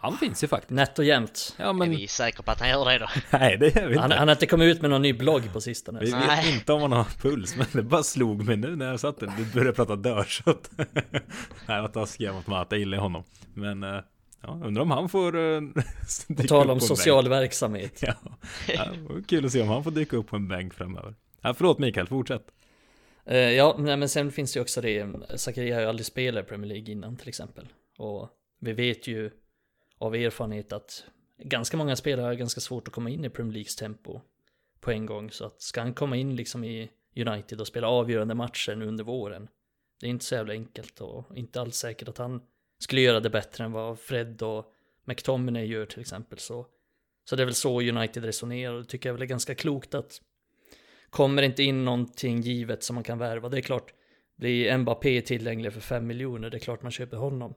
Han 0.00 0.16
finns 0.16 0.44
ju 0.44 0.48
faktiskt. 0.48 0.70
Nätt 0.70 0.98
och 0.98 1.04
jämnt. 1.04 1.56
Ja, 1.58 1.72
men... 1.72 1.92
Är 1.92 1.96
vi 1.96 2.08
säkra 2.08 2.42
på 2.42 2.50
att 2.50 2.60
han 2.60 2.68
gör 2.68 2.84
det 2.84 2.98
då? 2.98 3.06
Nej, 3.38 3.56
det 3.56 3.76
gör 3.76 3.86
vi 3.86 3.88
inte. 3.88 4.00
Han, 4.00 4.10
han 4.10 4.28
har 4.28 4.34
inte 4.34 4.46
kommit 4.46 4.76
ut 4.76 4.82
med 4.82 4.90
någon 4.90 5.02
ny 5.02 5.12
blogg 5.12 5.52
på 5.52 5.60
sistone. 5.60 6.00
Vi 6.00 6.10
vet 6.10 6.46
inte 6.46 6.72
om 6.72 6.80
han 6.80 6.92
har 6.92 7.04
puls, 7.04 7.56
men 7.56 7.66
det 7.72 7.82
bara 7.82 8.02
slog 8.02 8.44
mig 8.44 8.56
nu 8.56 8.76
när 8.76 8.86
jag 8.86 9.00
satt 9.00 9.20
där. 9.20 9.32
Du 9.36 9.44
började 9.44 9.72
prata 9.72 9.96
dörskott. 9.96 10.70
Nej, 11.66 11.82
vad 11.82 11.92
taskig 11.92 12.24
jag 12.24 12.34
mot 12.34 12.46
Mata, 12.46 12.76
jag 12.76 12.80
gillar 12.80 12.98
honom. 12.98 13.24
Men, 13.54 13.82
eh, 13.82 14.00
ja, 14.42 14.60
undrar 14.64 14.82
om 14.82 14.90
han 14.90 15.08
får... 15.08 15.36
Uh, 15.38 15.62
på 16.36 16.42
tal 16.42 16.70
om 16.70 16.80
social 16.80 17.28
verksamhet. 17.28 18.02
Ja, 18.02 18.14
ja 18.68 18.86
kul 19.28 19.46
att 19.46 19.52
se 19.52 19.62
om 19.62 19.68
han 19.68 19.84
får 19.84 19.90
dyka 19.90 20.16
upp 20.16 20.26
på 20.26 20.36
en 20.36 20.48
bänk 20.48 20.74
framöver. 20.74 21.14
Ja, 21.42 21.54
förlåt 21.54 21.78
Mikael, 21.78 22.06
fortsätt. 22.06 22.46
Uh, 23.30 23.36
ja, 23.36 23.76
men 23.78 24.08
sen 24.08 24.32
finns 24.32 24.52
det 24.52 24.58
ju 24.58 24.62
också 24.62 24.80
det. 24.80 25.06
Zakaria 25.36 25.74
har 25.74 25.82
ju 25.82 25.88
aldrig 25.88 26.06
spelat 26.06 26.44
i 26.44 26.48
Premier 26.48 26.68
League 26.68 26.92
innan 26.92 27.16
till 27.16 27.28
exempel. 27.28 27.68
Och 27.98 28.28
vi 28.60 28.72
vet 28.72 29.06
ju 29.06 29.30
av 29.98 30.14
erfarenhet 30.14 30.72
att 30.72 31.04
ganska 31.38 31.76
många 31.76 31.96
spelare 31.96 32.26
har 32.26 32.34
ganska 32.34 32.60
svårt 32.60 32.88
att 32.88 32.94
komma 32.94 33.10
in 33.10 33.24
i 33.24 33.30
Premier 33.30 33.52
Leagues 33.52 33.76
tempo 33.76 34.20
på 34.80 34.90
en 34.90 35.06
gång. 35.06 35.30
Så 35.30 35.44
att 35.44 35.62
ska 35.62 35.80
han 35.80 35.94
komma 35.94 36.16
in 36.16 36.36
liksom 36.36 36.64
i 36.64 36.90
United 37.16 37.60
och 37.60 37.66
spela 37.66 37.88
avgörande 37.88 38.34
matcher 38.34 38.74
nu 38.74 38.86
under 38.86 39.04
våren, 39.04 39.48
det 40.00 40.06
är 40.06 40.10
inte 40.10 40.24
så 40.24 40.34
jävla 40.34 40.52
enkelt 40.52 41.00
och 41.00 41.36
inte 41.36 41.60
alls 41.60 41.76
säkert 41.76 42.08
att 42.08 42.18
han 42.18 42.42
skulle 42.78 43.00
göra 43.00 43.20
det 43.20 43.30
bättre 43.30 43.64
än 43.64 43.72
vad 43.72 43.98
Fred 43.98 44.42
och 44.42 44.74
McTominay 45.04 45.66
gör 45.66 45.86
till 45.86 46.00
exempel. 46.00 46.38
Så, 46.38 46.66
så 47.24 47.36
det 47.36 47.42
är 47.42 47.44
väl 47.44 47.54
så 47.54 47.80
United 47.80 48.24
resonerar 48.24 48.74
och 48.74 48.80
det 48.80 48.88
tycker 48.88 49.08
jag 49.08 49.14
väl 49.14 49.22
är 49.22 49.26
ganska 49.26 49.54
klokt 49.54 49.94
att 49.94 50.20
kommer 51.10 51.42
inte 51.42 51.62
in 51.62 51.84
någonting 51.84 52.40
givet 52.40 52.82
som 52.82 52.94
man 52.94 53.04
kan 53.04 53.18
värva. 53.18 53.48
Det 53.48 53.58
är 53.58 53.62
klart, 53.62 53.92
blir 54.36 54.78
Mbappé 54.78 55.20
tillgänglig 55.20 55.72
för 55.72 55.80
5 55.80 56.06
miljoner, 56.06 56.50
det 56.50 56.56
är 56.56 56.58
klart 56.58 56.82
man 56.82 56.92
köper 56.92 57.16
honom. 57.16 57.54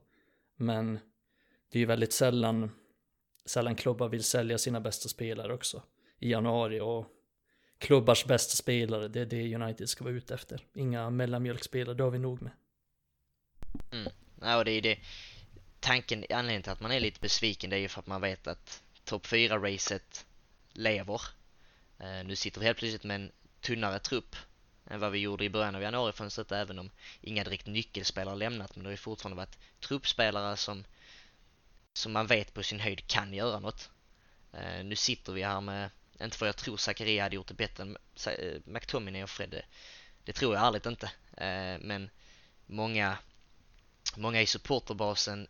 Men 0.57 0.99
det 1.71 1.77
är 1.77 1.79
ju 1.79 1.85
väldigt 1.85 2.13
sällan, 2.13 2.71
sällan 3.45 3.75
klubbar 3.75 4.09
vill 4.09 4.23
sälja 4.23 4.57
sina 4.57 4.79
bästa 4.79 5.09
spelare 5.09 5.53
också 5.53 5.83
i 6.19 6.31
januari 6.31 6.79
och 6.79 7.05
klubbars 7.77 8.25
bästa 8.25 8.55
spelare, 8.55 9.07
det 9.07 9.19
är 9.21 9.25
det 9.25 9.55
United 9.55 9.89
ska 9.89 10.03
vara 10.03 10.13
ute 10.13 10.33
efter. 10.33 10.65
Inga 10.73 11.09
mellanmjölkspelare, 11.09 11.95
det 11.95 12.03
har 12.03 12.11
vi 12.11 12.19
nog 12.19 12.41
med. 12.41 12.51
Mm. 13.91 14.13
Ja, 14.41 14.57
och 14.57 14.65
det 14.65 14.71
är 14.71 14.81
det. 14.81 14.99
Tanken, 15.79 16.25
anledningen 16.29 16.63
till 16.63 16.71
att 16.71 16.81
man 16.81 16.91
är 16.91 16.99
lite 16.99 17.19
besviken 17.19 17.69
det 17.69 17.75
är 17.75 17.79
ju 17.79 17.87
för 17.87 17.99
att 17.99 18.07
man 18.07 18.21
vet 18.21 18.47
att 18.47 18.83
topp 19.03 19.25
4-racet 19.25 20.25
lever. 20.73 21.21
Uh, 22.01 22.23
nu 22.25 22.35
sitter 22.35 22.59
vi 22.59 22.65
helt 22.65 22.77
plötsligt 22.77 23.03
med 23.03 23.15
en 23.15 23.31
tunnare 23.61 23.99
trupp 23.99 24.35
än 24.85 24.99
vad 24.99 25.11
vi 25.11 25.19
gjorde 25.19 25.45
i 25.45 25.49
början 25.49 25.75
av 25.75 25.81
januarifönstret 25.81 26.51
även 26.51 26.79
om 26.79 26.89
inga 27.21 27.43
direkt 27.43 27.67
nyckelspelare 27.67 28.35
lämnat 28.35 28.75
men 28.75 28.83
det 28.83 28.87
har 28.87 28.91
ju 28.91 28.97
fortfarande 28.97 29.37
varit 29.37 29.57
truppspelare 29.79 30.57
som 30.57 30.83
som 31.93 32.11
man 32.11 32.27
vet 32.27 32.53
på 32.53 32.63
sin 32.63 32.79
höjd 32.79 33.07
kan 33.07 33.33
göra 33.33 33.59
något. 33.59 33.89
Uh, 34.53 34.83
nu 34.83 34.95
sitter 34.95 35.33
vi 35.33 35.43
här 35.43 35.61
med, 35.61 35.89
inte 36.21 36.37
för 36.37 36.45
jag 36.45 36.57
tror 36.57 36.77
Zakaria 36.77 37.23
hade 37.23 37.35
gjort 37.35 37.47
det 37.47 37.53
bättre 37.53 37.83
än 37.83 37.97
uh, 38.27 38.61
McTominay 38.65 39.23
och 39.23 39.29
Fred, 39.29 39.49
det, 39.49 39.65
det 40.23 40.33
tror 40.33 40.55
jag 40.55 40.67
ärligt 40.67 40.85
inte. 40.85 41.11
Men 41.79 42.09
många, 42.65 43.17
många 44.15 44.41
i 44.41 44.45
supporterbasen, 44.45 45.47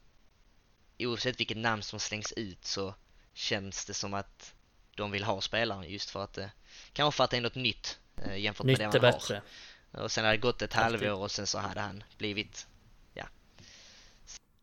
oavsett 0.99 1.39
vilket 1.39 1.57
namn 1.57 1.83
som 1.83 1.99
slängs 1.99 2.31
ut 2.31 2.65
så 2.65 2.95
känns 3.33 3.85
det 3.85 3.93
som 3.93 4.13
att 4.13 4.53
de 4.95 5.11
vill 5.11 5.23
ha 5.23 5.41
spelaren 5.41 5.89
just 5.89 6.09
för 6.09 6.23
att 6.23 6.33
det, 6.33 6.51
kanske 6.93 7.17
för 7.17 7.23
att 7.23 7.31
det 7.31 7.37
är 7.37 7.41
något 7.41 7.55
nytt 7.55 7.99
eh, 8.17 8.37
jämfört 8.37 8.65
Nytt 8.65 8.79
med 8.79 8.91
det 8.91 9.01
man 9.01 9.11
bättre. 9.11 9.41
har. 9.91 10.03
Och 10.03 10.11
sen 10.11 10.25
hade 10.25 10.37
det 10.37 10.41
gått 10.41 10.61
ett 10.61 10.75
Alltid. 10.75 11.01
halvår 11.01 11.23
och 11.23 11.31
sen 11.31 11.47
så 11.47 11.59
hade 11.59 11.81
han 11.81 12.03
blivit, 12.17 12.67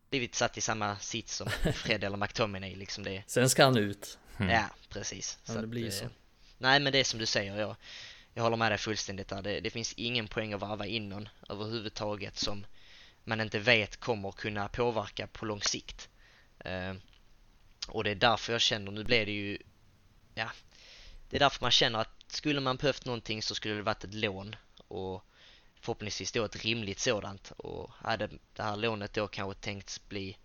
blivit 0.09 0.35
satt 0.35 0.57
i 0.57 0.61
samma 0.61 0.99
sits 0.99 1.35
som 1.35 1.49
Fred 1.73 2.03
eller 2.03 2.17
McTominay 2.17 2.75
liksom 2.75 3.03
det. 3.03 3.23
Sen 3.27 3.49
ska 3.49 3.63
han 3.63 3.77
ut. 3.77 4.17
Mm. 4.37 4.51
Ja, 4.51 4.69
precis. 4.89 5.37
Ja, 5.45 5.53
det 5.53 5.67
blir 5.67 5.87
att, 5.87 5.93
så. 5.93 6.03
eh, 6.03 6.09
Nej, 6.57 6.79
men 6.79 6.93
det 6.93 6.99
är 6.99 7.03
som 7.03 7.19
du 7.19 7.25
säger, 7.25 7.57
jag, 7.59 7.75
jag 8.33 8.43
håller 8.43 8.57
med 8.57 8.71
dig 8.71 8.77
fullständigt 8.77 9.27
där. 9.27 9.41
Det, 9.41 9.59
det 9.59 9.69
finns 9.69 9.93
ingen 9.93 10.27
poäng 10.27 10.53
att 10.53 10.61
varva 10.61 10.85
in 10.85 11.09
någon 11.09 11.29
överhuvudtaget 11.49 12.37
som 12.37 12.65
man 13.23 13.41
inte 13.41 13.59
vet 13.59 13.97
kommer 13.99 14.31
kunna 14.31 14.67
påverka 14.67 15.27
på 15.27 15.45
lång 15.45 15.61
sikt. 15.61 16.09
Eh, 16.59 16.93
och 17.87 18.03
det 18.03 18.11
är 18.11 18.15
därför 18.15 18.53
jag 18.53 18.61
känner, 18.61 18.91
nu 18.91 19.03
blir 19.03 19.25
det 19.25 19.31
ju, 19.31 19.57
ja, 20.35 20.49
det 21.29 21.35
är 21.35 21.39
därför 21.39 21.61
man 21.65 21.71
känner 21.71 21.99
att 21.99 22.23
skulle 22.27 22.59
man 22.59 22.75
behövt 22.75 23.05
någonting 23.05 23.41
så 23.41 23.55
skulle 23.55 23.73
det 23.75 23.81
varit 23.81 24.03
ett 24.03 24.13
lån 24.13 24.55
och 24.87 25.23
förhoppningsvis 25.79 26.31
då 26.31 26.45
ett 26.45 26.63
rimligt 26.63 26.99
sådant 26.99 27.51
och 27.57 27.91
hade 27.91 28.29
det 28.53 28.63
här 28.63 28.77
lånet 28.77 29.13
då 29.13 29.27
kanske 29.27 29.61
tänkts 29.61 30.09
bli 30.09 30.37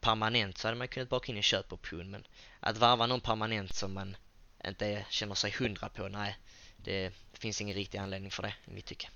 permanent 0.00 0.58
så 0.58 0.68
hade 0.68 0.78
man 0.78 0.88
kunnat 0.88 1.08
baka 1.08 1.32
in 1.32 1.36
en 1.36 1.42
köpoption 1.42 2.10
men 2.10 2.26
att 2.60 2.78
varva 2.78 3.06
någon 3.06 3.20
permanent 3.20 3.74
som 3.74 3.94
man 3.94 4.16
inte 4.66 5.06
känner 5.10 5.34
sig 5.34 5.50
hundra 5.58 5.88
på, 5.88 6.08
nej 6.08 6.36
det 6.76 7.12
finns 7.32 7.60
ingen 7.60 7.74
riktig 7.74 7.98
anledning 7.98 8.30
för 8.30 8.42
det 8.42 8.54
i 8.64 8.70
mitt 8.70 8.86
tycke. 8.86 9.08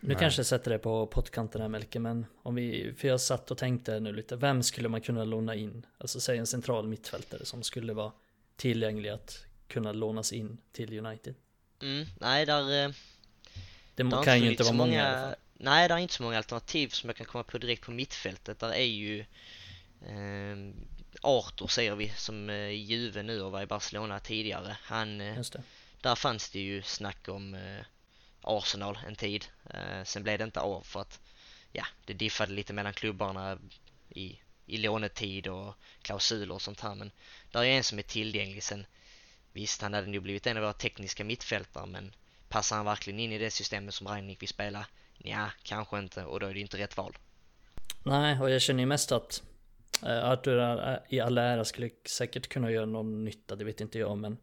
Nu 0.00 0.08
Nej. 0.08 0.16
kanske 0.20 0.38
jag 0.38 0.46
sätter 0.46 0.70
det 0.70 0.78
på 0.78 1.06
pottkanten 1.06 1.60
här 1.60 1.68
Melke, 1.68 1.98
men 1.98 2.26
om 2.42 2.54
vi, 2.54 2.94
för 2.98 3.08
jag 3.08 3.20
satt 3.20 3.50
och 3.50 3.58
tänkte 3.58 4.00
nu 4.00 4.12
lite, 4.12 4.36
vem 4.36 4.62
skulle 4.62 4.88
man 4.88 5.00
kunna 5.00 5.24
låna 5.24 5.54
in? 5.54 5.86
Alltså 5.98 6.20
säg 6.20 6.38
en 6.38 6.46
central 6.46 6.88
mittfältare 6.88 7.44
som 7.44 7.62
skulle 7.62 7.92
vara 7.92 8.12
tillgänglig 8.56 9.10
att 9.10 9.46
kunna 9.68 9.92
lånas 9.92 10.32
in 10.32 10.58
till 10.72 10.98
United. 11.06 11.34
Mm, 11.82 12.06
nej 12.20 12.46
där, 12.46 12.84
eh, 12.84 12.90
Det 13.96 14.02
där 14.02 14.22
kan 14.22 14.40
ju 14.40 14.50
inte 14.50 14.62
vara 14.62 14.74
många, 14.74 14.94
i 14.94 15.00
alla 15.00 15.20
fall. 15.20 15.34
Nej, 15.54 15.88
det 15.88 15.94
är 15.94 15.98
inte 15.98 16.14
så 16.14 16.22
många 16.22 16.36
alternativ 16.36 16.88
som 16.88 17.08
jag 17.08 17.16
kan 17.16 17.26
komma 17.26 17.44
på 17.44 17.58
direkt 17.58 17.84
på 17.84 17.90
mittfältet. 17.90 18.58
Där 18.58 18.72
är 18.72 18.84
ju 18.84 19.20
eh, 20.06 20.56
Arthur 21.22 21.66
ser 21.66 21.94
vi 21.94 22.08
som 22.08 22.50
eh, 22.50 22.70
Juve 22.70 23.22
nu 23.22 23.42
och 23.42 23.52
var 23.52 23.62
i 23.62 23.66
Barcelona 23.66 24.20
tidigare. 24.20 24.76
Han, 24.82 25.20
eh, 25.20 25.42
där 26.00 26.14
fanns 26.14 26.50
det 26.50 26.60
ju 26.60 26.82
snack 26.82 27.28
om 27.28 27.54
eh, 27.54 27.84
Arsenal 28.40 28.98
en 29.06 29.16
tid. 29.16 29.46
Eh, 29.70 30.04
sen 30.04 30.22
blev 30.22 30.38
det 30.38 30.44
inte 30.44 30.60
av 30.60 30.82
för 30.82 31.00
att 31.00 31.20
ja, 31.72 31.86
det 32.04 32.12
diffade 32.12 32.52
lite 32.52 32.72
mellan 32.72 32.92
klubbarna 32.92 33.58
i, 34.08 34.38
i 34.66 34.76
lånetid 34.76 35.46
och 35.46 35.74
klausuler 36.02 36.54
och 36.54 36.62
sånt 36.62 36.80
här. 36.80 36.94
Men 36.94 37.10
där 37.50 37.64
är 37.64 37.76
en 37.76 37.84
som 37.84 37.98
är 37.98 38.02
tillgänglig 38.02 38.62
sen. 38.62 38.86
Visst, 39.52 39.82
han 39.82 39.94
hade 39.94 40.06
nog 40.06 40.22
blivit 40.22 40.46
en 40.46 40.56
av 40.56 40.62
våra 40.62 40.72
tekniska 40.72 41.24
mittfältare 41.24 41.86
men 41.86 42.12
passar 42.48 42.76
han 42.76 42.84
verkligen 42.84 43.20
in 43.20 43.32
i 43.32 43.38
det 43.38 43.50
systemet 43.50 43.94
som 43.94 44.06
Rangnick 44.08 44.42
vill 44.42 44.48
spela? 44.48 44.86
Ja, 45.18 45.50
kanske 45.62 45.98
inte 45.98 46.24
och 46.24 46.40
då 46.40 46.46
är 46.46 46.54
det 46.54 46.60
inte 46.60 46.78
rätt 46.78 46.96
val. 46.96 47.16
Nej, 48.04 48.40
och 48.40 48.50
jag 48.50 48.62
känner 48.62 48.80
ju 48.80 48.86
mest 48.86 49.12
att 49.12 49.42
eh, 50.02 50.24
Arthur 50.30 50.58
är- 50.58 51.02
i 51.08 51.20
all 51.20 51.38
ära 51.38 51.64
skulle 51.64 51.90
säkert 52.06 52.48
kunna 52.48 52.70
göra 52.70 52.86
någon 52.86 53.24
nytta, 53.24 53.56
det 53.56 53.64
vet 53.64 53.80
inte 53.80 53.98
jag, 53.98 54.18
men 54.18 54.36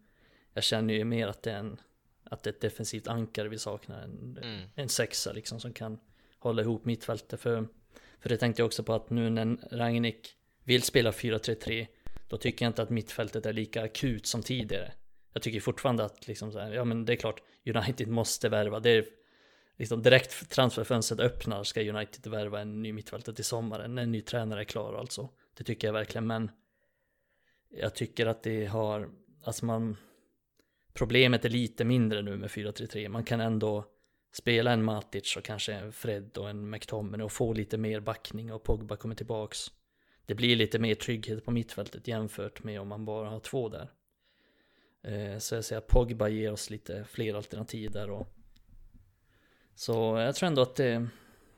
jag 0.53 0.63
känner 0.63 0.93
ju 0.93 1.03
mer 1.03 1.27
att 1.27 1.43
det 1.43 1.51
är 1.51 1.57
en 1.57 1.79
att 2.23 2.43
det 2.43 2.49
ett 2.49 2.61
defensivt 2.61 3.07
ankare 3.07 3.47
vi 3.49 3.59
saknar, 3.59 4.01
en, 4.01 4.37
Mm. 4.43 4.69
en 4.75 4.89
sexa 4.89 5.31
liksom 5.33 5.59
som 5.59 5.73
kan 5.73 5.99
hålla 6.39 6.61
ihop 6.61 6.85
mittfältet. 6.85 7.39
För, 7.41 7.67
för 8.19 8.29
det 8.29 8.37
tänkte 8.37 8.61
jag 8.61 8.65
också 8.67 8.83
på 8.83 8.93
att 8.93 9.09
nu 9.09 9.29
när 9.29 9.57
Ragnik 9.71 10.35
vill 10.63 10.83
spela 10.83 11.11
4-3-3, 11.11 11.87
då 12.27 12.37
tycker 12.37 12.65
jag 12.65 12.69
inte 12.69 12.81
att 12.81 12.89
mittfältet 12.89 13.45
är 13.45 13.53
lika 13.53 13.83
akut 13.83 14.25
som 14.25 14.43
tidigare. 14.43 14.91
Jag 15.33 15.41
tycker 15.41 15.59
fortfarande 15.59 16.05
att 16.05 16.27
liksom 16.27 16.51
så 16.51 16.59
här, 16.59 16.71
ja 16.71 16.83
men 16.83 17.05
det 17.05 17.13
är 17.13 17.17
klart, 17.17 17.41
United 17.65 18.07
måste 18.07 18.49
värva. 18.49 18.79
Det 18.79 18.89
är 18.89 19.05
liksom 19.77 20.01
direkt 20.01 20.49
transferfönstret 20.49 21.19
öppnar 21.19 21.63
ska 21.63 21.81
United 21.81 22.27
värva 22.27 22.61
en 22.61 22.81
ny 22.81 22.93
mittfältare 22.93 23.35
till 23.35 23.45
sommaren, 23.45 23.95
när 23.95 24.03
en 24.03 24.11
ny 24.11 24.21
tränare 24.21 24.59
är 24.59 24.65
klar 24.65 24.93
alltså. 24.93 25.29
Det 25.57 25.63
tycker 25.63 25.87
jag 25.87 25.93
verkligen, 25.93 26.27
men 26.27 26.51
jag 27.69 27.95
tycker 27.95 28.25
att 28.25 28.43
det 28.43 28.65
har, 28.65 29.09
alltså 29.43 29.65
man, 29.65 29.97
problemet 30.93 31.45
är 31.45 31.49
lite 31.49 31.85
mindre 31.85 32.21
nu 32.21 32.37
med 32.37 32.49
4-3-3. 32.49 33.09
Man 33.09 33.23
kan 33.23 33.41
ändå 33.41 33.85
spela 34.31 34.71
en 34.71 34.83
Matic 34.83 35.37
och 35.37 35.43
kanske 35.43 35.73
en 35.73 35.91
Fred 35.91 36.37
och 36.37 36.49
en 36.49 36.69
McTominay 36.69 37.25
och 37.25 37.31
få 37.31 37.53
lite 37.53 37.77
mer 37.77 37.99
backning 37.99 38.53
och 38.53 38.63
Pogba 38.63 38.95
kommer 38.95 39.15
tillbaks. 39.15 39.71
Det 40.25 40.35
blir 40.35 40.55
lite 40.55 40.79
mer 40.79 40.95
trygghet 40.95 41.45
på 41.45 41.51
mittfältet 41.51 42.07
jämfört 42.07 42.63
med 42.63 42.81
om 42.81 42.87
man 42.87 43.05
bara 43.05 43.29
har 43.29 43.39
två 43.39 43.69
där. 43.69 43.91
Eh, 45.03 45.37
Så 45.37 45.55
jag 45.55 45.65
säger 45.65 45.77
att 45.77 45.87
Pogba 45.87 46.27
ger 46.27 46.51
oss 46.51 46.69
lite 46.69 47.03
fler 47.03 47.33
alternativ 47.35 47.91
där 47.91 48.09
och 48.09 48.27
så 49.75 50.17
jag 50.17 50.35
tror 50.35 50.47
ändå 50.47 50.61
att 50.61 50.75
det, 50.75 51.07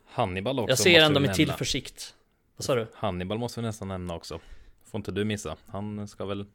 Hannibal 0.05 0.59
också 0.59 0.71
jag 0.71 0.79
ser 0.79 1.01
ändå 1.01 1.19
med 1.19 1.33
tillförsikt. 1.33 2.15
Vad 2.55 2.65
sa 2.65 2.75
du? 2.75 2.87
Hannibal 2.93 3.37
måste 3.37 3.59
vi 3.59 3.65
nästan 3.65 3.87
nämna 3.87 4.15
också. 4.15 4.39
Får 4.83 4.97
inte 4.97 5.11
du 5.11 5.25
missa. 5.25 5.57
Han 5.65 6.07
ska 6.07 6.25
väl 6.25 6.45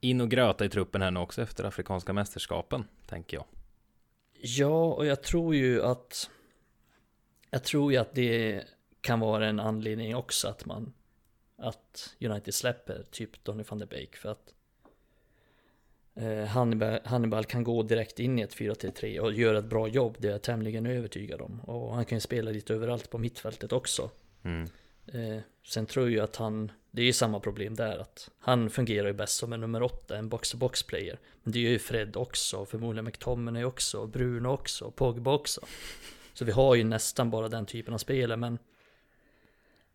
in 0.00 0.20
och 0.20 0.30
gröta 0.30 0.64
i 0.64 0.68
truppen 0.68 1.02
här 1.02 1.10
nu 1.10 1.20
också 1.20 1.42
efter 1.42 1.64
Afrikanska 1.64 2.12
mästerskapen, 2.12 2.84
tänker 3.06 3.36
jag. 3.36 3.44
Ja, 4.40 4.92
och 4.94 5.06
jag 5.06 5.22
tror 5.22 5.54
ju 5.54 5.82
att 5.82 6.30
Jag 7.50 7.64
tror 7.64 7.92
ju 7.92 7.98
att 7.98 8.14
det 8.14 8.64
kan 9.00 9.20
vara 9.20 9.46
en 9.48 9.60
anledning 9.60 10.16
också 10.16 10.48
att 10.48 10.66
man 10.66 10.92
Att 11.56 12.16
United 12.20 12.54
släpper 12.54 13.06
typ 13.10 13.44
Donny 13.44 13.64
van 13.68 13.78
de 13.78 13.86
Beek 13.86 14.16
för 14.16 14.28
att 14.28 14.54
Hannibal, 16.48 16.98
Hannibal 17.04 17.44
kan 17.44 17.64
gå 17.64 17.82
direkt 17.82 18.18
in 18.18 18.38
i 18.38 18.42
ett 18.42 18.56
4-3-3 18.56 19.18
och 19.18 19.32
göra 19.32 19.58
ett 19.58 19.64
bra 19.64 19.88
jobb, 19.88 20.16
det 20.18 20.28
är 20.28 20.32
jag 20.32 20.42
tämligen 20.42 20.86
övertygad 20.86 21.40
om. 21.40 21.60
Och 21.60 21.94
han 21.94 22.04
kan 22.04 22.16
ju 22.16 22.20
spela 22.20 22.50
lite 22.50 22.74
överallt 22.74 23.10
på 23.10 23.18
mittfältet 23.18 23.72
också. 23.72 24.10
Mm. 24.42 24.68
Eh, 25.06 25.42
sen 25.66 25.86
tror 25.86 26.10
jag 26.10 26.24
att 26.24 26.36
han, 26.36 26.72
det 26.90 27.02
är 27.02 27.06
ju 27.06 27.12
samma 27.12 27.40
problem 27.40 27.74
där 27.74 27.98
att 27.98 28.30
han 28.38 28.70
fungerar 28.70 29.06
ju 29.06 29.12
bäst 29.12 29.36
som 29.36 29.52
en 29.52 29.60
nummer 29.60 29.82
åtta, 29.82 30.16
en 30.16 30.28
box-to-box 30.28 30.86
player. 30.86 31.18
Men 31.42 31.52
det 31.52 31.60
gör 31.60 31.70
ju 31.70 31.78
Fred 31.78 32.16
också, 32.16 32.64
förmodligen 32.64 33.04
McTominay 33.04 33.64
också, 33.64 33.98
och 33.98 34.08
Bruno 34.08 34.48
också, 34.48 34.84
och 34.84 34.96
Pogba 34.96 35.34
också. 35.34 35.60
Så 36.34 36.44
vi 36.44 36.52
har 36.52 36.74
ju 36.74 36.84
nästan 36.84 37.30
bara 37.30 37.48
den 37.48 37.66
typen 37.66 37.94
av 37.94 37.98
spelare, 37.98 38.36
men 38.36 38.58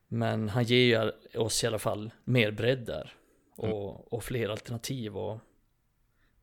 men 0.07 0.49
han 0.49 0.63
ger 0.63 1.03
ju 1.33 1.39
oss 1.39 1.63
i 1.63 1.67
alla 1.67 1.79
fall 1.79 2.11
mer 2.23 2.51
bredd 2.51 2.85
där 2.85 3.13
och, 3.55 4.13
och 4.13 4.23
fler 4.23 4.49
alternativ 4.49 5.17
och, 5.17 5.39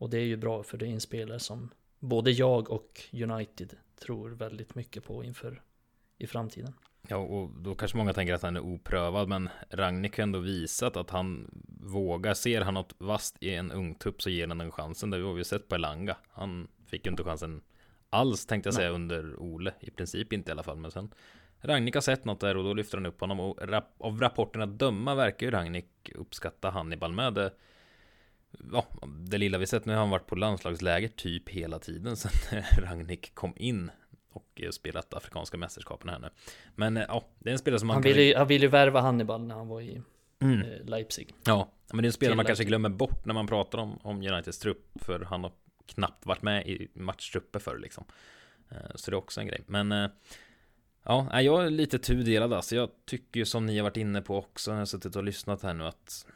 och 0.04 0.10
det 0.10 0.18
är 0.18 0.24
ju 0.24 0.36
bra 0.36 0.62
för 0.62 0.78
det 0.78 0.86
är 0.86 0.90
en 0.90 1.00
spelare 1.00 1.38
som 1.38 1.70
både 1.98 2.30
jag 2.30 2.70
och 2.70 3.00
United 3.12 3.76
tror 4.00 4.30
väldigt 4.30 4.74
mycket 4.74 5.04
på 5.04 5.24
inför 5.24 5.62
i 6.18 6.26
framtiden. 6.26 6.74
Ja, 7.08 7.16
och 7.16 7.50
då 7.50 7.74
kanske 7.74 7.96
många 7.96 8.12
tänker 8.12 8.34
att 8.34 8.42
han 8.42 8.56
är 8.56 8.60
oprövad, 8.60 9.28
men 9.28 9.48
Ragnik 9.70 10.16
har 10.16 10.22
ändå 10.22 10.38
visat 10.38 10.96
att 10.96 11.10
han 11.10 11.50
vågar. 11.80 12.34
Ser 12.34 12.60
han 12.60 12.74
något 12.74 12.94
vast 12.98 13.42
i 13.42 13.54
en 13.54 13.72
ung 13.72 13.94
tupp 13.94 14.22
så 14.22 14.30
ger 14.30 14.48
han 14.48 14.58
den 14.58 14.72
chansen. 14.72 15.10
Det 15.10 15.22
har 15.22 15.32
vi 15.32 15.40
ju 15.40 15.44
sett 15.44 15.68
på 15.68 15.74
Elanga. 15.74 16.16
Han 16.30 16.68
fick 16.86 17.06
ju 17.06 17.10
inte 17.10 17.24
chansen 17.24 17.62
alls 18.10 18.46
tänkte 18.46 18.66
jag 18.66 18.74
säga 18.74 18.90
under 18.90 19.36
Ole. 19.36 19.74
I 19.80 19.90
princip 19.90 20.32
inte 20.32 20.50
i 20.50 20.52
alla 20.52 20.62
fall, 20.62 20.76
men 20.76 20.90
sen 20.90 21.14
Ragnik 21.60 21.94
har 21.94 22.02
sett 22.02 22.24
något 22.24 22.40
där 22.40 22.56
och 22.56 22.64
då 22.64 22.74
lyfter 22.74 22.96
han 22.96 23.06
upp 23.06 23.20
honom 23.20 23.40
och 23.40 23.68
rap 23.68 23.94
av 23.98 24.20
rapporterna 24.20 24.64
att 24.64 24.78
döma 24.78 25.14
verkar 25.14 25.46
ju 25.46 25.50
Ragnik 25.50 26.10
uppskatta 26.14 26.70
Hannibal 26.70 27.12
med 27.12 27.34
det. 27.34 27.52
Ja, 28.72 28.86
det 29.18 29.38
lilla 29.38 29.58
vi 29.58 29.66
sett 29.66 29.84
nu 29.84 29.92
har 29.92 30.00
han 30.00 30.10
varit 30.10 30.26
på 30.26 30.34
landslagsläger 30.36 31.08
typ 31.08 31.48
hela 31.48 31.78
tiden 31.78 32.16
sen 32.16 32.30
Ragnik 32.78 33.34
kom 33.34 33.52
in 33.56 33.90
och 34.32 34.60
eh, 34.64 34.70
spelat 34.70 35.14
Afrikanska 35.14 35.56
mästerskapen 35.56 36.08
här 36.08 36.18
nu. 36.18 36.28
Men 36.74 36.96
eh, 36.96 37.04
ja, 37.08 37.24
det 37.38 37.50
är 37.50 37.52
en 37.52 37.58
spelare 37.58 37.78
som 37.78 37.86
man 37.86 37.94
Han 37.94 38.02
ville 38.02 38.22
ju, 38.22 38.34
han 38.34 38.46
ville 38.46 38.64
ju 38.64 38.70
värva 38.70 39.00
Hannibal 39.00 39.46
när 39.46 39.54
han 39.54 39.68
var 39.68 39.80
i 39.80 40.02
Mm. 40.40 40.60
eh, 40.60 40.84
Leipzig. 40.84 41.34
Ja, 41.44 41.68
men 41.92 42.02
det 42.02 42.06
är 42.06 42.08
en 42.08 42.12
spelare 42.12 42.36
man 42.36 42.44
kanske 42.44 42.64
glömmer 42.64 42.88
bort 42.88 43.24
när 43.24 43.34
man 43.34 43.46
pratar 43.46 43.78
om, 43.78 43.98
om 44.02 44.16
Uniteds 44.16 44.58
trupp 44.58 44.90
För 45.00 45.20
han 45.20 45.44
har 45.44 45.52
knappt 45.86 46.26
varit 46.26 46.42
med 46.42 46.68
i 46.68 46.88
matchtrupper 46.94 47.58
förr 47.58 47.78
liksom 47.78 48.04
Så 48.94 49.10
det 49.10 49.14
är 49.14 49.18
också 49.18 49.40
en 49.40 49.46
grej 49.46 49.62
Men 49.66 50.10
Ja, 51.04 51.40
jag 51.40 51.66
är 51.66 51.70
lite 51.70 51.98
tudelad 51.98 52.52
alltså 52.52 52.76
Jag 52.76 52.88
tycker 53.06 53.40
ju 53.40 53.46
som 53.46 53.66
ni 53.66 53.76
har 53.76 53.82
varit 53.82 53.96
inne 53.96 54.22
på 54.22 54.36
också 54.38 54.70
när 54.70 54.76
jag 54.76 54.80
har 54.80 54.86
suttit 54.86 55.16
och 55.16 55.24
lyssnat 55.24 55.62
här 55.62 55.74
nu 55.74 55.84
att 55.86 56.26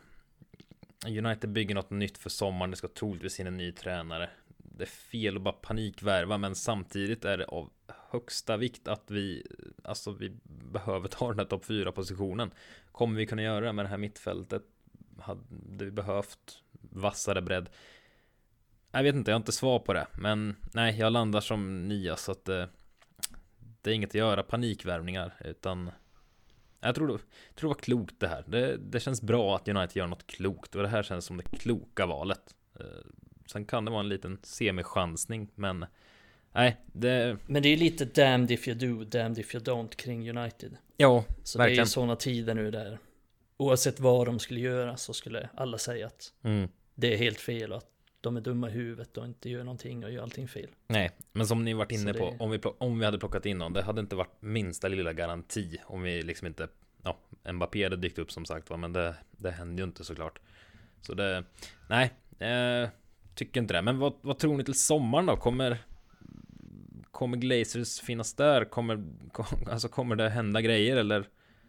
United 1.07 1.51
bygger 1.51 1.75
något 1.75 1.91
nytt 1.91 2.19
för 2.19 2.31
sommaren 2.31 2.71
Det 2.71 2.77
ska 2.77 2.89
troligtvis 2.89 3.41
in 3.41 3.47
en 3.47 3.57
ny 3.57 3.73
tränare 3.73 4.31
Det 4.57 4.85
är 4.85 4.87
fel 4.87 5.37
att 5.37 5.43
bara 5.43 5.53
panikvärva 5.53 6.39
Men 6.39 6.55
samtidigt 6.55 7.25
är 7.25 7.39
det 7.39 7.45
av 7.45 7.71
högsta 8.11 8.57
vikt 8.57 8.89
att 8.89 9.11
vi 9.11 9.47
Alltså 9.85 10.13
vi 10.13 10.33
behöver 10.73 11.09
ta 11.09 11.29
den 11.29 11.39
här 11.39 11.47
topp 11.47 11.65
4 11.65 11.93
positionen 11.93 12.51
Kommer 12.93 13.17
vi 13.17 13.27
kunna 13.27 13.43
göra 13.43 13.67
det 13.67 13.73
med 13.73 13.85
det 13.85 13.89
här 13.89 13.99
mittfältet? 13.99 14.63
Hade 15.19 15.85
vi 15.85 15.91
behövt 15.91 16.63
vassare 16.73 17.43
bredd? 17.43 17.69
Jag 18.91 19.03
vet 19.03 19.15
inte, 19.15 19.31
jag 19.31 19.35
har 19.35 19.41
inte 19.41 19.53
svar 19.53 19.79
på 19.79 19.93
det 19.93 20.07
Men 20.13 20.57
nej, 20.73 20.99
jag 20.99 21.13
landar 21.13 21.41
som 21.41 21.89
nia 21.89 22.17
så 22.17 22.33
att 22.33 22.45
det 22.45 22.69
Det 23.83 23.91
är 23.91 23.95
inget 23.95 24.11
att 24.11 24.15
göra 24.15 24.43
panikvärvningar 24.43 25.35
utan 25.45 25.91
jag 26.81 26.95
tror, 26.95 27.07
tror 27.07 27.21
det 27.61 27.67
var 27.67 27.75
klokt 27.75 28.15
det 28.19 28.29
här 28.29 28.45
det, 28.47 28.77
det 28.77 29.01
känns 29.01 29.23
bra 29.23 29.57
att 29.57 29.69
United 29.69 29.97
gör 29.97 30.07
något 30.07 30.27
klokt 30.27 30.75
och 30.75 30.83
det 30.83 30.89
här 30.89 31.03
känns 31.03 31.25
som 31.25 31.37
det 31.37 31.59
kloka 31.59 32.07
valet 32.07 32.55
Eh, 32.81 32.87
Sen 33.47 33.65
kan 33.65 33.85
det 33.85 33.91
vara 33.91 34.01
en 34.01 34.09
liten 34.09 34.39
semichansning 34.43 35.49
men 35.55 35.87
Nej, 36.53 36.77
det 36.87 37.37
Men 37.47 37.63
det 37.63 37.69
är 37.69 37.77
lite 37.77 38.05
damned 38.05 38.51
if 38.51 38.69
you 38.69 38.79
do, 38.79 39.05
damned 39.05 39.39
if 39.39 39.55
you 39.55 39.65
don't 39.65 39.97
kring 39.97 40.39
United. 40.39 40.77
Ja, 40.97 41.25
Så 41.45 41.59
det 41.59 41.65
är 41.65 41.67
verkligen 41.67 41.85
ju 41.85 41.91
sådana 41.91 42.17
tider 42.17 42.55
nu 42.55 42.71
där 42.71 42.99
oavsett 43.57 44.01
vad 44.01 44.27
de 44.27 44.39
skulle 44.39 44.61
göra 44.61 44.97
så 44.97 45.13
skulle 45.13 45.49
alla 45.55 45.79
säga 45.79 46.07
att 46.07 46.33
mm. 46.43 46.69
det 46.95 47.15
är 47.15 47.19
helt 47.19 47.41
fel 47.41 47.73
och 47.73 47.79
att 47.79 47.91
de 48.21 48.37
är 48.37 48.41
dumma 48.41 48.69
i 48.69 48.73
huvudet 48.73 49.17
och 49.17 49.25
inte 49.25 49.51
gör 49.51 49.65
någonting 49.65 50.05
och 50.05 50.11
gör 50.13 50.23
allting 50.23 50.49
fel. 50.49 50.69
Nej, 50.87 51.11
men 51.33 51.47
som 51.47 51.65
ni 51.65 51.75
varit 51.75 51.93
inne 51.93 52.13
det- 52.13 52.19
på, 52.19 52.37
om 52.39 52.51
vi, 52.51 52.61
om 52.79 52.99
vi 52.99 53.05
hade 53.05 53.19
plockat 53.19 53.47
in 53.47 53.59
någon, 53.59 53.73
det 53.73 53.83
hade 53.83 54.01
inte 54.01 54.17
varit 54.17 54.43
minsta 54.43 54.89
lilla 54.89 55.13
garanti 55.13 55.77
om 55.85 56.03
vi 56.03 56.23
liksom 56.23 56.47
inte, 56.47 56.69
ja, 57.03 57.19
Mbappé 57.53 57.85
hade 57.85 57.97
dykt 57.97 58.19
upp 58.19 58.33
som 58.33 58.45
sagt 58.45 58.71
va, 58.71 58.77
men 58.77 58.93
det, 58.93 59.15
det 59.31 59.51
hände 59.51 59.83
ju 59.83 59.89
inte 59.89 60.05
såklart. 60.05 60.39
Så 61.01 61.15
det, 61.15 61.45
nej, 61.89 62.13
eh, 62.39 62.89
tycker 63.35 63.61
inte 63.61 63.75
det. 63.75 63.83
Men 63.83 63.99
vad, 63.99 64.13
vad 64.21 64.39
tror 64.39 64.57
ni 64.57 64.65
till 64.65 64.75
sommaren 64.75 65.27
då? 65.27 65.37
Kommer, 65.37 65.79
kommer 67.11 67.37
Glazers 67.37 68.01
finnas 68.01 68.35
där? 68.35 68.65
Kommer, 68.65 69.05
kom, 69.33 69.47
alltså 69.71 69.89
kommer 69.89 70.17
det 70.17 70.29
hända 70.29 70.61
grejer 70.61 70.97
eller 70.97 71.25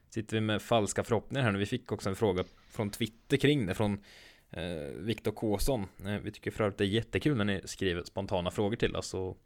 sitter 0.09 0.37
vi 0.37 0.41
med 0.41 0.61
falska 0.61 1.03
förhoppningar 1.03 1.43
här 1.43 1.51
nu? 1.51 1.59
Vi 1.59 1.65
fick 1.65 1.91
också 1.91 2.09
en 2.09 2.15
fråga 2.15 2.43
från 2.69 2.89
Twitter 2.89 3.37
kring 3.37 3.65
det, 3.65 3.73
från 3.75 4.03
eh, 4.51 4.63
Viktor 4.95 5.31
Kåsson. 5.31 5.87
Eh, 6.05 6.13
vi 6.23 6.31
tycker 6.31 6.51
för 6.51 6.63
övrigt 6.63 6.77
det 6.77 6.83
är 6.83 6.87
jättekul 6.87 7.37
när 7.37 7.45
ni 7.45 7.61
skriver 7.65 8.03
spontana 8.03 8.51
frågor 8.51 8.75
till 8.75 8.95
oss 8.95 9.13
och 9.13 9.37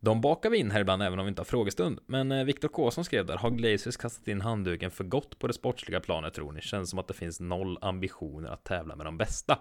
de 0.00 0.20
bakar 0.20 0.50
vi 0.50 0.58
in 0.58 0.70
här 0.70 0.80
ibland 0.80 1.02
även 1.02 1.18
om 1.18 1.24
vi 1.24 1.28
inte 1.28 1.40
har 1.40 1.44
frågestund. 1.46 2.00
Men 2.06 2.32
eh, 2.32 2.44
Viktor 2.44 2.68
Kåsson 2.68 3.04
skrev 3.04 3.26
där, 3.26 3.36
har 3.36 3.50
Glazers 3.50 3.96
kastat 3.96 4.28
in 4.28 4.40
handduken 4.40 4.90
för 4.90 5.04
gott 5.04 5.38
på 5.38 5.46
det 5.46 5.52
sportsliga 5.52 6.00
planet 6.00 6.34
tror 6.34 6.52
ni? 6.52 6.60
Känns 6.60 6.90
som 6.90 6.98
att 6.98 7.08
det 7.08 7.14
finns 7.14 7.40
noll 7.40 7.78
ambitioner 7.80 8.48
att 8.48 8.64
tävla 8.64 8.96
med 8.96 9.06
de 9.06 9.18
bästa. 9.18 9.58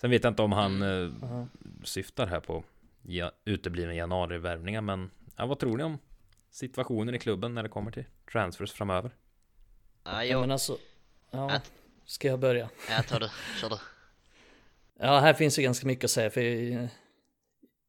Sen 0.00 0.10
vet 0.10 0.24
jag 0.24 0.30
inte 0.30 0.42
om 0.42 0.52
han 0.52 0.82
eh, 0.82 1.10
Aha. 1.22 1.46
syftar 1.84 2.26
här 2.26 2.40
på 2.40 2.64
ja, 3.02 3.32
uteblivna 3.44 3.94
januarivärvningar 3.94 4.80
men 4.80 5.10
ja, 5.36 5.46
vad 5.46 5.58
tror 5.58 5.76
ni 5.76 5.82
om 5.82 5.98
situationen 6.50 7.14
i 7.14 7.18
klubben 7.18 7.54
när 7.54 7.62
det 7.62 7.68
kommer 7.68 7.90
till 7.90 8.04
transfers 8.32 8.72
framöver? 8.72 9.10
Ja, 10.04 10.10
Ja, 10.12 10.24
jag, 10.24 10.40
men 10.40 10.50
alltså, 10.50 10.76
ja, 11.30 11.50
Att- 11.50 11.72
ska 12.10 12.28
jag 12.28 12.40
börja? 12.40 12.70
jag 12.88 13.08
tar 13.08 13.20
det, 13.20 13.30
kör 13.60 13.68
du. 13.68 13.76
Ja, 14.98 15.18
här 15.18 15.34
finns 15.34 15.58
ju 15.58 15.62
ganska 15.62 15.86
mycket 15.86 16.04
att 16.04 16.10
säga 16.10 16.30
för 16.30 16.40
jag 16.40 16.82
är 16.82 16.88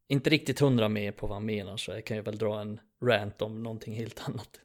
inte 0.08 0.30
riktigt 0.30 0.60
hundra 0.60 0.90
med 0.90 1.18
på 1.18 1.28
vad 1.28 1.36
han 1.36 1.46
menar 1.46 1.78
så 1.78 1.92
jag 1.92 2.06
kan 2.06 2.18
ju 2.18 2.24
väl 2.24 2.38
dra 2.38 2.62
en 2.62 2.80
rant 3.02 3.42
om 3.42 3.64
någonting 3.64 3.96
helt 3.96 4.20
annat. 4.28 4.60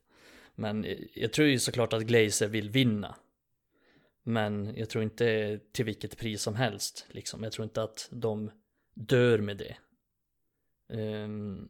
Men 0.54 0.86
jag 1.14 1.32
tror 1.32 1.48
ju 1.48 1.58
såklart 1.58 1.92
att 1.92 2.02
Glazer 2.02 2.48
vill 2.48 2.70
vinna. 2.70 3.16
Men 4.22 4.74
jag 4.76 4.88
tror 4.88 5.04
inte 5.04 5.58
till 5.72 5.84
vilket 5.84 6.18
pris 6.18 6.42
som 6.42 6.54
helst. 6.54 7.06
Liksom. 7.08 7.42
Jag 7.42 7.52
tror 7.52 7.64
inte 7.64 7.82
att 7.82 8.08
de 8.10 8.50
dör 8.94 9.38
med 9.38 9.56
det. 9.56 9.76
Um, 10.88 11.68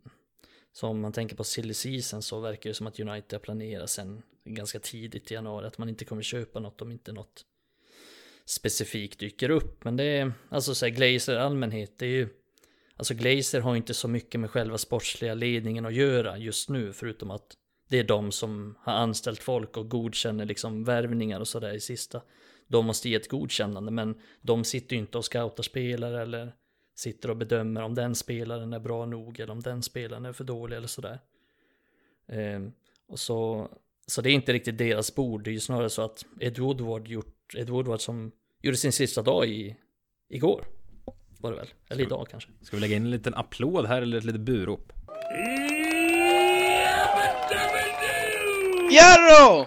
så 0.73 0.89
om 0.89 1.01
man 1.01 1.13
tänker 1.13 1.37
på 1.37 1.45
silly 1.45 1.75
season 1.75 2.23
så 2.23 2.41
verkar 2.41 2.71
det 2.71 2.75
som 2.75 2.87
att 2.87 3.01
United 3.01 3.33
har 3.33 3.39
planerat 3.39 3.91
sen 3.91 4.23
ganska 4.45 4.81
tidigt 4.81 5.31
i 5.31 5.35
januari 5.35 5.67
att 5.67 5.79
man 5.79 5.89
inte 5.89 6.05
kommer 6.05 6.23
köpa 6.23 6.61
något 6.61 6.83
om 6.83 6.93
inte 6.93 7.13
något 7.13 7.45
specifikt 8.47 9.21
dyker 9.21 9.51
upp. 9.51 9.85
Men 9.85 9.97
det 9.97 10.05
är, 10.05 10.33
alltså 10.49 10.75
så 10.75 10.87
här, 10.87 10.93
Glazer 10.93 11.35
i 11.35 11.39
allmänhet, 11.39 11.99
det 11.99 12.07
är 12.07 12.11
ju, 12.11 12.29
alltså 12.97 13.15
Glazer 13.15 13.61
har 13.61 13.77
inte 13.77 13.95
så 13.95 14.09
mycket 14.09 14.41
med 14.41 14.51
själva 14.51 14.79
sportsliga 14.79 15.35
ledningen 15.35 15.87
att 15.87 15.95
göra 15.95 16.39
just 16.39 16.69
nu, 16.69 16.93
förutom 16.93 17.31
att 17.31 17.57
det 17.89 17.99
är 17.99 18.05
de 18.05 18.33
som 18.33 18.79
har 18.81 18.93
anställt 18.93 19.43
folk 19.43 19.77
och 19.77 19.91
godkänner 19.91 20.45
liksom 20.45 20.85
värvningar 20.85 21.41
och 21.41 21.49
sådär 21.49 21.75
i 21.75 21.81
sista. 21.81 22.23
De 22.69 22.87
måste 22.87 23.09
ge 23.09 23.15
ett 23.15 23.29
godkännande, 23.29 23.93
men 23.93 24.21
de 24.41 24.65
sitter 24.65 24.97
ju 24.97 25.01
inte 25.01 25.19
och 25.19 25.25
scoutar 25.25 25.63
spelare 25.63 26.23
eller 26.23 26.53
sitter 26.95 27.31
och 27.31 27.37
bedömer 27.37 27.83
om 27.83 27.95
den 27.95 28.15
spelaren 28.15 28.73
är 28.73 28.79
bra 28.79 29.07
nog 29.07 29.41
eller 29.41 29.53
om 29.53 29.61
den 29.61 29.83
spelaren 29.83 30.25
är 30.25 30.33
för 30.33 30.45
dålig 30.45 30.77
eller 30.77 30.87
sådär. 30.87 31.21
Eh, 32.29 32.61
och 33.09 33.19
så, 33.19 33.69
så 34.07 34.23
det 34.23 34.31
är 34.31 34.35
inte 34.35 34.53
riktigt 34.53 34.79
deras 34.79 35.15
bord, 35.15 35.45
det 35.45 35.51
är 35.51 35.53
ju 35.53 35.61
snarare 35.61 35.91
så 35.91 36.03
att 36.03 36.25
Ed 36.41 36.59
Woodward 36.59 37.09
gjort, 37.09 37.36
Ed 37.55 37.71
Woodward 37.71 38.01
som 38.01 38.33
gjorde 38.63 38.77
sin 38.77 38.93
sista 38.93 39.23
dag 39.23 39.47
i, 39.49 39.77
igår. 40.31 40.65
Var 41.41 41.51
det 41.51 41.57
väl? 41.57 41.69
Eller 41.91 42.03
idag 42.05 42.27
kanske. 42.31 42.51
Ska 42.63 42.77
vi 42.77 42.81
lägga 42.81 42.97
in 42.97 43.03
en 43.05 43.11
liten 43.11 43.35
applåd 43.35 43.87
här 43.87 44.03
eller 44.03 44.19
ett 44.19 44.25
litet 44.25 44.41
burop? 44.41 44.93
Jarro! 48.91 49.67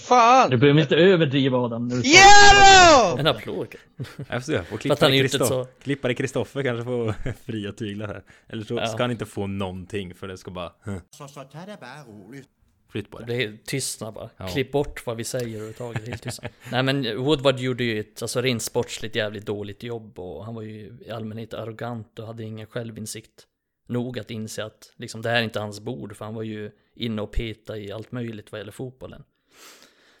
Fan! 0.00 0.50
Du 0.50 0.56
behöver 0.56 0.80
inte 0.80 0.96
överdriva 0.96 1.58
Adam. 1.58 1.90
Tar 1.90 1.96
Jarro! 2.04 3.18
en 3.18 3.26
applåd. 3.26 3.74
Jag 4.16 4.26
får 4.26 4.40
se, 4.40 4.62
får 4.62 4.70
han 4.70 4.78
klippare. 4.78 5.18
Kristoffer, 5.18 5.66
klippare 5.82 6.14
Kristoffer 6.14 6.62
kanske 6.62 6.84
får 6.84 7.12
fria 7.46 7.72
tyglar 7.72 8.06
här. 8.06 8.22
Eller 8.48 8.64
så 8.64 8.74
Ja. 8.74 8.86
ska 8.86 9.02
han 9.02 9.10
inte 9.10 9.26
få 9.26 9.46
någonting 9.46 10.14
för 10.14 10.28
det 10.28 10.38
ska 10.38 10.50
bara 10.50 10.72
Så 11.10 11.28
sånt 11.28 11.54
här 11.54 11.66
är 11.68 11.76
bara 11.76 12.04
roligt. 12.04 12.48
Flytt 12.92 13.10
på 13.10 13.18
Det 13.18 13.24
det. 13.24 13.36
blir 13.36 13.58
tystnad 13.64 14.14
bara. 14.14 14.30
Ja. 14.36 14.48
Klipp 14.48 14.72
bort 14.72 15.06
vad 15.06 15.16
vi 15.16 15.24
säger 15.24 15.46
överhuvudtaget. 15.48 16.08
Helt 16.08 16.22
tyst. 16.22 16.40
Nej 16.72 16.82
men 16.82 17.24
Woodward 17.24 17.58
gjorde 17.58 17.84
ju 17.84 18.00
ett 18.00 18.22
alltså, 18.22 18.40
rent 18.40 18.62
sportsligt 18.62 19.16
jävligt 19.16 19.46
dåligt 19.46 19.82
jobb 19.82 20.18
och 20.18 20.44
han 20.44 20.54
var 20.54 20.62
ju 20.62 20.98
i 21.06 21.10
allmänhet 21.10 21.54
arrogant 21.54 22.18
och 22.18 22.26
hade 22.26 22.42
ingen 22.44 22.66
självinsikt 22.66 23.46
nog 23.86 24.18
att 24.18 24.30
inse 24.30 24.64
att 24.64 24.92
liksom, 24.96 25.22
det 25.22 25.28
här 25.28 25.36
är 25.36 25.42
inte 25.42 25.60
hans 25.60 25.80
bord 25.80 26.16
för 26.16 26.24
han 26.24 26.34
var 26.34 26.42
ju 26.42 26.70
inne 26.94 27.22
och 27.22 27.32
peta 27.32 27.78
i 27.78 27.92
allt 27.92 28.12
möjligt 28.12 28.52
vad 28.52 28.60
gäller 28.60 28.72
fotbollen. 28.72 29.24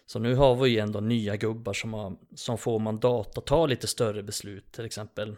Så 0.06 0.18
nu 0.18 0.34
har 0.34 0.54
vi 0.56 0.70
ju 0.70 0.78
ändå 0.78 1.00
nya 1.00 1.36
gubbar 1.36 1.72
som, 1.72 1.92
har, 1.94 2.16
som 2.34 2.58
får 2.58 2.78
mandat 2.78 3.38
att 3.38 3.46
ta 3.46 3.66
lite 3.66 3.86
större 3.86 4.22
beslut, 4.22 4.72
till 4.72 4.84
exempel 4.84 5.36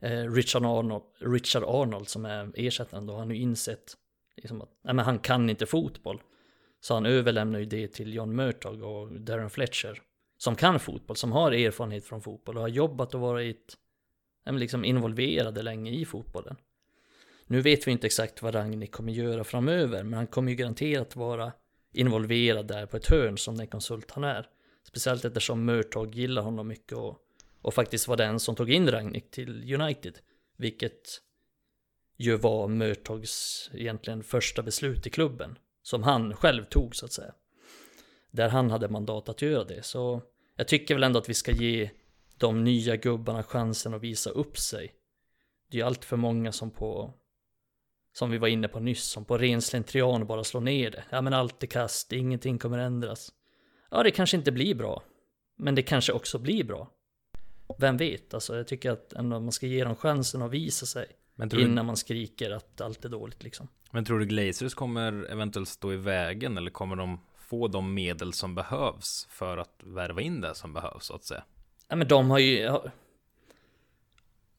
eh, 0.00 0.32
Richard, 0.32 0.64
Arnold, 0.64 1.02
Richard 1.18 1.62
Arnold 1.66 2.08
som 2.08 2.24
är 2.24 2.52
ersättaren 2.54 3.06
då, 3.06 3.16
han 3.16 3.26
har 3.26 3.34
ju 3.34 3.40
insett 3.40 3.96
liksom 4.36 4.62
att 4.62 4.78
nej, 4.84 4.94
men 4.94 5.04
han 5.04 5.18
kan 5.18 5.50
inte 5.50 5.66
fotboll. 5.66 6.22
Så 6.80 6.94
han 6.94 7.06
överlämnar 7.06 7.58
ju 7.58 7.64
det 7.64 7.88
till 7.88 8.14
John 8.14 8.36
Murtagh 8.36 8.82
och 8.82 9.20
Darren 9.20 9.50
Fletcher. 9.50 10.02
Som 10.38 10.56
kan 10.56 10.80
fotboll, 10.80 11.16
som 11.16 11.32
har 11.32 11.52
erfarenhet 11.52 12.04
från 12.04 12.22
fotboll 12.22 12.56
och 12.56 12.62
har 12.62 12.68
jobbat 12.68 13.14
och 13.14 13.20
varit 13.20 13.76
nej, 14.46 14.54
liksom 14.54 14.84
involverade 14.84 15.62
länge 15.62 15.90
i 15.90 16.04
fotbollen. 16.04 16.56
Nu 17.46 17.60
vet 17.60 17.86
vi 17.86 17.90
inte 17.90 18.06
exakt 18.06 18.42
vad 18.42 18.54
Ragnik 18.54 18.92
kommer 18.92 19.12
göra 19.12 19.44
framöver, 19.44 20.02
men 20.02 20.14
han 20.14 20.26
kommer 20.26 20.50
ju 20.50 20.56
garanterat 20.56 21.16
vara 21.16 21.52
involverad 21.92 22.66
där 22.66 22.86
på 22.86 22.96
ett 22.96 23.10
hörn 23.10 23.38
som 23.38 23.56
den 23.56 23.66
konsult 23.66 24.10
han 24.10 24.24
är. 24.24 24.48
Speciellt 24.88 25.24
eftersom 25.24 25.64
Murtagh 25.64 26.18
gillar 26.18 26.42
honom 26.42 26.68
mycket 26.68 26.98
och, 26.98 27.18
och 27.62 27.74
faktiskt 27.74 28.08
var 28.08 28.16
den 28.16 28.40
som 28.40 28.54
tog 28.54 28.70
in 28.70 28.90
Ragnik 28.90 29.30
till 29.30 29.74
United. 29.74 30.18
Vilket 30.56 31.20
ju 32.22 32.36
var 32.36 32.68
Mörtags 32.68 33.70
egentligen 33.74 34.22
första 34.22 34.62
beslut 34.62 35.06
i 35.06 35.10
klubben. 35.10 35.58
Som 35.82 36.02
han 36.02 36.36
själv 36.36 36.64
tog 36.64 36.96
så 36.96 37.06
att 37.06 37.12
säga. 37.12 37.34
Där 38.30 38.48
han 38.48 38.70
hade 38.70 38.88
mandat 38.88 39.28
att 39.28 39.42
göra 39.42 39.64
det. 39.64 39.84
Så 39.84 40.22
jag 40.56 40.68
tycker 40.68 40.94
väl 40.94 41.02
ändå 41.02 41.18
att 41.18 41.28
vi 41.28 41.34
ska 41.34 41.52
ge 41.52 41.90
de 42.36 42.64
nya 42.64 42.96
gubbarna 42.96 43.42
chansen 43.42 43.94
att 43.94 44.02
visa 44.02 44.30
upp 44.30 44.58
sig. 44.58 44.92
Det 45.70 45.76
är 45.76 45.78
ju 45.78 45.86
allt 45.86 46.04
för 46.04 46.16
många 46.16 46.52
som 46.52 46.70
på 46.70 47.14
som 48.12 48.30
vi 48.30 48.38
var 48.38 48.48
inne 48.48 48.68
på 48.68 48.80
nyss, 48.80 49.04
som 49.04 49.24
på 49.24 49.38
ren 49.38 49.62
slentrian 49.62 50.26
bara 50.26 50.44
slår 50.44 50.60
ner 50.60 50.90
det. 50.90 51.04
Ja 51.10 51.20
men 51.22 51.34
allt 51.34 51.62
är 51.62 51.66
kast, 51.66 52.12
ingenting 52.12 52.58
kommer 52.58 52.78
ändras. 52.78 53.32
Ja 53.90 54.02
det 54.02 54.10
kanske 54.10 54.36
inte 54.36 54.52
blir 54.52 54.74
bra. 54.74 55.02
Men 55.56 55.74
det 55.74 55.82
kanske 55.82 56.12
också 56.12 56.38
blir 56.38 56.64
bra. 56.64 56.90
Vem 57.78 57.96
vet, 57.96 58.34
alltså 58.34 58.56
jag 58.56 58.66
tycker 58.66 58.90
att 58.90 59.12
ändå 59.12 59.40
man 59.40 59.52
ska 59.52 59.66
ge 59.66 59.84
dem 59.84 59.96
chansen 59.96 60.42
att 60.42 60.50
visa 60.50 60.86
sig. 60.86 61.06
Du, 61.48 61.62
innan 61.62 61.86
man 61.86 61.96
skriker 61.96 62.50
att 62.50 62.80
allt 62.80 63.04
är 63.04 63.08
dåligt 63.08 63.42
liksom. 63.42 63.68
men 63.90 64.04
tror 64.04 64.18
du 64.18 64.26
Glazers 64.26 64.74
kommer 64.74 65.30
eventuellt 65.30 65.68
stå 65.68 65.92
i 65.92 65.96
vägen 65.96 66.58
eller 66.58 66.70
kommer 66.70 66.96
de 66.96 67.20
få 67.52 67.68
de 67.68 67.94
medel 67.94 68.32
som 68.32 68.54
behövs 68.54 69.26
för 69.30 69.56
att 69.56 69.80
värva 69.84 70.20
in 70.20 70.40
det 70.40 70.54
som 70.54 70.72
behövs 70.72 71.06
så 71.06 71.14
att 71.14 71.24
säga? 71.24 71.44
Ja, 71.88 71.96
men 71.96 72.08
de 72.08 72.30
har 72.30 72.38
ju 72.38 72.78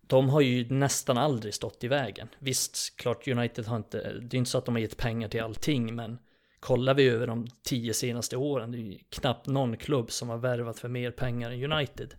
De 0.02 0.30
har 0.30 0.42
ju 0.42 0.70
nästan 0.70 1.18
aldrig 1.18 1.54
stått 1.54 1.84
i 1.84 1.88
vägen. 1.88 2.28
Visst, 2.40 2.98
klart 2.98 3.28
United 3.28 3.66
har 3.66 3.78
inte 3.78 4.14
Det 4.22 4.36
är 4.36 4.40
inte 4.40 4.52
så 4.52 4.58
att 4.58 4.66
de 4.66 4.76
har 4.76 4.80
gett 4.80 4.98
pengar 4.98 5.28
till 5.28 5.42
allting, 5.42 5.96
men 5.96 6.18
kollar 6.60 6.94
vi 6.94 7.10
över 7.10 7.28
de 7.28 7.48
tio 7.64 7.94
senaste 7.94 8.38
åren, 8.38 8.72
det 8.72 8.78
är 8.78 8.80
ju 8.80 9.00
knappt 9.10 9.48
någon 9.48 9.78
klubb 9.78 10.12
som 10.12 10.30
har 10.30 10.38
värvat 10.38 10.80
för 10.80 10.90
mer 10.90 11.12
pengar 11.12 11.52
än 11.52 11.72
United. 11.72 12.16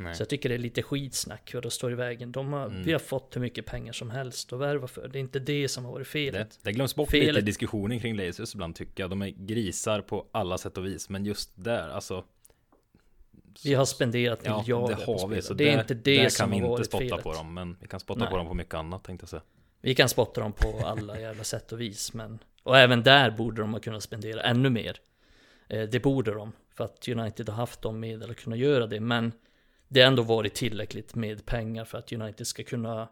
Nej. 0.00 0.14
Så 0.14 0.20
jag 0.22 0.28
tycker 0.28 0.48
det 0.48 0.54
är 0.54 0.58
lite 0.58 0.82
skitsnack 0.82 1.50
vad 1.54 1.62
det 1.62 1.70
står 1.70 1.92
i 1.92 1.94
vägen. 1.94 2.32
De 2.32 2.52
har, 2.52 2.66
Mm. 2.66 2.82
Vi 2.82 2.92
har 2.92 2.98
fått 2.98 3.36
hur 3.36 3.40
mycket 3.40 3.66
pengar 3.66 3.92
som 3.92 4.10
helst 4.10 4.52
att 4.52 4.58
värva 4.60 4.86
för. 4.86 5.08
Det 5.08 5.18
är 5.18 5.20
inte 5.20 5.38
det 5.38 5.68
som 5.68 5.84
har 5.84 5.92
varit 5.92 6.06
felet. 6.06 6.50
Det, 6.50 6.58
det 6.62 6.72
glöms 6.72 6.94
bort 6.94 7.10
Felet- 7.10 7.26
lite 7.26 7.38
i 7.38 7.42
diskussionen 7.42 8.00
kring 8.00 8.14
Glazers 8.14 8.54
ibland 8.54 8.74
tycker 8.76 9.02
jag. 9.02 9.10
De 9.10 9.22
är 9.22 9.28
grisar 9.28 10.00
på 10.00 10.26
alla 10.32 10.58
sätt 10.58 10.78
och 10.78 10.86
vis. 10.86 11.08
Men 11.08 11.24
just 11.24 11.50
där, 11.54 11.88
alltså. 11.88 12.24
Vi 13.64 13.74
har 13.74 13.84
spenderat 13.84 14.40
Ja, 14.44 14.58
miljarder 14.58 14.96
det 14.96 15.04
har 15.04 15.28
vi. 15.28 15.42
Så 15.42 15.54
Det 15.54 15.68
är 15.68 15.72
där, 15.72 15.80
inte 15.80 15.94
det 15.94 16.30
som 16.32 16.44
kan 16.44 16.50
vi 16.50 16.56
har 16.58 16.66
inte 16.66 16.70
varit 16.70 16.86
spotta 16.86 17.04
felet. 17.04 17.22
på 17.22 17.32
dem. 17.32 17.54
Men 17.54 17.76
vi 17.80 17.88
kan 17.88 18.00
spotta 18.00 18.20
Nej. 18.20 18.30
på 18.30 18.36
dem 18.36 18.46
på 18.46 18.54
mycket 18.54 18.74
annat 18.74 19.04
tänkte 19.04 19.22
jag 19.24 19.28
säga. 19.30 19.42
Vi 19.80 19.94
kan 19.94 20.08
spotta 20.08 20.40
dem 20.40 20.52
på 20.52 20.80
alla 20.84 21.20
jävla 21.20 21.44
sätt 21.44 21.72
och 21.72 21.80
vis, 21.80 22.12
men 22.14 22.38
och 22.62 22.78
även 22.78 23.02
där 23.02 23.30
borde 23.30 23.60
de 23.60 23.72
ha 23.72 23.80
kunnat 23.80 24.02
spendera 24.02 24.42
ännu 24.42 24.70
mer. 24.70 24.96
Eh, 25.68 25.82
Det 25.82 26.00
borde 26.00 26.34
de, 26.34 26.52
för 26.74 26.84
att 26.84 27.08
United 27.08 27.48
har 27.48 27.56
haft 27.56 27.82
de 27.82 28.00
medel 28.00 28.30
att 28.30 28.36
kunna 28.36 28.56
göra 28.56 28.86
det, 28.86 29.00
men 29.00 29.32
det 29.88 30.00
har 30.00 30.08
ändå 30.08 30.22
varit 30.22 30.54
tillräckligt 30.54 31.14
med 31.14 31.46
pengar 31.46 31.84
för 31.84 31.98
att 31.98 32.12
United 32.12 32.46
ska 32.46 32.64
kunna 32.64 33.08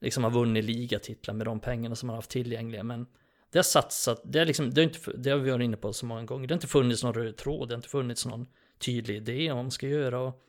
liksom 0.00 0.24
ha 0.24 0.30
vunnit 0.30 0.64
ligatitlar 0.64 1.34
med 1.34 1.46
de 1.46 1.60
pengarna 1.60 1.94
som 1.94 2.06
man 2.06 2.14
har 2.14 2.18
haft 2.18 2.30
tillgängliga, 2.30 2.82
men 2.82 3.06
det 3.50 3.58
har 3.58 3.62
satsat, 3.62 4.22
det, 4.24 4.40
är 4.40 4.46
liksom, 4.46 4.74
det, 4.74 4.80
har 4.80 4.84
inte, 4.84 5.12
det 5.12 5.30
har 5.30 5.38
vi 5.38 5.50
varit 5.50 5.64
inne 5.64 5.76
på 5.76 5.92
så 5.92 6.06
många 6.06 6.24
gånger, 6.24 6.46
det 6.46 6.52
har 6.52 6.56
inte 6.56 6.66
funnits 6.66 7.02
någon 7.02 7.14
röd 7.14 7.36
tråd, 7.36 7.68
det 7.68 7.74
har 7.74 7.78
inte 7.78 7.88
funnits 7.88 8.26
någon 8.26 8.46
tydlig 8.78 9.16
idé 9.16 9.50
om 9.50 9.56
vad 9.56 9.64
man 9.64 9.70
ska 9.70 9.88
göra. 9.88 10.20
Och 10.20 10.44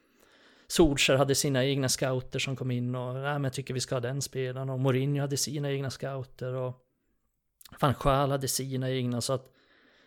Solskjaer 0.68 1.18
hade 1.18 1.36
sina 1.36 1.66
egna 1.66 1.89
scouter 1.89 2.39
som 2.39 2.55
kom 2.55 2.72
in 2.72 2.95
och 2.95 3.14
nej, 3.14 3.34
men 3.34 3.43
jag 3.43 3.53
tycker 3.53 3.74
vi 3.74 3.80
ska 3.80 3.95
ha 3.95 3.99
den 3.99 4.22
spelaren. 4.22 4.70
Och 4.70 4.80
Mourinho 4.80 5.22
hade 5.22 5.38
sina 5.38 5.72
egna 5.72 5.89
scouter 5.89 6.53
och 6.53 6.86
Van 7.80 7.93
Schaal 7.93 8.32
hade 8.32 8.47
sina 8.47 8.89
egna. 8.91 9.22
Så 9.22 9.34
att 9.34 9.51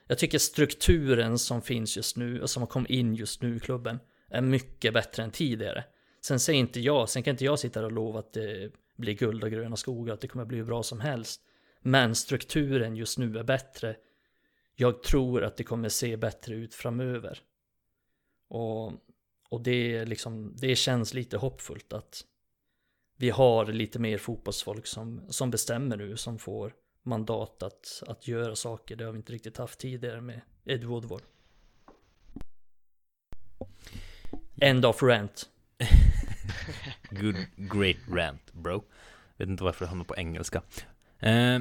jag 0.06 0.18
tycker 0.18 0.38
strukturen 0.38 1.38
som 1.38 1.62
finns 1.62 1.96
just 1.96 2.16
nu 2.16 2.42
och 2.42 2.50
som 2.50 2.62
har 2.62 2.66
kommit 2.66 2.90
in 2.90 3.14
just 3.14 3.42
nu 3.42 3.56
i 3.56 3.60
klubben 3.60 3.98
är 4.32 4.42
mycket 4.42 4.94
bättre 4.94 5.22
än 5.22 5.30
tidigare. 5.30 5.84
Sen 6.20 6.40
säger 6.40 6.60
inte 6.60 6.80
jag, 6.80 7.08
sen 7.08 7.22
kan 7.22 7.30
inte 7.30 7.44
jag 7.44 7.58
sitta 7.58 7.80
här 7.80 7.84
och 7.84 7.92
lova 7.92 8.18
att 8.18 8.32
det 8.32 8.72
blir 8.96 9.14
guld 9.14 9.44
och 9.44 9.50
gröna 9.50 9.76
skogar, 9.76 10.14
att 10.14 10.20
det 10.20 10.28
kommer 10.28 10.44
bli 10.44 10.56
hur 10.56 10.64
bra 10.64 10.82
som 10.82 11.00
helst. 11.00 11.40
Men 11.80 12.14
strukturen 12.14 12.96
just 12.96 13.18
nu 13.18 13.38
är 13.38 13.42
bättre. 13.42 13.96
Jag 14.74 15.02
tror 15.02 15.44
att 15.44 15.56
det 15.56 15.64
kommer 15.64 15.88
se 15.88 16.16
bättre 16.16 16.54
ut 16.54 16.74
framöver. 16.74 17.38
Och, 18.48 18.92
och 19.48 19.60
det, 19.60 20.04
liksom, 20.04 20.56
det 20.56 20.76
känns 20.76 21.14
lite 21.14 21.36
hoppfullt 21.36 21.92
att 21.92 22.24
vi 23.16 23.30
har 23.30 23.66
lite 23.66 23.98
mer 23.98 24.18
fotbollsfolk 24.18 24.86
som, 24.86 25.26
som 25.28 25.50
bestämmer 25.50 25.96
nu, 25.96 26.16
som 26.16 26.38
får 26.38 26.74
mandat 27.02 27.62
att, 27.62 28.02
att 28.06 28.28
göra 28.28 28.56
saker. 28.56 28.96
Det 28.96 29.04
har 29.04 29.12
vi 29.12 29.16
inte 29.16 29.32
riktigt 29.32 29.56
haft 29.56 29.78
tidigare 29.78 30.20
med 30.20 30.40
Ed 30.64 30.84
Woodward. 30.84 31.22
End 34.62 34.84
of 34.84 35.02
rant. 35.02 35.48
Good, 37.10 37.36
great 37.56 37.96
rant 38.08 38.52
bro. 38.52 38.84
Vet 39.36 39.48
inte 39.48 39.64
varför 39.64 39.84
det 39.84 39.88
hamnar 39.88 40.04
på 40.04 40.16
engelska. 40.16 40.62
Eh, 41.18 41.58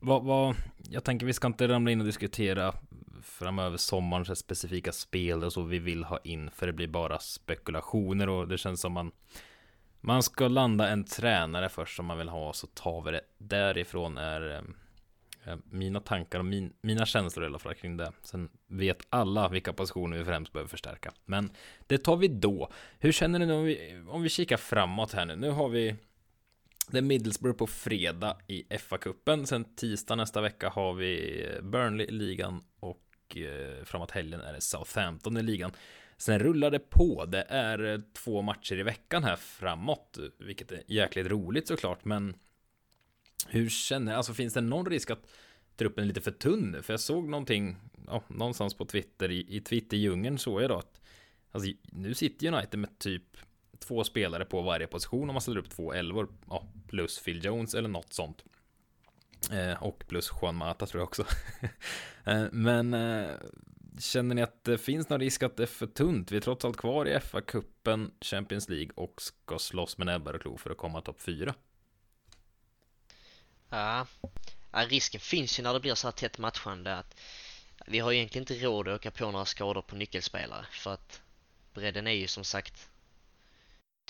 vad, 0.00 0.24
vad, 0.24 0.56
jag 0.90 1.04
tänker 1.04 1.26
vi 1.26 1.32
ska 1.32 1.46
inte 1.46 1.68
ramla 1.68 1.90
in 1.90 2.00
och 2.00 2.06
diskutera 2.06 2.74
framöver 3.22 3.76
sommarens 3.76 4.38
specifika 4.38 4.92
spel 4.92 5.44
och 5.44 5.52
så 5.52 5.62
vi 5.62 5.78
vill 5.78 6.04
ha 6.04 6.18
in 6.24 6.50
för 6.50 6.66
det 6.66 6.72
blir 6.72 6.88
bara 6.88 7.18
spekulationer 7.18 8.28
och 8.28 8.48
det 8.48 8.58
känns 8.58 8.80
som 8.80 8.92
man 8.92 9.12
man 10.00 10.22
ska 10.22 10.48
landa 10.48 10.88
en 10.88 11.04
tränare 11.04 11.68
först 11.68 11.96
som 11.96 12.06
man 12.06 12.18
vill 12.18 12.28
ha 12.28 12.52
så 12.52 12.66
tar 12.66 13.02
vi 13.02 13.10
det 13.10 13.20
därifrån 13.38 14.18
är 14.18 14.56
eh, 14.56 14.62
Eh, 15.48 15.56
mina 15.70 16.00
tankar 16.00 16.38
och 16.38 16.44
min, 16.44 16.72
mina 16.80 17.06
känslor 17.06 17.44
i 17.44 17.48
alla 17.48 17.58
fall 17.58 17.74
kring 17.74 17.96
det. 17.96 18.12
Sen 18.22 18.48
vet 18.66 19.06
alla 19.10 19.48
vilka 19.48 19.72
positioner 19.72 20.18
vi 20.18 20.24
främst 20.24 20.52
behöver 20.52 20.68
förstärka. 20.68 21.12
Men 21.24 21.50
det 21.86 21.98
tar 21.98 22.16
vi 22.16 22.28
då. 22.28 22.72
Hur 22.98 23.12
känner 23.12 23.38
ni 23.38 23.46
nu 23.46 23.52
om 23.52 23.64
vi, 23.64 24.02
om 24.08 24.22
vi 24.22 24.28
kikar 24.28 24.56
framåt 24.56 25.12
här 25.12 25.26
nu? 25.26 25.36
Nu 25.36 25.50
har 25.50 25.68
vi 25.68 25.96
det 26.90 26.98
är 26.98 27.02
Middlesbrough 27.02 27.58
på 27.58 27.66
fredag 27.66 28.36
i 28.46 28.62
FA-cupen. 28.62 29.44
Sen 29.44 29.64
tisdag 29.64 30.14
nästa 30.14 30.40
vecka 30.40 30.68
har 30.68 30.94
vi 30.94 31.44
Burnley 31.62 32.06
i 32.06 32.10
ligan 32.10 32.62
och 32.80 33.36
eh, 33.36 33.84
framåt 33.84 34.10
helgen 34.10 34.40
är 34.40 34.52
det 34.52 34.60
Southampton 34.60 35.36
i 35.36 35.42
ligan. 35.42 35.72
Sen 36.16 36.38
rullar 36.38 36.70
det 36.70 36.78
på. 36.78 37.24
Det 37.24 37.42
är 37.48 37.92
eh, 37.92 38.00
två 38.12 38.42
matcher 38.42 38.78
i 38.78 38.82
veckan 38.82 39.24
här 39.24 39.36
framåt, 39.36 40.18
vilket 40.38 40.72
är 40.72 40.82
jäkligt 40.86 41.26
roligt 41.26 41.68
såklart. 41.68 42.04
Men 42.04 42.34
hur 43.48 43.68
känner 43.68 44.14
alltså 44.14 44.34
finns 44.34 44.54
det 44.54 44.60
någon 44.60 44.86
risk 44.86 45.10
att 45.10 45.26
truppen 45.76 46.04
är 46.04 46.08
lite 46.08 46.20
för 46.20 46.30
tunn 46.30 46.70
nu? 46.70 46.82
För 46.82 46.92
jag 46.92 47.00
såg 47.00 47.28
någonting, 47.28 47.76
ja, 48.06 48.22
någonstans 48.28 48.74
på 48.74 48.84
Twitter, 48.84 49.30
i, 49.30 49.56
i 49.56 49.60
Twitter-djungeln 49.60 50.38
såg 50.38 50.62
jag 50.62 50.70
då 50.70 50.76
att 50.76 51.00
alltså, 51.52 51.70
nu 51.82 52.14
sitter 52.14 52.46
United 52.46 52.80
med 52.80 52.98
typ 52.98 53.36
två 53.78 54.04
spelare 54.04 54.44
på 54.44 54.62
varje 54.62 54.86
position 54.86 55.28
om 55.28 55.34
man 55.34 55.40
ställer 55.40 55.58
upp 55.58 55.70
två 55.70 55.92
elvor, 55.92 56.28
ja, 56.48 56.68
plus 56.88 57.22
Phil 57.24 57.44
Jones 57.44 57.74
eller 57.74 57.88
något 57.88 58.12
sånt. 58.12 58.44
Eh, 59.52 59.82
och 59.82 60.04
plus 60.08 60.30
Juan 60.42 60.54
Mata 60.54 60.86
tror 60.86 61.00
jag 61.00 61.08
också. 61.08 61.24
eh, 62.24 62.44
men 62.52 62.94
eh, 62.94 63.30
känner 63.98 64.34
ni 64.34 64.42
att 64.42 64.64
det 64.64 64.78
finns 64.78 65.08
någon 65.08 65.20
risk 65.20 65.42
att 65.42 65.56
det 65.56 65.62
är 65.62 65.66
för 65.66 65.86
tunt? 65.86 66.32
Vi 66.32 66.36
är 66.36 66.40
trots 66.40 66.64
allt 66.64 66.76
kvar 66.76 67.08
i 67.08 67.18
FA-cupen, 67.18 68.10
Champions 68.20 68.68
League 68.68 68.90
och 68.94 69.22
ska 69.22 69.58
slåss 69.58 69.98
med 69.98 70.06
näbbar 70.06 70.34
och 70.34 70.42
klor 70.42 70.56
för 70.56 70.70
att 70.70 70.76
komma 70.76 71.00
topp 71.00 71.20
fyra. 71.20 71.54
Ja, 73.70 74.06
ja, 74.72 74.78
risken 74.88 75.20
finns 75.20 75.58
ju 75.58 75.62
när 75.62 75.72
det 75.74 75.80
blir 75.80 75.94
så 75.94 76.06
här 76.06 76.12
tätt 76.12 76.38
matchande 76.38 76.96
att 76.96 77.20
vi 77.86 77.98
har 77.98 78.12
egentligen 78.12 78.42
inte 78.42 78.66
råd 78.66 78.88
att 78.88 78.94
åka 78.94 79.10
på 79.10 79.30
några 79.30 79.44
skador 79.44 79.82
på 79.82 79.96
nyckelspelare 79.96 80.66
för 80.70 80.92
att 80.92 81.22
bredden 81.74 82.06
är 82.06 82.12
ju 82.12 82.26
som 82.26 82.44
sagt 82.44 82.88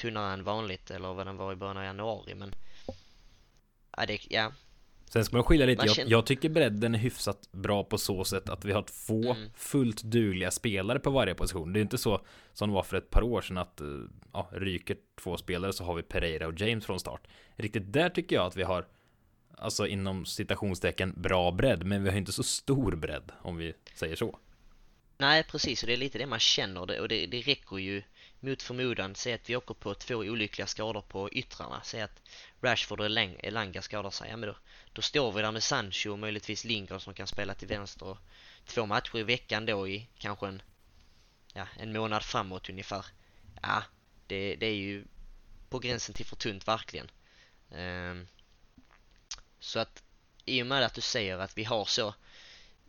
tunnare 0.01 0.33
än 0.33 0.45
vanligt 0.45 0.91
eller 0.91 1.15
vad 1.15 1.27
den 1.27 1.37
var 1.37 1.53
i 1.53 1.57
början 1.57 1.77
av 1.77 1.85
januari 1.85 2.35
men 2.35 2.55
ja, 3.97 4.07
det, 4.07 4.21
ja, 4.31 4.53
Sen 5.11 5.25
ska 5.25 5.37
man 5.37 5.45
skilja 5.45 5.67
lite, 5.67 5.79
Man 5.81 5.87
jag, 5.87 5.97
känner- 5.97 6.11
jag 6.11 6.27
tycker 6.27 6.49
bredden 6.49 6.95
är 6.95 6.99
hyfsat 6.99 7.53
bra 7.53 7.85
på 7.85 7.99
så 7.99 8.25
sätt 8.25 8.49
att 8.49 8.65
vi 8.65 8.73
har 8.73 8.83
två 8.83 9.33
Mm. 9.33 9.51
fullt 9.57 10.03
dugliga 10.03 10.51
spelare 10.51 10.99
på 10.99 11.11
varje 11.11 11.35
position. 11.35 11.73
Det 11.73 11.79
är 11.79 11.83
inte 11.83 11.99
så 11.99 12.21
som 12.53 12.69
det 12.69 12.75
var 12.75 12.83
för 12.83 12.97
ett 12.97 13.11
par 13.11 13.23
år 13.23 13.41
sedan 13.43 13.59
att 13.59 13.81
eh, 13.81 13.87
ja, 14.33 14.49
ryker 14.53 14.97
två 15.21 15.37
spelare 15.37 15.73
så 15.73 15.85
har 15.85 15.95
vi 15.95 16.03
Pereira 16.03 16.47
och 16.47 16.61
James 16.61 16.87
från 16.87 17.01
start. 17.01 17.27
Riktigt 17.57 17.93
där 17.93 18.11
tycker 18.11 18.37
jag 18.37 18.47
att 18.47 18.57
vi 18.57 18.63
har 18.63 18.87
Alltså 19.61 19.87
inom 19.87 20.27
citationstecken 20.27 21.15
bra 21.17 21.51
bredd, 21.51 21.87
men 21.87 22.03
vi 22.03 22.11
har 22.11 22.17
inte 22.17 22.33
så 22.33 22.43
stor 22.43 22.97
bredd 22.97 23.33
om 23.43 23.57
vi 23.57 23.75
säger 23.95 24.17
så. 24.17 24.39
nej 25.19 25.43
precis 25.43 25.83
och 25.83 25.87
det 25.87 25.93
är 25.93 25.97
lite 25.97 26.19
det 26.19 26.27
man 26.27 26.39
känner 26.39 26.87
det, 26.87 27.01
och 27.01 27.09
det, 27.09 27.27
det 27.27 27.41
räcker 27.41 27.79
ju 27.79 28.03
mot 28.41 28.63
förmodan, 28.63 29.15
säg 29.15 29.33
att 29.33 29.51
vi 29.51 29.57
åker 29.57 29.75
på 29.75 29.95
två 29.95 30.15
olyckliga 30.15 30.67
skador 30.67 31.01
på 31.01 31.31
yttrarna, 31.33 31.81
säg 31.85 32.01
att 32.01 32.23
Rashford 32.61 33.01
och 33.01 33.07
Elanga 33.07 33.83
skadar 33.83 34.11
sig, 34.11 34.31
ja 34.31 34.37
men 34.37 34.49
då, 34.49 34.57
då 34.93 35.03
står 35.03 35.33
vi 35.33 35.43
där 35.43 35.53
med 35.53 35.63
Sancho 35.63 36.11
och 36.11 36.19
möjligtvis 36.19 36.65
Lingard 36.65 37.03
som 37.03 37.15
kan 37.15 37.27
spela 37.27 37.55
till 37.55 37.69
vänster 37.69 38.17
två 38.67 38.87
matcher 38.87 39.19
i 39.19 39.23
veckan 39.23 39.67
då 39.67 39.89
i 39.89 40.09
kanske 40.19 40.47
en, 40.47 40.63
ja, 41.55 41.67
en 41.79 41.93
månad 41.93 42.23
framåt 42.23 42.71
ungefär. 42.71 43.05
Ja, 43.63 43.83
det, 44.27 44.57
det 44.57 44.67
är 44.67 44.75
ju 44.75 45.05
på 45.69 45.79
gränsen 45.79 46.15
till 46.15 46.27
för 46.27 46.37
tunt 46.37 46.69
verkligen. 46.69 47.11
Um, 47.71 48.27
så 49.61 49.79
att 49.79 50.03
i 50.45 50.63
och 50.63 50.67
med 50.67 50.83
att 50.83 50.95
du 50.95 51.01
säger 51.01 51.39
att 51.39 51.59
vi 51.59 51.65
har 51.65 51.85
så 51.85 52.15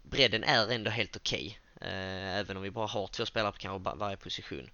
bredden 0.04 0.44
är 0.44 0.72
ändå 0.72 0.92
helt 0.92 1.16
okej. 1.16 1.60
eh, 1.82 2.38
även 2.38 2.58
om 2.58 2.64
vi 2.64 2.72
bara 2.72 2.88
har 2.88 3.08
två 3.08 3.26
spelare 3.26 3.52
på 3.52 3.58
kanske 3.58 3.96
varje 3.96 4.18
position. 4.18 4.70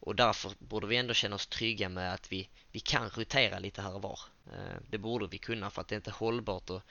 Och 0.00 0.16
därför 0.16 0.52
borde 0.58 0.86
vi 0.86 0.96
ändå 0.96 1.14
känna 1.14 1.34
oss 1.34 1.46
trygga 1.46 1.88
med 1.88 2.14
att 2.14 2.32
vi, 2.32 2.48
vi 2.72 2.80
kan 2.80 3.10
rotera 3.10 3.58
lite 3.58 3.82
här 3.82 3.94
och 3.94 4.02
var. 4.02 4.20
Eh, 4.46 4.76
det 4.90 4.98
borde 4.98 5.26
vi 5.26 5.38
kunna 5.38 5.70
för 5.70 5.80
att 5.80 5.88
det 5.88 5.94
är 5.94 5.96
inte 5.96 6.10
hållbart 6.10 6.70
att, 6.70 6.82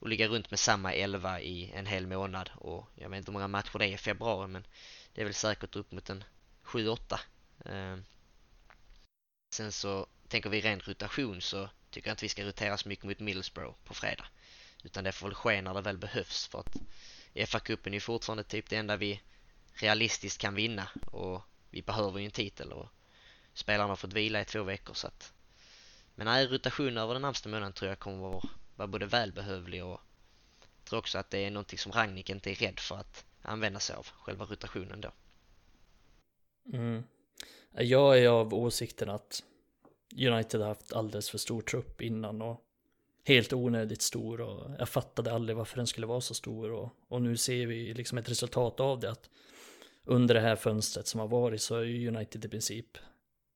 att 0.00 0.08
ligga 0.08 0.28
runt 0.28 0.50
med 0.50 0.58
samma 0.58 0.94
elva 0.94 1.40
i 1.40 1.70
en 1.74 1.86
hel 1.86 2.06
månad. 2.06 2.50
Och 2.54 2.88
jag 2.94 3.08
vet 3.08 3.18
inte 3.18 3.30
hur 3.30 3.32
många 3.32 3.48
matcher 3.48 3.78
det 3.78 3.86
är 3.86 3.94
i 3.94 3.96
februari 3.96 4.48
men 4.48 4.66
det 5.12 5.20
är 5.20 5.24
väl 5.24 5.34
säkert 5.34 5.76
upp 5.76 5.92
mot 5.92 6.10
en 6.10 6.24
7-8. 6.64 7.20
Eh, 7.64 7.98
sen 9.54 9.72
så 9.72 10.06
tänker 10.28 10.50
vi 10.50 10.60
ren 10.60 10.80
rotation 10.80 11.40
så 11.40 11.68
tycker 11.94 12.08
jag 12.08 12.12
inte 12.12 12.24
vi 12.24 12.28
ska 12.28 12.44
rotera 12.44 12.76
så 12.76 12.88
mycket 12.88 13.04
mot 13.04 13.20
Middlesbrough 13.20 13.74
på 13.84 13.94
fredag. 13.94 14.26
Utan 14.84 15.04
det 15.04 15.12
får 15.12 15.26
väl 15.26 15.34
ske 15.34 15.62
när 15.62 15.74
det 15.74 15.80
väl 15.80 15.98
behövs 15.98 16.46
för 16.46 16.58
att 16.58 16.76
FA-cupen 17.34 17.88
är 17.88 17.94
ju 17.94 18.00
fortfarande 18.00 18.44
typ 18.44 18.70
det 18.70 18.76
enda 18.76 18.96
vi 18.96 19.20
realistiskt 19.74 20.40
kan 20.40 20.54
vinna 20.54 20.88
och 21.06 21.42
vi 21.70 21.82
behöver 21.82 22.18
ju 22.18 22.24
en 22.24 22.30
titel 22.30 22.72
och 22.72 22.88
spelarna 23.54 23.88
har 23.88 23.96
fått 23.96 24.12
vila 24.12 24.40
i 24.40 24.44
två 24.44 24.62
veckor 24.62 24.94
så 24.94 25.06
att 25.06 25.32
Men 26.14 26.24
nej, 26.24 26.46
rotation 26.46 26.98
över 26.98 27.12
den 27.12 27.22
närmsta 27.22 27.48
månaden 27.48 27.72
tror 27.72 27.88
jag 27.88 27.98
kommer 27.98 28.18
vara, 28.18 28.48
vara 28.76 28.88
både 28.88 29.06
välbehövlig 29.06 29.84
och 29.84 30.00
jag 30.60 30.84
tror 30.84 30.98
också 30.98 31.18
att 31.18 31.30
det 31.30 31.38
är 31.38 31.50
någonting 31.50 31.78
som 31.78 31.92
Ragnik 31.92 32.30
inte 32.30 32.50
är 32.50 32.54
rädd 32.54 32.80
för 32.80 32.96
att 32.96 33.24
använda 33.42 33.80
sig 33.80 33.96
av, 33.96 34.06
själva 34.06 34.44
rotationen 34.44 35.00
då. 35.00 35.12
Mm. 36.72 37.04
Jag 37.70 38.18
är 38.18 38.28
av 38.28 38.54
åsikten 38.54 39.10
att 39.10 39.42
United 40.18 40.60
har 40.60 40.68
haft 40.68 40.92
alldeles 40.92 41.30
för 41.30 41.38
stor 41.38 41.60
trupp 41.60 42.00
innan 42.00 42.42
och 42.42 42.60
helt 43.24 43.52
onödigt 43.52 44.02
stor 44.02 44.40
och 44.40 44.70
jag 44.78 44.88
fattade 44.88 45.32
aldrig 45.32 45.56
varför 45.56 45.76
den 45.76 45.86
skulle 45.86 46.06
vara 46.06 46.20
så 46.20 46.34
stor 46.34 46.72
och, 46.72 46.88
och 47.08 47.22
nu 47.22 47.36
ser 47.36 47.66
vi 47.66 47.94
liksom 47.94 48.18
ett 48.18 48.30
resultat 48.30 48.80
av 48.80 49.00
det 49.00 49.10
att 49.10 49.30
under 50.04 50.34
det 50.34 50.40
här 50.40 50.56
fönstret 50.56 51.06
som 51.06 51.20
har 51.20 51.28
varit 51.28 51.62
så 51.62 51.74
har 51.74 51.82
United 51.82 52.44
i 52.44 52.48
princip 52.48 52.98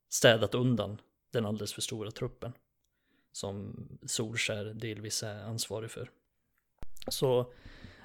städat 0.09 0.54
undan 0.54 1.00
den 1.30 1.46
alldeles 1.46 1.72
för 1.72 1.80
stora 1.80 2.11
truppen 2.11 2.52
som 3.32 3.88
Solskär 4.06 4.64
delvis 4.64 5.22
är 5.22 5.42
ansvarig 5.42 5.90
för. 5.90 6.11
Så 7.09 7.52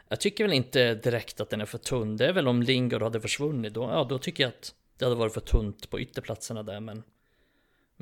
jag 0.08 0.20
tycker 0.20 0.44
väl 0.44 0.54
inte 0.54 0.96
direkt 0.96 1.42
att 1.42 1.50
den 1.50 1.62
är 1.62 1.66
för 1.66 1.78
tunn. 1.78 2.18
Det 2.18 2.26
är 2.26 2.34
väl 2.34 2.48
om 2.48 2.64
Lingard 2.64 3.02
hade 3.02 3.22
försvunnit 3.22 3.74
då, 3.74 3.82
ja 3.82 4.06
då 4.10 4.18
tycker 4.20 4.44
jag 4.44 4.50
att 4.50 4.76
det 4.98 5.06
hade 5.06 5.16
varit 5.16 5.34
för 5.34 5.42
tunt 5.42 5.90
på 5.90 6.00
ytterplatserna 6.00 6.64
där 6.64 6.80
men 6.80 7.04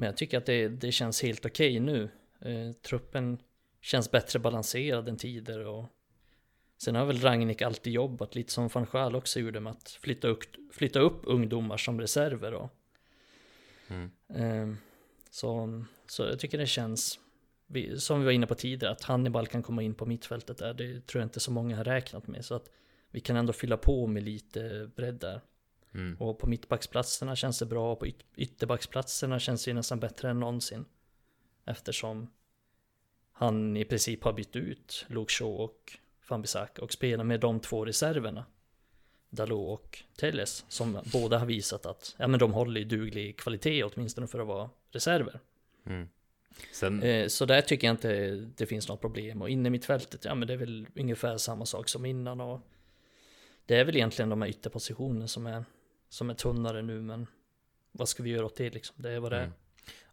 men 0.01 0.07
jag 0.07 0.17
tycker 0.17 0.37
att 0.37 0.45
det, 0.45 0.67
det 0.67 0.91
känns 0.91 1.23
helt 1.23 1.45
okej 1.45 1.71
okay 1.71 1.79
nu. 1.79 2.09
Eh, 2.41 2.71
truppen 2.73 3.41
känns 3.81 4.11
bättre 4.11 4.39
balanserad 4.39 5.09
än 5.09 5.17
tidigare 5.17 5.67
och 5.67 5.85
sen 6.77 6.95
har 6.95 7.05
väl 7.05 7.21
Ragnik 7.21 7.61
alltid 7.61 7.93
jobbat 7.93 8.35
lite 8.35 8.51
som 8.51 8.67
van 8.67 8.85
Schaal 8.85 9.15
också 9.15 9.39
gjorde 9.39 9.59
med 9.59 9.71
att 9.71 9.89
flytta 9.89 10.27
upp, 10.27 10.43
flytta 10.71 10.99
upp 10.99 11.21
ungdomar 11.23 11.77
som 11.77 12.01
reserver 12.01 12.53
och 12.53 12.69
mm. 13.87 14.11
eh, 14.33 14.77
så, 15.29 15.83
så 16.07 16.23
jag 16.23 16.39
tycker 16.39 16.57
det 16.57 16.67
känns 16.67 17.19
som 17.97 18.19
vi 18.19 18.25
var 18.25 18.31
inne 18.31 18.47
på 18.47 18.55
tidigare 18.55 18.93
att 18.93 19.03
Hannibal 19.03 19.47
kan 19.47 19.63
komma 19.63 19.81
in 19.81 19.93
på 19.93 20.05
mittfältet 20.05 20.57
där 20.57 20.73
det 20.73 21.07
tror 21.07 21.21
jag 21.21 21.25
inte 21.25 21.39
så 21.39 21.51
många 21.51 21.77
har 21.77 21.83
räknat 21.83 22.27
med 22.27 22.45
så 22.45 22.55
att 22.55 22.69
vi 23.11 23.19
kan 23.19 23.35
ändå 23.35 23.53
fylla 23.53 23.77
på 23.77 24.07
med 24.07 24.23
lite 24.23 24.89
bredd 24.95 25.15
där 25.15 25.41
Mm. 25.93 26.17
Och 26.19 26.39
på 26.39 26.47
mittbacksplatserna 26.47 27.35
känns 27.35 27.59
det 27.59 27.65
bra, 27.65 27.95
på 27.95 28.07
yt 28.07 28.25
ytterbacksplatserna 28.35 29.39
känns 29.39 29.65
det 29.65 29.73
nästan 29.73 29.99
bättre 29.99 30.29
än 30.29 30.39
någonsin. 30.39 30.85
Eftersom 31.65 32.27
han 33.31 33.77
i 33.77 33.85
princip 33.85 34.23
har 34.23 34.33
bytt 34.33 34.55
ut 34.55 35.05
Luke 35.09 35.33
Shaw 35.33 35.63
och 35.63 35.97
Fambisaka 36.21 36.81
och 36.81 36.93
spelar 36.93 37.23
med 37.23 37.39
de 37.39 37.59
två 37.59 37.85
reserverna. 37.85 38.45
Dalot 39.29 39.79
och 39.79 40.03
Telles 40.15 40.65
som 40.67 40.99
båda 41.13 41.39
har 41.39 41.45
visat 41.45 41.85
att 41.85 42.15
ja, 42.17 42.27
men 42.27 42.39
de 42.39 42.53
håller 42.53 42.81
i 42.81 42.83
duglig 42.83 43.37
kvalitet 43.37 43.83
åtminstone 43.83 44.27
för 44.27 44.39
att 44.39 44.47
vara 44.47 44.69
reserver. 44.91 45.39
Mm. 45.85 46.09
Sen... 46.71 47.03
Eh, 47.03 47.27
så 47.27 47.45
där 47.45 47.61
tycker 47.61 47.87
jag 47.87 47.93
inte 47.93 48.35
det 48.57 48.65
finns 48.65 48.87
något 48.87 49.01
problem 49.01 49.41
och 49.41 49.49
inne 49.49 49.67
i 49.67 49.69
mittfältet, 49.69 50.25
ja 50.25 50.35
men 50.35 50.47
det 50.47 50.53
är 50.53 50.57
väl 50.57 50.87
ungefär 50.95 51.37
samma 51.37 51.65
sak 51.65 51.89
som 51.89 52.05
innan 52.05 52.41
och 52.41 52.59
det 53.65 53.75
är 53.75 53.85
väl 53.85 53.95
egentligen 53.95 54.29
de 54.29 54.41
här 54.41 54.49
ytterpositionerna 54.49 55.27
som 55.27 55.47
är 55.47 55.65
som 56.11 56.29
är 56.29 56.33
tunnare 56.33 56.81
nu, 56.81 57.01
men 57.01 57.27
vad 57.91 58.09
ska 58.09 58.23
vi 58.23 58.29
göra 58.29 58.45
åt 58.45 58.55
det 58.55 58.69
liksom? 58.69 58.95
Det 58.99 59.11
är 59.11 59.19
vad 59.19 59.31
det 59.31 59.37
är. 59.37 59.43
Mm. 59.43 59.53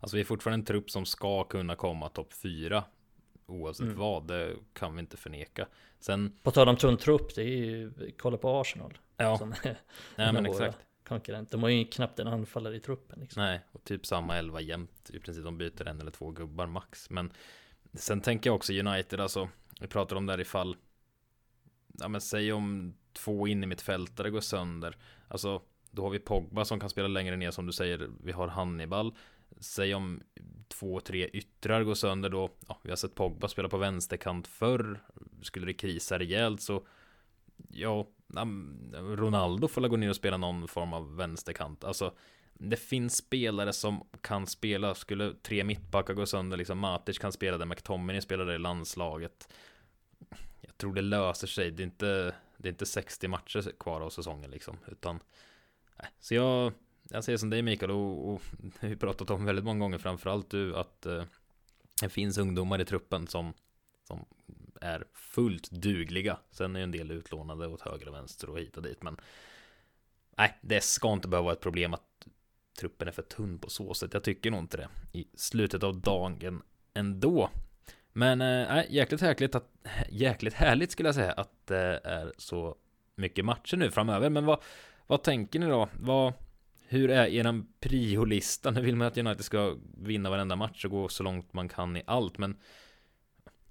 Alltså 0.01 0.17
vi 0.17 0.21
är 0.21 0.25
fortfarande 0.25 0.61
en 0.63 0.65
trupp 0.65 0.91
som 0.91 1.07
ska 1.07 1.45
kunna 1.45 1.77
komma 1.77 2.09
topp 2.09 2.33
fyra 2.33 2.85
oavsett 3.47 3.87
mm. 3.87 3.99
vad, 3.99 4.27
det 4.27 4.57
kan 4.73 4.95
vi 4.95 5.01
inte 5.01 5.17
förneka. 5.17 5.67
Sen... 6.01 6.33
På 6.43 6.51
tal 6.51 6.69
om 6.69 6.77
tunn 6.77 6.97
trupp, 6.97 7.35
det 7.35 7.43
är 7.43 7.47
ju, 7.47 7.93
kolla 8.19 8.37
på 8.37 8.61
Arsenal. 8.61 8.99
Ja, 9.17 9.39
som 9.39 9.55
Nej, 10.17 10.33
men 10.33 10.47
exakt. 10.47 10.79
Konkurrent. 11.05 11.51
De 11.51 11.63
har 11.63 11.71
ju 11.71 11.85
knappt 11.85 12.19
en 12.19 12.27
anfallare 12.27 12.77
i 12.77 12.81
truppen. 12.81 13.21
Liksom. 13.21 13.43
Nej, 13.43 13.61
och 13.73 13.85
typ 13.85 14.07
samma 14.07 14.37
elva 14.37 14.61
jämt. 14.61 15.11
I 15.13 15.19
princip 15.19 15.45
de 15.45 15.59
byter 15.59 15.89
en 15.89 16.01
eller 16.01 16.11
två 16.11 16.31
gubbar 16.31 16.67
max. 16.67 17.11
Men 17.11 17.33
sen 17.95 18.21
tänker 18.21 18.51
jag 18.51 18.55
också 18.57 18.73
United, 18.73 19.21
alltså. 19.21 19.49
Vi 19.81 19.87
pratar 19.87 20.17
om 20.17 20.27
där 20.27 20.41
ifall. 20.41 20.77
Ja 21.87 22.09
men 22.09 22.21
säg 22.21 22.53
om 22.53 22.95
två 23.13 23.47
in 23.47 23.65
i 23.65 23.67
mitt 23.67 23.81
fältare 23.81 24.31
går 24.31 24.41
sönder. 24.41 24.97
Alltså 25.29 25.63
då 25.91 26.03
har 26.03 26.11
vi 26.11 26.19
Pogba 26.19 26.65
som 26.65 26.81
kan 26.81 26.91
spela 26.91 27.09
längre 27.09 27.37
ner 27.37 27.51
som 27.51 27.67
du 27.67 27.73
säger. 27.73 28.09
Vi 28.25 28.33
har 28.33 28.49
Hannibal. 28.49 29.15
Säg 29.61 29.95
om 29.95 30.21
två, 30.69 31.01
tre 31.01 31.29
yttrar 31.33 31.83
går 31.83 31.95
sönder 31.95 32.29
då. 32.29 32.51
Ja, 32.69 32.79
vi 32.83 32.91
har 32.91 32.97
sett 32.97 33.15
Pogba 33.15 33.49
spela 33.49 33.69
på 33.69 33.79
vänsterkant 33.79 34.47
förr. 34.47 35.01
Skulle 35.43 35.67
det 35.67 35.75
krisa 35.75 36.19
rejält 36.19 36.61
så 36.61 36.83
ja, 37.69 38.07
Ronaldo 38.93 39.69
får 39.69 39.89
gå 39.89 39.97
ner 39.97 40.11
och 40.11 40.17
spela 40.17 40.37
någon 40.37 40.69
form 40.69 40.93
av 40.93 41.17
vänsterkant. 41.17 41.85
Alltså, 41.85 42.15
det 42.55 42.77
finns 42.77 43.17
spelare 43.17 43.73
som 43.73 44.09
kan 44.21 44.47
spela. 44.47 44.95
Skulle 44.95 45.35
tre 45.43 45.65
mittbackar 45.65 46.15
gå 46.15 46.27
sönder, 46.27 46.57
liksom 46.57 46.79
Matic 46.79 47.19
kan 47.19 47.33
spela 47.33 47.59
det, 47.59 47.67
McTominay 47.67 48.21
spelar 48.21 48.45
det 48.45 48.55
i 48.55 48.59
landslaget. 48.59 49.49
Jag 50.61 50.77
tror 50.77 50.95
det 50.95 51.03
löser 51.03 51.47
sig. 51.47 51.71
Det 51.71 51.83
är 51.83 51.85
inte, 51.85 52.35
det 52.57 52.69
är 52.69 52.73
inte 52.73 52.87
60 52.87 53.29
matcher 53.29 53.73
kvar 53.79 54.01
av 54.01 54.11
säsongen 54.11 54.51
liksom, 54.51 54.77
utan 54.87 55.21
så 56.21 56.35
jag, 56.35 56.73
jag 57.11 57.25
säger 57.25 57.39
som 57.39 57.51
dig 57.51 57.63
Mikael 57.63 57.91
och, 57.91 58.29
och 58.29 58.43
vi 58.81 58.97
pratat 58.97 59.31
om 59.31 59.45
väldigt 59.45 59.65
många 59.65 59.81
gånger 59.81 59.99
framförallt 59.99 60.51
du 60.51 60.77
att 60.77 61.07
eh, 61.07 61.25
det 62.01 62.09
finns 62.09 62.39
ungdomar 62.39 62.81
i 62.81 62.85
truppen 62.85 63.27
som, 63.27 63.53
som 64.05 64.25
är 64.81 65.05
fullt 65.15 65.71
dugliga. 65.71 66.39
Sen 66.51 66.77
är 66.77 66.81
ju 66.81 66.85
en 66.85 66.91
del 66.91 67.11
utlånade 67.11 67.67
åt 67.67 67.81
höger 67.81 68.09
och 68.09 68.15
vänster 68.15 68.51
och 68.51 68.59
hit 68.59 68.77
och 68.77 68.83
dit 68.83 69.03
men 69.03 69.17
nej, 70.39 70.59
det 70.61 70.81
ska 70.81 71.13
inte 71.13 71.29
behöva 71.29 71.45
vara 71.45 71.55
ett 71.55 71.61
problem 71.61 71.95
att 71.95 72.29
truppen 72.79 73.09
är 73.09 73.13
för 73.13 73.23
tunn 73.23 73.59
på 73.59 73.71
så 73.71 73.95
sätt. 73.95 74.15
Jag 74.15 74.25
tycker 74.25 74.51
nog 74.51 74.61
inte 74.61 74.77
det 74.77 74.89
i 75.13 75.29
slutet 75.35 75.83
av 75.83 76.01
dagen 76.01 76.63
ändå. 76.95 77.51
Men 78.13 78.41
äh, 78.41 78.85
jäkligt 78.91 79.21
härligt 79.21 79.55
att 79.55 79.71
jäkligt 80.09 80.55
härligt 80.55 80.93
skulle 80.93 81.09
jag 81.09 81.15
säga 81.15 81.33
att 81.33 81.67
det 81.67 82.01
är 82.05 82.33
så 82.39 82.77
mycket 83.15 83.45
matcher 83.45 83.77
nu 83.77 83.91
framöver. 83.91 84.31
Men 84.31 84.45
vad 84.45 84.63
vad 85.09 85.23
tänker 85.23 85.59
ni 85.59 85.67
då? 85.67 85.89
Vad, 86.01 86.33
hur 86.89 87.11
är 87.11 87.27
eran 87.27 87.73
priolista? 87.81 88.71
Nu 88.79 88.81
vill 88.81 88.97
man 88.97 89.07
att 89.07 89.19
United 89.19 89.45
ska 89.45 89.77
vinna 89.97 90.31
varenda 90.31 90.57
match 90.57 90.85
och 90.85 90.91
gå 90.91 91.09
så 91.09 91.23
långt 91.23 91.53
man 91.53 91.69
kan 91.69 91.97
i 91.97 92.03
allt, 92.07 92.39
men 92.39 92.57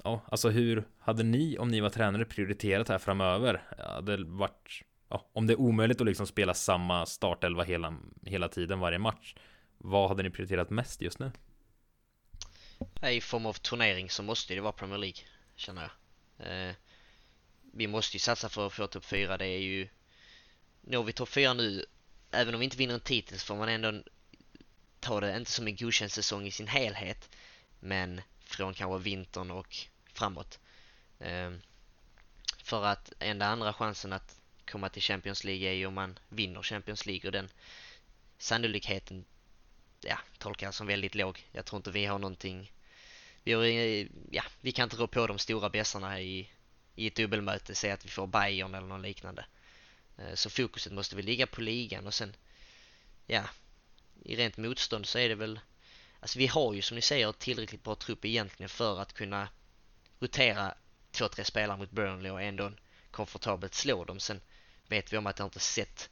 ja, 0.03 0.21
alltså 0.27 0.49
hur 0.49 0.87
hade 0.99 1.23
ni, 1.23 1.57
om 1.57 1.67
ni 1.67 1.79
var 1.79 1.89
tränare, 1.89 2.25
prioriterat 2.25 2.89
här 2.89 2.97
framöver? 2.97 3.63
Hade 3.77 4.17
det 4.17 4.23
varit, 4.23 4.83
ja, 5.09 5.29
om 5.33 5.47
det 5.47 5.53
är 5.53 5.59
omöjligt 5.59 6.01
att 6.01 6.07
liksom 6.07 6.27
spela 6.27 6.53
samma 6.53 7.05
startelva 7.05 7.63
hela, 7.63 7.97
hela 8.25 8.49
tiden 8.49 8.79
varje 8.79 8.99
match, 8.99 9.35
vad 9.77 10.09
hade 10.09 10.23
ni 10.23 10.29
prioriterat 10.29 10.69
mest 10.69 11.01
just 11.01 11.19
nu? 11.19 11.31
I 13.11 13.21
form 13.21 13.45
av 13.45 13.53
turnering 13.53 14.09
så 14.09 14.23
måste 14.23 14.55
det 14.55 14.61
vara 14.61 14.71
Premier 14.71 14.97
League, 14.97 15.19
känner 15.55 15.81
jag. 15.81 15.91
Eh, 16.47 16.75
vi 17.73 17.87
måste 17.87 18.15
ju 18.15 18.19
satsa 18.19 18.49
för 18.49 18.67
att 18.67 18.73
få 18.73 18.87
topp 18.87 19.05
4, 19.05 19.37
det 19.37 19.45
är 19.45 19.59
ju 19.59 19.87
når 20.87 21.03
vi 21.03 21.13
topp 21.13 21.29
4 21.29 21.53
nu, 21.53 21.85
även 22.31 22.53
om 22.53 22.59
vi 22.59 22.63
inte 22.63 22.77
vinner 22.77 22.93
en 22.93 22.99
titel 22.99 23.39
så 23.39 23.45
får 23.45 23.55
man 23.55 23.69
ändå 23.69 24.03
ta 24.99 25.19
det, 25.19 25.37
inte 25.37 25.51
som 25.51 25.67
en 25.67 25.75
godkänd 25.75 26.11
säsong 26.11 26.47
i 26.47 26.51
sin 26.51 26.67
helhet, 26.67 27.29
men 27.79 28.21
från 28.43 28.73
kanske 28.73 29.03
vintern 29.03 29.51
och 29.51 29.77
framåt. 30.13 30.59
Um, 31.19 31.61
för 32.63 32.85
att 32.85 33.13
enda 33.19 33.45
andra 33.45 33.73
chansen 33.73 34.13
att 34.13 34.39
komma 34.71 34.89
till 34.89 35.01
Champions 35.01 35.43
League 35.43 35.69
är 35.69 35.73
ju 35.73 35.85
om 35.85 35.93
man 35.93 36.19
vinner 36.29 36.63
Champions 36.63 37.05
League 37.05 37.27
och 37.27 37.31
den 37.31 37.49
sannolikheten 38.37 39.25
ja, 40.01 40.19
tolkar 40.37 40.67
jag 40.67 40.73
som 40.73 40.87
väldigt 40.87 41.15
låg. 41.15 41.47
Jag 41.51 41.65
tror 41.65 41.77
inte 41.77 41.91
vi 41.91 42.05
har 42.05 42.19
någonting 42.19 42.71
vi, 43.47 43.53
har, 43.53 43.63
eh, 43.63 44.07
ja, 44.31 44.43
vi 44.61 44.71
kan 44.71 44.83
inte 44.83 44.95
rå 44.95 45.07
på 45.07 45.27
de 45.27 45.39
stora 45.39 45.69
bästarna 45.69 46.21
i, 46.21 46.49
i 46.95 47.07
ett 47.07 47.15
dubbelmöte, 47.15 47.75
säg 47.75 47.91
att 47.91 48.05
vi 48.05 48.09
får 48.09 48.27
Bayern 48.27 48.75
eller 48.75 48.87
något 48.87 49.01
liknande. 49.01 49.45
Eh, 50.17 50.33
så 50.33 50.49
fokuset 50.49 50.93
måste 50.93 51.15
väl 51.15 51.25
ligga 51.25 51.47
på 51.47 51.61
ligan 51.61 52.07
och 52.07 52.13
sen, 52.13 52.35
ja, 53.25 53.43
i 54.23 54.35
rent 54.35 54.57
motstånd 54.57 55.05
så 55.05 55.19
är 55.19 55.29
det 55.29 55.35
väl, 55.35 55.59
alltså 56.19 56.39
vi 56.39 56.47
har 56.47 56.73
ju 56.73 56.81
som 56.81 56.95
ni 56.95 57.01
säger 57.01 57.31
tillräckligt 57.31 57.83
bra 57.83 57.95
trupp 57.95 58.25
egentligen 58.25 58.69
för 58.69 58.99
att 58.99 59.13
kunna 59.13 59.49
rotera 60.19 60.73
två, 61.11 61.27
tre 61.27 61.43
spelare 61.43 61.77
mot 61.77 61.91
Burnley 61.91 62.31
och 62.31 62.41
ändå 62.41 62.71
komfortabelt 63.11 63.73
slå 63.73 64.05
dem. 64.05 64.19
Sen 64.19 64.41
vet 64.87 65.13
vi 65.13 65.17
om 65.17 65.27
att 65.27 65.35
det 65.35 65.43
inte 65.43 65.59
sett 65.59 66.09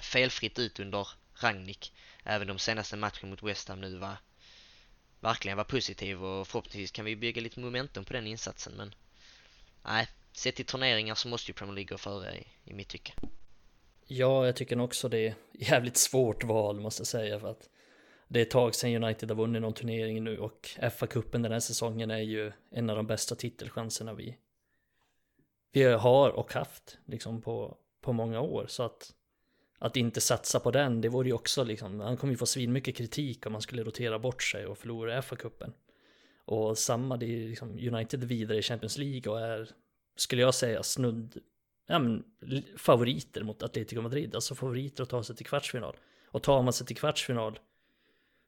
felfritt 0.00 0.58
ut 0.58 0.80
under 0.80 1.08
Rangnick. 1.34 1.92
Även 2.24 2.46
de 2.46 2.58
senaste 2.58 2.96
matcherna 2.96 3.28
mot 3.28 3.42
West 3.42 3.68
Ham 3.68 3.80
nu 3.80 3.98
var 3.98 4.16
verkligen 5.20 5.56
var 5.56 5.64
positiv 5.64 6.24
och 6.24 6.48
förhoppningsvis 6.48 6.90
kan 6.90 7.04
vi 7.04 7.16
bygga 7.16 7.42
lite 7.42 7.60
momentum 7.60 8.04
på 8.04 8.12
den 8.12 8.26
insatsen 8.26 8.72
men 8.76 8.94
nej, 9.84 10.08
sett 10.36 10.56
till 10.56 10.66
turneringar 10.66 11.14
så 11.14 11.28
måste 11.28 11.50
ju 11.50 11.54
Premier 11.54 11.74
League 11.74 11.88
gå 11.88 11.98
före 11.98 12.36
i, 12.36 12.46
i 12.64 12.74
mitt 12.74 12.88
tycke. 12.88 13.12
Ja, 14.06 14.46
jag 14.46 14.56
tycker 14.56 14.80
också 14.80 15.08
det 15.08 15.26
är 15.26 15.34
jävligt 15.52 15.96
svårt 15.96 16.44
val 16.44 16.80
måste 16.80 17.00
jag 17.00 17.06
säga 17.06 17.40
för 17.40 17.48
att 17.48 17.68
det 18.28 18.38
är 18.38 18.42
ett 18.42 18.50
tag 18.50 18.74
sedan 18.74 19.04
United 19.04 19.30
har 19.30 19.36
vunnit 19.36 19.62
någon 19.62 19.74
turnering 19.74 20.24
nu 20.24 20.38
och 20.38 20.68
FA-cupen 20.78 21.42
den 21.42 21.52
här 21.52 21.60
säsongen 21.60 22.10
är 22.10 22.18
ju 22.18 22.52
en 22.70 22.90
av 22.90 22.96
de 22.96 23.06
bästa 23.06 23.34
titelchanserna 23.34 24.14
vi, 24.14 24.36
vi 25.72 25.82
har 25.82 26.30
och 26.30 26.52
haft 26.52 26.98
liksom 27.04 27.42
på, 27.42 27.76
på 28.00 28.12
många 28.12 28.40
år 28.40 28.66
så 28.68 28.82
att 28.82 29.12
att 29.78 29.96
inte 29.96 30.20
satsa 30.20 30.60
på 30.60 30.70
den, 30.70 31.00
det 31.00 31.08
vore 31.08 31.28
ju 31.28 31.34
också 31.34 31.64
liksom, 31.64 32.00
han 32.00 32.16
kommer 32.16 32.32
ju 32.32 32.36
få 32.36 32.46
svin 32.46 32.72
mycket 32.72 32.96
kritik 32.96 33.46
om 33.46 33.52
man 33.52 33.62
skulle 33.62 33.84
rotera 33.84 34.18
bort 34.18 34.42
sig 34.42 34.66
och 34.66 34.78
förlora 34.78 35.20
FA-cupen. 35.20 35.72
Och 36.44 36.78
samma, 36.78 37.16
det 37.16 37.26
är 37.26 37.48
liksom 37.48 37.70
United 37.70 38.24
vidare 38.24 38.58
i 38.58 38.62
Champions 38.62 38.98
League 38.98 39.32
och 39.32 39.40
är, 39.40 39.70
skulle 40.16 40.42
jag 40.42 40.54
säga, 40.54 40.82
snudd, 40.82 41.38
ja 41.86 41.98
men, 41.98 42.24
favoriter 42.76 43.42
mot 43.42 43.62
Atletico 43.62 44.02
Madrid, 44.02 44.34
alltså 44.34 44.54
favoriter 44.54 45.02
att 45.02 45.08
ta 45.08 45.22
sig 45.22 45.36
till 45.36 45.46
kvartsfinal. 45.46 45.96
Och 46.26 46.42
tar 46.42 46.62
man 46.62 46.72
sig 46.72 46.86
till 46.86 46.96
kvartsfinal, 46.96 47.58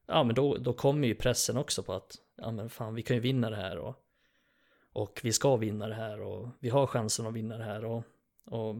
ja 0.06 0.24
men 0.24 0.34
då, 0.34 0.56
då 0.56 0.72
kommer 0.72 1.08
ju 1.08 1.14
pressen 1.14 1.56
också 1.56 1.82
på 1.82 1.92
att, 1.92 2.16
ja 2.36 2.50
men 2.50 2.70
fan, 2.70 2.94
vi 2.94 3.02
kan 3.02 3.16
ju 3.16 3.20
vinna 3.20 3.50
det 3.50 3.56
här 3.56 3.78
och, 3.78 3.96
och 4.92 5.20
vi 5.22 5.32
ska 5.32 5.56
vinna 5.56 5.88
det 5.88 5.94
här 5.94 6.20
och 6.20 6.48
vi 6.60 6.68
har 6.68 6.86
chansen 6.86 7.26
att 7.26 7.34
vinna 7.34 7.58
det 7.58 7.64
här 7.64 7.84
och, 7.84 8.04
och 8.44 8.76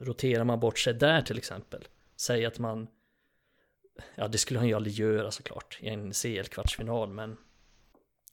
roterar 0.00 0.44
man 0.44 0.60
bort 0.60 0.78
sig 0.78 0.94
där 0.94 1.22
till 1.22 1.38
exempel, 1.38 1.88
säg 2.16 2.46
att 2.46 2.58
man, 2.58 2.88
ja 4.14 4.28
det 4.28 4.38
skulle 4.38 4.58
han 4.58 4.68
ju 4.68 4.74
aldrig 4.74 4.94
göra 4.94 5.30
såklart 5.30 5.78
i 5.80 5.88
en 5.88 6.12
CL-kvartsfinal, 6.12 7.08
men 7.08 7.36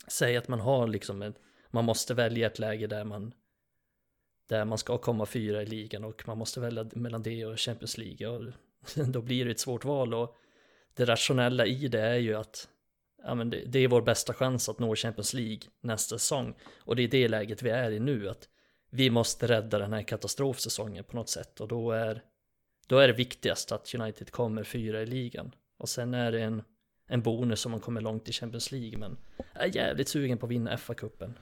säg 0.07 0.37
att 0.37 0.47
man 0.47 0.59
har 0.59 0.87
liksom 0.87 1.21
en, 1.21 1.33
man 1.71 1.85
måste 1.85 2.13
välja 2.13 2.47
ett 2.47 2.59
läge 2.59 2.87
där 2.87 3.03
man 3.03 3.33
där 4.47 4.65
man 4.65 4.77
ska 4.77 4.97
komma 4.97 5.25
fyra 5.25 5.61
i 5.61 5.65
ligan 5.65 6.03
och 6.03 6.27
man 6.27 6.37
måste 6.37 6.59
välja 6.59 6.89
mellan 6.93 7.23
det 7.23 7.45
och 7.45 7.59
Champions 7.59 7.97
League. 7.97 8.27
Och 8.27 8.51
då 9.07 9.21
blir 9.21 9.45
det 9.45 9.51
ett 9.51 9.59
svårt 9.59 9.85
val 9.85 10.13
och 10.13 10.35
det 10.93 11.05
rationella 11.05 11.65
i 11.65 11.87
det 11.87 12.01
är 12.01 12.15
ju 12.15 12.35
att 12.35 12.67
ja, 13.23 13.35
men 13.35 13.49
det, 13.49 13.63
det, 13.65 13.79
är 13.79 13.87
vår 13.87 14.01
bästa 14.01 14.33
chans 14.33 14.69
att 14.69 14.79
nå 14.79 14.95
Champions 14.95 15.33
League 15.33 15.61
nästa 15.81 16.17
säsong. 16.17 16.55
Och 16.79 16.95
det 16.95 17.03
är 17.03 17.07
det 17.07 17.27
läget 17.27 17.63
vi 17.63 17.69
är 17.69 17.91
i 17.91 17.99
nu 17.99 18.29
att 18.29 18.49
vi 18.89 19.09
måste 19.09 19.47
rädda 19.47 19.79
den 19.79 19.93
här 19.93 20.03
katastrofsäsongen 20.03 21.03
på 21.03 21.15
något 21.15 21.29
sätt. 21.29 21.61
Och 21.61 21.67
då 21.67 21.91
är 21.91 22.21
då 22.87 22.97
är 22.97 23.07
det 23.07 23.13
viktigast 23.13 23.71
att 23.71 23.95
United 23.95 24.31
kommer 24.31 24.63
fyra 24.63 25.01
i 25.01 25.05
ligan. 25.05 25.51
Och 25.77 25.89
sen 25.89 26.13
är 26.13 26.31
det 26.31 26.41
en 26.41 26.63
en 27.07 27.21
bonus 27.21 27.65
om 27.65 27.71
man 27.71 27.81
kommer 27.81 28.01
långt 28.01 28.29
i 28.29 28.31
Champions 28.31 28.71
League 28.71 28.99
men 28.99 29.17
jag 29.53 29.63
är 29.63 29.75
jävligt 29.75 30.07
sugen 30.07 30.37
på 30.37 30.45
att 30.45 30.51
vinna 30.51 30.75
FA-cupen. 30.75 31.33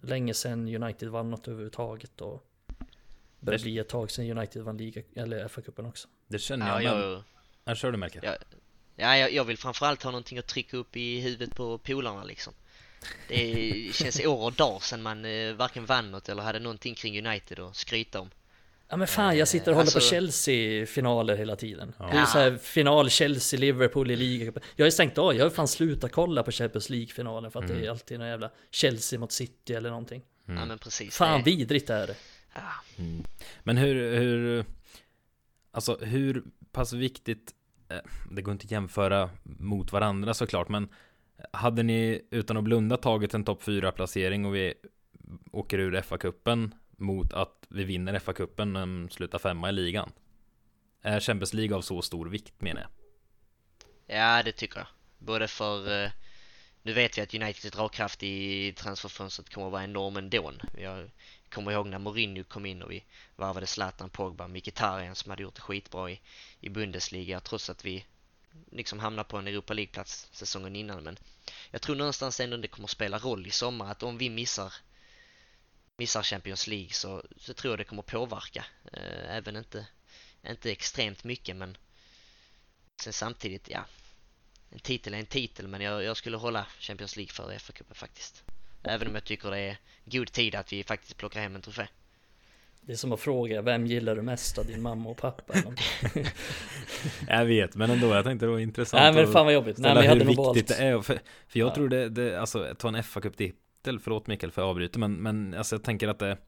Länge 0.00 0.34
sedan 0.34 0.82
United 0.82 1.08
vann 1.08 1.30
något 1.30 1.48
överhuvudtaget 1.48 2.20
och 2.20 2.44
börjar 3.40 3.60
bli 3.60 3.78
ett 3.78 3.88
tag 3.88 4.10
sedan 4.10 4.38
United 4.38 4.62
vann 4.62 4.76
liga, 4.76 5.02
eller 5.16 5.48
FA-cupen 5.48 5.88
också. 5.88 6.08
Det 6.26 6.38
känner 6.38 6.68
jag, 6.68 6.82
ja, 6.82 6.94
men... 6.94 7.10
jag... 7.10 7.22
Ja, 7.64 7.74
kör 7.74 7.92
du 7.92 7.98
Melker. 7.98 8.20
Ja, 8.24 8.36
ja 8.96 9.16
jag, 9.16 9.32
jag 9.32 9.44
vill 9.44 9.58
framförallt 9.58 10.02
ha 10.02 10.10
någonting 10.10 10.38
att 10.38 10.46
trycka 10.46 10.76
upp 10.76 10.96
i 10.96 11.20
huvudet 11.20 11.54
på 11.54 11.78
polarna 11.78 12.24
liksom. 12.24 12.52
Det 13.28 13.90
känns 13.94 14.26
år 14.26 14.44
och 14.44 14.52
dag 14.52 14.82
sedan 14.82 15.02
man 15.02 15.24
eh, 15.24 15.54
varken 15.54 15.86
vann 15.86 16.10
något 16.10 16.28
eller 16.28 16.42
hade 16.42 16.58
någonting 16.58 16.94
kring 16.94 17.26
United 17.26 17.58
att 17.58 17.76
skryta 17.76 18.20
om. 18.20 18.30
Ja 18.88 18.96
men 18.96 19.06
fan 19.06 19.38
jag 19.38 19.48
sitter 19.48 19.70
och 19.70 19.76
håller 19.76 19.86
alltså... 19.86 19.98
på 19.98 20.04
Chelsea-finaler 20.04 21.36
hela 21.36 21.56
tiden. 21.56 21.92
Ja. 21.98 22.08
Det 22.12 22.18
är 22.18 22.24
så 22.24 22.38
här 22.38 22.56
final 22.56 23.08
Chelsea-Liverpool 23.10 24.10
i 24.10 24.16
liga. 24.16 24.52
Jag 24.76 24.86
har 24.86 24.90
stängt 24.90 25.18
av, 25.18 25.34
jag 25.34 25.44
har 25.44 25.50
fan 25.50 25.68
slutat 25.68 26.12
kolla 26.12 26.42
på 26.42 26.50
Champions 26.50 26.90
League-finalen 26.90 27.50
för 27.50 27.58
att 27.58 27.70
mm. 27.70 27.80
det 27.80 27.86
är 27.86 27.90
alltid 27.90 28.18
någon 28.18 28.28
jävla 28.28 28.50
Chelsea 28.70 29.18
mot 29.18 29.32
City 29.32 29.74
eller 29.74 29.90
någonting. 29.90 30.22
Mm. 30.48 30.60
Ja 30.60 30.66
men 30.66 30.78
precis. 30.78 31.16
Fan 31.16 31.42
det... 31.42 31.50
vidrigt 31.50 31.90
är 31.90 32.06
det. 32.06 32.16
Ja. 32.54 32.60
Mm. 32.98 33.24
Men 33.62 33.76
hur, 33.76 34.16
hur, 34.18 34.64
alltså 35.70 35.96
hur 36.00 36.42
pass 36.72 36.92
viktigt, 36.92 37.54
eh, 37.88 37.98
det 38.30 38.42
går 38.42 38.52
inte 38.52 38.64
att 38.64 38.70
jämföra 38.70 39.30
mot 39.42 39.92
varandra 39.92 40.34
såklart, 40.34 40.68
men 40.68 40.88
hade 41.52 41.82
ni 41.82 42.22
utan 42.30 42.56
att 42.56 42.64
blunda 42.64 42.96
tagit 42.96 43.34
en 43.34 43.44
topp 43.44 43.62
4 43.62 43.92
placering 43.92 44.46
och 44.46 44.54
vi 44.54 44.74
åker 45.52 45.78
ur 45.78 46.00
FA-cupen 46.00 46.70
mot 46.98 47.32
att 47.32 47.66
vi 47.68 47.84
vinner 47.84 48.18
FA-cupen 48.18 48.72
men 48.72 49.10
slutar 49.10 49.38
femma 49.38 49.68
i 49.68 49.72
ligan. 49.72 50.12
Är 51.02 51.20
Champions 51.20 51.54
League 51.54 51.76
av 51.76 51.82
så 51.82 52.02
stor 52.02 52.26
vikt 52.26 52.60
menar 52.60 52.80
jag? 52.80 52.90
Ja, 54.18 54.42
det 54.42 54.52
tycker 54.52 54.78
jag. 54.78 54.86
Både 55.18 55.48
för 55.48 56.04
eh, 56.04 56.10
nu 56.82 56.92
vet 56.92 57.18
vi 57.18 57.22
att 57.22 57.34
Uniteds 57.34 57.70
dragkraft 57.70 58.22
i 58.22 58.72
transferfönstret 58.72 59.48
kommer 59.48 59.66
att 59.66 59.72
vara 59.72 59.84
enorm 59.84 60.16
ändå. 60.16 60.52
Jag 60.78 61.10
kommer 61.50 61.72
ihåg 61.72 61.86
när 61.86 61.98
Mourinho 61.98 62.44
kom 62.44 62.66
in 62.66 62.82
och 62.82 62.90
vi 62.90 63.04
varvade 63.36 63.66
Zlatan, 63.66 64.10
Pogba, 64.10 64.48
Mkhitaryan 64.48 65.14
som 65.14 65.30
hade 65.30 65.42
gjort 65.42 65.54
det 65.54 65.60
skitbra 65.60 66.10
i, 66.10 66.20
i 66.60 66.68
Bundesliga 66.68 67.40
trots 67.40 67.70
att 67.70 67.84
vi 67.84 68.04
liksom 68.70 68.98
hamnade 68.98 69.28
på 69.28 69.36
en 69.36 69.46
Europa 69.46 69.74
League-plats 69.74 70.28
säsongen 70.32 70.76
innan. 70.76 71.04
Men 71.04 71.18
jag 71.70 71.82
tror 71.82 71.96
någonstans 71.96 72.40
ändå 72.40 72.56
det 72.56 72.68
kommer 72.68 72.86
att 72.86 72.90
spela 72.90 73.18
roll 73.18 73.46
i 73.46 73.50
sommar 73.50 73.90
att 73.90 74.02
om 74.02 74.18
vi 74.18 74.30
missar 74.30 74.72
missar 75.98 76.22
Champions 76.22 76.66
League 76.66 76.90
så, 76.90 77.22
så 77.36 77.54
tror 77.54 77.72
jag 77.72 77.78
det 77.78 77.84
kommer 77.84 78.02
påverka. 78.02 78.64
Eh, 78.92 79.36
även 79.36 79.56
inte, 79.56 79.86
inte 80.46 80.72
extremt 80.72 81.24
mycket 81.24 81.56
men 81.56 81.76
sen 83.02 83.12
samtidigt, 83.12 83.68
ja. 83.70 83.84
En 84.70 84.78
titel 84.78 85.14
är 85.14 85.18
en 85.18 85.26
titel 85.26 85.68
men 85.68 85.80
jag, 85.80 86.04
jag 86.04 86.16
skulle 86.16 86.36
hålla 86.36 86.66
Champions 86.78 87.16
League 87.16 87.32
före 87.32 87.58
FA-cupen 87.58 87.94
faktiskt. 87.94 88.42
Även 88.82 89.08
om 89.08 89.14
jag 89.14 89.24
tycker 89.24 89.50
det 89.50 89.58
är 89.58 89.78
god 90.04 90.32
tid 90.32 90.54
att 90.54 90.72
vi 90.72 90.84
faktiskt 90.84 91.16
plockar 91.16 91.40
hem 91.40 91.56
en 91.56 91.62
trofé. 91.62 91.86
Det 92.80 92.92
är 92.92 92.96
som 92.96 93.12
att 93.12 93.20
fråga, 93.20 93.62
vem 93.62 93.86
gillar 93.86 94.16
du 94.16 94.22
mest 94.22 94.58
av 94.58 94.66
din 94.66 94.82
mamma 94.82 95.10
och 95.10 95.16
pappa? 95.16 95.54
jag 97.28 97.44
vet, 97.44 97.74
men 97.74 97.90
ändå, 97.90 98.14
jag 98.14 98.24
tänkte 98.24 98.46
det 98.46 98.52
var 98.52 98.58
intressant 98.58 99.02
Nej 99.02 99.12
men 99.24 99.32
fan 99.32 99.44
vad 99.44 99.54
jobbigt, 99.54 99.78
nej 99.78 99.94
men 99.94 100.02
jag 100.02 100.10
hade 100.10 100.24
nog 100.24 100.36
valt 100.36 100.68
det 100.68 100.74
är, 100.74 101.00
för, 101.00 101.20
för 101.48 101.58
jag 101.58 101.68
ja. 101.68 101.74
tror 101.74 101.88
det, 101.88 102.08
det, 102.08 102.40
alltså 102.40 102.74
ta 102.78 102.88
en 102.88 102.96
FA-cup 102.96 103.34
det 103.36 103.52
titel, 103.78 104.00
förlåt 104.00 104.26
Mikael 104.26 104.52
för 104.52 104.62
jag 104.62 104.68
avbryter, 104.68 105.00
men, 105.00 105.14
men 105.14 105.54
alltså 105.54 105.76
jag 105.76 105.82
tänker 105.82 106.08
att 106.08 106.18
det 106.18 106.38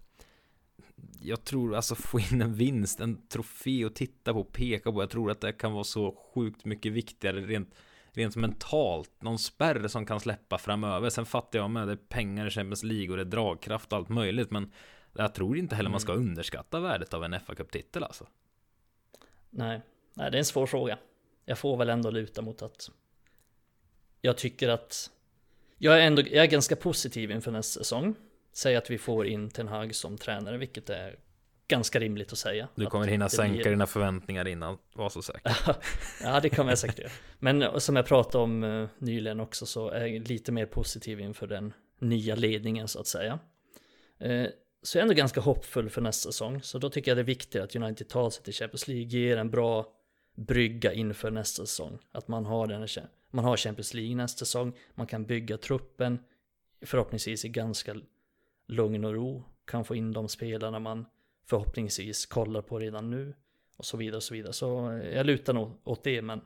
jag 1.23 1.45
tror 1.45 1.75
alltså 1.77 1.95
få 1.95 2.21
in 2.21 2.43
en 2.43 2.55
vinst, 2.55 3.01
en 3.01 3.27
trofé 3.27 3.85
och 3.85 3.95
titta 3.95 4.33
på 4.33 4.45
peka 4.45 4.93
på. 4.93 5.03
Jag 5.03 5.11
tror 5.11 5.31
att 5.31 5.41
det 5.41 5.53
kan 5.53 5.73
vara 5.73 5.85
så 5.85 6.17
sjukt 6.35 6.65
mycket 6.65 6.93
viktigare 6.93 7.41
rent, 7.41 7.75
rent 8.13 8.37
mentalt. 8.37 9.11
Någon 9.23 9.39
spärr 9.39 9.89
som 9.89 10.07
kan 10.07 10.21
släppa 10.21 10.59
framöver. 10.59 11.11
Sen 11.11 11.27
fattar 11.27 11.59
jag 11.59 11.71
med 11.71 11.89
det 11.89 11.93
är 11.93 11.97
pengar 11.97 12.47
i 12.47 12.51
Champions 12.51 12.83
League 12.83 13.11
och 13.11 13.17
det 13.17 13.23
är 13.23 13.25
dragkraft 13.25 13.93
och 13.93 13.99
allt 13.99 14.09
möjligt. 14.09 14.51
Men 14.51 14.73
jag 15.13 15.35
tror 15.35 15.59
inte 15.59 15.75
heller 15.75 15.91
man 15.91 16.01
ska 16.01 16.13
mm. 16.13 16.27
underskatta 16.27 16.81
värdet 16.81 17.15
av 17.15 17.25
en 17.25 17.41
fa 17.41 17.55
Cup-titel 17.55 18.05
alltså. 18.05 18.27
Nej, 19.51 19.81
nej, 20.15 20.31
det 20.31 20.37
är 20.37 20.39
en 20.39 20.45
svår 20.45 20.67
fråga. 20.67 20.99
Jag 21.45 21.59
får 21.59 21.77
väl 21.77 21.89
ändå 21.89 22.11
luta 22.11 22.43
mot 22.43 22.63
att 22.63 22.91
jag 24.21 24.37
tycker 24.37 24.69
att 24.69 25.11
jag 25.83 26.01
är 26.01 26.07
ändå 26.07 26.23
jag 26.23 26.45
är 26.45 26.47
ganska 26.47 26.77
positiv 26.77 27.31
inför 27.31 27.51
nästa 27.51 27.81
säsong. 27.81 28.15
Säg 28.53 28.77
att 28.77 28.91
vi 28.91 28.99
får 28.99 29.27
in 29.27 29.51
Ten 29.51 29.69
Hag 29.69 29.95
som 29.95 30.19
tränare, 30.19 30.59
vilket 30.59 30.91
är 30.91 31.17
ganska 31.69 32.01
rimligt 32.01 32.33
att 32.33 32.39
säga. 32.39 32.69
Du 32.75 32.87
kommer 32.87 33.07
hinna 33.07 33.29
sänka 33.29 33.55
blir... 33.55 33.71
dina 33.71 33.87
förväntningar 33.87 34.49
innan, 34.49 34.79
var 34.95 35.09
så 35.09 35.23
säker. 35.23 35.57
ja, 36.23 36.41
det 36.41 36.51
kommer 36.51 36.71
jag 36.71 36.79
säkert 36.79 36.99
göra. 36.99 37.11
Men 37.39 37.81
som 37.81 37.97
jag 37.97 38.07
pratade 38.07 38.45
om 38.45 38.65
uh, 38.65 38.89
nyligen 38.99 39.41
också 39.41 39.67
så 39.67 39.89
är 39.89 40.07
jag 40.07 40.29
lite 40.29 40.53
mer 40.53 40.67
positiv 40.67 41.21
inför 41.21 41.47
den 41.47 41.73
nya 41.99 42.35
ledningen 42.35 42.89
så 42.89 43.01
att 43.01 43.07
säga. 43.07 43.39
Uh, 44.25 44.47
så 44.83 44.99
jag 44.99 45.01
är 45.01 45.03
ändå 45.03 45.15
ganska 45.15 45.41
hoppfull 45.41 45.91
för 45.91 46.01
nästa 46.01 46.33
säsong. 46.33 46.63
Så 46.63 46.79
då 46.79 46.91
tycker 46.91 47.11
jag 47.11 47.19
det 47.19 47.23
är 47.23 47.25
viktigt 47.25 47.63
att 47.63 47.77
United 47.77 48.09
tar 48.09 48.31
sig 48.31 48.45
till 48.45 48.55
Champions 48.55 48.89
League, 48.89 49.05
ger 49.05 49.37
en 49.37 49.51
bra 49.51 49.87
brygga 50.37 50.93
inför 50.93 51.31
nästa 51.31 51.67
säsong. 51.67 51.99
Att 52.13 52.29
man 52.29 52.47
har 52.47 52.67
den 52.67 52.81
man 53.31 53.45
har 53.45 53.57
Champions 53.57 53.95
League 53.95 54.15
nästa 54.15 54.39
säsong, 54.39 54.73
man 54.95 55.07
kan 55.07 55.25
bygga 55.25 55.59
truppen 55.59 56.19
förhoppningsvis 56.83 57.45
i 57.45 57.49
ganska 57.49 57.95
lugn 58.67 59.05
och 59.05 59.15
ro, 59.15 59.45
kan 59.65 59.85
få 59.85 59.95
in 59.95 60.13
de 60.13 60.29
spelarna 60.29 60.79
man 60.79 61.07
förhoppningsvis 61.47 62.27
kollar 62.27 62.63
på 62.63 62.79
redan 62.79 63.11
nu. 63.11 63.35
Och 63.77 63.87
så 63.87 63.97
vidare 63.97 64.17
och 64.17 64.23
så 64.23 64.35
vidare. 64.35 64.53
Så 64.53 64.91
eh, 64.91 65.15
jag 65.15 65.27
lutar 65.27 65.53
nog 65.53 65.81
åt 65.85 66.05
det, 66.05 66.23
men 66.23 66.41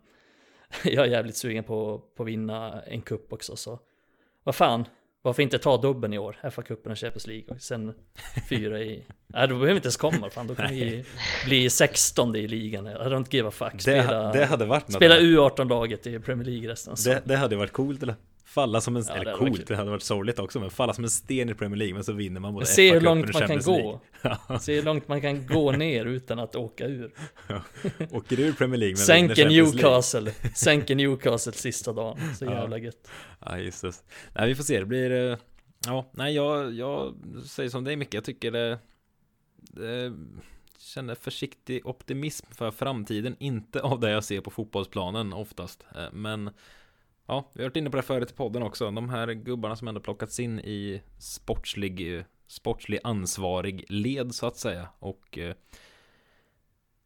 jag 0.85 1.07
är 1.07 1.11
jävligt 1.11 1.37
sugen 1.37 1.65
på, 1.65 1.99
på 2.15 2.23
att 2.23 2.29
vinna 2.29 2.83
en 2.83 3.03
kupp 3.03 3.33
också, 3.33 3.57
så 3.57 3.79
vad 4.43 4.55
fan, 4.55 4.85
varför 5.25 5.43
inte 5.43 5.59
ta 5.59 5.77
dubben 5.77 6.13
i 6.13 6.19
år? 6.19 6.37
FA-cupen 6.43 6.91
och 6.91 6.99
Champions 6.99 7.27
League 7.27 7.45
och 7.49 7.61
sen 7.61 7.95
fyra 8.49 8.81
i... 8.81 9.03
Nej, 9.27 9.49
då 9.49 9.55
behöver 9.55 9.67
vi 9.67 9.77
inte 9.77 9.87
ens 9.87 9.97
komma. 9.97 10.31
Fan, 10.31 10.47
då 10.47 10.55
kan 10.55 10.71
vi 10.71 11.05
bli 11.45 11.71
16 11.71 12.37
i 12.37 12.49
ligan. 12.49 12.87
I 12.87 12.91
don't 12.91 13.27
give 13.31 13.49
a 13.49 13.51
fuck. 13.51 13.81
Spela, 13.81 14.33
det, 14.33 14.39
det 14.39 14.45
hade 14.45 14.65
varit 14.65 14.93
Spela 14.93 15.19
U18-laget 15.19 16.07
i 16.07 16.19
Premier 16.19 16.47
League 16.49 16.71
resten. 16.71 16.95
Det, 17.05 17.23
det 17.25 17.37
hade 17.37 17.57
varit 17.57 17.73
coolt 17.73 18.03
eller? 18.03 18.15
Falla 18.45 18.81
som 18.81 18.97
en, 18.97 19.05
ja, 19.09 19.15
eller 19.15 19.35
coolt, 19.35 19.67
det 19.67 19.77
hade 19.77 19.91
varit 19.91 20.03
sorgligt 20.03 20.39
också, 20.39 20.61
men 20.61 20.71
falla 20.71 20.95
som 20.95 21.05
en 21.05 21.11
sten 21.11 21.49
i 21.49 21.55
Premier 21.55 21.79
League, 21.79 21.95
men 21.95 22.05
så 22.05 22.13
vinner 22.13 22.41
man 22.41 22.55
både 22.55 22.67
Se 22.67 22.93
hur 22.93 23.01
långt 23.01 23.33
man 23.33 23.49
kan 23.49 23.61
gå. 23.61 24.01
Se 24.61 24.75
hur 24.75 24.83
långt 24.83 25.09
man 25.09 25.21
kan 25.21 25.47
gå 25.47 25.73
ner 25.73 26.05
utan 26.05 26.39
att 26.39 26.57
åka 26.57 26.87
ur. 26.87 27.13
Ja. 27.49 27.63
Åker 28.11 28.41
ur 28.41 28.53
Premier 28.53 28.79
League, 28.79 28.93
men 28.93 29.07
Sänker 29.07 29.49
Newcastle, 29.49 30.33
sänker 30.55 30.95
Newcastle 30.95 31.53
sista 31.53 31.93
dagen. 31.93 32.35
Så 32.35 32.45
jävla 32.45 32.79
gött. 32.79 33.11
Ja, 33.41 33.59
just 33.59 33.83
det. 33.83 33.93
Nej, 34.35 34.49
vi 34.49 34.55
får 34.55 34.65
se, 34.65 34.81
det 34.81 34.87
blir... 34.87 35.11
Eh, 35.11 35.39
ja, 35.87 36.11
nej, 36.13 36.35
jag, 36.35 36.73
jag 36.73 37.15
säger 37.47 37.71
som 37.71 37.85
dig 37.85 37.97
mycket, 37.97 38.15
jag 38.15 38.25
tycker 38.25 38.51
det... 38.51 38.79
det 39.57 40.13
känner 40.79 41.15
försiktig 41.15 41.87
optimism 41.87 42.47
för 42.51 42.71
framtiden, 42.71 43.37
inte 43.39 43.81
av 43.81 44.01
det 44.01 44.11
jag 44.11 44.25
ser 44.25 44.41
på 44.41 44.51
fotbollsplanen 44.51 45.33
oftast, 45.33 45.85
eh, 45.97 46.13
men 46.13 46.51
Ja, 47.27 47.51
vi 47.53 47.63
har 47.63 47.69
varit 47.71 47.77
inne 47.77 47.91
på 47.91 47.97
det 47.97 48.03
förut 48.03 48.31
i 48.31 48.35
podden 48.35 48.63
också. 48.63 48.91
De 48.91 49.09
här 49.09 49.33
gubbarna 49.33 49.77
som 49.77 49.89
ändå 49.89 50.01
plockats 50.01 50.41
in 50.41 50.61
i 50.61 51.03
sportslig, 51.19 52.17
eh, 52.17 52.25
sportslig 52.47 53.01
ansvarig 53.05 53.85
led 53.89 54.35
så 54.35 54.47
att 54.47 54.57
säga. 54.57 54.89
Och 54.99 55.39
eh, 55.39 55.55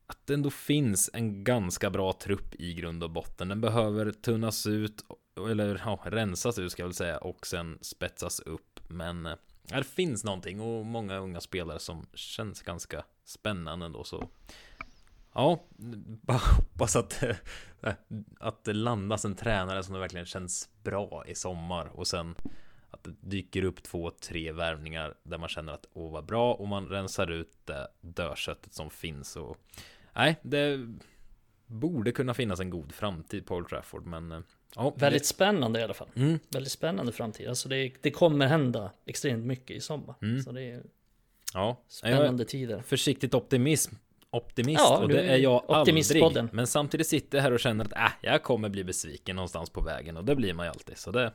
att 0.06 0.26
det 0.26 0.34
ändå 0.34 0.50
finns 0.50 1.10
en 1.12 1.44
ganska 1.44 1.90
bra 1.90 2.12
trupp 2.12 2.54
i 2.54 2.74
grund 2.74 3.02
och 3.02 3.10
botten. 3.10 3.48
Den 3.48 3.60
behöver 3.60 4.12
tunnas 4.12 4.66
ut, 4.66 5.04
eller 5.50 5.82
ja, 5.84 6.00
rensas 6.04 6.58
ut 6.58 6.72
ska 6.72 6.82
jag 6.82 6.88
väl 6.88 6.94
säga, 6.94 7.18
och 7.18 7.46
sen 7.46 7.78
spetsas 7.80 8.40
upp. 8.40 8.80
Men 8.88 9.26
eh, 9.26 9.34
det 9.62 9.84
finns 9.84 10.24
någonting 10.24 10.60
och 10.60 10.86
många 10.86 11.18
unga 11.18 11.40
spelare 11.40 11.78
som 11.78 12.06
känns 12.14 12.62
ganska 12.62 13.04
spännande 13.24 13.86
ändå 13.86 14.04
så. 14.04 14.28
Ja, 15.34 15.64
bara 16.22 16.38
hoppas 16.56 16.96
att, 16.96 17.22
eh, 17.22 17.36
att 18.40 18.64
det 18.64 18.72
landas 18.72 19.24
en 19.24 19.34
tränare 19.34 19.82
som 19.82 19.94
det 19.94 20.00
verkligen 20.00 20.26
känns 20.26 20.68
bra 20.82 21.24
i 21.26 21.34
sommar 21.34 21.86
och 21.86 22.06
sen 22.06 22.34
att 22.90 23.05
det 23.05 23.14
dyker 23.20 23.64
upp 23.64 23.82
två, 23.82 24.10
tre 24.10 24.52
värvningar 24.52 25.14
där 25.22 25.38
man 25.38 25.48
känner 25.48 25.72
att 25.72 25.86
åh 25.92 26.12
vad 26.12 26.24
bra 26.26 26.55
och 26.55 26.68
man 26.68 26.88
rensar 26.88 27.30
ut 27.30 27.52
det 27.64 27.88
dödköttet 28.00 28.74
som 28.74 28.90
finns 28.90 29.36
och 29.36 29.56
nej, 30.14 30.36
det 30.42 30.96
borde 31.66 32.12
kunna 32.12 32.34
finnas 32.34 32.60
en 32.60 32.70
god 32.70 32.92
framtid 32.92 33.46
på 33.46 33.55
Old 33.56 33.68
Trafford 33.68 34.06
men 34.06 34.32
eh, 34.32 34.40
ja, 34.76 34.94
Väldigt 34.96 35.26
spännande 35.26 35.80
i 35.80 35.82
alla 35.82 35.94
fall. 35.94 36.09
Mm. 36.14 36.38
Väldigt 36.48 36.72
spännande 36.72 37.12
framtid. 37.12 37.48
Alltså 37.48 37.68
det, 37.68 37.92
det 38.02 38.10
kommer 38.10 38.46
hända 38.46 38.90
extremt 39.05 39.44
mycket 39.46 39.76
i 39.76 39.80
sommar. 39.80 40.14
Mm. 40.22 40.42
Så 40.42 40.52
det 40.52 40.62
är 40.62 40.82
Ja, 41.55 41.80
spännande 41.88 42.44
tider. 42.44 42.80
försiktigt 42.82 43.34
optimism 43.34 43.94
optimist 44.32 44.80
Ja, 44.80 44.98
och 44.98 45.09
det 45.09 45.22
är 45.22 45.36
jag 45.36 45.64
aldrig. 45.68 46.48
Men 46.52 46.66
samtidigt 46.66 47.06
sitter 47.06 47.38
jag 47.38 47.42
här 47.42 47.52
och 47.52 47.60
känner 47.60 47.84
att 47.84 47.92
äh, 47.92 48.12
jag 48.20 48.42
kommer 48.42 48.68
bli 48.68 48.84
besviken 48.84 49.36
någonstans 49.36 49.70
på 49.70 49.80
vägen 49.80 50.16
och 50.16 50.24
det 50.24 50.34
blir 50.36 50.55
man 50.55 50.66
ju 50.66 50.70
alltid. 50.70 50.98
Så 50.98 51.10
det 51.10 51.32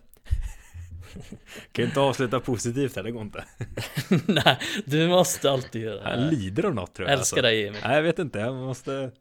kan 1.72 1.84
ju 1.84 1.90
inte 1.90 2.00
avsluta 2.00 2.40
positivt 2.40 2.96
här, 2.96 3.04
det 3.04 3.12
går 3.12 3.22
inte. 3.22 3.46
Nej, 4.28 4.60
du 4.86 5.08
måste 5.08 5.52
alltid 5.52 5.82
göra 5.82 6.10
Jag 6.12 6.20
det. 6.20 6.32
lider 6.32 6.66
av 6.66 6.76
något 6.76 6.94
tror 6.96 7.10
jag. 7.10 7.20
Älskar 7.20 7.42
dig 7.42 7.68
Emil. 7.68 7.82
Nej, 7.84 7.96
jag 7.96 8.04
vet 8.04 8.20
inte. 8.20 8.40
Jag 8.40 8.56
måste 8.56 9.12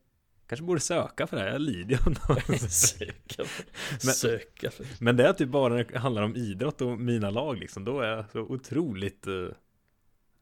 kanske 0.46 0.64
borde 0.64 0.80
söka 0.80 1.26
för 1.26 1.36
det 1.36 1.42
här. 1.42 1.50
Jag 1.50 1.60
lider 1.60 1.98
av 2.06 2.10
något. 2.28 2.60
Söka 2.72 3.44
för, 3.44 3.64
Men- 4.06 4.14
söka 4.14 4.70
för. 4.70 4.86
Men 5.00 5.16
det 5.16 5.26
är 5.28 5.32
typ 5.32 5.48
bara 5.48 5.74
när 5.74 5.84
det 5.92 5.98
handlar 5.98 6.22
om 6.22 6.36
idrott 6.36 6.80
och 6.80 6.98
mina 6.98 7.30
lag 7.30 7.58
liksom. 7.58 7.84
Då 7.84 8.00
är 8.00 8.08
jag 8.08 8.24
så 8.32 8.40
otroligt 8.40 9.26
eh, 9.26 9.32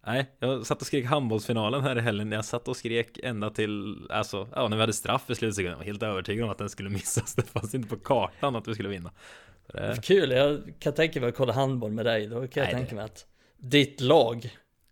Nej, 0.07 0.31
jag 0.39 0.67
satt 0.67 0.81
och 0.81 0.87
skrek 0.87 1.05
handbollsfinalen 1.07 1.83
här 1.83 1.99
i 1.99 2.01
helgen. 2.01 2.33
Jag 2.33 2.45
satt 2.45 2.69
och 2.69 2.77
skrek 2.77 3.19
ända 3.23 3.51
till, 3.51 4.07
alltså, 4.11 4.49
ja, 4.55 4.69
när 4.69 4.77
vi 4.77 4.81
hade 4.81 4.93
straff 4.93 5.31
i 5.31 5.35
slutsekunden. 5.35 5.73
Jag 5.73 5.79
var 5.79 5.85
helt 5.85 6.03
övertygad 6.03 6.45
om 6.45 6.51
att 6.51 6.59
den 6.59 6.69
skulle 6.71 6.91
missas. 6.91 7.35
Det 7.37 7.43
fanns 7.43 7.75
inte 7.75 7.89
på 7.89 7.97
kartan 7.97 8.57
att 8.57 8.69
vi 8.69 8.75
skulle 8.75 8.89
vinna. 8.89 9.13
Det, 9.73 10.01
Kul, 10.05 10.31
jag 10.31 10.61
kan 10.79 10.95
tänka 10.95 11.21
mig 11.21 11.29
att 11.29 11.37
kolla 11.37 11.53
handboll 11.53 11.93
med 11.93 12.07
dig. 12.07 12.27
Då 12.27 12.35
kan 12.49 12.63
jag 12.63 12.73
Nej, 12.73 12.75
tänka 12.75 12.95
mig 12.95 13.05
att 13.05 13.27
ditt 13.59 14.01
lag 14.01 14.51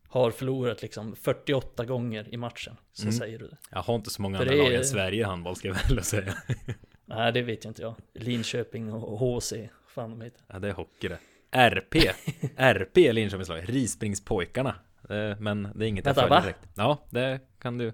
har 0.08 0.30
förlorat 0.30 0.82
liksom 0.82 1.16
48 1.16 1.84
gånger 1.84 2.34
i 2.34 2.36
matchen. 2.36 2.76
Så 2.92 3.02
Mm. 3.02 3.12
säger 3.12 3.38
du 3.38 3.48
det. 3.48 3.56
jag 3.70 3.82
har 3.82 3.94
inte 3.94 4.10
så 4.10 4.22
många 4.22 4.38
För 4.38 4.44
andra 4.44 4.56
det 4.56 4.62
lag 4.62 4.72
är- 4.72 4.78
än 4.78 4.84
Sverige 4.84 5.20
i 5.20 5.24
handboll 5.24 5.56
ska 5.56 5.68
jag 5.68 5.74
väl 5.88 6.04
säga. 6.04 6.34
Nej, 7.06 7.32
det 7.32 7.42
vet 7.42 7.64
jag 7.64 7.70
inte 7.70 7.82
jag. 7.82 7.94
Linköping 8.14 8.92
och 8.92 9.18
HC, 9.18 9.52
fan 9.88 10.10
de 10.10 10.20
heter. 10.20 10.40
Ja, 10.48 10.58
det 10.58 10.68
är 10.68 10.72
hockey 10.72 11.08
det. 11.08 11.18
RP, 11.50 11.94
RP 12.56 13.12
Linköpings 13.12 13.48
lag. 13.48 13.64
Rispringspojkarna. 13.68 14.74
Eh, 15.08 15.36
Men 15.40 15.68
det 15.74 15.84
är 15.84 15.88
inget 15.88 16.06
jag 16.06 16.14
Vänta, 16.14 16.20
följer 16.28 16.40
va? 16.40 16.40
direkt. 16.42 16.60
Ja, 16.74 16.98
det 17.10 17.40
kan 17.58 17.78
du. 17.78 17.92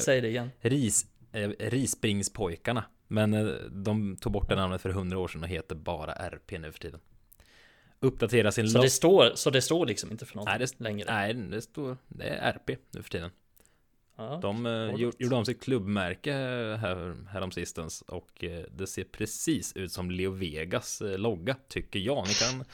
Säg 0.00 0.20
det 0.20 0.28
igen. 0.28 0.50
Ris, 0.60 1.06
eh, 1.32 1.48
Rispringspojkarna. 1.58 2.84
Men 3.08 3.34
eh, 3.34 3.46
de 3.70 4.16
tog 4.16 4.32
bort 4.32 4.48
det 4.48 4.56
namnet 4.56 4.80
för 4.82 4.90
hundra 4.90 5.18
år 5.18 5.28
sedan 5.28 5.42
och 5.42 5.48
heter 5.48 5.74
bara 5.74 6.12
RP 6.12 6.58
nu 6.58 6.72
för 6.72 6.78
tiden. 6.78 7.00
Uppdatera 8.00 8.52
sin 8.52 8.68
Så 8.68 8.78
lag. 8.78 8.84
det 8.84 8.90
står, 8.90 9.32
så 9.34 9.50
det 9.50 9.62
står 9.62 9.86
liksom 9.86 10.10
inte 10.10 10.26
för 10.26 10.36
någonting 10.36 10.58
Nej, 10.58 10.68
det, 10.78 10.84
längre? 10.84 11.12
nej, 11.12 11.34
det 11.34 11.62
står, 11.62 11.96
det 12.08 12.24
är 12.24 12.52
RP 12.52 12.70
nu 12.90 13.02
för 13.02 13.10
tiden. 13.10 13.30
Ja. 14.16 14.38
De 14.42 14.66
eh, 14.66 14.72
Alright. 14.72 14.98
gjo- 15.00 15.12
gjorde 15.18 15.36
om 15.36 15.44
sitt 15.44 15.62
klubbmärke 15.62 16.32
här, 16.80 17.16
häromsistens 17.30 18.02
och 18.02 18.44
eh, 18.44 18.64
det 18.70 18.86
ser 18.86 19.04
precis 19.04 19.72
ut 19.76 19.92
som 19.92 20.10
Leo 20.10 20.30
Vegas 20.30 21.00
eh, 21.02 21.18
logga, 21.18 21.56
tycker 21.68 21.98
jag. 21.98 22.26
Ni 22.28 22.34
kan, 22.34 22.64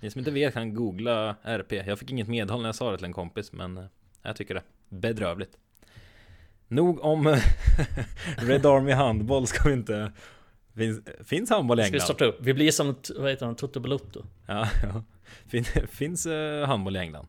ni 0.00 0.10
som 0.10 0.18
inte 0.18 0.30
vet 0.30 0.54
kan 0.54 0.74
googla 0.74 1.36
RP. 1.42 1.72
Jag 1.72 1.98
fick 1.98 2.10
inget 2.10 2.28
medhåll 2.28 2.60
när 2.60 2.68
jag 2.68 2.74
sa 2.74 2.90
det 2.90 2.96
till 2.96 3.06
en 3.06 3.12
kompis, 3.12 3.52
men 3.52 3.76
eh, 3.76 3.84
jag 4.22 4.36
tycker 4.36 4.54
det. 4.54 4.62
Bedrövligt. 4.88 5.58
Nog 6.68 7.00
om 7.04 7.26
eh, 7.26 7.38
Red 8.36 8.66
Army 8.66 8.92
handboll 8.92 9.46
ska 9.46 9.68
vi 9.68 9.74
inte... 9.74 10.12
Finns, 10.74 11.00
finns 11.24 11.50
handboll 11.50 11.80
i 11.80 11.82
Ska 11.82 11.90
vi 11.90 11.96
England? 11.96 12.04
starta 12.04 12.24
upp? 12.24 12.36
Vi 12.40 12.54
blir 12.54 12.70
som, 12.70 12.94
vad 13.18 13.30
heter 13.30 13.46
han, 13.46 13.56
Toto 13.56 13.80
Balotto. 13.80 14.22
Ja, 14.46 14.68
ja. 14.82 15.02
Fin, 15.46 15.64
finns 15.88 16.26
eh, 16.26 16.66
handboll 16.66 16.96
i 16.96 16.98
England? 16.98 17.26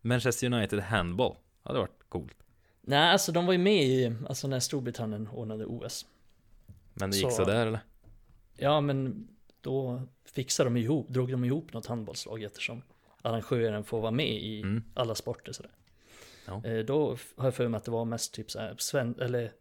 Manchester 0.00 0.46
United 0.52 0.80
handboll? 0.80 1.36
Ja, 1.62 1.72
det 1.72 1.78
varit 1.78 2.02
coolt. 2.08 2.36
Nej, 2.82 3.10
alltså 3.10 3.32
de 3.32 3.46
var 3.46 3.52
ju 3.52 3.58
med 3.58 3.84
i, 3.84 4.14
alltså 4.28 4.48
när 4.48 4.60
Storbritannien 4.60 5.28
ordnade 5.28 5.64
OS. 5.64 6.06
Men 6.94 7.10
det 7.10 7.16
gick 7.16 7.30
Så- 7.30 7.36
så 7.36 7.44
där 7.44 7.66
eller? 7.66 7.80
Ja, 8.56 8.80
men 8.80 9.28
då 9.64 10.02
fixade 10.24 10.66
de 10.70 10.76
ihop, 10.76 11.08
drog 11.08 11.30
de 11.30 11.44
ihop 11.44 11.72
något 11.72 11.86
handbollslag 11.86 12.42
eftersom 12.42 12.82
arrangören 13.22 13.84
får 13.84 14.00
vara 14.00 14.10
med 14.10 14.42
i 14.42 14.60
Mm. 14.60 14.84
alla 14.94 15.14
sporter 15.14 15.52
sådär. 15.52 15.72
Ja. 16.46 16.64
Eh, 16.64 16.84
Då 16.84 17.16
har 17.36 17.44
jag 17.44 17.54
för 17.54 17.68
mig 17.68 17.78
att 17.78 17.84
det 17.84 17.90
var 17.90 18.04
mest 18.04 18.34
typ 18.34 18.50
såhär, 18.50 18.74
sven, 18.78 19.14
eller 19.20 19.52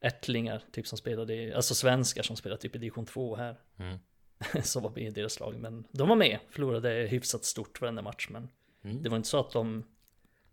ättlingar 0.00 0.62
typ 0.72 0.86
som 0.86 0.98
spelade, 0.98 1.34
i, 1.34 1.52
alltså 1.54 1.74
svenskar 1.74 2.22
som 2.22 2.36
spelade 2.36 2.62
typ 2.62 2.76
i 2.76 2.78
division 2.78 3.06
2 3.06 3.36
här. 3.36 3.56
Mm. 3.78 3.98
som 4.62 4.82
var 4.82 4.90
med 4.90 5.02
i 5.04 5.10
deras 5.10 5.40
lag, 5.40 5.56
men 5.58 5.84
de 5.92 6.08
var 6.08 6.16
med, 6.16 6.38
förlorade 6.50 6.88
hyfsat 7.10 7.44
stort 7.44 7.80
varenda 7.80 8.02
match, 8.02 8.28
men 8.30 8.48
Mm. 8.84 9.02
det 9.02 9.08
var 9.08 9.16
inte 9.16 9.28
så 9.28 9.40
att 9.40 9.50
de 9.52 9.84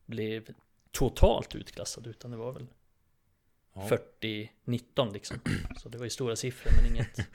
blev 0.05 0.53
totalt 0.91 1.55
utklassade, 1.55 2.09
utan 2.09 2.31
det 2.31 2.37
var 2.37 2.51
väl 2.51 2.67
Ja. 3.75 3.87
40-19 4.21 5.13
liksom. 5.13 5.37
Så 5.77 5.89
det 5.89 5.97
var 5.97 6.03
ju 6.05 6.09
stora 6.09 6.35
siffror, 6.35 6.71
men 6.81 6.95
inget 6.95 7.17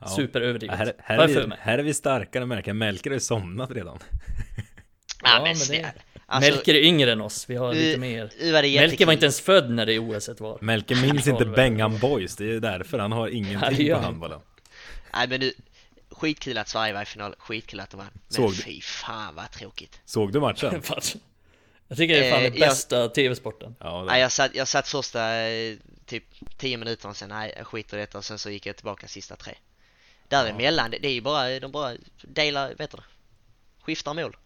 Ja. 0.00 0.06
superöverdrivet. 0.08 0.78
Här, 0.78 0.92
här, 0.98 1.18
är 1.18 1.28
jag 1.28 1.46
vi, 1.46 1.52
här 1.60 1.78
är 1.78 1.82
vi 1.82 1.94
starkare 1.94 2.46
märker 2.46 2.68
jag. 2.68 2.76
Melker 2.76 3.10
har 3.10 3.14
ju 3.14 3.20
somnat 3.20 3.70
redan. 3.70 3.98
Ja, 5.22 5.30
men, 5.34 5.42
men 5.42 5.52
det- 5.52 5.58
snälla. 5.58 5.92
Alltså, 6.26 6.50
Melker 6.50 6.74
är 6.74 6.78
yngre 6.82 7.12
än 7.12 7.20
oss, 7.20 7.44
vi 7.50 7.56
har 7.56 7.74
lite 7.74 7.94
Uh, 7.94 8.00
mer. 8.00 8.30
det 8.38 8.80
Melker 8.80 9.06
var 9.06 9.12
inte 9.12 9.24
ens 9.26 9.40
född 9.40 9.70
när 9.70 9.86
det 9.86 9.98
OSet 9.98 10.40
var. 10.40 10.58
Melker 10.60 10.96
minns 11.02 11.26
Ja, 11.26 11.32
inte 11.32 11.44
Bengan 11.44 11.98
Boys. 11.98 12.36
Det 12.36 12.52
är 12.52 12.60
därför 12.60 12.98
han 12.98 13.12
har 13.12 13.28
Ja, 13.28 13.34
ingenting 13.34 13.86
gör 13.86 13.94
på 13.94 14.00
han. 14.00 14.04
handbollen. 14.04 14.40
Nej 15.14 15.28
men 15.28 15.40
nu, 15.40 15.52
skitkul 16.10 16.58
att 16.58 16.68
Sverige 16.68 16.92
var 16.92 17.02
i 17.02 17.04
final, 17.04 17.34
skitkul 17.38 17.80
att 17.80 17.90
de 17.90 17.96
vann. 17.96 18.06
Men 18.12 18.20
Såg 18.34 18.50
du? 18.50 18.56
fy 18.56 18.80
fan 18.80 19.34
vad 19.34 19.50
tråkigt. 19.50 20.00
Såg 20.04 20.32
du 20.32 20.40
matchen? 20.40 20.82
Jag 21.88 21.98
tycker 21.98 22.14
det 22.14 22.26
är 22.26 22.30
fan 22.30 22.44
Eh, 22.44 22.50
den 22.50 22.60
jag- 22.60 22.68
bästa 22.68 23.08
tv-sporten. 23.08 23.74
Ja, 23.80 24.04
Nej 24.04 24.20
jag 24.20 24.32
satt, 24.32 24.54
jag 24.54 24.68
satt 24.68 24.88
första 24.88 25.36
eh, 25.40 25.76
typ 26.06 26.24
10 26.58 26.76
minuter 26.76 27.08
och 27.08 27.16
sen 27.16 27.28
nej 27.28 27.54
jag 27.56 27.66
skiter 27.66 27.96
i 27.96 28.00
detta 28.00 28.18
och 28.18 28.24
sen 28.24 28.38
så 28.38 28.50
gick 28.50 28.66
jag 28.66 28.76
tillbaka 28.76 29.06
sista 29.08 29.36
tre. 29.36 29.54
Däremellan, 30.28 30.90
det, 30.90 30.98
det 30.98 31.08
är 31.08 31.12
ju 31.12 31.20
bara, 31.20 31.60
de 31.60 31.72
bara 31.72 31.96
delar, 32.22 32.74
vet 32.78 32.90
du? 32.90 32.98
Skiftar 33.82 34.14
mål. 34.14 34.36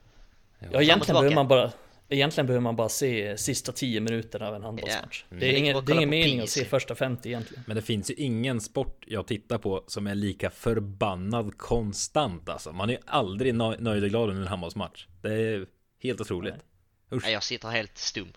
Ja, 0.73 0.83
egentligen 0.83 1.15
behöver 1.21 1.35
man 1.35 1.49
bara 1.49 1.73
Egentligen 2.09 2.47
behöver 2.47 2.61
man 2.63 2.77
bara 2.77 2.89
se 2.89 3.39
sista 3.39 3.73
10 3.73 4.01
minuterna 4.01 4.49
av 4.49 4.55
en 4.55 4.63
handbollsmatch. 4.63 5.25
Ja. 5.31 5.37
Det 5.37 5.47
är 5.47 5.51
Mm. 5.51 5.63
ingen, 5.65 5.85
det 5.85 5.93
är 5.93 5.97
ingen 5.97 6.09
mening 6.11 6.41
att 6.41 6.49
se 6.49 6.65
första 6.65 6.95
50 6.95 7.29
egentligen. 7.29 7.65
men 7.67 7.77
det 7.77 7.83
finns 7.83 8.11
ju 8.11 8.15
ingen 8.15 8.61
sport 8.61 9.05
jag 9.07 9.27
tittar 9.27 9.59
på 9.59 9.85
som 9.87 10.07
är 10.07 10.15
lika 10.15 10.51
förbannad 10.51 11.59
konstant 11.59 12.49
alltså. 12.49 12.73
Man 12.73 12.91
är 12.91 12.99
aldrig 13.07 13.55
nöj- 13.55 13.81
nöjd 13.81 14.05
och 14.05 14.11
glad 14.11 14.29
under 14.29 14.43
en 14.43 14.49
handbollsmatch. 14.49 15.07
Det 15.23 15.35
är 15.35 15.67
helt 16.03 16.21
otroligt. 16.21 16.55
Usch. 17.13 17.23
Nej, 17.25 17.33
jag 17.33 17.43
sitter 17.43 17.69
helt 17.69 17.99
stum. 17.99 18.33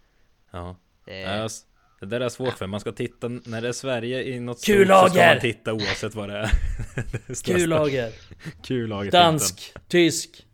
Ja. 0.51 0.75
Det, 1.05 1.19
Ja, 1.19 1.45
s- 1.45 1.65
Det 2.05 2.19
där 2.19 2.25
är 2.25 2.29
svårt 2.29 2.53
för 2.57 2.67
man 2.67 2.79
ska 2.79 2.91
titta 2.91 3.27
när 3.27 3.61
det 3.61 3.67
är 3.67 3.71
Sverige 3.71 4.23
i 4.23 4.39
något 4.39 4.65
Kul 4.65 4.87
stort 4.87 4.97
så 4.99 5.09
ska 5.09 5.25
man 5.27 5.39
titta 5.39 5.73
oavsett 5.73 6.15
vad 6.15 6.29
det 6.29 6.37
är. 6.37 6.51
Det 7.27 7.45
Q-lager, 7.45 8.11
Q-lager. 8.63 9.11
dansk, 9.11 9.73
tysk. 9.87 10.45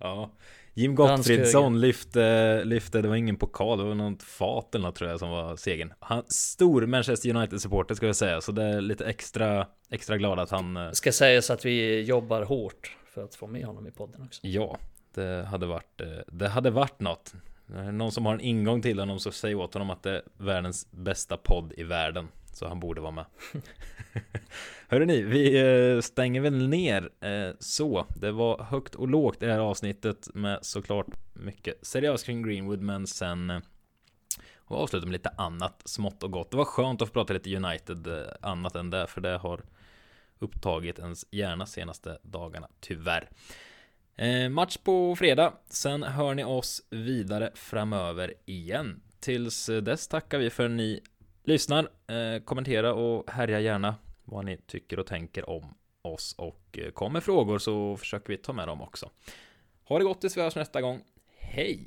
Ja. 0.00 0.32
Jim 0.74 0.94
Gottfridsson 0.94 1.80
lyfte, 1.80 2.64
lyfte, 2.64 3.02
det 3.02 3.08
var 3.08 3.16
ingen 3.16 3.36
pokal, 3.36 3.78
det 3.78 3.84
var 3.84 3.94
något 3.94 4.22
fat 4.22 4.74
eller 4.74 4.86
något 4.86 4.94
tror 4.96 5.10
jag 5.10 5.18
som 5.18 5.30
var 5.30 5.56
segern. 5.56 5.92
Han, 5.98 6.22
stor 6.28 6.86
Manchester 6.86 7.30
United-supporter 7.36 7.94
ska 7.94 8.06
jag 8.06 8.16
säga, 8.16 8.40
så 8.40 8.52
det 8.52 8.62
är 8.62 8.80
lite 8.80 9.06
extra, 9.06 9.66
extra 9.90 10.16
glad 10.16 10.38
att 10.38 10.50
han, 10.50 10.76
eh, 10.76 10.90
Ska 10.90 11.12
sägas 11.12 11.50
att 11.50 11.64
vi 11.64 12.02
jobbar 12.02 12.42
hårt 12.42 12.96
för 13.14 13.24
att 13.24 13.34
få 13.34 13.46
med 13.46 13.64
honom 13.64 13.86
i 13.86 13.90
podden 13.90 14.22
också. 14.22 14.40
ja, 14.46 14.78
det 15.14 15.46
hade 15.50 15.66
varit, 15.66 16.00
eh, 16.00 16.06
det 16.26 16.48
hade 16.48 16.70
varit 16.70 17.00
något. 17.00 17.34
Det 17.66 17.92
Någon 17.92 18.12
som 18.12 18.26
har 18.26 18.34
en 18.34 18.40
ingång 18.40 18.82
till 18.82 18.98
honom 18.98 19.20
så 19.20 19.32
säg 19.32 19.54
åt 19.54 19.74
honom 19.74 19.90
att 19.90 20.02
det 20.02 20.10
är 20.10 20.22
världens 20.36 20.90
bästa 20.90 21.36
podd 21.36 21.72
i 21.76 21.82
världen. 21.82 22.28
Så 22.52 22.68
han 22.68 22.80
borde 22.80 23.00
vara 23.00 23.12
med. 23.12 23.24
Hörrni, 24.88 25.22
vi 25.22 25.58
eh, 25.94 26.00
stänger 26.00 26.40
väl 26.40 26.68
ner 26.68 27.10
eh, 27.20 27.54
så. 27.58 28.06
Det 28.16 28.32
var 28.32 28.62
högt 28.62 28.94
och 28.94 29.08
lågt 29.08 29.40
det 29.40 29.52
här 29.52 29.58
avsnittet 29.58 30.28
med 30.34 30.58
såklart 30.62 31.06
mycket 31.32 31.86
seriöst 31.86 32.26
kring 32.26 32.42
Greenwood 32.42 32.80
men 32.80 33.06
sen 33.06 33.50
eh, 33.50 33.60
och 34.56 34.82
avsluta 34.82 35.06
med 35.06 35.12
lite 35.12 35.28
annat 35.28 35.82
smått 35.84 36.22
och 36.22 36.30
gott. 36.30 36.50
Det 36.50 36.56
var 36.56 36.64
skönt 36.64 37.02
att 37.02 37.08
få 37.08 37.12
prata 37.12 37.32
lite 37.32 37.56
United 37.56 38.08
annat 38.40 38.76
än 38.76 38.90
det 38.90 39.06
för 39.06 39.20
det 39.20 39.38
har 39.38 39.60
upptagit 40.38 40.98
ens 40.98 41.26
hjärna 41.30 41.66
senaste 41.66 42.18
dagarna 42.22 42.68
tyvärr. 42.80 43.28
Eh, 44.18 44.48
match 44.48 44.76
på 44.76 45.16
fredag. 45.16 45.52
Sen 45.68 46.02
hör 46.02 46.34
ni 46.34 46.44
oss 46.44 46.82
vidare 46.90 47.50
framöver 47.54 48.34
igen. 48.44 49.02
Tills 49.20 49.68
eh, 49.68 49.82
dess 49.82 50.08
tackar 50.08 50.38
vi 50.38 50.50
för 50.50 50.64
att 50.64 50.70
ni 50.70 51.00
lyssnar, 51.44 51.84
eh, 51.84 52.42
kommentera 52.44 52.94
och 52.94 53.30
härja 53.30 53.60
gärna 53.60 53.94
vad 54.24 54.44
ni 54.44 54.56
tycker 54.56 54.98
och 54.98 55.06
tänker 55.06 55.50
om 55.50 55.74
oss 56.02 56.34
och 56.38 56.62
kommer 56.72 56.90
kom 56.90 57.12
med 57.12 57.24
frågor 57.24 57.58
så 57.58 57.96
försöker 57.96 58.28
vi 58.28 58.36
ta 58.36 58.52
med 58.52 58.68
dem 58.68 58.82
också. 58.82 59.10
Ha 59.84 59.98
det 59.98 60.04
gott 60.04 60.20
tills 60.20 60.36
vi 60.36 60.42
hörs 60.42 60.56
nästa 60.56 60.80
gång. 60.80 61.02
Hej! 61.38 61.86